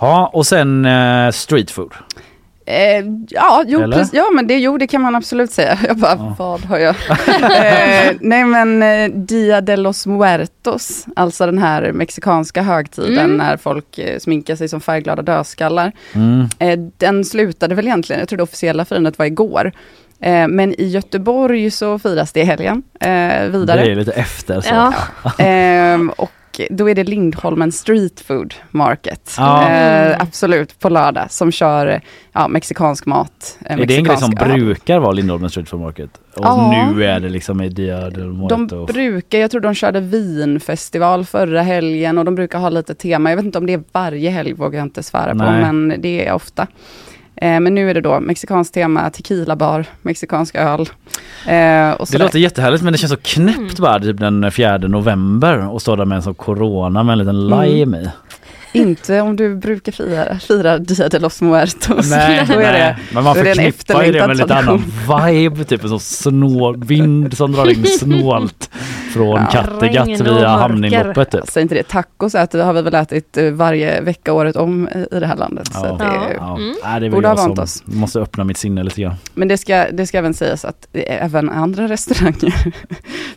Ja 0.00 0.30
och 0.32 0.46
sen 0.46 0.84
eh, 0.84 1.30
street 1.30 1.70
food. 1.70 1.92
Eh, 2.66 3.04
ja, 3.28 3.64
jo, 3.66 3.90
precis, 3.92 4.14
ja, 4.14 4.30
men 4.34 4.46
det, 4.46 4.58
jo, 4.58 4.78
det 4.78 4.86
kan 4.86 5.00
man 5.02 5.14
absolut 5.14 5.52
säga. 5.52 5.78
Jag 5.86 5.96
bara, 5.96 6.34
vad 6.38 6.60
har 6.60 6.78
jag? 6.78 6.94
eh, 7.28 8.12
nej, 8.20 8.44
men 8.44 8.82
eh, 8.82 9.10
Dia 9.10 9.60
de 9.60 9.76
los 9.76 10.06
Muertos, 10.06 11.06
alltså 11.16 11.46
den 11.46 11.58
här 11.58 11.92
mexikanska 11.92 12.62
högtiden 12.62 13.18
Mm. 13.24 13.36
när 13.36 13.56
folk 13.56 13.98
eh, 13.98 14.18
sminkar 14.18 14.56
sig 14.56 14.68
som 14.68 14.80
färgglada 14.80 15.22
dödskallar. 15.22 15.92
Mm. 16.12 16.46
Eh, 16.58 16.78
den 16.98 17.24
slutade 17.24 17.74
väl 17.74 17.86
egentligen, 17.86 18.20
jag 18.20 18.28
tror 18.28 18.36
det 18.36 18.42
officiella 18.42 18.84
firandet 18.84 19.18
var 19.18 19.26
igår. 19.26 19.72
Eh, 20.20 20.48
men 20.48 20.80
i 20.80 20.84
Göteborg 20.88 21.70
så 21.70 21.98
firas 21.98 22.32
det 22.32 22.40
i 22.40 22.44
helgen 22.44 22.82
eh, 23.00 23.42
vidare. 23.50 23.84
Det 23.84 23.90
är 23.90 23.94
lite 23.96 24.12
efter 24.12 24.60
så. 24.60 24.74
Ja. 24.74 24.94
Ehm, 25.38 26.12
och 26.60 26.66
då 26.70 26.90
är 26.90 26.94
det 26.94 27.04
Lindholmen 27.04 27.72
Street 27.72 28.20
Food 28.20 28.54
Market. 28.70 29.34
Ja. 29.38 29.68
Eh, 29.70 30.16
absolut, 30.20 30.78
på 30.78 30.88
lördag 30.88 31.30
som 31.30 31.52
kör 31.52 32.00
ja, 32.32 32.48
mexikansk 32.48 33.06
mat. 33.06 33.58
eh, 33.66 33.72
Är 33.72 33.86
det 33.86 33.96
en 33.96 34.04
grej 34.04 34.16
som 34.16 34.30
mexikansk 34.30 34.42
öl. 34.54 34.64
brukar 34.64 34.98
vara 34.98 35.12
Lindholmen 35.12 35.50
Street 35.50 35.68
Food 35.68 35.80
Market? 35.80 36.10
Och 36.36 36.44
Ja. 36.44 36.90
nu 36.92 37.04
är 37.04 37.20
det 37.20 37.28
liksom 37.28 37.60
i 37.60 37.68
Dia 37.68 38.00
del 38.10 38.38
De 38.38 38.38
Muerto. 38.60 38.86
brukar, 38.86 39.38
jag 39.38 39.50
tror 39.50 39.60
de 39.60 39.74
körde 39.74 40.00
vinfestival 40.00 41.24
förra 41.24 41.62
helgen 41.62 42.18
och 42.18 42.24
de 42.24 42.34
brukar 42.34 42.58
ha 42.58 42.68
lite 42.68 42.94
tema. 42.94 43.30
Jag 43.30 43.36
vet 43.36 43.44
inte 43.46 43.58
om 43.58 43.66
det 43.66 43.72
är 43.72 43.82
varje 43.92 44.30
helg, 44.30 44.52
vågar 44.52 44.78
jag 44.78 44.86
inte 44.86 45.02
svära 45.02 45.30
på, 45.30 45.36
Nej. 45.44 45.72
men 45.72 45.94
det 46.00 46.26
är 46.26 46.32
ofta. 46.32 46.66
Eh, 47.36 47.60
men 47.60 47.74
nu 47.74 47.90
är 47.90 47.94
det 47.94 48.00
då 48.00 48.20
mexikanskt 48.20 48.74
tema, 48.74 49.10
tequila 49.10 49.56
bar, 49.56 49.84
mexikansk 50.02 50.54
öl. 50.54 50.80
Eh, 51.46 51.90
och 51.92 52.08
Det 52.12 52.18
låter 52.18 52.38
jättehärligt 52.38 52.82
men 52.84 52.92
det 52.92 52.98
känns 52.98 53.12
så 53.12 53.18
knäppt 53.22 53.58
Mm. 53.58 53.70
bara 53.78 54.00
typ 54.00 54.18
den 54.20 54.52
4 54.52 54.78
november 54.78 55.68
och 55.68 55.82
stå 55.82 55.96
där 55.96 56.04
med 56.04 56.16
en 56.16 56.22
sån 56.22 56.34
corona 56.34 57.02
med 57.02 57.12
en 57.12 57.18
liten 57.18 57.52
Mm. 57.52 57.68
lime 57.68 57.98
i. 58.00 58.08
Inte 58.74 59.20
om 59.20 59.36
du 59.36 59.56
brukar 59.56 59.92
fira, 59.92 60.38
fira 60.38 60.78
Dia 60.78 61.08
de 61.08 61.18
los 61.18 61.42
Muertos. 61.42 62.10
Nej, 62.10 62.44
då 62.48 62.54
är 62.54 62.72
det, 62.72 62.96
men 63.12 63.24
man 63.24 63.34
förknippar 63.34 64.02
ju 64.04 64.12
det 64.12 64.26
med 64.26 64.36
lite 64.36 64.54
annan 64.54 64.82
vibe, 65.28 65.64
typ 65.64 65.82
en 65.82 65.88
sån 65.88 66.00
snål 66.00 66.84
vind 66.84 67.36
som 67.36 67.52
drar 67.52 67.70
in 67.70 67.86
snålt 67.98 68.70
från 69.12 69.40
Ja. 69.40 69.46
Kattegatt 69.52 70.20
via 70.20 70.48
hamninloppet 70.48 71.30
typ. 71.30 71.40
Säg 71.48 71.62
inte 71.62 71.74
det, 71.74 71.88
tacos 71.88 72.34
äter, 72.34 72.62
har 72.62 72.72
vi 72.72 72.82
väl 72.82 72.94
ätit 72.94 73.36
eh, 73.36 73.50
varje 73.50 74.00
vecka 74.00 74.32
året 74.32 74.56
om 74.56 74.88
i 75.10 75.18
det 75.20 75.26
här 75.26 75.36
landet. 75.36 75.72
Så 75.72 75.84
att 75.84 75.98
det, 75.98 76.04
Ja. 76.04 76.30
Ja. 76.38 76.56
Mm. 76.56 76.74
Nej, 76.84 77.00
det 77.00 77.10
Borde 77.10 77.28
ha 77.28 77.34
vant 77.34 77.58
oss. 77.58 77.82
måste 77.86 78.20
öppna 78.20 78.44
mitt 78.44 78.56
sinne 78.56 78.82
lite 78.82 79.00
grann. 79.02 79.14
Men 79.34 79.48
det 79.48 79.58
ska, 79.58 79.86
det 79.92 80.06
ska 80.06 80.18
även 80.18 80.34
sägas 80.34 80.64
att 80.64 80.86
även 80.94 81.50
andra 81.50 81.88
restauranger 81.88 82.54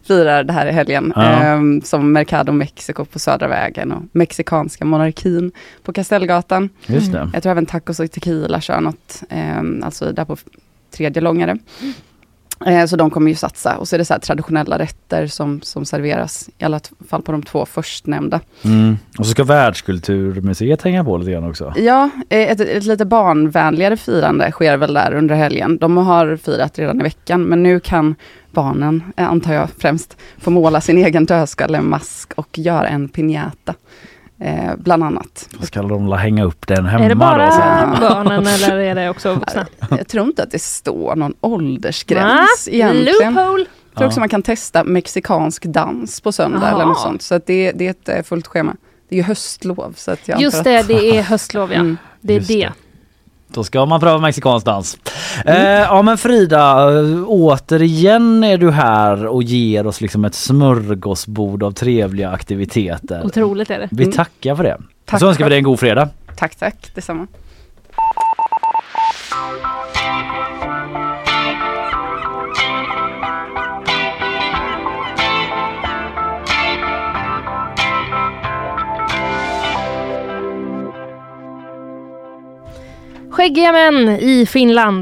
firar 0.07 0.43
det 0.43 0.53
här 0.53 0.65
i 0.67 0.71
helgen. 0.71 1.13
Ja. 1.15 1.21
Ehm, 1.23 1.81
som 1.81 2.11
Mercado 2.11 2.51
Mexico 2.51 3.05
på 3.05 3.19
Södra 3.19 3.47
vägen 3.47 3.91
och 3.91 4.01
Mexikanska 4.11 4.85
monarkin 4.85 5.26
på 5.83 5.93
Kastellgatan. 5.93 6.69
Just 6.85 7.11
det. 7.11 7.29
Jag 7.33 7.43
tror 7.43 7.51
även 7.51 7.65
Tacos 7.65 7.99
och 7.99 8.11
Tequila 8.11 8.61
kör 8.61 8.81
något, 8.81 9.23
ehm, 9.29 9.83
alltså 9.83 10.11
där 10.11 10.25
på 10.25 10.37
tredje 10.91 11.21
långare. 11.21 11.57
Eh, 12.65 12.85
Så 12.85 12.95
de 12.95 13.09
kommer 13.09 13.29
ju 13.29 13.35
satsa 13.35 13.77
och 13.77 13.87
så 13.87 13.95
är 13.95 13.97
det 13.97 14.05
så 14.05 14.15
traditionella 14.21 14.79
rätter 14.79 15.27
som, 15.27 15.61
som 15.61 15.85
serveras, 15.85 16.49
i 16.57 16.63
alla 16.65 16.79
fall 17.09 17.21
på 17.21 17.31
de 17.31 17.43
två 17.43 17.65
förstnämnda. 17.65 18.39
Mm. 18.63 18.97
Och 19.17 19.25
så 19.25 19.31
ska 19.31 19.43
Världskulturmuseet 19.43 20.81
hänga 20.81 21.03
på 21.03 21.17
lite 21.17 21.31
grann 21.31 21.43
också. 21.49 21.73
Ja, 21.77 22.09
eh, 22.29 22.51
ett, 22.51 22.59
ett 22.59 22.83
lite 22.83 23.05
barnvänligare 23.05 23.97
firande 23.97 24.51
sker 24.51 24.77
väl 24.77 24.93
där 24.93 25.13
under 25.13 25.35
helgen. 25.35 25.77
De 25.77 25.97
har 25.97 26.35
firat 26.37 26.79
redan 26.79 26.99
i 26.99 27.03
veckan, 27.03 27.43
men 27.43 27.63
nu 27.63 27.79
kan 27.79 28.15
barnen, 28.51 29.03
eh, 29.17 29.29
antar 29.29 29.53
jag 29.53 29.69
främst, 29.77 30.17
få 30.37 30.51
måla 30.51 30.81
sin 30.81 30.97
egen 30.97 31.25
dödskallemask 31.25 32.33
och 32.35 32.59
göra 32.59 32.87
en 32.87 33.09
piñata. 33.09 33.73
Eh, 34.39 34.75
bland 34.77 35.03
annat. 35.03 35.49
Ska 35.61 35.81
de 35.81 36.11
hänga 36.11 36.43
upp 36.43 36.67
den 36.67 36.85
hemma 36.85 37.05
Är 37.05 37.09
det 37.09 37.15
bara 37.15 37.45
då 37.45 37.51
sen. 37.51 37.89
barnen 38.01 38.47
eller 38.47 38.77
är 38.77 38.95
det 38.95 39.09
också 39.09 39.33
vuxna? 39.33 39.67
Jag 39.89 40.07
tror 40.07 40.25
inte 40.27 40.43
att 40.43 40.51
det 40.51 40.61
står 40.61 41.15
någon 41.15 41.33
åldersgräns 41.41 42.67
Va? 42.67 42.73
egentligen. 42.73 43.33
Loophole! 43.33 43.65
Jag 43.91 43.97
tror 43.99 44.07
också 44.07 44.19
man 44.19 44.29
kan 44.29 44.41
testa 44.41 44.83
mexikansk 44.83 45.65
dans 45.65 46.21
på 46.21 46.31
söndag 46.31 46.59
Jaha. 46.61 46.71
eller 46.71 46.85
något 46.85 46.99
sånt. 46.99 47.21
Så 47.21 47.35
att 47.35 47.45
det, 47.45 47.71
det 47.71 47.85
är 47.87 47.91
ett 47.91 48.09
eh, 48.09 48.23
fullt 48.23 48.47
schema. 48.47 48.75
Det 49.09 49.15
är 49.15 49.17
ju 49.17 49.23
höstlov. 49.23 49.93
Så 49.97 50.11
att 50.11 50.27
jag 50.27 50.41
Just 50.41 50.63
det, 50.63 50.79
att, 50.79 50.87
det 50.87 51.17
är 51.17 51.21
höstlov 51.23 51.71
ja. 51.73 51.79
Mm. 51.79 51.97
Det 52.21 52.33
är 52.33 52.37
Just 52.37 52.47
det. 52.47 52.55
det. 52.59 52.73
Då 53.47 53.63
ska 53.63 53.85
man 53.85 53.99
pröva 53.99 54.17
mexikansk 54.17 54.65
dans. 54.65 54.97
Eh, 55.45 55.61
ja 55.63 56.01
men 56.01 56.17
Frida, 56.17 56.89
eh, 56.99 57.23
återigen 57.27 58.43
är 58.43 58.57
du 58.57 58.71
här 58.71 59.25
och 59.27 59.43
ger 59.43 59.87
oss 59.87 60.01
liksom 60.01 60.25
ett 60.25 60.35
smörgåsbord 60.35 61.63
av 61.63 61.71
trevliga 61.71 62.29
aktiviteter. 62.29 63.21
Otroligt 63.25 63.69
är 63.69 63.79
det. 63.79 63.87
Vi 63.91 64.03
Mm. 64.03 64.15
tackar 64.15 64.55
för 64.55 64.63
det. 64.63 64.77
Tack, 65.05 65.19
så 65.19 65.27
önskar 65.27 65.45
vi 65.45 65.49
dig 65.49 65.57
en 65.57 65.63
god 65.63 65.79
fredag. 65.79 66.09
Tack, 66.35 66.55
tack. 66.55 66.91
Detsamma. 66.95 67.27
Skäggiga 83.37 83.71
män 83.71 84.09
i 84.09 84.45
Finland. 84.45 85.01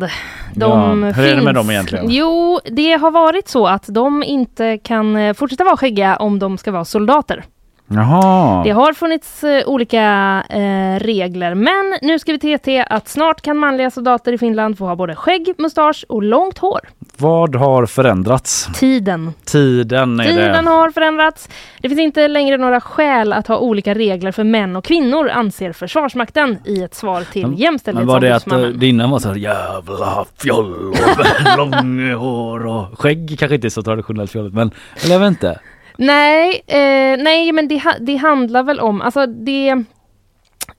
De 0.56 0.72
Ja, 0.72 1.12
hur 1.12 1.26
är 1.26 1.36
det 1.36 1.36
med 1.36 1.44
finns- 1.44 1.56
dem 1.56 1.70
egentligen? 1.72 2.06
Jo, 2.10 2.60
det 2.72 2.92
har 2.94 3.12
varit 3.12 3.48
så 3.48 3.68
att 3.68 3.84
de 3.88 4.24
inte 4.24 4.78
kan 4.78 5.16
eh, 5.16 5.34
fortsätta 5.34 5.64
vara 5.64 5.78
skäggiga 5.78 6.16
om 6.16 6.40
de 6.40 6.58
ska 6.58 6.72
vara 6.72 6.86
soldater. 6.86 7.44
Jaha. 7.88 8.64
Det 8.64 8.72
har 8.72 8.94
funnits 8.94 9.44
eh, 9.44 9.68
olika 9.68 10.04
eh, 10.50 11.00
regler, 11.00 11.56
men 11.56 11.98
nu 12.02 12.20
skriver 12.20 12.58
TT 12.58 12.86
att 12.90 13.08
snart 13.08 13.42
kan 13.42 13.58
manliga 13.58 13.92
soldater 13.92 14.34
i 14.34 14.38
Finland 14.38 14.78
få 14.78 14.86
ha 14.86 14.96
både 14.96 15.16
skägg, 15.16 15.54
mustasch 15.58 16.06
och 16.10 16.24
långt 16.24 16.58
hår. 16.58 16.80
Vad 17.18 17.56
har 17.56 17.86
förändrats? 17.86 18.70
Tiden. 18.74 19.34
Tiden 19.46 20.20
är 20.20 20.24
Tiden 20.24 20.66
det. 20.66 20.72
har 20.72 20.92
förändrats. 20.92 21.50
Det 21.82 21.90
finns 21.90 22.02
inte 22.02 22.28
längre 22.28 22.58
några 22.58 22.82
skäl 22.82 23.34
att 23.34 23.48
ha 23.48 23.58
olika 23.58 23.94
regler 23.96 24.32
för 24.32 24.44
män 24.44 24.76
och 24.76 24.84
kvinnor, 24.86 25.30
anser 25.30 25.72
Försvarsmakten 25.74 26.58
i 26.66 26.84
ett 26.84 26.96
svar 26.96 27.22
till 27.32 27.48
Men 27.48 27.52
var 27.56 27.58
det 27.58 27.58
att 27.58 27.62
eh, 27.62 27.64
Jämställdhetsombudsmannen. 27.64 28.80
det 28.80 28.88
innan 28.88 29.10
var 29.10 29.20
så 29.20 29.28
här 29.28 29.36
jävla 29.36 30.26
fjoll 30.38 30.90
och 30.90 31.58
långhår 31.58 32.66
och 32.66 32.86
skägg 33.00 33.36
kanske 33.40 33.56
inte 33.56 33.68
är 33.68 33.70
så 33.70 33.82
traditionellt 33.84 34.32
fjolligt 34.32 34.56
men 34.56 34.72
eller 35.04 35.14
jag 35.14 35.20
vet 35.20 35.28
inte. 35.30 35.60
Nej, 35.98 36.62
eh, 36.68 37.24
nej 37.24 37.52
men 37.52 37.68
det, 37.68 37.82
det 38.00 38.16
handlar 38.16 38.64
väl 38.64 38.80
om, 38.80 39.02
alltså 39.02 39.26
det 39.26 39.84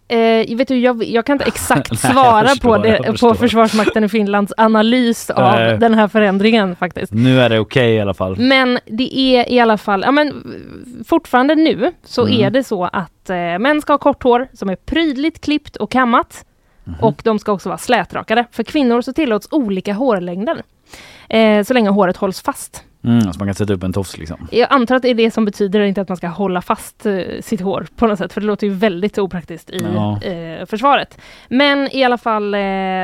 Eh, 0.08 0.56
vet 0.56 0.68
du, 0.68 0.78
jag, 0.78 1.04
jag 1.04 1.26
kan 1.26 1.34
inte 1.34 1.44
exakt 1.44 1.90
Nej, 2.04 2.12
svara 2.12 2.48
förstår, 2.48 2.76
på, 2.76 2.82
det, 2.82 3.20
på 3.20 3.34
Försvarsmakten 3.34 4.04
i 4.04 4.08
Finlands 4.08 4.52
analys 4.56 5.30
av 5.36 5.54
Nej. 5.54 5.78
den 5.78 5.94
här 5.94 6.08
förändringen 6.08 6.76
faktiskt. 6.76 7.12
Nu 7.12 7.40
är 7.40 7.48
det 7.48 7.58
okej 7.58 7.94
i 7.94 8.00
alla 8.00 8.14
fall. 8.14 8.36
Men 8.38 8.78
det 8.84 9.18
är 9.18 9.52
i 9.52 9.60
alla 9.60 9.78
fall, 9.78 10.02
ja 10.02 10.10
men 10.10 10.56
fortfarande 11.08 11.54
nu 11.54 11.92
så 12.04 12.26
Mm. 12.26 12.40
är 12.40 12.50
det 12.50 12.64
så 12.64 12.84
att 12.84 13.30
eh, 13.30 13.36
män 13.58 13.80
ska 13.82 13.92
ha 13.92 13.98
kort 13.98 14.22
hår 14.22 14.48
som 14.52 14.68
är 14.70 14.76
prydligt 14.76 15.40
klippt 15.40 15.76
och 15.76 15.90
kammat. 15.90 16.44
Mhm. 16.84 16.96
Och 17.00 17.20
de 17.24 17.38
ska 17.38 17.52
också 17.52 17.68
vara 17.68 17.78
slätrakade. 17.78 18.44
För 18.52 18.62
kvinnor 18.62 19.00
så 19.00 19.12
tillåts 19.12 19.48
olika 19.50 19.92
hårlängder. 19.92 20.62
Eh, 21.28 21.62
så 21.64 21.74
länge 21.74 21.90
håret 21.90 22.16
hålls 22.16 22.42
fast. 22.42 22.84
Mm, 23.06 23.32
så 23.32 23.38
man 23.38 23.48
kan 23.48 23.54
sätta 23.54 23.72
upp 23.72 23.82
en 23.82 23.92
tofs 23.92 24.18
liksom. 24.18 24.48
Jag 24.50 24.72
antar 24.72 24.96
att 24.96 25.02
det 25.02 25.08
är 25.10 25.14
det 25.14 25.30
som 25.30 25.44
betyder 25.44 25.80
inte 25.80 26.00
att 26.00 26.08
man 26.08 26.16
ska 26.16 26.26
hålla 26.28 26.62
fast 26.62 27.06
eh, 27.06 27.14
sitt 27.40 27.60
hår 27.60 27.86
på 27.96 28.06
något 28.06 28.18
sätt, 28.18 28.32
för 28.32 28.40
det 28.40 28.46
låter 28.46 28.66
ju 28.66 28.72
väldigt 28.72 29.18
opraktiskt 29.18 29.70
i 29.70 29.86
Ja. 29.94 30.20
eh, 30.22 30.66
försvaret. 30.66 31.18
Men 31.48 31.88
i 31.96 32.04
alla 32.04 32.18
fall, 32.18 32.54
eh, 32.54 32.60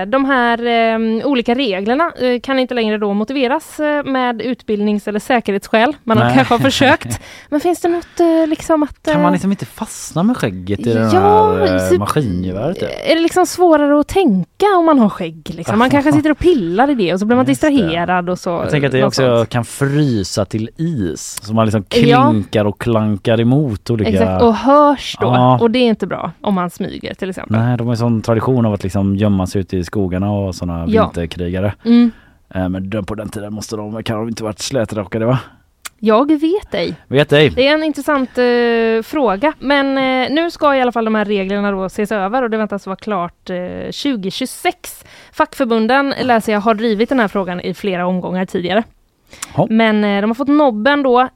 de 0.07 0.25
här 0.27 0.67
eh, 0.67 1.27
olika 1.27 1.55
reglerna 1.55 2.13
eh, 2.21 2.41
kan 2.41 2.59
inte 2.59 2.75
längre 2.75 2.99
då 2.99 3.15
motiveras 3.15 3.81
eh, 3.81 4.05
med 4.05 4.43
utbildnings 4.43 5.09
eller 5.09 5.19
säkerhetsskäl. 5.21 5.97
Man 6.05 6.19
har 6.19 6.35
kanske 6.35 6.55
har 6.55 6.59
försökt. 6.71 7.21
Men 7.49 7.61
finns 7.61 7.81
det 7.81 7.89
något 7.89 8.49
liksom 8.49 8.83
att... 8.83 9.03
Kan 9.03 9.23
man 9.23 9.33
liksom 9.33 9.51
inte 9.51 9.67
fastna 9.67 10.23
med 10.23 10.37
skägget 10.37 10.81
i 10.81 10.93
det 10.95 11.11
Ja, 11.15 11.53
här 11.59 11.75
eh, 11.85 11.89
typ- 11.91 11.99
maskingeväret? 11.99 12.83
är 12.83 13.15
det 13.15 13.21
liksom 13.23 13.47
svårare 13.47 14.01
att 14.01 14.09
tänka 14.09 14.67
om 14.79 14.87
man 14.87 14.99
har 14.99 15.09
skägg? 15.09 15.51
Liksom? 15.55 15.79
Man 15.79 15.91
kanske 15.95 16.13
sitter 16.13 16.31
och 16.31 16.39
pillar 16.39 16.91
i 16.91 16.95
det 16.95 17.13
och 17.15 17.21
så 17.21 17.27
blir 17.27 17.37
man 17.37 17.47
Just 17.47 17.61
det. 17.61 17.71
distraherad 17.71 18.31
och 18.31 18.39
så. 18.39 18.51
Jag 18.51 18.71
tänker 18.71 18.87
att 18.87 18.93
det 18.93 19.05
också 19.05 19.37
sånt. 19.37 19.49
kan 19.49 19.65
frysa 19.93 20.45
till 20.45 20.71
is. 20.77 21.39
Så 21.43 21.55
man 21.55 21.67
liksom 21.67 21.85
Ja. 21.91 22.29
klinkar 22.31 22.65
och 22.65 22.81
klankar 22.81 23.41
emot 23.41 23.91
olika... 23.91 24.11
Exakt, 24.11 24.43
och 24.43 24.55
hörs 24.55 25.17
då. 25.21 25.27
Ja. 25.27 25.59
Och 25.61 25.71
det 25.71 25.79
är 25.79 25.87
inte 25.89 26.07
bra 26.07 26.33
om 26.41 26.55
man 26.55 26.71
smyger 26.71 27.15
till 27.15 27.31
exempel. 27.31 27.57
Nej, 27.61 27.77
de 27.77 27.87
har 27.87 27.93
en 27.95 27.99
sån 27.99 28.23
tradition 28.23 28.67
av 28.67 28.73
att 28.73 28.83
liksom 28.83 29.17
gömma 29.17 29.47
sig 29.47 29.61
ute 29.61 29.77
i 29.77 29.85
skogarna 29.85 30.31
och 30.33 30.55
såna 30.55 30.85
Ja. 30.89 31.03
vinterkrigare. 31.05 31.75
Mm. 31.85 32.11
Eh, 32.55 32.69
Men 32.69 33.05
på 33.05 33.15
den 33.15 33.29
tiden 33.29 33.55
måste 33.55 33.77
de, 33.77 34.03
kan 34.03 34.17
de 34.19 34.29
inte 34.29 34.45
varit 34.45 34.59
slätrakade 34.59 35.27
va? 35.27 35.39
Jag 36.05 36.41
vet 36.41 36.75
ej. 36.75 36.95
Vet 37.09 37.33
ej. 37.33 37.51
Det 37.51 37.67
är 37.67 37.75
en 37.75 37.83
intressant 37.85 38.39
eh, 38.39 39.03
fråga. 39.03 39.53
Men 39.59 39.87
eh, 39.99 40.35
nu 40.35 40.51
ska 40.51 40.77
i 40.77 40.81
alla 40.81 40.93
fall 40.93 41.05
de 41.05 41.15
här 41.15 41.25
reglerna 41.25 41.71
då 41.71 41.85
ses 41.85 42.13
över 42.13 42.43
och 42.43 42.51
det 42.51 42.57
väntas 42.57 42.87
vara 42.87 42.97
klart 42.97 43.51
eh, 43.51 43.57
2026. 43.83 45.05
Fackförbunden 45.33 46.15
läser 46.23 46.53
jag 46.53 46.61
har 46.61 46.75
drivit 46.75 47.09
den 47.09 47.21
här 47.21 47.29
frågan 47.29 47.61
i 47.61 47.75
flera 47.75 48.07
omgångar 48.07 48.45
tidigare. 48.47 48.83
Ja. 49.57 49.67
Men 49.71 50.05
eh, 50.05 50.21
de 50.21 50.31
har 50.31 50.35
fått 50.35 50.49
nobben 50.49 51.03
då. 51.03 51.21
Eh, 51.21 51.29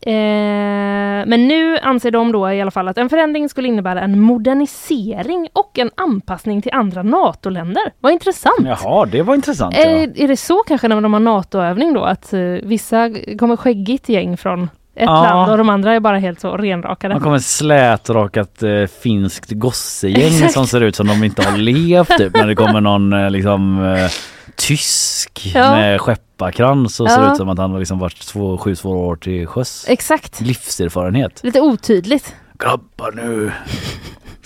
men 1.26 1.48
nu 1.48 1.78
anser 1.78 2.10
de 2.10 2.32
då 2.32 2.52
i 2.52 2.60
alla 2.60 2.70
fall 2.70 2.88
att 2.88 2.98
en 2.98 3.08
förändring 3.08 3.48
skulle 3.48 3.68
innebära 3.68 4.00
en 4.00 4.20
modernisering 4.20 5.48
och 5.52 5.78
en 5.78 5.90
anpassning 5.94 6.62
till 6.62 6.72
andra 6.74 7.02
NATO-länder. 7.02 7.82
Vad 8.00 8.12
intressant! 8.12 8.54
Jaha, 8.64 9.06
det 9.06 9.22
var 9.22 9.34
intressant. 9.34 9.74
Ja. 9.78 9.84
Är, 9.84 10.20
är 10.20 10.28
det 10.28 10.36
så 10.36 10.56
kanske 10.68 10.88
när 10.88 11.00
de 11.00 11.12
har 11.12 11.20
NATO-övning 11.20 11.94
då 11.94 12.04
att 12.04 12.32
eh, 12.32 12.40
vissa 12.62 13.10
kommer 13.38 13.56
skäggigt 13.56 14.08
gäng 14.08 14.36
från 14.36 14.62
ett 14.62 14.70
Ja. 15.06 15.22
land 15.22 15.50
och 15.52 15.58
de 15.58 15.68
andra 15.68 15.94
är 15.94 16.00
bara 16.00 16.18
helt 16.18 16.40
så 16.40 16.56
renrakade? 16.56 17.14
Man 17.14 17.22
kommer 17.22 17.38
slätrakat 17.38 18.62
eh, 18.62 18.86
finskt 19.02 19.50
gossegäng 19.50 20.48
som 20.48 20.66
ser 20.66 20.80
ut 20.80 20.96
som 20.96 21.06
de 21.06 21.24
inte 21.24 21.42
har 21.42 21.56
levt 21.58 22.18
typ 22.18 22.36
när 22.36 22.46
det 22.46 22.54
kommer 22.54 22.80
någon 22.80 23.12
eh, 23.12 23.30
liksom 23.30 23.84
eh, 23.94 24.10
tysk 24.56 25.50
Ja. 25.54 25.70
med 25.70 26.00
skepparkrans 26.00 27.00
och 27.00 27.10
ser 27.10 27.20
Ja. 27.22 27.30
ut 27.32 27.36
som 27.36 27.48
att 27.48 27.58
han 27.58 27.70
har 27.70 27.78
liksom 27.78 27.98
varit 27.98 28.20
två, 28.26 28.58
sju 28.58 28.76
svåra 28.76 28.98
år 28.98 29.16
till 29.16 29.46
sjöss. 29.46 29.84
Exakt. 29.88 30.40
Livserfarenhet. 30.40 31.40
Lite 31.44 31.60
otydligt. 31.60 32.34
Grabbar 32.58 33.12
nu 33.12 33.52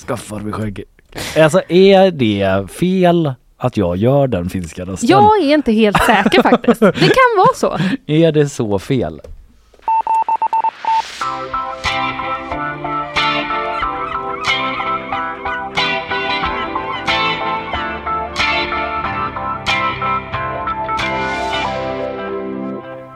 skaffar 0.06 0.40
vi 0.40 0.52
skägg. 0.52 0.84
Alltså 1.38 1.62
är 1.68 2.10
det 2.10 2.70
fel 2.70 3.32
att 3.56 3.76
jag 3.76 3.96
gör 3.96 4.26
den 4.26 4.50
finska 4.50 4.84
rösten? 4.84 5.08
Jag 5.08 5.42
är 5.42 5.54
inte 5.54 5.72
helt 5.72 5.96
säker 6.02 6.42
faktiskt. 6.42 6.80
Det 6.80 6.92
kan 6.92 7.36
vara 7.36 7.54
så. 7.54 7.78
Är 8.12 8.32
det 8.32 8.48
så 8.48 8.78
fel? 8.78 9.20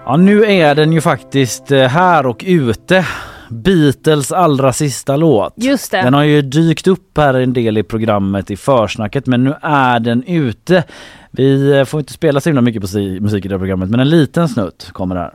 Ja, 0.07 0.17
nu 0.17 0.45
är 0.45 0.75
den 0.75 0.93
ju 0.93 1.01
faktiskt 1.01 1.71
eh, 1.73 1.87
här 1.89 2.27
och 2.27 2.45
ute. 2.47 3.07
Beatles 3.51 4.33
allra 4.33 4.73
sista 4.73 5.17
låt. 5.17 5.53
Just 5.57 5.91
det. 5.91 6.03
Den 6.03 6.15
har 6.15 6.23
ju 6.23 6.43
dykt 6.43 6.87
upp 6.87 7.19
här 7.19 7.35
en 7.35 7.53
del 7.53 7.79
i 7.79 7.83
programmet 7.83 8.51
i 8.51 8.57
försnacket 8.57 9.27
men 9.27 9.45
nu 9.45 9.55
är 9.63 10.01
den 10.01 10.25
ute. 10.27 10.85
Vi 11.31 11.79
eh, 11.79 11.85
får 11.85 12.01
inte 12.01 12.13
spela 12.13 12.41
så 12.41 12.49
himla 12.49 12.61
mycket 12.63 12.83
på 12.83 12.89
si- 12.89 13.21
musik 13.21 13.45
i 13.45 13.49
det 13.49 13.55
här 13.55 13.59
programmet 13.59 13.91
men 13.91 14.01
en 14.01 14.09
liten 14.11 14.49
snutt 14.49 14.89
kommer 14.93 15.17
här. 15.17 15.35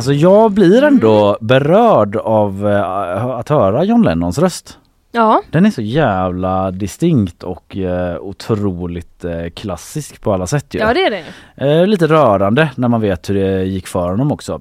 Alltså 0.00 0.12
jag 0.12 0.52
blir 0.52 0.82
ändå 0.82 1.38
berörd 1.40 2.16
av 2.16 2.68
eh, 2.68 3.24
att 3.26 3.48
höra 3.48 3.84
John 3.84 4.02
Lennons 4.02 4.38
röst. 4.38 4.78
Ja, 5.12 5.42
Den 5.50 5.66
är 5.66 5.70
så 5.70 5.82
jävla 5.82 6.70
distinkt 6.70 7.42
och 7.42 7.76
eh, 7.76 8.18
otroligt 8.20 9.24
eh, 9.24 9.50
klassisk 9.54 10.20
på 10.20 10.32
alla 10.32 10.46
sätt 10.46 10.74
ju. 10.74 10.80
ja 10.80 10.94
det 10.94 11.04
är 11.04 11.10
det. 11.10 11.24
Eh, 11.80 11.86
lite 11.86 12.06
rörande 12.06 12.70
när 12.76 12.88
man 12.88 13.00
vet 13.00 13.30
hur 13.30 13.34
det 13.34 13.64
gick 13.64 13.86
för 13.86 14.10
honom 14.10 14.32
också. 14.32 14.60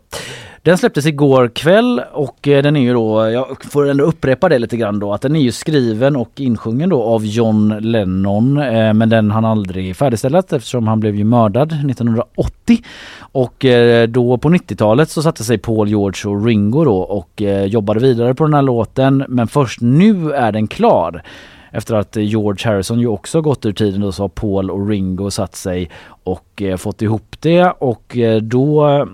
Den 0.63 0.77
släpptes 0.77 1.05
igår 1.05 1.47
kväll 1.47 2.01
och 2.13 2.47
eh, 2.47 2.63
den 2.63 2.75
är 2.75 2.81
ju 2.81 2.93
då, 2.93 3.29
jag 3.29 3.63
får 3.63 3.89
ändå 3.89 4.03
upprepa 4.03 4.49
det 4.49 4.59
lite 4.59 4.77
grann 4.77 4.99
då, 4.99 5.13
att 5.13 5.21
den 5.21 5.35
är 5.35 5.39
ju 5.39 5.51
skriven 5.51 6.15
och 6.15 6.31
insjungen 6.35 6.89
då 6.89 7.03
av 7.03 7.25
John 7.25 7.69
Lennon 7.79 8.57
eh, 8.57 8.93
men 8.93 9.09
den 9.09 9.31
han 9.31 9.45
aldrig 9.45 9.95
färdigställt 9.95 10.53
eftersom 10.53 10.87
han 10.87 10.99
blev 10.99 11.15
ju 11.15 11.23
mördad 11.23 11.71
1980. 11.71 12.77
Och 13.19 13.65
eh, 13.65 14.07
då 14.07 14.37
på 14.37 14.49
90-talet 14.49 15.09
så 15.09 15.21
satte 15.21 15.43
sig 15.43 15.57
Paul 15.57 15.89
George 15.89 16.31
och 16.31 16.45
Ringo 16.45 16.83
då 16.83 16.97
och 16.97 17.41
jobbade 17.65 17.99
vidare 17.99 18.33
på 18.33 18.43
den 18.43 18.53
här 18.53 18.61
låten 18.61 19.25
men 19.27 19.47
först 19.47 19.81
nu 19.81 20.31
är 20.31 20.51
den 20.51 20.67
klar. 20.67 21.23
Efter 21.71 21.95
att 21.95 22.15
George 22.15 22.71
Harrison 22.71 22.99
ju 22.99 23.07
också 23.07 23.41
gått 23.41 23.65
ur 23.65 23.71
tiden 23.71 24.01
då 24.01 24.11
så 24.11 24.23
har 24.23 24.29
Paul 24.29 24.71
och 24.71 24.87
Ringo 24.89 25.31
satt 25.31 25.55
sig 25.55 25.89
och 26.23 26.61
fått 26.77 27.01
ihop 27.01 27.35
det 27.39 27.63
och 27.79 28.17
då 28.41 29.05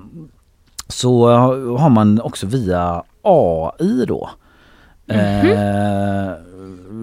så 0.88 1.28
har 1.28 1.78
har 1.78 1.90
man 1.90 2.22
också 2.22 2.45
via 2.48 3.03
AI 3.22 4.06
då 4.07 4.30
eh, 5.07 6.34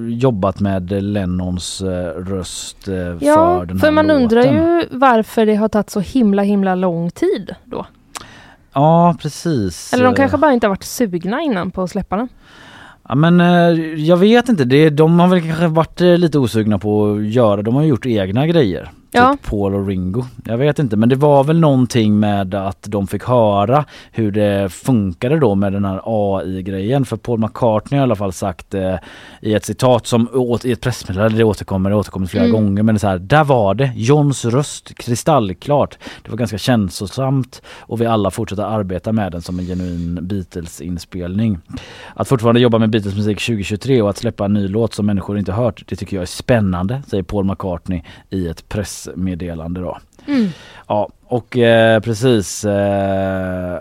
jobbat 0.08 0.60
med 0.60 1.02
Lennons 1.02 1.80
eh, 1.82 2.20
röst 2.22 2.88
eh, 2.88 2.94
Ja, 2.96 3.58
för 3.60 3.66
den 3.66 3.76
här 3.76 3.86
för 3.86 3.90
man 3.92 4.06
låten. 4.06 4.22
undrar 4.22 4.42
ju 4.42 4.86
varför 4.90 5.46
det 5.46 5.54
har 5.54 5.68
tagit 5.68 5.90
så 5.90 6.00
himla 6.00 6.42
himla 6.42 6.74
lång 6.74 7.10
tid 7.10 7.54
då. 7.64 7.86
Ja 8.74 9.16
precis. 9.20 9.92
Eller 9.92 10.04
de 10.04 10.10
Eh, 10.10 10.16
kanske 10.16 10.36
bara 10.38 10.52
inte 10.52 10.66
har 10.66 10.70
varit 10.70 10.84
sugna 10.84 11.42
innan 11.42 11.70
på 11.70 11.82
att 11.82 11.90
släppa 11.90 12.16
den. 12.16 12.28
Ja 13.08 13.14
men 13.14 13.40
eh, 13.40 13.94
jag 14.00 14.16
vet 14.16 14.48
inte, 14.48 14.64
det, 14.64 14.90
de 14.90 15.20
har 15.20 15.28
väl 15.28 15.42
kanske 15.42 15.66
varit 15.66 16.00
eh, 16.00 16.18
lite 16.18 16.38
osugna 16.38 16.78
på 16.78 17.12
att 17.12 17.24
göra, 17.24 17.62
de 17.62 17.74
har 17.74 17.82
gjort 17.82 18.06
egna 18.06 18.46
grejer. 18.46 18.90
Ja. 19.14 19.32
Typ 19.32 19.50
Paul 19.50 19.74
och 19.74 19.86
Ringo. 19.86 20.24
Jag 20.44 20.58
vet 20.58 20.78
inte 20.78 20.96
men 20.96 21.08
det 21.08 21.16
var 21.16 21.44
väl 21.44 21.60
någonting 21.60 22.20
med 22.20 22.54
att 22.54 22.82
de 22.82 23.06
fick 23.06 23.24
höra 23.24 23.84
hur 24.12 24.32
det 24.32 24.72
funkade 24.72 25.38
då 25.38 25.54
med 25.54 25.72
den 25.72 25.84
här 25.84 26.00
AI-grejen. 26.04 27.04
För 27.04 27.16
Paul 27.16 27.38
McCartney 27.38 27.98
har 27.98 28.02
i 28.02 28.08
alla 28.08 28.16
fall 28.16 28.32
sagt 28.32 28.74
eh, 28.74 28.94
i 29.40 29.54
ett 29.54 29.64
citat 29.64 30.06
som 30.06 30.28
åt, 30.32 30.64
i 30.64 30.72
ett 30.72 30.80
pressmeddelande, 30.80 31.38
det 31.38 31.44
återkommer, 31.44 31.90
det 31.90 31.96
återkommer 31.96 32.26
flera 32.26 32.44
Mm. 32.44 32.52
gånger 32.52 32.82
men 32.82 32.98
så 32.98 33.08
här, 33.08 33.18
där 33.18 33.44
var 33.44 33.74
det, 33.74 33.92
Johns 33.96 34.44
röst, 34.44 34.94
kristallklart. 34.98 35.98
Det 36.22 36.30
var 36.30 36.36
ganska 36.38 36.58
känslosamt 36.58 37.62
och 37.80 38.00
vi 38.00 38.06
alla 38.06 38.30
fortsätter 38.30 38.62
arbeta 38.62 39.12
med 39.12 39.32
den 39.32 39.42
som 39.42 39.58
en 39.58 39.66
genuin 39.66 40.18
Beatles-inspelning. 40.22 41.58
Att 42.14 42.28
fortfarande 42.28 42.60
jobba 42.60 42.78
med 42.78 42.90
Beatles 42.90 43.14
musik 43.16 43.40
2023 43.46 44.02
och 44.02 44.10
att 44.10 44.16
släppa 44.16 44.44
en 44.44 44.52
ny 44.52 44.68
låt 44.68 44.94
som 44.94 45.06
människor 45.06 45.38
inte 45.38 45.52
hört, 45.52 45.82
det 45.88 45.96
tycker 45.96 46.16
jag 46.16 46.22
är 46.22 46.26
spännande, 46.26 47.02
säger 47.06 47.22
Paul 47.22 47.44
McCartney 47.44 48.02
i 48.30 48.48
ett 48.48 48.68
pressmeddelande 49.06 49.80
då. 49.80 49.98
Mm. 50.26 50.48
Ja, 50.88 51.08
och 51.26 51.58
eh, 51.58 52.00
precis. 52.00 52.64
Eh, 52.64 53.78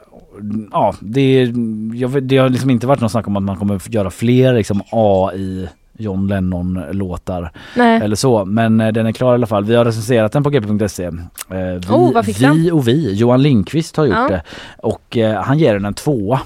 ja, 0.71 0.93
det, 0.99 1.53
jag, 1.93 2.23
det 2.23 2.37
har 2.37 2.49
liksom 2.49 2.69
inte 2.69 2.87
varit 2.87 3.01
något 3.01 3.11
snack 3.11 3.27
om 3.27 3.35
att 3.37 3.43
man 3.43 3.55
kommer 3.57 3.81
göra 3.89 4.09
fler 4.09 4.53
liksom 4.53 4.81
AI 4.91 5.67
John 5.97 6.27
Lennon-låtar 6.27 7.51
Nej. 7.75 8.01
eller 8.01 8.15
så. 8.15 8.45
Men 8.45 8.81
eh, 8.81 8.91
den 8.91 9.05
är 9.05 9.11
klar 9.11 9.31
i 9.31 9.33
alla 9.33 9.47
fall. 9.47 9.63
Vi 9.65 9.75
har 9.75 9.85
recenserat 9.85 10.31
den 10.31 10.43
på 10.43 10.49
gp.se. 10.49 11.03
Eh, 11.05 11.11
vi, 11.49 11.79
Oh, 11.89 12.21
vi 12.39 12.71
och 12.71 12.87
vi, 12.87 13.13
Johan 13.13 13.41
Lindqvist 13.41 13.97
har 13.97 14.05
gjort 14.05 14.15
Ja. 14.15 14.27
det. 14.29 14.43
Och 14.77 15.17
eh, 15.17 15.41
han 15.41 15.59
ger 15.59 15.73
den 15.73 15.85
en 15.85 15.93
tvåa. 15.93 16.39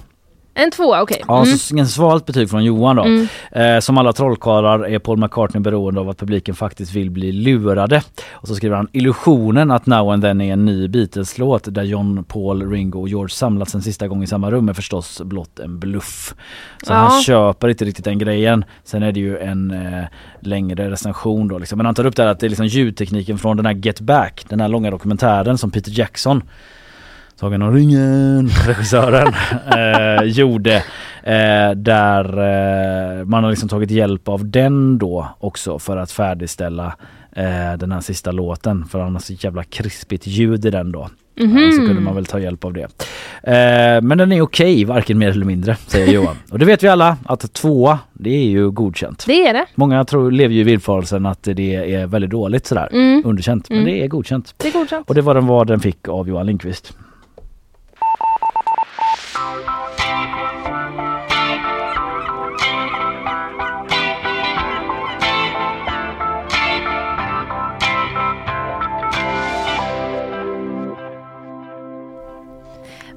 En 0.57 0.71
tvåa, 0.71 1.01
okej. 1.01 1.21
Ja, 1.27 1.43
Mm. 1.43 1.57
så 1.57 1.77
en 1.77 1.87
svalt 1.87 2.25
betyg 2.25 2.49
från 2.49 2.63
Johan 2.63 2.95
då. 2.95 3.03
Mm. 3.03 3.27
Eh, 3.51 3.79
som 3.79 3.97
alla 3.97 4.13
trollkarlar 4.13 4.79
är 4.87 4.99
Paul 4.99 5.17
McCartney 5.17 5.61
beroende 5.61 5.99
av 6.01 6.09
att 6.09 6.17
publiken 6.17 6.55
faktiskt 6.55 6.93
vill 6.93 7.11
bli 7.11 7.31
lurade. 7.31 8.01
Och 8.31 8.47
så 8.47 8.55
skriver 8.55 8.75
han 8.75 8.87
illusionen 8.91 9.71
att 9.71 9.85
Now 9.85 10.09
and 10.11 10.23
Then 10.23 10.41
är 10.41 10.53
en 10.53 10.65
ny 10.65 10.87
Beatles-låt 10.87 11.73
där 11.73 11.83
John, 11.83 12.23
Paul, 12.23 12.71
Ringo 12.71 12.99
och 13.01 13.09
George 13.09 13.29
samlats 13.29 13.75
en 13.75 13.81
sista 13.81 14.07
gång 14.07 14.23
i 14.23 14.27
samma 14.27 14.51
rum 14.51 14.69
är 14.69 14.73
förstås 14.73 15.21
blott 15.21 15.59
en 15.59 15.79
bluff. 15.79 16.35
Så 16.83 16.93
Ja. 16.93 16.97
han 16.97 17.21
köper 17.21 17.69
inte 17.69 17.85
riktigt 17.85 18.05
den 18.05 18.17
grejen. 18.19 18.65
Sen 18.83 19.03
är 19.03 19.11
det 19.11 19.19
ju 19.19 19.37
en 19.37 19.71
eh, 19.71 20.03
längre 20.39 20.91
recension 20.91 21.47
då 21.47 21.57
liksom. 21.57 21.77
Men 21.77 21.85
han 21.85 21.95
tar 21.95 22.05
upp 22.05 22.15
det 22.15 22.23
här 22.23 22.29
att 22.29 22.39
det 22.39 22.47
är 22.47 22.49
liksom 22.49 22.67
ljudtekniken 22.67 23.37
från 23.37 23.57
den 23.57 23.65
här 23.65 23.73
Get 23.73 23.99
Back, 24.01 24.45
den 24.49 24.59
här 24.59 24.67
långa 24.67 24.91
dokumentären 24.91 25.57
som 25.57 25.71
Peter 25.71 25.91
Jackson 25.99 26.43
Sagan 27.39 27.61
om 27.61 27.73
ringen, 27.75 28.47
regissören, 28.67 29.33
eh, 29.75 30.23
gjorde. 30.23 30.75
Eh, 31.23 31.71
där 31.75 32.25
eh, 33.19 33.25
man 33.25 33.43
har 33.43 33.51
liksom 33.51 33.69
tagit 33.69 33.91
hjälp 33.91 34.27
av 34.27 34.49
den 34.49 34.97
då 34.97 35.27
också 35.39 35.79
för 35.79 35.97
att 35.97 36.11
färdigställa 36.11 36.95
eh, 37.35 37.77
den 37.79 37.91
här 37.91 38.01
sista 38.01 38.31
låten. 38.31 38.85
För 38.85 38.99
han 38.99 39.13
har 39.13 39.19
så 39.19 39.33
jävla 39.33 39.63
krispigt 39.63 40.27
ljud 40.27 40.65
i 40.65 40.69
den 40.69 40.91
då. 40.91 41.09
Mhm. 41.39 41.57
Ja, 41.57 41.71
så 41.71 41.77
kunde 41.87 42.01
man 42.01 42.15
väl 42.15 42.25
ta 42.25 42.39
hjälp 42.39 42.65
av 42.65 42.73
det. 42.73 42.81
Eh, 43.43 44.01
men 44.01 44.17
den 44.17 44.31
är 44.31 44.41
okej, 44.41 44.85
varken 44.85 45.17
mer 45.17 45.29
eller 45.29 45.45
mindre, 45.45 45.75
säger 45.87 46.13
Johan. 46.13 46.35
Och 46.51 46.59
det 46.59 46.65
vet 46.65 46.83
vi 46.83 46.87
alla 46.87 47.17
att 47.25 47.53
tvåa, 47.53 47.99
det 48.13 48.29
är 48.29 48.45
ju 48.49 48.71
godkänt. 48.71 49.23
Det 49.27 49.47
är 49.47 49.53
det. 49.53 49.65
Många 49.75 50.05
tror, 50.05 50.31
lever 50.31 50.53
ju 50.55 50.59
i 50.61 50.63
villfarelsen 50.63 51.25
att 51.25 51.43
det 51.43 51.75
är 51.95 52.07
väldigt 52.07 52.31
dåligt 52.31 52.65
sådär, 52.67 52.89
Mm. 52.91 53.21
underkänt. 53.25 53.69
Men 53.69 53.77
Mm. 53.79 53.91
det 53.91 54.03
är 54.03 54.07
godkänt. 54.07 54.53
Det 54.57 54.67
är 54.67 54.71
godkänt. 54.73 55.09
Och 55.09 55.15
det 55.15 55.21
var 55.21 55.33
den 55.33 55.47
vad 55.47 55.67
den 55.67 55.79
fick 55.79 56.07
av 56.07 56.27
Johan 56.29 56.45
Lindqvist. 56.45 56.97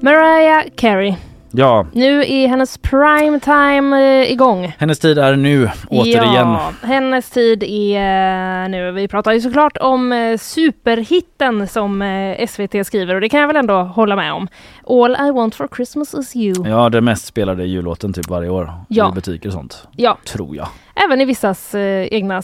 Mariah 0.01 0.69
Carey. 0.77 1.17
Ja, 1.51 1.85
Nu 1.93 2.21
är 2.21 2.47
hennes 2.47 2.77
prime 2.77 3.39
time 3.39 4.21
eh, 4.21 4.31
igång. 4.31 4.73
hennes 4.77 4.99
tid 4.99 5.17
är 5.17 5.35
nu 5.35 5.69
återigen. 5.89 6.33
Ja, 6.33 6.71
hennes 6.83 7.29
tid 7.29 7.63
är 7.63 8.63
eh, 8.63 8.69
nu. 8.69 8.91
Vi 8.91 9.07
pratar 9.07 9.31
ju 9.33 9.41
såklart 9.41 9.77
om 9.77 10.11
eh, 10.13 10.37
superhitten 10.37 11.67
som 11.67 12.03
SVT 12.49 12.85
skriver 12.87 13.15
och 13.15 13.21
det 13.21 13.29
kan 13.29 13.39
jag 13.39 13.47
väl 13.47 13.55
ändå 13.55 13.73
hålla 13.81 14.15
med 14.15 14.33
om. 14.33 14.47
All 14.87 15.27
I 15.27 15.31
want 15.31 15.55
for 15.55 15.67
Christmas 15.75 16.13
is 16.13 16.35
you. 16.35 16.69
Ja, 16.69 16.89
det 16.89 17.01
mest 17.01 17.25
spelade 17.25 17.65
jullåten 17.65 18.13
typ 18.13 18.27
varje 18.29 18.49
år 18.49 18.71
Ja. 18.87 19.09
i 19.11 19.15
butiker 19.15 19.49
och 19.49 19.53
sånt. 19.53 19.87
Ja, 19.95 20.17
Tror 20.27 20.55
jag. 20.55 20.67
även 21.05 21.21
i 21.21 21.25
vissas 21.25 21.75
egna 21.75 22.41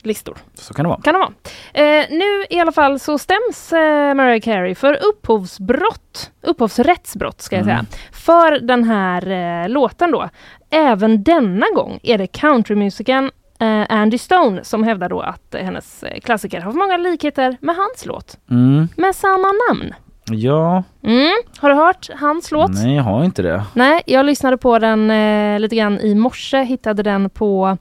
Spotify-listor. 0.00 0.36
Så 0.54 0.74
kan 0.74 0.84
det 0.84 0.88
vara. 0.88 1.00
Kan 1.00 1.14
det 1.14 1.20
vara. 1.20 1.32
Eh, 1.72 2.06
nu 2.10 2.44
i 2.50 2.60
alla 2.60 2.72
fall 2.72 2.98
så 2.98 3.18
stäms 3.18 3.72
eh, 3.72 4.14
Mariah 4.14 4.40
Carey 4.40 4.74
för 4.74 4.98
upphovsbrott, 5.08 6.30
upphovsrättsbrott 6.42 7.40
ska 7.42 7.56
jag 7.56 7.62
Mm. 7.68 7.76
säga, 7.86 8.00
för 8.12 8.60
den 8.60 8.84
här 8.84 9.30
eh, 9.62 9.68
låten 9.68 10.10
då. 10.10 10.28
Även 10.70 11.22
denna 11.22 11.66
gång 11.74 11.98
är 12.02 12.18
det 12.18 12.26
countrymusikern 12.26 13.30
eh, 13.60 13.82
Andy 13.88 14.18
Stone 14.18 14.64
som 14.64 14.82
hävdar 14.84 15.08
då 15.08 15.20
att 15.20 15.54
hennes 15.60 16.02
eh, 16.02 16.20
klassiker 16.20 16.60
har 16.60 16.72
många 16.72 16.96
likheter 16.96 17.56
med 17.60 17.76
hans 17.76 18.06
låt 18.06 18.38
Mm. 18.50 18.88
med 18.96 19.14
samma 19.14 19.48
namn. 19.68 19.94
Ja, 20.32 20.82
Mm. 21.04 21.32
Har 21.58 21.68
du 21.68 21.74
hört 21.74 22.10
hans 22.20 22.50
låt? 22.50 22.70
nej 22.70 22.96
jag 22.96 23.02
har 23.02 23.24
inte 23.24 23.42
det. 23.42 23.62
Nej, 23.74 24.02
jag 24.06 24.26
lyssnade 24.26 24.56
på 24.56 24.78
den 24.78 25.10
eh, 25.10 25.60
lite 25.60 25.76
grann 25.76 26.00
i 26.00 26.14
morse, 26.14 26.62
hittade 26.62 27.02
den 27.02 27.30
på 27.30 27.78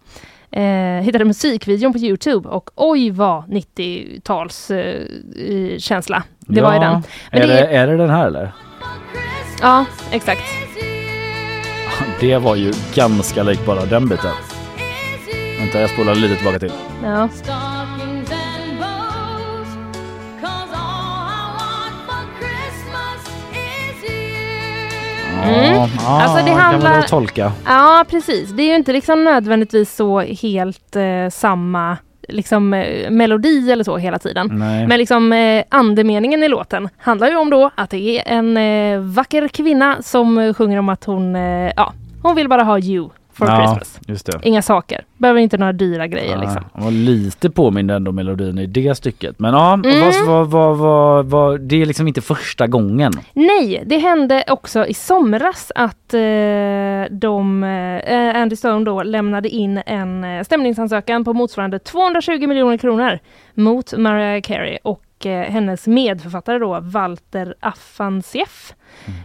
eh, 0.52 1.04
hittade 1.04 1.26
musikvideon 1.26 1.94
på 1.94 2.00
Youtube 2.00 2.50
och 2.50 2.70
oj 2.76 3.12
vad 3.12 3.44
90-tals 3.44 4.72
eh, 4.72 5.78
känsla 5.78 6.24
det 6.40 6.62
var 6.62 6.74
i 6.74 6.76
Ja. 6.76 6.82
den. 6.82 7.04
Men 7.32 7.42
är, 7.42 7.48
det 7.48 7.60
är 7.68 7.88
det 7.88 7.98
den 7.98 8.10
här 8.10 8.28
eller? 8.28 8.52
Ja, 9.62 9.86
exakt. 10.12 10.42
Det 12.20 12.38
var 12.38 12.56
ju 12.56 12.74
ganska 12.96 13.44
lik 13.44 13.66
bara 13.66 13.86
den 13.86 14.10
biten. 14.10 14.32
Vänta, 15.60 15.82
jag 15.82 15.90
spolar 15.90 16.16
lite 16.16 16.36
tillbaka 16.36 16.60
till. 16.60 16.72
Ja. 17.04 17.30
Mm. 25.44 25.74
Ja, 25.74 25.90
Alltså, 26.22 26.46
det 26.46 26.52
kan 26.52 26.60
handlar- 26.60 26.90
man 26.92 27.02
då 27.02 27.08
tolka. 27.08 27.52
Ja, 27.66 28.06
precis. 28.10 28.50
Det 28.50 28.64
är 28.64 28.68
ju 28.68 28.76
inte 28.76 28.94
liksom 28.94 29.24
nödvändigtvis 29.24 29.96
så 29.96 30.20
helt 30.20 30.96
eh, 30.96 31.30
samma 31.32 31.98
liksom, 32.28 32.74
eh, 32.74 33.12
melodi 33.12 33.72
eller 33.72 33.84
så 33.84 33.98
hela 33.98 34.20
tiden. 34.20 34.50
Nej. 34.54 34.88
Men 34.88 34.98
liksom 35.00 35.34
eh, 35.34 35.64
andemeningen 35.70 36.44
i 36.44 36.48
låten 36.48 36.90
handlar 36.98 37.28
ju 37.28 37.36
om 37.36 37.50
då 37.50 37.70
att 37.76 37.90
det 37.90 37.98
är 38.20 38.34
en 38.38 38.58
eh, 38.58 39.00
vacker 39.00 39.48
kvinna 39.48 39.98
som 40.02 40.54
sjunger 40.58 40.80
om 40.80 40.90
att 40.90 41.06
hon, 41.06 41.36
eh, 41.36 41.72
ja, 41.76 41.94
hon 42.24 42.36
vill 42.36 42.50
bara 42.50 42.64
ha 42.64 42.80
you 42.80 43.10
for 43.40 43.48
ja, 43.48 43.58
Christmas. 43.78 44.00
just 44.08 44.26
det. 44.26 44.40
Inga 44.44 44.62
saker. 44.62 45.04
Behöver 45.18 45.40
inte 45.40 45.58
några 45.58 45.74
dyra 45.74 46.08
grejer 46.08 46.36
Ja, 46.36 46.42
liksom. 46.42 46.64
Var 46.74 46.92
lite 46.92 47.50
påmind 47.50 47.92
ändå 47.92 48.12
melodin 48.12 48.58
i 48.58 48.66
det 48.66 48.96
stycket. 48.98 49.40
Men 49.40 49.54
ja, 49.54 49.74
Mm. 49.74 50.00
vad, 50.02 50.26
vad, 50.28 50.48
vad, 50.50 50.78
vad, 50.78 51.26
vad, 51.26 51.62
det 51.62 51.82
är 51.82 51.86
liksom 51.86 52.08
inte 52.08 52.22
första 52.22 52.68
gången. 52.68 53.12
Nej, 53.34 53.84
det 53.86 53.98
hände 53.98 54.44
också 54.48 54.86
i 54.86 54.94
somras 54.94 55.72
att 55.76 56.14
eh, 56.14 56.20
de, 57.12 57.64
eh, 57.64 58.42
Andy 58.42 58.56
Stone 58.56 58.86
då 58.86 59.04
lämnade 59.04 59.50
in 59.50 59.82
en 59.86 60.24
eh, 60.24 60.44
stämningsansökan 60.44 61.24
på 61.26 61.34
motsvarande 61.34 61.80
220 61.80 62.48
miljoner 62.48 62.78
kronor 62.78 63.20
mot 63.54 63.94
Mariah 63.98 64.42
Carey 64.42 64.78
och 64.84 65.02
eh, 65.26 65.42
hennes 65.42 65.88
medförfattare 65.88 66.60
då 66.60 66.80
Walter 66.80 67.56
Afanasieff. 67.60 68.74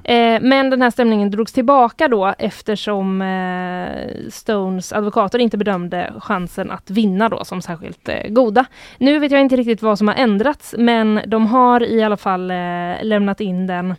Eh, 0.05 0.41
men 0.41 0.71
den 0.71 0.83
här 0.83 0.91
stämningen 0.91 1.31
drogs 1.31 1.53
tillbaka 1.53 2.09
då 2.09 2.35
eftersom 2.39 3.23
eh, 3.23 4.31
Stones 4.31 4.93
advokater 4.93 5.39
inte 5.39 5.59
bedömde 5.59 6.13
chansen 6.21 6.71
att 6.71 6.91
vinna 6.91 7.29
då 7.29 7.45
som 7.45 7.63
särskilt 7.63 8.09
goda. 8.29 8.65
Nu 8.99 9.19
vet 9.19 9.33
jag 9.33 9.41
inte 9.41 9.57
riktigt 9.57 9.83
vad 9.83 9.99
som 9.99 10.09
har 10.09 10.15
ändrats 10.15 10.75
men 10.79 11.21
de 11.27 11.47
har 11.47 11.83
i 11.83 12.03
alla 12.03 12.17
fall 12.17 12.47
lämnat 13.03 13.41
in 13.41 13.67
den 13.67 13.95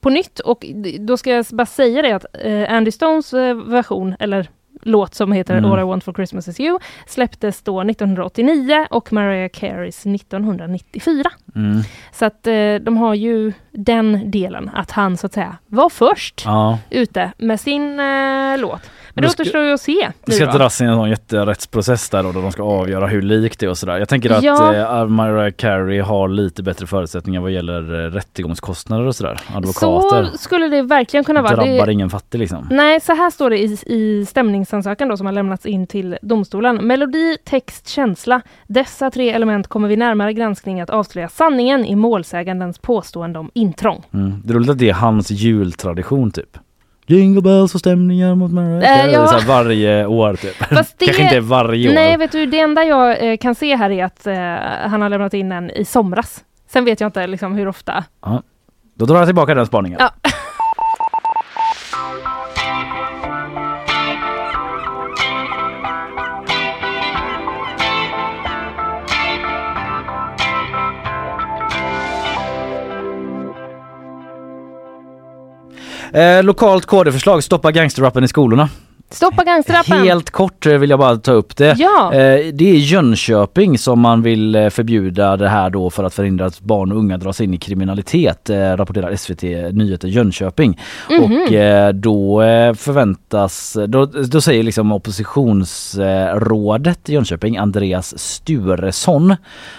på 0.00 0.10
nytt 0.10 0.40
och 0.40 0.66
då 1.00 1.16
ska 1.16 1.30
jag 1.30 1.46
bara 1.52 1.66
säga 1.66 2.02
det 2.02 2.12
att 2.12 2.24
Andy 2.68 2.90
Stones 2.90 3.32
version, 3.66 4.16
eller 4.18 4.48
låt 4.82 5.14
som 5.14 5.32
heter 5.32 5.56
Mm. 5.56 5.72
All 5.72 5.80
I 5.80 5.82
want 5.82 6.04
for 6.04 6.12
Christmas 6.12 6.48
is 6.48 6.60
you, 6.60 6.78
släpptes 7.06 7.62
då 7.62 7.80
1989 7.80 8.86
och 8.90 9.12
Mariah 9.12 9.48
Careys 9.48 10.06
1994. 10.06 11.24
Mm. 11.54 11.80
Så 12.12 12.24
att 12.24 12.46
eh, 12.46 12.74
de 12.74 12.96
har 12.96 13.14
ju 13.14 13.52
den 13.70 14.30
delen, 14.30 14.70
att 14.74 14.90
han 14.90 15.16
så 15.16 15.26
att 15.26 15.32
säga 15.32 15.56
var 15.66 15.88
först 15.88 16.42
Ja. 16.44 16.78
ute 16.90 17.32
med 17.38 17.60
sin 17.60 18.00
eh, 18.00 18.58
låt. 18.58 18.90
Men 19.14 19.22
det 19.22 19.30
ska- 19.30 19.42
återstår 19.42 19.62
ju 19.62 19.72
att 19.72 19.80
se. 19.80 20.08
Det 20.24 20.32
ska 20.32 20.46
då. 20.46 20.58
dras 20.58 20.80
i 20.80 20.84
en 20.84 20.94
sån 20.94 21.10
jätterättsprocess 21.10 22.08
där 22.10 22.22
då, 22.22 22.32
där 22.32 22.42
de 22.42 22.52
ska 22.52 22.62
avgöra 22.62 23.06
hur 23.06 23.22
likt 23.22 23.60
det 23.60 23.66
är 23.66 23.70
och 23.70 23.78
sådär. 23.78 23.98
Jag 23.98 24.08
tänker 24.08 24.30
att 24.30 24.42
Ja. 24.42 24.74
eh, 24.74 25.06
Mariah 25.06 25.50
Carey 25.56 26.00
har 26.00 26.28
lite 26.28 26.62
bättre 26.62 26.86
förutsättningar 26.86 27.40
vad 27.40 27.50
gäller 27.50 28.04
eh, 28.06 28.10
rättegångskostnader 28.10 29.06
och 29.06 29.16
sådär. 29.16 29.40
Advokater. 29.54 30.24
Så 30.32 30.38
skulle 30.38 30.68
det 30.68 30.82
verkligen 30.82 31.24
kunna 31.24 31.42
vara. 31.42 31.56
Drabbar 31.56 31.86
Det- 31.86 31.92
ingen 31.92 32.10
fattig 32.10 32.38
liksom. 32.38 32.66
Nej, 32.70 33.00
så 33.00 33.14
här 33.14 33.30
står 33.30 33.50
det 33.50 33.58
i, 33.58 33.78
i 33.86 34.26
stämningsansökan 34.26 35.08
då 35.08 35.16
som 35.16 35.26
har 35.26 35.32
lämnats 35.32 35.66
in 35.66 35.86
till 35.86 36.18
domstolen. 36.22 36.76
Melodi, 36.86 37.36
text, 37.44 37.88
känsla. 37.88 38.40
Dessa 38.66 39.10
tre 39.10 39.30
element 39.30 39.66
kommer 39.66 39.88
vid 39.88 39.98
närmare 39.98 40.32
granskning 40.32 40.80
att 40.80 40.90
avslöja 40.90 41.28
sanningen 41.28 41.84
i 41.84 41.96
målsägandens 41.96 42.78
påstående 42.78 43.38
om 43.38 43.50
intrång. 43.54 44.02
Mm. 44.14 44.42
Det 44.44 44.52
är 44.52 44.54
roligt 44.56 44.70
att 44.70 44.78
det 44.78 44.88
är 44.88 44.94
hans 44.94 45.30
jultradition 45.30 46.30
typ. 46.30 46.56
Jingle 47.10 47.42
bells 47.42 47.74
och 47.74 47.80
stämningar 47.80 48.34
mot 48.34 48.52
Mariah 48.52 48.76
Äh, 48.92 48.98
Carey. 49.00 49.12
ja. 49.12 49.26
Så 49.26 49.34
här 49.38 49.46
varje 49.46 50.06
år 50.06 50.34
typ. 50.36 50.56
Fast 50.56 50.94
det- 50.98 51.04
Kanske 51.04 51.22
inte 51.22 51.40
varje 51.40 51.88
år. 51.90 51.94
Nej, 51.94 52.16
vet 52.16 52.32
du, 52.32 52.46
det 52.46 52.60
enda 52.60 52.84
jag 52.84 53.30
eh, 53.30 53.36
kan 53.36 53.54
se 53.54 53.76
här 53.76 53.90
är 53.90 54.04
att 54.04 54.26
eh, 54.26 54.88
han 54.90 55.02
har 55.02 55.08
lämnat 55.08 55.34
in 55.34 55.52
en 55.52 55.70
i 55.70 55.84
somras. 55.84 56.44
Sen 56.72 56.84
vet 56.84 57.00
jag 57.00 57.08
inte 57.08 57.26
liksom 57.26 57.54
hur 57.54 57.68
ofta. 57.68 58.04
Ja. 58.24 58.42
Då 58.94 59.06
drar 59.06 59.16
jag 59.16 59.26
tillbaka 59.26 59.54
den 59.54 59.66
spaningen. 59.66 59.98
Ja. 60.02 60.10
Eh, 76.12 76.42
lokalt 76.42 76.86
KD-förslag, 76.86 77.44
stoppa 77.44 77.72
gangsterrappen 77.72 78.24
i 78.24 78.28
skolorna. 78.28 78.68
Stoppa 79.12 79.44
gangsterrappen! 79.44 80.02
Helt 80.02 80.30
kort 80.30 80.66
eh, 80.66 80.78
vill 80.78 80.90
jag 80.90 80.98
bara 80.98 81.16
ta 81.16 81.32
upp 81.32 81.56
det. 81.56 81.76
Ja. 81.78 82.14
Eh, 82.14 82.54
det 82.54 82.70
är 82.70 82.74
Jönköping 82.74 83.78
som 83.78 84.00
man 84.00 84.22
vill 84.22 84.54
eh, 84.54 84.68
förbjuda 84.68 85.36
det 85.36 85.48
här 85.48 85.70
då 85.70 85.90
för 85.90 86.04
att 86.04 86.14
förhindra 86.14 86.46
att 86.46 86.60
barn 86.60 86.92
och 86.92 86.98
unga 86.98 87.16
dras 87.16 87.40
in 87.40 87.54
i 87.54 87.58
kriminalitet, 87.58 88.50
rapporterar 88.50 89.16
SVT 89.16 89.42
Nyheter 89.72 90.08
Jönköping. 90.08 90.80
Mhm. 91.10 91.22
Och 91.22 91.52
eh, 91.52 91.92
då 91.92 92.40
förväntas, 92.76 93.76
då, 93.88 94.06
då 94.06 94.40
säger 94.40 94.62
liksom 94.62 94.92
oppositionsrådet 94.92 97.08
i 97.08 97.12
Jönköping, 97.12 97.56
Andreas 97.56 98.18
Sturesson, 98.18 99.36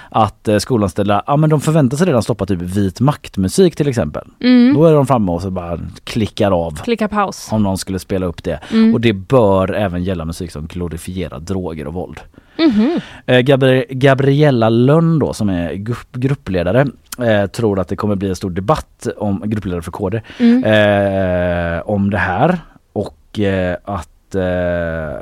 att 0.10 0.49
skolanställda, 0.60 1.24
ja 1.28 1.38
men 1.38 1.49
de 1.49 1.62
förväntar 1.62 1.98
sig 1.98 2.08
redan 2.08 2.24
stoppa 2.24 2.45
typ 2.45 2.62
vit 2.62 2.99
maktmusik 2.99 3.76
till 3.76 3.88
exempel. 3.88 4.28
Mm. 4.40 4.74
Då 4.74 4.86
är 4.86 4.94
de 4.94 5.08
framme 5.08 5.32
och 5.32 5.41
så 5.41 5.52
bara 5.52 5.80
klickar 6.03 6.52
av 6.52 6.80
Klicka 6.84 7.08
paus. 7.08 7.48
om 7.52 7.64
någon 7.64 7.78
skulle 7.78 7.99
spela 7.99 8.26
upp 8.26 8.44
det. 8.44 8.60
Mm. 8.72 8.94
Och 8.94 9.02
det 9.02 9.20
bör 9.27 9.73
även 9.73 10.03
gälla 10.03 10.26
musik 10.26 10.52
som 10.52 10.68
glorifierar 10.68 11.39
droger 11.39 11.88
och 11.88 11.93
våld. 11.93 12.19
Mhm. 12.57 12.99
Eh, 13.26 13.39
Gabri- 13.39 13.85
Gabriella 13.89 14.69
Lönn 14.69 15.19
då 15.19 15.34
som 15.34 15.49
är 15.49 15.73
grupp, 15.73 16.11
gruppledare 16.11 16.88
eh, 17.19 17.45
tror 17.48 17.80
att 17.80 17.88
det 17.88 17.95
kommer 17.95 18.15
bli 18.15 18.30
en 18.30 18.35
stor 18.35 18.49
debatt 18.49 19.07
om 19.18 19.41
gruppledare 19.45 19.81
för 19.81 19.91
KD 19.91 20.22
Mm. 20.39 20.64
eh, 20.64 21.81
om 21.89 22.10
det 22.10 22.18
här 22.18 22.60
och 22.93 23.39
eh, 23.39 23.77
att 23.85 24.35
eh, 24.35 25.15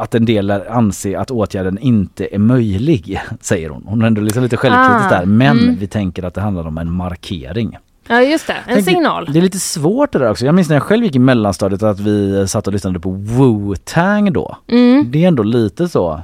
att 0.00 0.14
en 0.14 0.24
del 0.24 0.50
anser 0.50 1.18
att 1.18 1.30
åtgärden 1.30 1.78
inte 1.78 2.34
är 2.34 2.38
möjlig, 2.38 3.20
säger 3.40 3.68
hon. 3.70 3.82
Hon 3.86 4.02
är 4.02 4.06
ändå 4.06 4.20
liksom 4.20 4.42
lite 4.42 4.56
självkritisk 4.56 5.06
Ah, 5.12 5.18
där, 5.18 5.26
men 5.26 5.58
mm. 5.58 5.76
vi 5.78 5.86
tänker 5.86 6.22
att 6.22 6.34
det 6.34 6.40
handlar 6.40 6.66
om 6.66 6.78
en 6.78 6.90
markering. 6.92 7.76
Ja, 8.08 8.20
just 8.22 8.46
det. 8.46 8.52
En 8.52 8.74
Tänk- 8.74 8.84
signal. 8.84 9.28
Det 9.32 9.38
är 9.38 9.42
lite 9.42 9.58
svårt 9.58 10.12
det 10.12 10.18
där 10.18 10.30
också. 10.30 10.46
Jag 10.46 10.54
minns 10.54 10.68
när 10.68 10.76
jag 10.76 10.82
själv 10.82 11.04
gick 11.04 11.16
i 11.16 11.18
mellanstadiet 11.18 11.82
att 11.82 12.00
vi 12.00 12.48
satt 12.48 12.66
och 12.66 12.72
lyssnade 12.72 13.00
på 13.00 13.10
Wu-Tang 13.12 14.32
då. 14.32 14.56
Mm. 14.68 15.10
Det 15.10 15.24
är 15.24 15.28
ändå 15.28 15.42
lite 15.42 15.88
så 15.88 16.20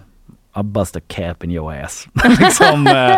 I 0.60 0.62
bust 0.62 0.96
a 0.96 1.00
cap 1.08 1.44
in 1.44 1.50
your 1.50 1.74
ass. 1.84 2.06
liksom, 2.40 2.86
eh, 2.86 3.16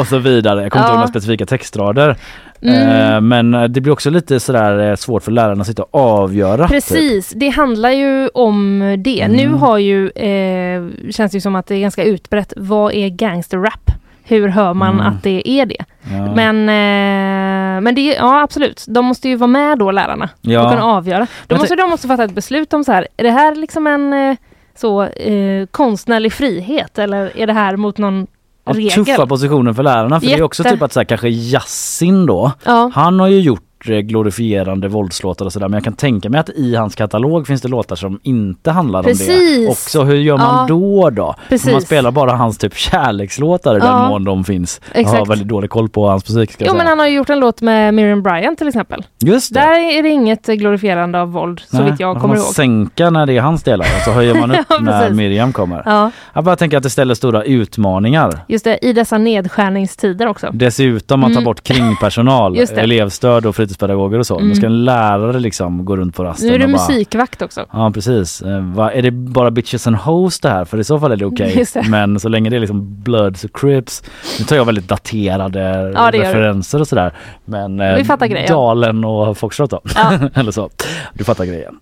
och 0.00 0.06
så 0.06 0.18
vidare. 0.18 0.62
Jag 0.62 0.72
kommer 0.72 0.82
inte 0.84 0.88
Ja. 0.90 0.94
ihåg 0.94 0.96
några 0.98 1.08
specifika 1.08 1.46
textrader. 1.46 2.16
Mm. 2.62 3.12
Eh, 3.14 3.20
men 3.20 3.54
eh, 3.54 3.64
det 3.64 3.80
blir 3.80 3.92
också 3.92 4.10
lite 4.10 4.40
sådär 4.40 4.96
svårt 4.96 5.22
för 5.22 5.32
lärarna 5.32 5.60
att 5.60 5.66
sitta 5.66 5.82
och 5.82 5.94
avgöra. 6.00 6.62
Typ. 6.68 6.70
Precis, 6.70 7.30
det 7.36 7.48
handlar 7.48 7.90
ju 7.90 8.28
om 8.28 8.78
det. 9.04 9.20
Mm. 9.20 9.36
Nu 9.36 9.48
har 9.48 9.78
ju, 9.78 10.10
eh, 10.10 11.10
känns 11.10 11.32
det 11.32 11.36
ju 11.36 11.40
som 11.40 11.56
att 11.56 11.66
det 11.66 11.74
är 11.74 11.80
ganska 11.80 12.04
utbrett, 12.04 12.52
vad 12.56 12.92
är 12.92 13.08
gangsterrap? 13.08 13.90
Hur 14.26 14.48
hör 14.48 14.74
man 14.74 14.94
Mm. 14.94 15.06
att 15.06 15.22
det 15.22 15.48
är 15.48 15.66
det? 15.66 15.84
Ja. 16.12 16.34
Men, 16.34 16.56
eh, 16.68 17.80
men 17.80 17.94
det, 17.94 18.00
ja 18.14 18.42
absolut, 18.42 18.84
de 18.88 19.04
måste 19.04 19.28
ju 19.28 19.36
vara 19.36 19.48
med 19.48 19.78
då 19.78 19.90
lärarna 19.90 20.28
Ja. 20.40 20.64
och 20.64 20.70
kunna 20.70 20.84
avgöra. 20.84 21.26
Då 21.46 21.56
måste 21.56 21.76
de 21.76 21.90
måste 21.90 22.08
fatta 22.08 22.24
ett 22.24 22.34
beslut 22.34 22.72
om 22.72 22.84
så 22.84 22.92
här, 22.92 23.08
är 23.16 23.22
det 23.24 23.30
här 23.30 23.54
liksom 23.54 23.86
en 23.86 24.12
eh, 24.12 24.36
så 24.76 25.02
eh, 25.02 25.66
konstnärlig 25.70 26.32
frihet 26.32 26.98
eller 26.98 27.38
är 27.38 27.46
det 27.46 27.52
här 27.52 27.76
mot 27.76 27.98
någon 27.98 28.26
Ja, 28.66 28.72
regel? 28.72 29.04
tuffa 29.04 29.26
positioner 29.26 29.72
för 29.72 29.82
lärarna 29.82 30.20
för 30.20 30.26
det 30.26 30.34
är 30.34 30.42
också 30.42 30.62
Jätte. 30.62 30.74
typ 30.74 30.82
att 30.82 30.92
så 30.92 31.00
här, 31.00 31.04
kanske 31.04 31.28
Yasin 31.28 32.26
då, 32.26 32.52
han 32.92 33.20
har 33.20 33.28
ju 33.28 33.40
gjort 33.40 33.73
eh, 33.90 33.98
glorifierande 33.98 34.88
våldslåtar 34.88 35.44
och 35.44 35.52
sådär 35.52 35.68
men 35.68 35.74
jag 35.76 35.84
kan 35.84 35.92
tänka 35.92 36.30
mig 36.30 36.40
att 36.40 36.50
i 36.50 36.74
hans 36.76 36.94
katalog 36.94 37.46
finns 37.46 37.62
det 37.62 37.68
låtar 37.68 37.96
som 37.96 38.20
inte 38.22 38.70
handlar 38.70 38.98
om 38.98 39.04
Precis. 39.04 39.58
det. 39.58 39.68
Också 39.68 40.02
hur 40.02 40.14
gör 40.16 40.36
man 40.36 40.56
Ja. 40.58 40.66
då 40.68 41.10
då? 41.10 41.34
Precis. 41.48 41.72
Man 41.72 41.80
spelar 41.80 42.10
bara 42.10 42.32
hans 42.32 42.58
typ 42.58 42.76
kärlekslåtar 42.76 43.74
i 43.76 43.78
Ja. 43.78 43.84
den 43.84 44.08
mån 44.08 44.24
de 44.24 44.44
finns. 44.44 44.80
Jag 44.94 45.04
har 45.04 45.12
Exakt. 45.14 45.30
väldigt 45.30 45.48
dålig 45.48 45.70
koll 45.70 45.88
på 45.88 46.08
hans 46.08 46.28
musik 46.28 46.52
ska 46.52 46.64
Jo 46.64 46.70
säga. 46.70 46.78
men 46.78 46.86
han 46.86 46.98
har 46.98 47.06
gjort 47.06 47.30
en 47.30 47.40
låt 47.40 47.60
med 47.62 47.94
Miriam 47.94 48.22
Bryant 48.22 48.58
till 48.58 48.68
exempel. 48.68 49.02
Just 49.24 49.54
det. 49.54 49.60
Där 49.60 49.98
är 49.98 50.02
det 50.02 50.08
inget 50.08 50.48
eh, 50.48 50.54
glorifierande 50.54 51.20
av 51.20 51.32
våld 51.32 51.60
så 51.70 51.82
vitt 51.82 52.00
jag 52.00 52.20
kommer 52.20 52.34
ihåg. 52.34 52.44
sänka 52.44 53.10
när 53.10 53.26
det 53.26 53.36
är 53.36 53.40
hans 53.40 53.62
delar 53.62 53.86
och 53.96 54.02
så 54.04 54.10
höjer 54.10 54.34
man 54.34 54.50
upp 54.58 54.66
Ja, 54.68 54.78
när. 54.80 55.10
Miriam 55.10 55.52
kommer. 55.52 55.82
Ja, 55.86 56.10
Jag 56.32 56.44
bara 56.44 56.56
tänker 56.56 56.76
att 56.76 56.82
det 56.82 56.90
ställer 56.90 57.14
stora 57.14 57.42
utmaningar. 57.44 58.38
just 58.48 58.64
det, 58.64 58.78
i 58.86 58.92
dessa 58.92 59.18
nedskärningstider 59.18 60.26
också. 60.26 60.50
Dessutom 60.52 61.20
man 61.20 61.30
tar 61.30 61.34
Mm. 61.34 61.44
bort 61.44 61.62
kringpersonal, 61.62 62.56
elevstöd 62.76 63.46
och 63.46 63.56
fritidspedagoger 63.74 64.18
och 64.18 64.26
så. 64.26 64.36
Mm. 64.36 64.48
Nu 64.48 64.54
ska 64.54 64.66
en 64.66 64.84
lärare 64.84 65.40
liksom 65.40 65.84
gå 65.84 65.96
runt 65.96 66.16
på 66.16 66.24
rasten 66.24 66.48
Nu 66.48 66.54
är 66.54 66.58
bara... 66.58 66.68
musikvakt 66.68 67.42
också. 67.42 67.66
Ja 67.72 67.90
precis. 67.94 68.42
Eh, 68.42 68.60
va, 68.74 68.92
är 68.92 69.02
det 69.02 69.10
bara 69.10 69.50
bitches 69.50 69.86
and 69.86 69.96
hoes 69.96 70.40
det 70.40 70.48
här? 70.48 70.64
För 70.64 70.78
i 70.78 70.84
så 70.84 71.00
fall 71.00 71.12
är 71.12 71.16
det 71.16 71.24
okej. 71.26 71.64
Det. 71.74 71.88
Men 71.88 72.20
så 72.20 72.28
länge 72.28 72.50
det 72.50 72.56
är 72.56 72.60
liksom 72.60 73.02
bloods 73.02 73.44
och 73.44 73.56
crips. 73.56 74.02
Nu 74.38 74.44
tar 74.44 74.56
jag 74.56 74.64
väldigt 74.64 74.88
daterade 74.88 75.92
Ja, 75.94 76.10
du. 76.10 76.18
referenser 76.18 76.80
och 76.80 76.88
sådär. 76.88 77.12
Men 77.44 77.80
eh, 77.80 77.96
Vi 77.96 78.04
fattar 78.04 78.26
grejen. 78.26 78.48
Dalen 78.52 79.04
och 79.04 79.38
Foxtrot 79.38 79.70
då. 79.70 79.80
Ja. 79.94 80.12
Eller 80.34 80.52
så. 80.52 80.70
Du 81.14 81.24
fattar 81.24 81.44
grejen. 81.44 81.74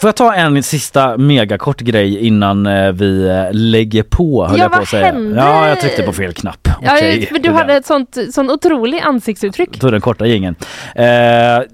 Får 0.00 0.08
jag 0.08 0.16
ta 0.16 0.34
en 0.34 0.62
sista 0.62 1.16
megakort 1.16 1.80
grej 1.80 2.26
innan 2.26 2.66
eh, 2.66 2.92
vi 2.92 3.28
eh, 3.28 3.44
lägger 3.52 4.02
på 4.02 4.46
höll 4.46 4.58
Ja, 4.58 4.64
jag 4.64 4.72
på 4.72 4.78
att 4.78 4.88
säga. 4.88 5.04
hände? 5.06 5.40
Ja, 5.40 5.68
jag 5.68 5.80
tryckte 5.80 6.02
på 6.02 6.12
fel 6.12 6.32
knapp. 6.32 6.68
Ja, 6.82 6.94
Okej, 6.96 7.26
för 7.26 7.38
du 7.38 7.50
hade 7.50 7.74
ett 7.74 7.86
sånt, 7.86 8.16
sån 8.32 8.50
otrolig 8.50 9.00
ansiktsuttryck. 9.00 9.80
tog 9.80 9.92
den 9.92 10.00
korta 10.00 10.26
gingen. 10.26 10.54
Eh, 10.94 11.06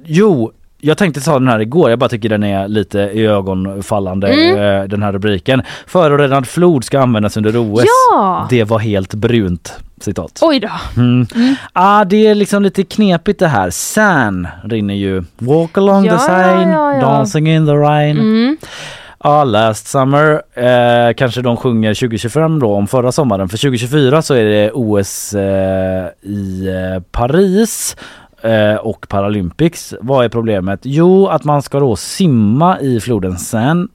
jo, 0.05 0.53
jag 0.85 0.99
tänkte 0.99 1.21
ta 1.21 1.39
den 1.39 1.49
här 1.49 1.59
igår. 1.61 1.91
Jag 1.91 1.99
bara 1.99 2.09
tycker 2.09 2.29
den 2.29 2.43
är 2.45 2.69
lite 2.69 2.99
i 2.99 3.27
ögonfallande 3.27 4.29
Mm. 4.29 4.81
eh, 4.83 4.89
den 4.89 5.03
här 5.03 5.13
rubriken. 5.13 5.63
Förorenad 5.87 6.47
flod 6.47 6.85
ska 6.85 7.01
användas 7.01 7.37
under 7.37 7.57
OS. 7.57 7.85
Ja! 8.13 8.47
Det 8.51 8.65
var 8.65 8.79
helt 8.79 9.15
brunt. 9.15 9.75
Citat. 10.01 10.39
Oj 10.43 10.61
då. 10.61 10.71
Mm. 10.97 11.27
Ah, 11.73 12.05
det 12.05 12.27
är 12.27 12.35
liksom 12.35 12.63
lite 12.63 12.83
knepigt 12.85 13.39
det 13.39 13.49
här. 13.49 13.71
San 13.71 14.49
rinner 14.65 14.95
ju. 14.95 15.23
Walk 15.39 15.79
along 15.79 16.05
Ja, 16.07 16.13
the 16.13 16.19
sign, 16.19 16.71
ja, 16.71 16.95
ja. 16.95 17.01
dancing 17.01 17.49
in 17.49 17.67
the 17.67 17.73
rain. 17.73 18.19
Mm. 18.19 18.57
Ja, 19.25 19.45
Last 19.45 19.87
Summer 19.87 20.43
eh, 20.55 21.15
kanske 21.15 21.43
de 21.43 21.57
sjunger 21.57 21.95
2025 21.95 22.59
då 22.61 22.75
om 22.75 22.87
förra 22.87 23.13
sommaren. 23.13 23.49
För 23.49 23.57
2024 23.59 24.23
så 24.23 24.35
är 24.35 24.45
det 24.45 24.71
OS 24.75 25.35
eh, 25.35 26.07
i 26.23 26.67
eh, 26.69 27.03
Paris 27.13 27.97
eh, 28.45 28.75
och 28.75 29.09
Paralympics. 29.09 29.95
Vad 30.01 30.25
är 30.25 30.29
problemet? 30.29 30.81
Jo, 30.83 31.27
att 31.27 31.45
man 31.45 31.63
ska 31.63 31.81
då 31.81 31.97
simma 31.97 32.81
i 32.81 33.01
floden 33.01 33.39
Seine 33.39 33.89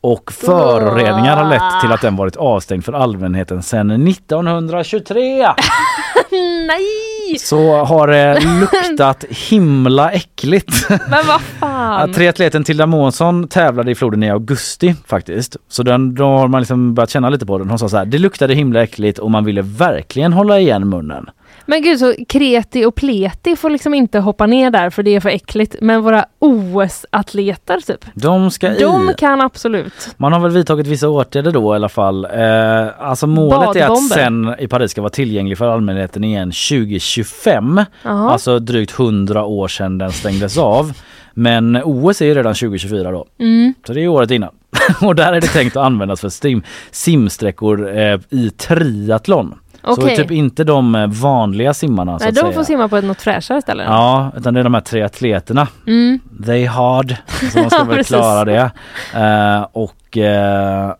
och 0.00 0.32
föroreningar 0.32 1.36
har 1.36 1.50
lett 1.50 1.80
till 1.80 1.92
att 1.92 2.00
den 2.00 2.16
varit 2.16 2.36
avstängd 2.36 2.84
för 2.84 2.92
allmänheten 2.92 3.62
sedan 3.62 4.08
1923. 4.08 5.46
Nej! 6.66 7.38
Så 7.38 7.84
har 7.84 8.08
det 8.08 8.40
luktat 8.60 9.24
himla 9.30 10.10
äckligt. 10.10 10.86
Men 10.88 11.26
vad 11.26 11.40
fan. 11.40 12.12
Triatleten 12.12 12.64
Tilda 12.64 12.86
Månsson 12.86 13.48
tävlade 13.48 13.90
i 13.90 13.94
floden 13.94 14.22
i 14.22 14.30
augusti 14.30 14.94
faktiskt. 15.06 15.56
Så 15.68 15.82
den, 15.82 16.14
då 16.14 16.24
har 16.24 16.48
man 16.48 16.60
liksom 16.60 16.94
börjat 16.94 17.10
känna 17.10 17.30
lite 17.30 17.46
på 17.46 17.58
den. 17.58 17.68
Hon 17.68 17.78
sa 17.78 17.88
så 17.88 17.96
här, 17.96 18.04
det 18.04 18.18
luktade 18.18 18.54
himla 18.54 18.82
äckligt 18.82 19.18
och 19.18 19.30
man 19.30 19.44
ville 19.44 19.62
verkligen 19.62 20.32
hålla 20.32 20.58
igen 20.58 20.88
munnen. 20.88 21.30
Men 21.70 21.82
gud 21.82 21.98
så 21.98 22.14
kreti 22.28 22.84
och 22.84 22.94
pleti 22.94 23.56
får 23.56 23.70
liksom 23.70 23.94
inte 23.94 24.18
hoppa 24.18 24.46
ner 24.46 24.70
där 24.70 24.90
för 24.90 25.02
det 25.02 25.14
är 25.14 25.20
för 25.20 25.28
äckligt. 25.28 25.76
Men 25.80 26.02
våra 26.02 26.24
OS-atleter 26.38 27.80
typ. 27.80 28.04
De 28.14 28.50
ska 28.50 28.68
De 28.68 29.10
i. 29.10 29.14
kan 29.18 29.40
absolut. 29.40 30.14
Man 30.16 30.32
har 30.32 30.40
väl 30.40 30.50
vidtagit 30.50 30.86
vissa 30.86 31.08
åtgärder 31.08 31.50
då 31.50 31.74
i 31.74 31.76
alla 31.76 31.88
fall. 31.88 32.24
Eh, 32.24 32.86
alltså 32.98 33.26
målet 33.26 33.76
är 33.76 33.82
att 33.82 33.88
Badbomber. 33.88 34.14
sen 34.16 34.54
i 34.58 34.68
Paris 34.68 34.90
ska 34.90 35.00
vara 35.00 35.10
tillgänglig 35.10 35.58
för 35.58 35.68
allmänheten 35.68 36.24
igen 36.24 36.48
2025. 36.50 37.80
Jaha. 38.02 38.30
Alltså 38.30 38.58
drygt 38.58 38.98
100 39.00 39.44
år 39.44 39.68
sedan 39.68 39.98
den 39.98 40.12
stängdes 40.12 40.58
av. 40.58 40.92
Men 41.34 41.76
OS 41.84 42.22
är 42.22 42.26
ju 42.26 42.34
redan 42.34 42.54
2024 42.54 43.10
då. 43.10 43.26
Mm. 43.38 43.74
Så 43.86 43.92
det 43.92 44.00
är 44.04 44.08
året 44.08 44.30
innan. 44.30 44.50
och 45.02 45.14
där 45.14 45.32
är 45.32 45.40
det 45.40 45.46
tänkt 45.46 45.76
att 45.76 45.84
användas 45.86 46.20
för 46.20 46.28
sim, 46.28 46.62
simsträckor 46.90 47.98
eh, 47.98 48.20
i 48.30 48.50
triathlon. 48.50 49.54
Så 49.94 50.02
Okej. 50.02 50.16
typ 50.16 50.30
inte 50.30 50.64
de 50.64 50.94
eh, 50.94 51.06
vanliga 51.06 51.74
simmarna 51.74 52.18
så 52.18 52.24
Nej, 52.24 52.32
de 52.32 52.40
säga. 52.40 52.52
får 52.52 52.64
simma 52.64 52.88
på 52.88 52.96
ett 52.96 53.04
något 53.04 53.20
fräschare 53.22 53.62
ställe. 53.62 53.82
Ja, 53.82 54.30
utan 54.36 54.54
det 54.54 54.60
är 54.60 54.64
de 54.64 54.74
här 54.74 54.80
triatleterna. 54.80 55.68
Mm. 55.86 56.20
They 56.46 56.66
hard. 56.66 57.16
Så 57.52 57.58
man 57.60 57.70
ska 57.70 57.84
väl 57.84 58.04
klara 58.04 58.44
det. 58.44 58.70
Eh, 59.14 59.66
och 59.72 60.16
eh, 60.18 60.92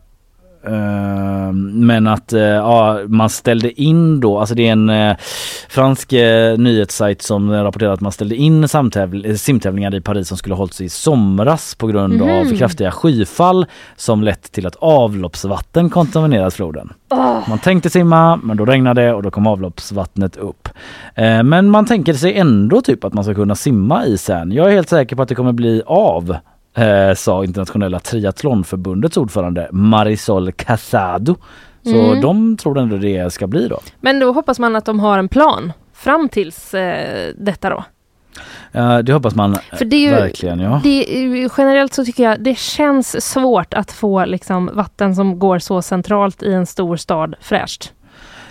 eh, 0.65 1.51
men 1.73 2.07
att 2.07 2.33
eh, 2.33 2.39
ja, 2.41 2.99
man 3.07 3.29
ställde 3.29 3.81
in 3.81 4.19
då, 4.19 4.39
alltså 4.39 4.55
det 4.55 4.67
är 4.67 4.71
en 4.71 4.89
eh, 4.89 5.15
fransk 5.69 6.13
eh, 6.13 6.57
nyhetssajt 6.57 7.21
som 7.21 7.51
rapporterar 7.51 7.93
att 7.93 8.01
man 8.01 8.11
ställde 8.11 8.35
in 8.35 8.67
simtävlingar 9.37 9.95
i 9.95 10.01
Paris 10.01 10.27
som 10.27 10.37
skulle 10.37 10.55
hållits 10.55 10.81
i 10.81 10.89
somras 10.89 11.75
på 11.75 11.87
grund 11.87 12.13
Mhm. 12.13 12.29
av 12.29 12.57
kraftiga 12.57 12.91
skyfall 12.91 13.65
som 13.95 14.23
lett 14.23 14.51
till 14.51 14.67
att 14.67 14.75
avloppsvatten 14.79 15.89
kontaminerat 15.89 16.53
floden. 16.53 16.93
Åh. 17.11 17.49
Man 17.49 17.59
tänkte 17.59 17.89
simma 17.89 18.35
men 18.43 18.57
då 18.57 18.65
regnade 18.65 19.01
det 19.01 19.13
och 19.13 19.23
då 19.23 19.31
kom 19.31 19.47
avloppsvattnet 19.47 20.37
upp. 20.37 20.69
Eh, 21.15 21.43
men 21.43 21.69
man 21.69 21.85
tänker 21.85 22.13
sig 22.13 22.33
ändå 22.37 22.81
typ 22.81 23.03
att 23.03 23.13
man 23.13 23.23
ska 23.23 23.33
kunna 23.33 23.55
simma 23.55 24.05
i 24.05 24.17
sen. 24.17 24.51
Jag 24.51 24.67
är 24.67 24.71
helt 24.71 24.89
säker 24.89 25.15
på 25.15 25.21
att 25.21 25.29
det 25.29 25.35
kommer 25.35 25.51
bli 25.51 25.81
av. 25.85 26.35
Eh, 26.79 27.13
sa 27.13 27.43
internationella 27.43 27.99
triathlonförbundets 27.99 29.17
ordförande 29.17 29.69
Marisol 29.71 30.51
Casado. 30.51 31.35
Så 31.83 31.95
Mm. 32.01 32.21
de 32.21 32.57
tror 32.57 32.79
ändå 32.79 32.97
det 32.97 33.33
ska 33.33 33.47
bli 33.47 33.67
då. 33.67 33.79
Men 34.01 34.19
då 34.19 34.31
hoppas 34.31 34.59
man 34.59 34.75
att 34.75 34.85
de 34.85 34.99
har 34.99 35.19
en 35.19 35.27
plan 35.29 35.71
fram 35.93 36.29
tills 36.29 36.73
eh, 36.73 37.31
detta 37.37 37.69
då. 37.69 37.83
Eh, 38.71 38.97
det 38.97 39.13
hoppas 39.13 39.35
man 39.35 39.53
eh, 39.53 39.59
För 39.77 39.85
det 39.85 39.95
är 39.95 39.99
ju, 39.99 40.09
verkligen 40.09 40.59
ja. 40.59 40.79
det 40.83 41.23
är, 41.23 41.51
generellt 41.57 41.93
så 41.93 42.05
tycker 42.05 42.23
jag 42.23 42.43
det 42.43 42.57
känns 42.57 43.25
svårt 43.31 43.73
att 43.73 43.91
få 43.91 44.25
liksom, 44.25 44.69
vatten 44.73 45.15
som 45.15 45.39
går 45.39 45.59
så 45.59 45.81
centralt 45.81 46.43
i 46.43 46.53
en 46.53 46.65
stor 46.65 46.95
stad 46.95 47.35
fräscht. 47.41 47.91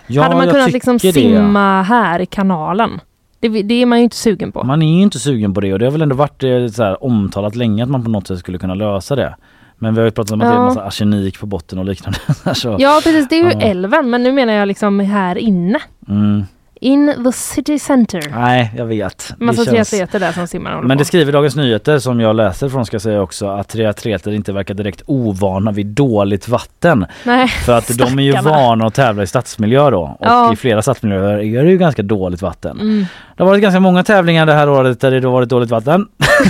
ja 0.06 0.22
Hade 0.22 0.36
man 0.36 0.48
kunnat 0.50 0.72
liksom 0.72 0.98
simma 0.98 1.82
här 1.82 2.20
i 2.20 2.26
kanalen? 2.26 3.00
Det, 3.40 3.48
det 3.48 3.74
är 3.82 3.86
man 3.86 3.98
ju 3.98 4.05
inte 4.05 4.16
sugen 4.16 4.52
på. 4.52 4.65
Man 4.65 4.82
är 4.82 4.97
ju 4.97 5.02
inte 5.02 5.19
sugen 5.19 5.55
på 5.55 5.60
det 5.60 5.73
och 5.73 5.78
det 5.78 5.85
har 5.86 5.93
väl 5.93 6.02
ändå 6.02 6.16
varit 6.16 6.43
eh, 6.44 6.66
så 6.66 6.82
här, 6.82 7.05
omtalat 7.05 7.56
länge 7.56 7.82
att 7.82 7.89
man 7.90 8.05
på 8.05 8.10
något 8.10 8.27
sätt 8.27 8.39
skulle 8.39 8.59
kunna 8.59 8.74
lösa 8.74 9.16
det. 9.16 9.36
Men 9.78 9.94
vi 9.94 10.01
har 10.01 10.05
ju 10.05 10.10
pratat 10.10 10.32
om 10.32 10.40
att 10.40 10.47
det 10.47 10.51
är 10.52 10.56
en 10.56 10.60
Ja. 10.60 10.65
massa 10.69 10.82
arsenik 10.82 11.40
på 11.40 11.47
botten 11.47 11.78
och 11.78 11.85
liknande. 11.85 12.19
så, 12.55 12.77
Ja 12.78 13.01
precis, 13.05 13.28
det 13.28 13.35
är 13.40 13.44
ju 13.44 13.51
Ja. 13.52 13.60
älven 13.60 14.10
men 14.10 14.23
nu 14.23 14.32
menar 14.32 14.52
jag 14.52 14.69
liksom 14.69 15.01
här 15.01 15.39
inne. 15.39 15.78
mm. 16.09 16.44
In 16.80 17.14
the 17.24 17.32
city 17.32 17.78
center. 17.78 18.22
Nej, 18.30 18.72
jag 18.76 18.84
vet. 18.86 19.32
Massa 19.38 19.64
känns- 19.64 19.90
triatleter 19.90 20.20
där 20.20 20.32
som 20.32 20.46
simmar 20.46 20.70
håller 20.74 20.88
Men 20.88 20.96
på. 20.96 20.98
det 20.98 21.05
skriver 21.05 21.32
Dagens 21.32 21.56
Nyheter 21.56 21.98
som 21.98 22.20
jag 22.20 22.36
läser 22.36 22.68
från 22.68 22.86
ska 22.86 22.94
jag 22.94 23.02
säga 23.02 23.22
också 23.22 23.46
att 23.48 23.68
triatleter 23.68 24.30
inte 24.32 24.52
verkar 24.52 24.74
direkt 24.74 25.02
ovana 25.06 25.72
vid 25.72 25.86
dåligt 25.86 26.48
vatten. 26.48 27.06
Nej, 27.24 27.48
För 27.48 27.72
att 27.78 27.98
de 27.98 28.18
är 28.18 28.22
ju 28.22 28.32
stackarna. 28.32 28.56
vana 28.56 28.86
att 28.86 28.94
tävla 28.94 29.22
i 29.22 29.26
stadsmiljö 29.26 29.90
då 29.90 30.00
och 30.20 30.26
Ja. 30.26 30.52
i 30.52 30.56
flera 30.56 30.82
stadsmiljöer 30.82 31.38
är 31.38 31.64
det 31.64 31.70
ju 31.70 31.78
ganska 31.78 32.02
dåligt 32.02 32.42
vatten. 32.42 32.80
Mm. 32.80 33.06
Det 33.36 33.42
har 33.42 33.48
varit 33.50 33.62
ganska 33.62 33.80
många 33.80 34.02
tävlingar 34.05 34.46
det 34.46 34.52
här 34.55 34.68
året 34.70 35.00
där 35.00 35.10
det 35.10 35.26
har 35.26 35.32
varit 35.32 35.48
dåligt 35.48 35.70
vatten. 35.70 36.06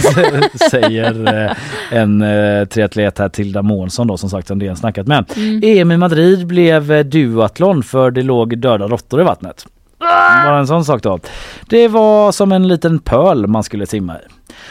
Säger 0.70 1.44
eh, 1.46 1.52
en 1.90 2.22
eh, 2.22 2.64
triatlet 2.64 3.18
här 3.18 3.28
Tilda 3.28 3.62
Månsson 3.62 4.06
då 4.06 4.16
som 4.16 4.30
sagt 4.30 4.48
som 4.48 4.58
DN 4.58 4.76
snackat 4.76 5.06
med. 5.06 5.24
Mm. 5.36 5.60
EM 5.64 5.92
i 5.92 5.96
Madrid 5.96 6.46
blev 6.46 6.92
eh, 6.92 7.04
duathlon 7.04 7.82
för 7.82 8.10
det 8.10 8.22
låg 8.22 8.58
döda 8.58 8.86
råttor 8.88 9.20
i 9.20 9.24
vattnet. 9.24 9.66
Bara 9.98 10.58
en 10.58 10.66
sån 10.66 10.84
sak 10.84 11.02
då. 11.02 11.18
Det 11.68 11.88
var 11.88 12.32
som 12.32 12.52
en 12.52 12.68
liten 12.68 12.98
pöl 12.98 13.46
man 13.46 13.62
skulle 13.62 13.86
simma 13.86 14.16
i. 14.16 14.22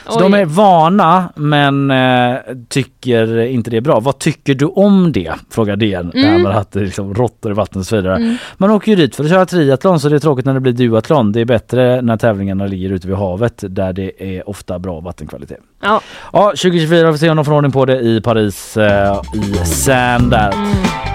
Så 0.07 0.15
Oj. 0.17 0.21
de 0.23 0.33
är 0.33 0.45
vana 0.45 1.29
men 1.35 1.91
eh, 1.91 2.35
tycker 2.69 3.37
inte 3.39 3.69
det 3.69 3.77
är 3.77 3.81
bra. 3.81 3.99
Vad 3.99 4.19
tycker 4.19 4.55
du 4.55 4.65
om 4.65 5.11
det? 5.11 5.33
Frågar 5.49 5.75
DN. 5.75 6.11
Det 6.13 6.19
här 6.19 6.27
Mm. 6.29 6.41
med 6.41 6.57
att 6.57 6.71
det 6.71 6.79
är 6.79 6.83
liksom 6.85 7.13
råttor 7.13 7.51
i 7.51 7.55
vattnet 7.55 7.75
och 7.81 7.85
så 7.85 7.95
vidare. 7.95 8.15
Mm. 8.15 8.35
Man 8.57 8.71
åker 8.71 8.89
ju 8.91 8.95
dit 8.95 9.15
för 9.15 9.23
att 9.23 9.29
köra 9.29 9.45
triathlon 9.45 9.99
så 9.99 10.09
det 10.09 10.15
är 10.15 10.19
tråkigt 10.19 10.45
när 10.45 10.53
det 10.53 10.59
blir 10.59 10.73
duathlon. 10.73 11.31
Det 11.31 11.41
är 11.41 11.45
bättre 11.45 12.01
när 12.01 12.17
tävlingarna 12.17 12.65
ligger 12.65 12.89
ute 12.89 13.07
vid 13.07 13.17
havet 13.17 13.63
där 13.69 13.93
det 13.93 14.11
är 14.37 14.49
ofta 14.49 14.79
bra 14.79 14.99
vattenkvalitet. 14.99 15.59
Ja. 15.83 16.01
Ja, 16.33 16.49
2024 16.49 17.07
får 17.07 17.11
vi 17.11 17.17
se 17.17 17.29
om 17.29 17.35
de 17.35 17.45
får 17.45 17.53
ordning 17.53 17.71
på 17.71 17.85
det 17.85 17.99
i 17.99 18.21
Paris 18.21 18.77
eh, 18.77 19.21
i 19.33 19.65
Seine 19.65 20.29
där. 20.29 20.51
Mm. 20.53 20.67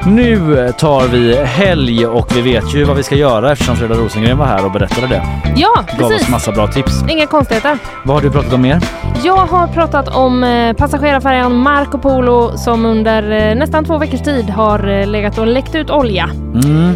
Nu 0.06 0.72
tar 0.78 1.08
vi 1.08 1.34
helg 1.36 2.06
och 2.06 2.36
vi 2.36 2.40
vet 2.40 2.74
ju 2.74 2.84
vad 2.84 2.96
vi 2.96 3.02
ska 3.02 3.14
göra 3.14 3.52
eftersom 3.52 3.76
Freda 3.76 3.94
Rosengren 3.94 4.38
var 4.38 4.46
här 4.46 4.64
och 4.64 4.72
berättade 4.72 5.06
det. 5.06 5.22
Ja, 5.56 5.84
Gav 5.98 6.06
oss 6.06 6.12
precis. 6.12 6.28
massa 6.28 6.52
bra 6.52 6.66
tips. 6.66 6.92
Inga 7.08 7.26
konstigheter. 7.26 7.78
Vad 8.04 8.16
har 8.16 8.22
du 8.22 8.30
pratat 8.30 8.51
om 8.52 8.62
mer? 8.62 8.80
Jag 9.24 9.46
har 9.46 9.66
pratat 9.66 10.16
om 10.16 10.44
eh, 10.44 10.72
passagerarfärjan 10.72 11.56
Marco 11.56 11.98
Polo 11.98 12.56
som 12.56 12.86
under 12.86 13.30
eh, 13.30 13.54
nästan 13.54 13.84
två 13.84 13.98
veckors 13.98 14.20
tid 14.22 14.50
har 14.50 14.88
eh, 14.88 15.06
legat 15.06 15.38
och 15.38 15.46
läckt 15.46 15.74
ut 15.74 15.90
olja 15.90 16.30
Mm, 16.64 16.94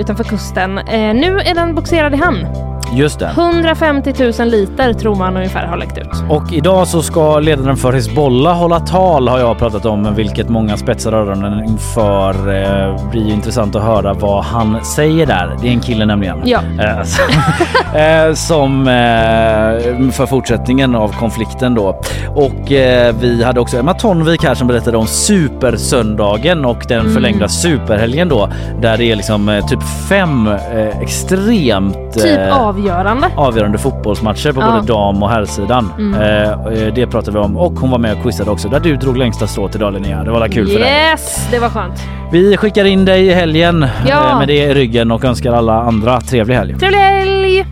utanför 0.00 0.24
kusten. 0.24 0.74
Nu 0.74 1.38
är 1.38 1.54
den 1.54 1.74
boxerad 1.74 2.14
i 2.14 2.16
hamn. 2.16 2.71
Just 2.92 3.18
det. 3.18 3.26
150 3.36 4.14
000 4.38 4.48
liter 4.48 4.92
tror 4.92 5.14
man 5.14 5.36
ungefär 5.36 5.66
har 5.66 5.76
läckt 5.76 5.98
ut. 5.98 6.08
Och 6.30 6.52
idag 6.52 6.86
så 6.88 7.02
ska 7.02 7.38
ledaren 7.38 7.76
för 7.76 7.92
Hizbollah 7.92 8.56
hålla 8.56 8.80
tal 8.80 9.28
har 9.28 9.38
jag 9.38 9.58
pratat 9.58 9.86
om, 9.86 10.14
vilket 10.14 10.48
många 10.48 10.76
spetsar 10.76 11.12
öronen 11.12 11.64
inför. 11.64 12.34
Eh, 12.62 13.10
blir 13.10 13.32
intressant 13.32 13.76
att 13.76 13.82
höra 13.82 14.12
vad 14.14 14.44
han 14.44 14.84
säger 14.84 15.26
där. 15.26 15.56
Det 15.62 15.68
är 15.68 15.72
en 15.72 15.80
kille 15.80 16.06
nämligen. 16.06 16.42
Ja. 16.44 16.60
Eh, 16.80 17.02
så- 17.04 17.22
eh, 17.98 18.34
som 18.34 18.88
eh, 18.88 18.92
för 20.12 20.26
fortsättningen 20.26 20.94
av 20.94 21.08
konflikten 21.18 21.74
då. 21.74 22.00
Och 22.34 22.72
eh, 22.72 23.14
vi 23.20 23.44
hade 23.44 23.60
också 23.60 23.76
Emma 23.78 23.94
Tonvik 23.94 24.44
här 24.44 24.54
som 24.54 24.66
berättade 24.68 24.96
om 24.96 25.06
supersöndagen 25.06 26.64
och 26.64 26.84
den 26.88 27.00
Mm. 27.00 27.14
förlängda 27.14 27.48
superhelgen 27.48 28.28
då 28.28 28.48
där 28.80 28.96
det 28.98 29.04
är 29.04 29.16
liksom 29.16 29.48
eh, 29.48 29.66
typ 29.66 29.82
fem 30.08 30.48
extremt 31.00 32.12
Typ 32.14 32.38
eh, 32.38 32.56
avgörande. 32.90 33.30
avgörande 33.36 33.78
fotbollsmatcher 33.78 34.52
på 34.52 34.60
Ja. 34.60 34.70
både 34.72 34.86
dam 34.86 35.22
och 35.22 35.30
herrsidan. 35.30 35.92
Mm. 35.98 36.20
Eh, 36.20 36.50
eh, 36.50 36.94
det 36.94 37.06
pratade 37.06 37.38
vi 37.38 37.44
om 37.44 37.56
och 37.56 37.72
hon 37.72 37.90
var 37.90 37.98
med 37.98 38.12
och 38.16 38.22
quizade 38.22 38.50
också 38.50 38.68
där 38.68 38.80
du 38.80 38.96
drog 38.96 39.16
längsta 39.16 39.46
strået 39.46 39.74
idag 39.74 39.92
Linnea. 39.92 40.24
Det 40.24 40.30
var 40.30 40.48
kul 40.48 40.68
för 40.68 40.78
dig. 40.78 40.88
Yes, 41.10 41.48
det 41.50 41.58
var 41.58 41.68
skönt. 41.68 42.00
Vi 42.32 42.56
skickar 42.56 42.84
in 42.84 43.04
dig 43.04 43.26
i 43.26 43.32
helgen 43.34 43.86
Ja. 44.08 44.30
eh, 44.30 44.38
med 44.38 44.48
det 44.48 44.56
i 44.58 44.74
ryggen 44.74 45.10
och 45.10 45.24
önskar 45.24 45.52
alla 45.52 45.80
andra 45.82 46.20
trevlig 46.20 46.54
helg. 46.54 46.74
Trevlig 46.78 46.98
helg! 46.98 47.66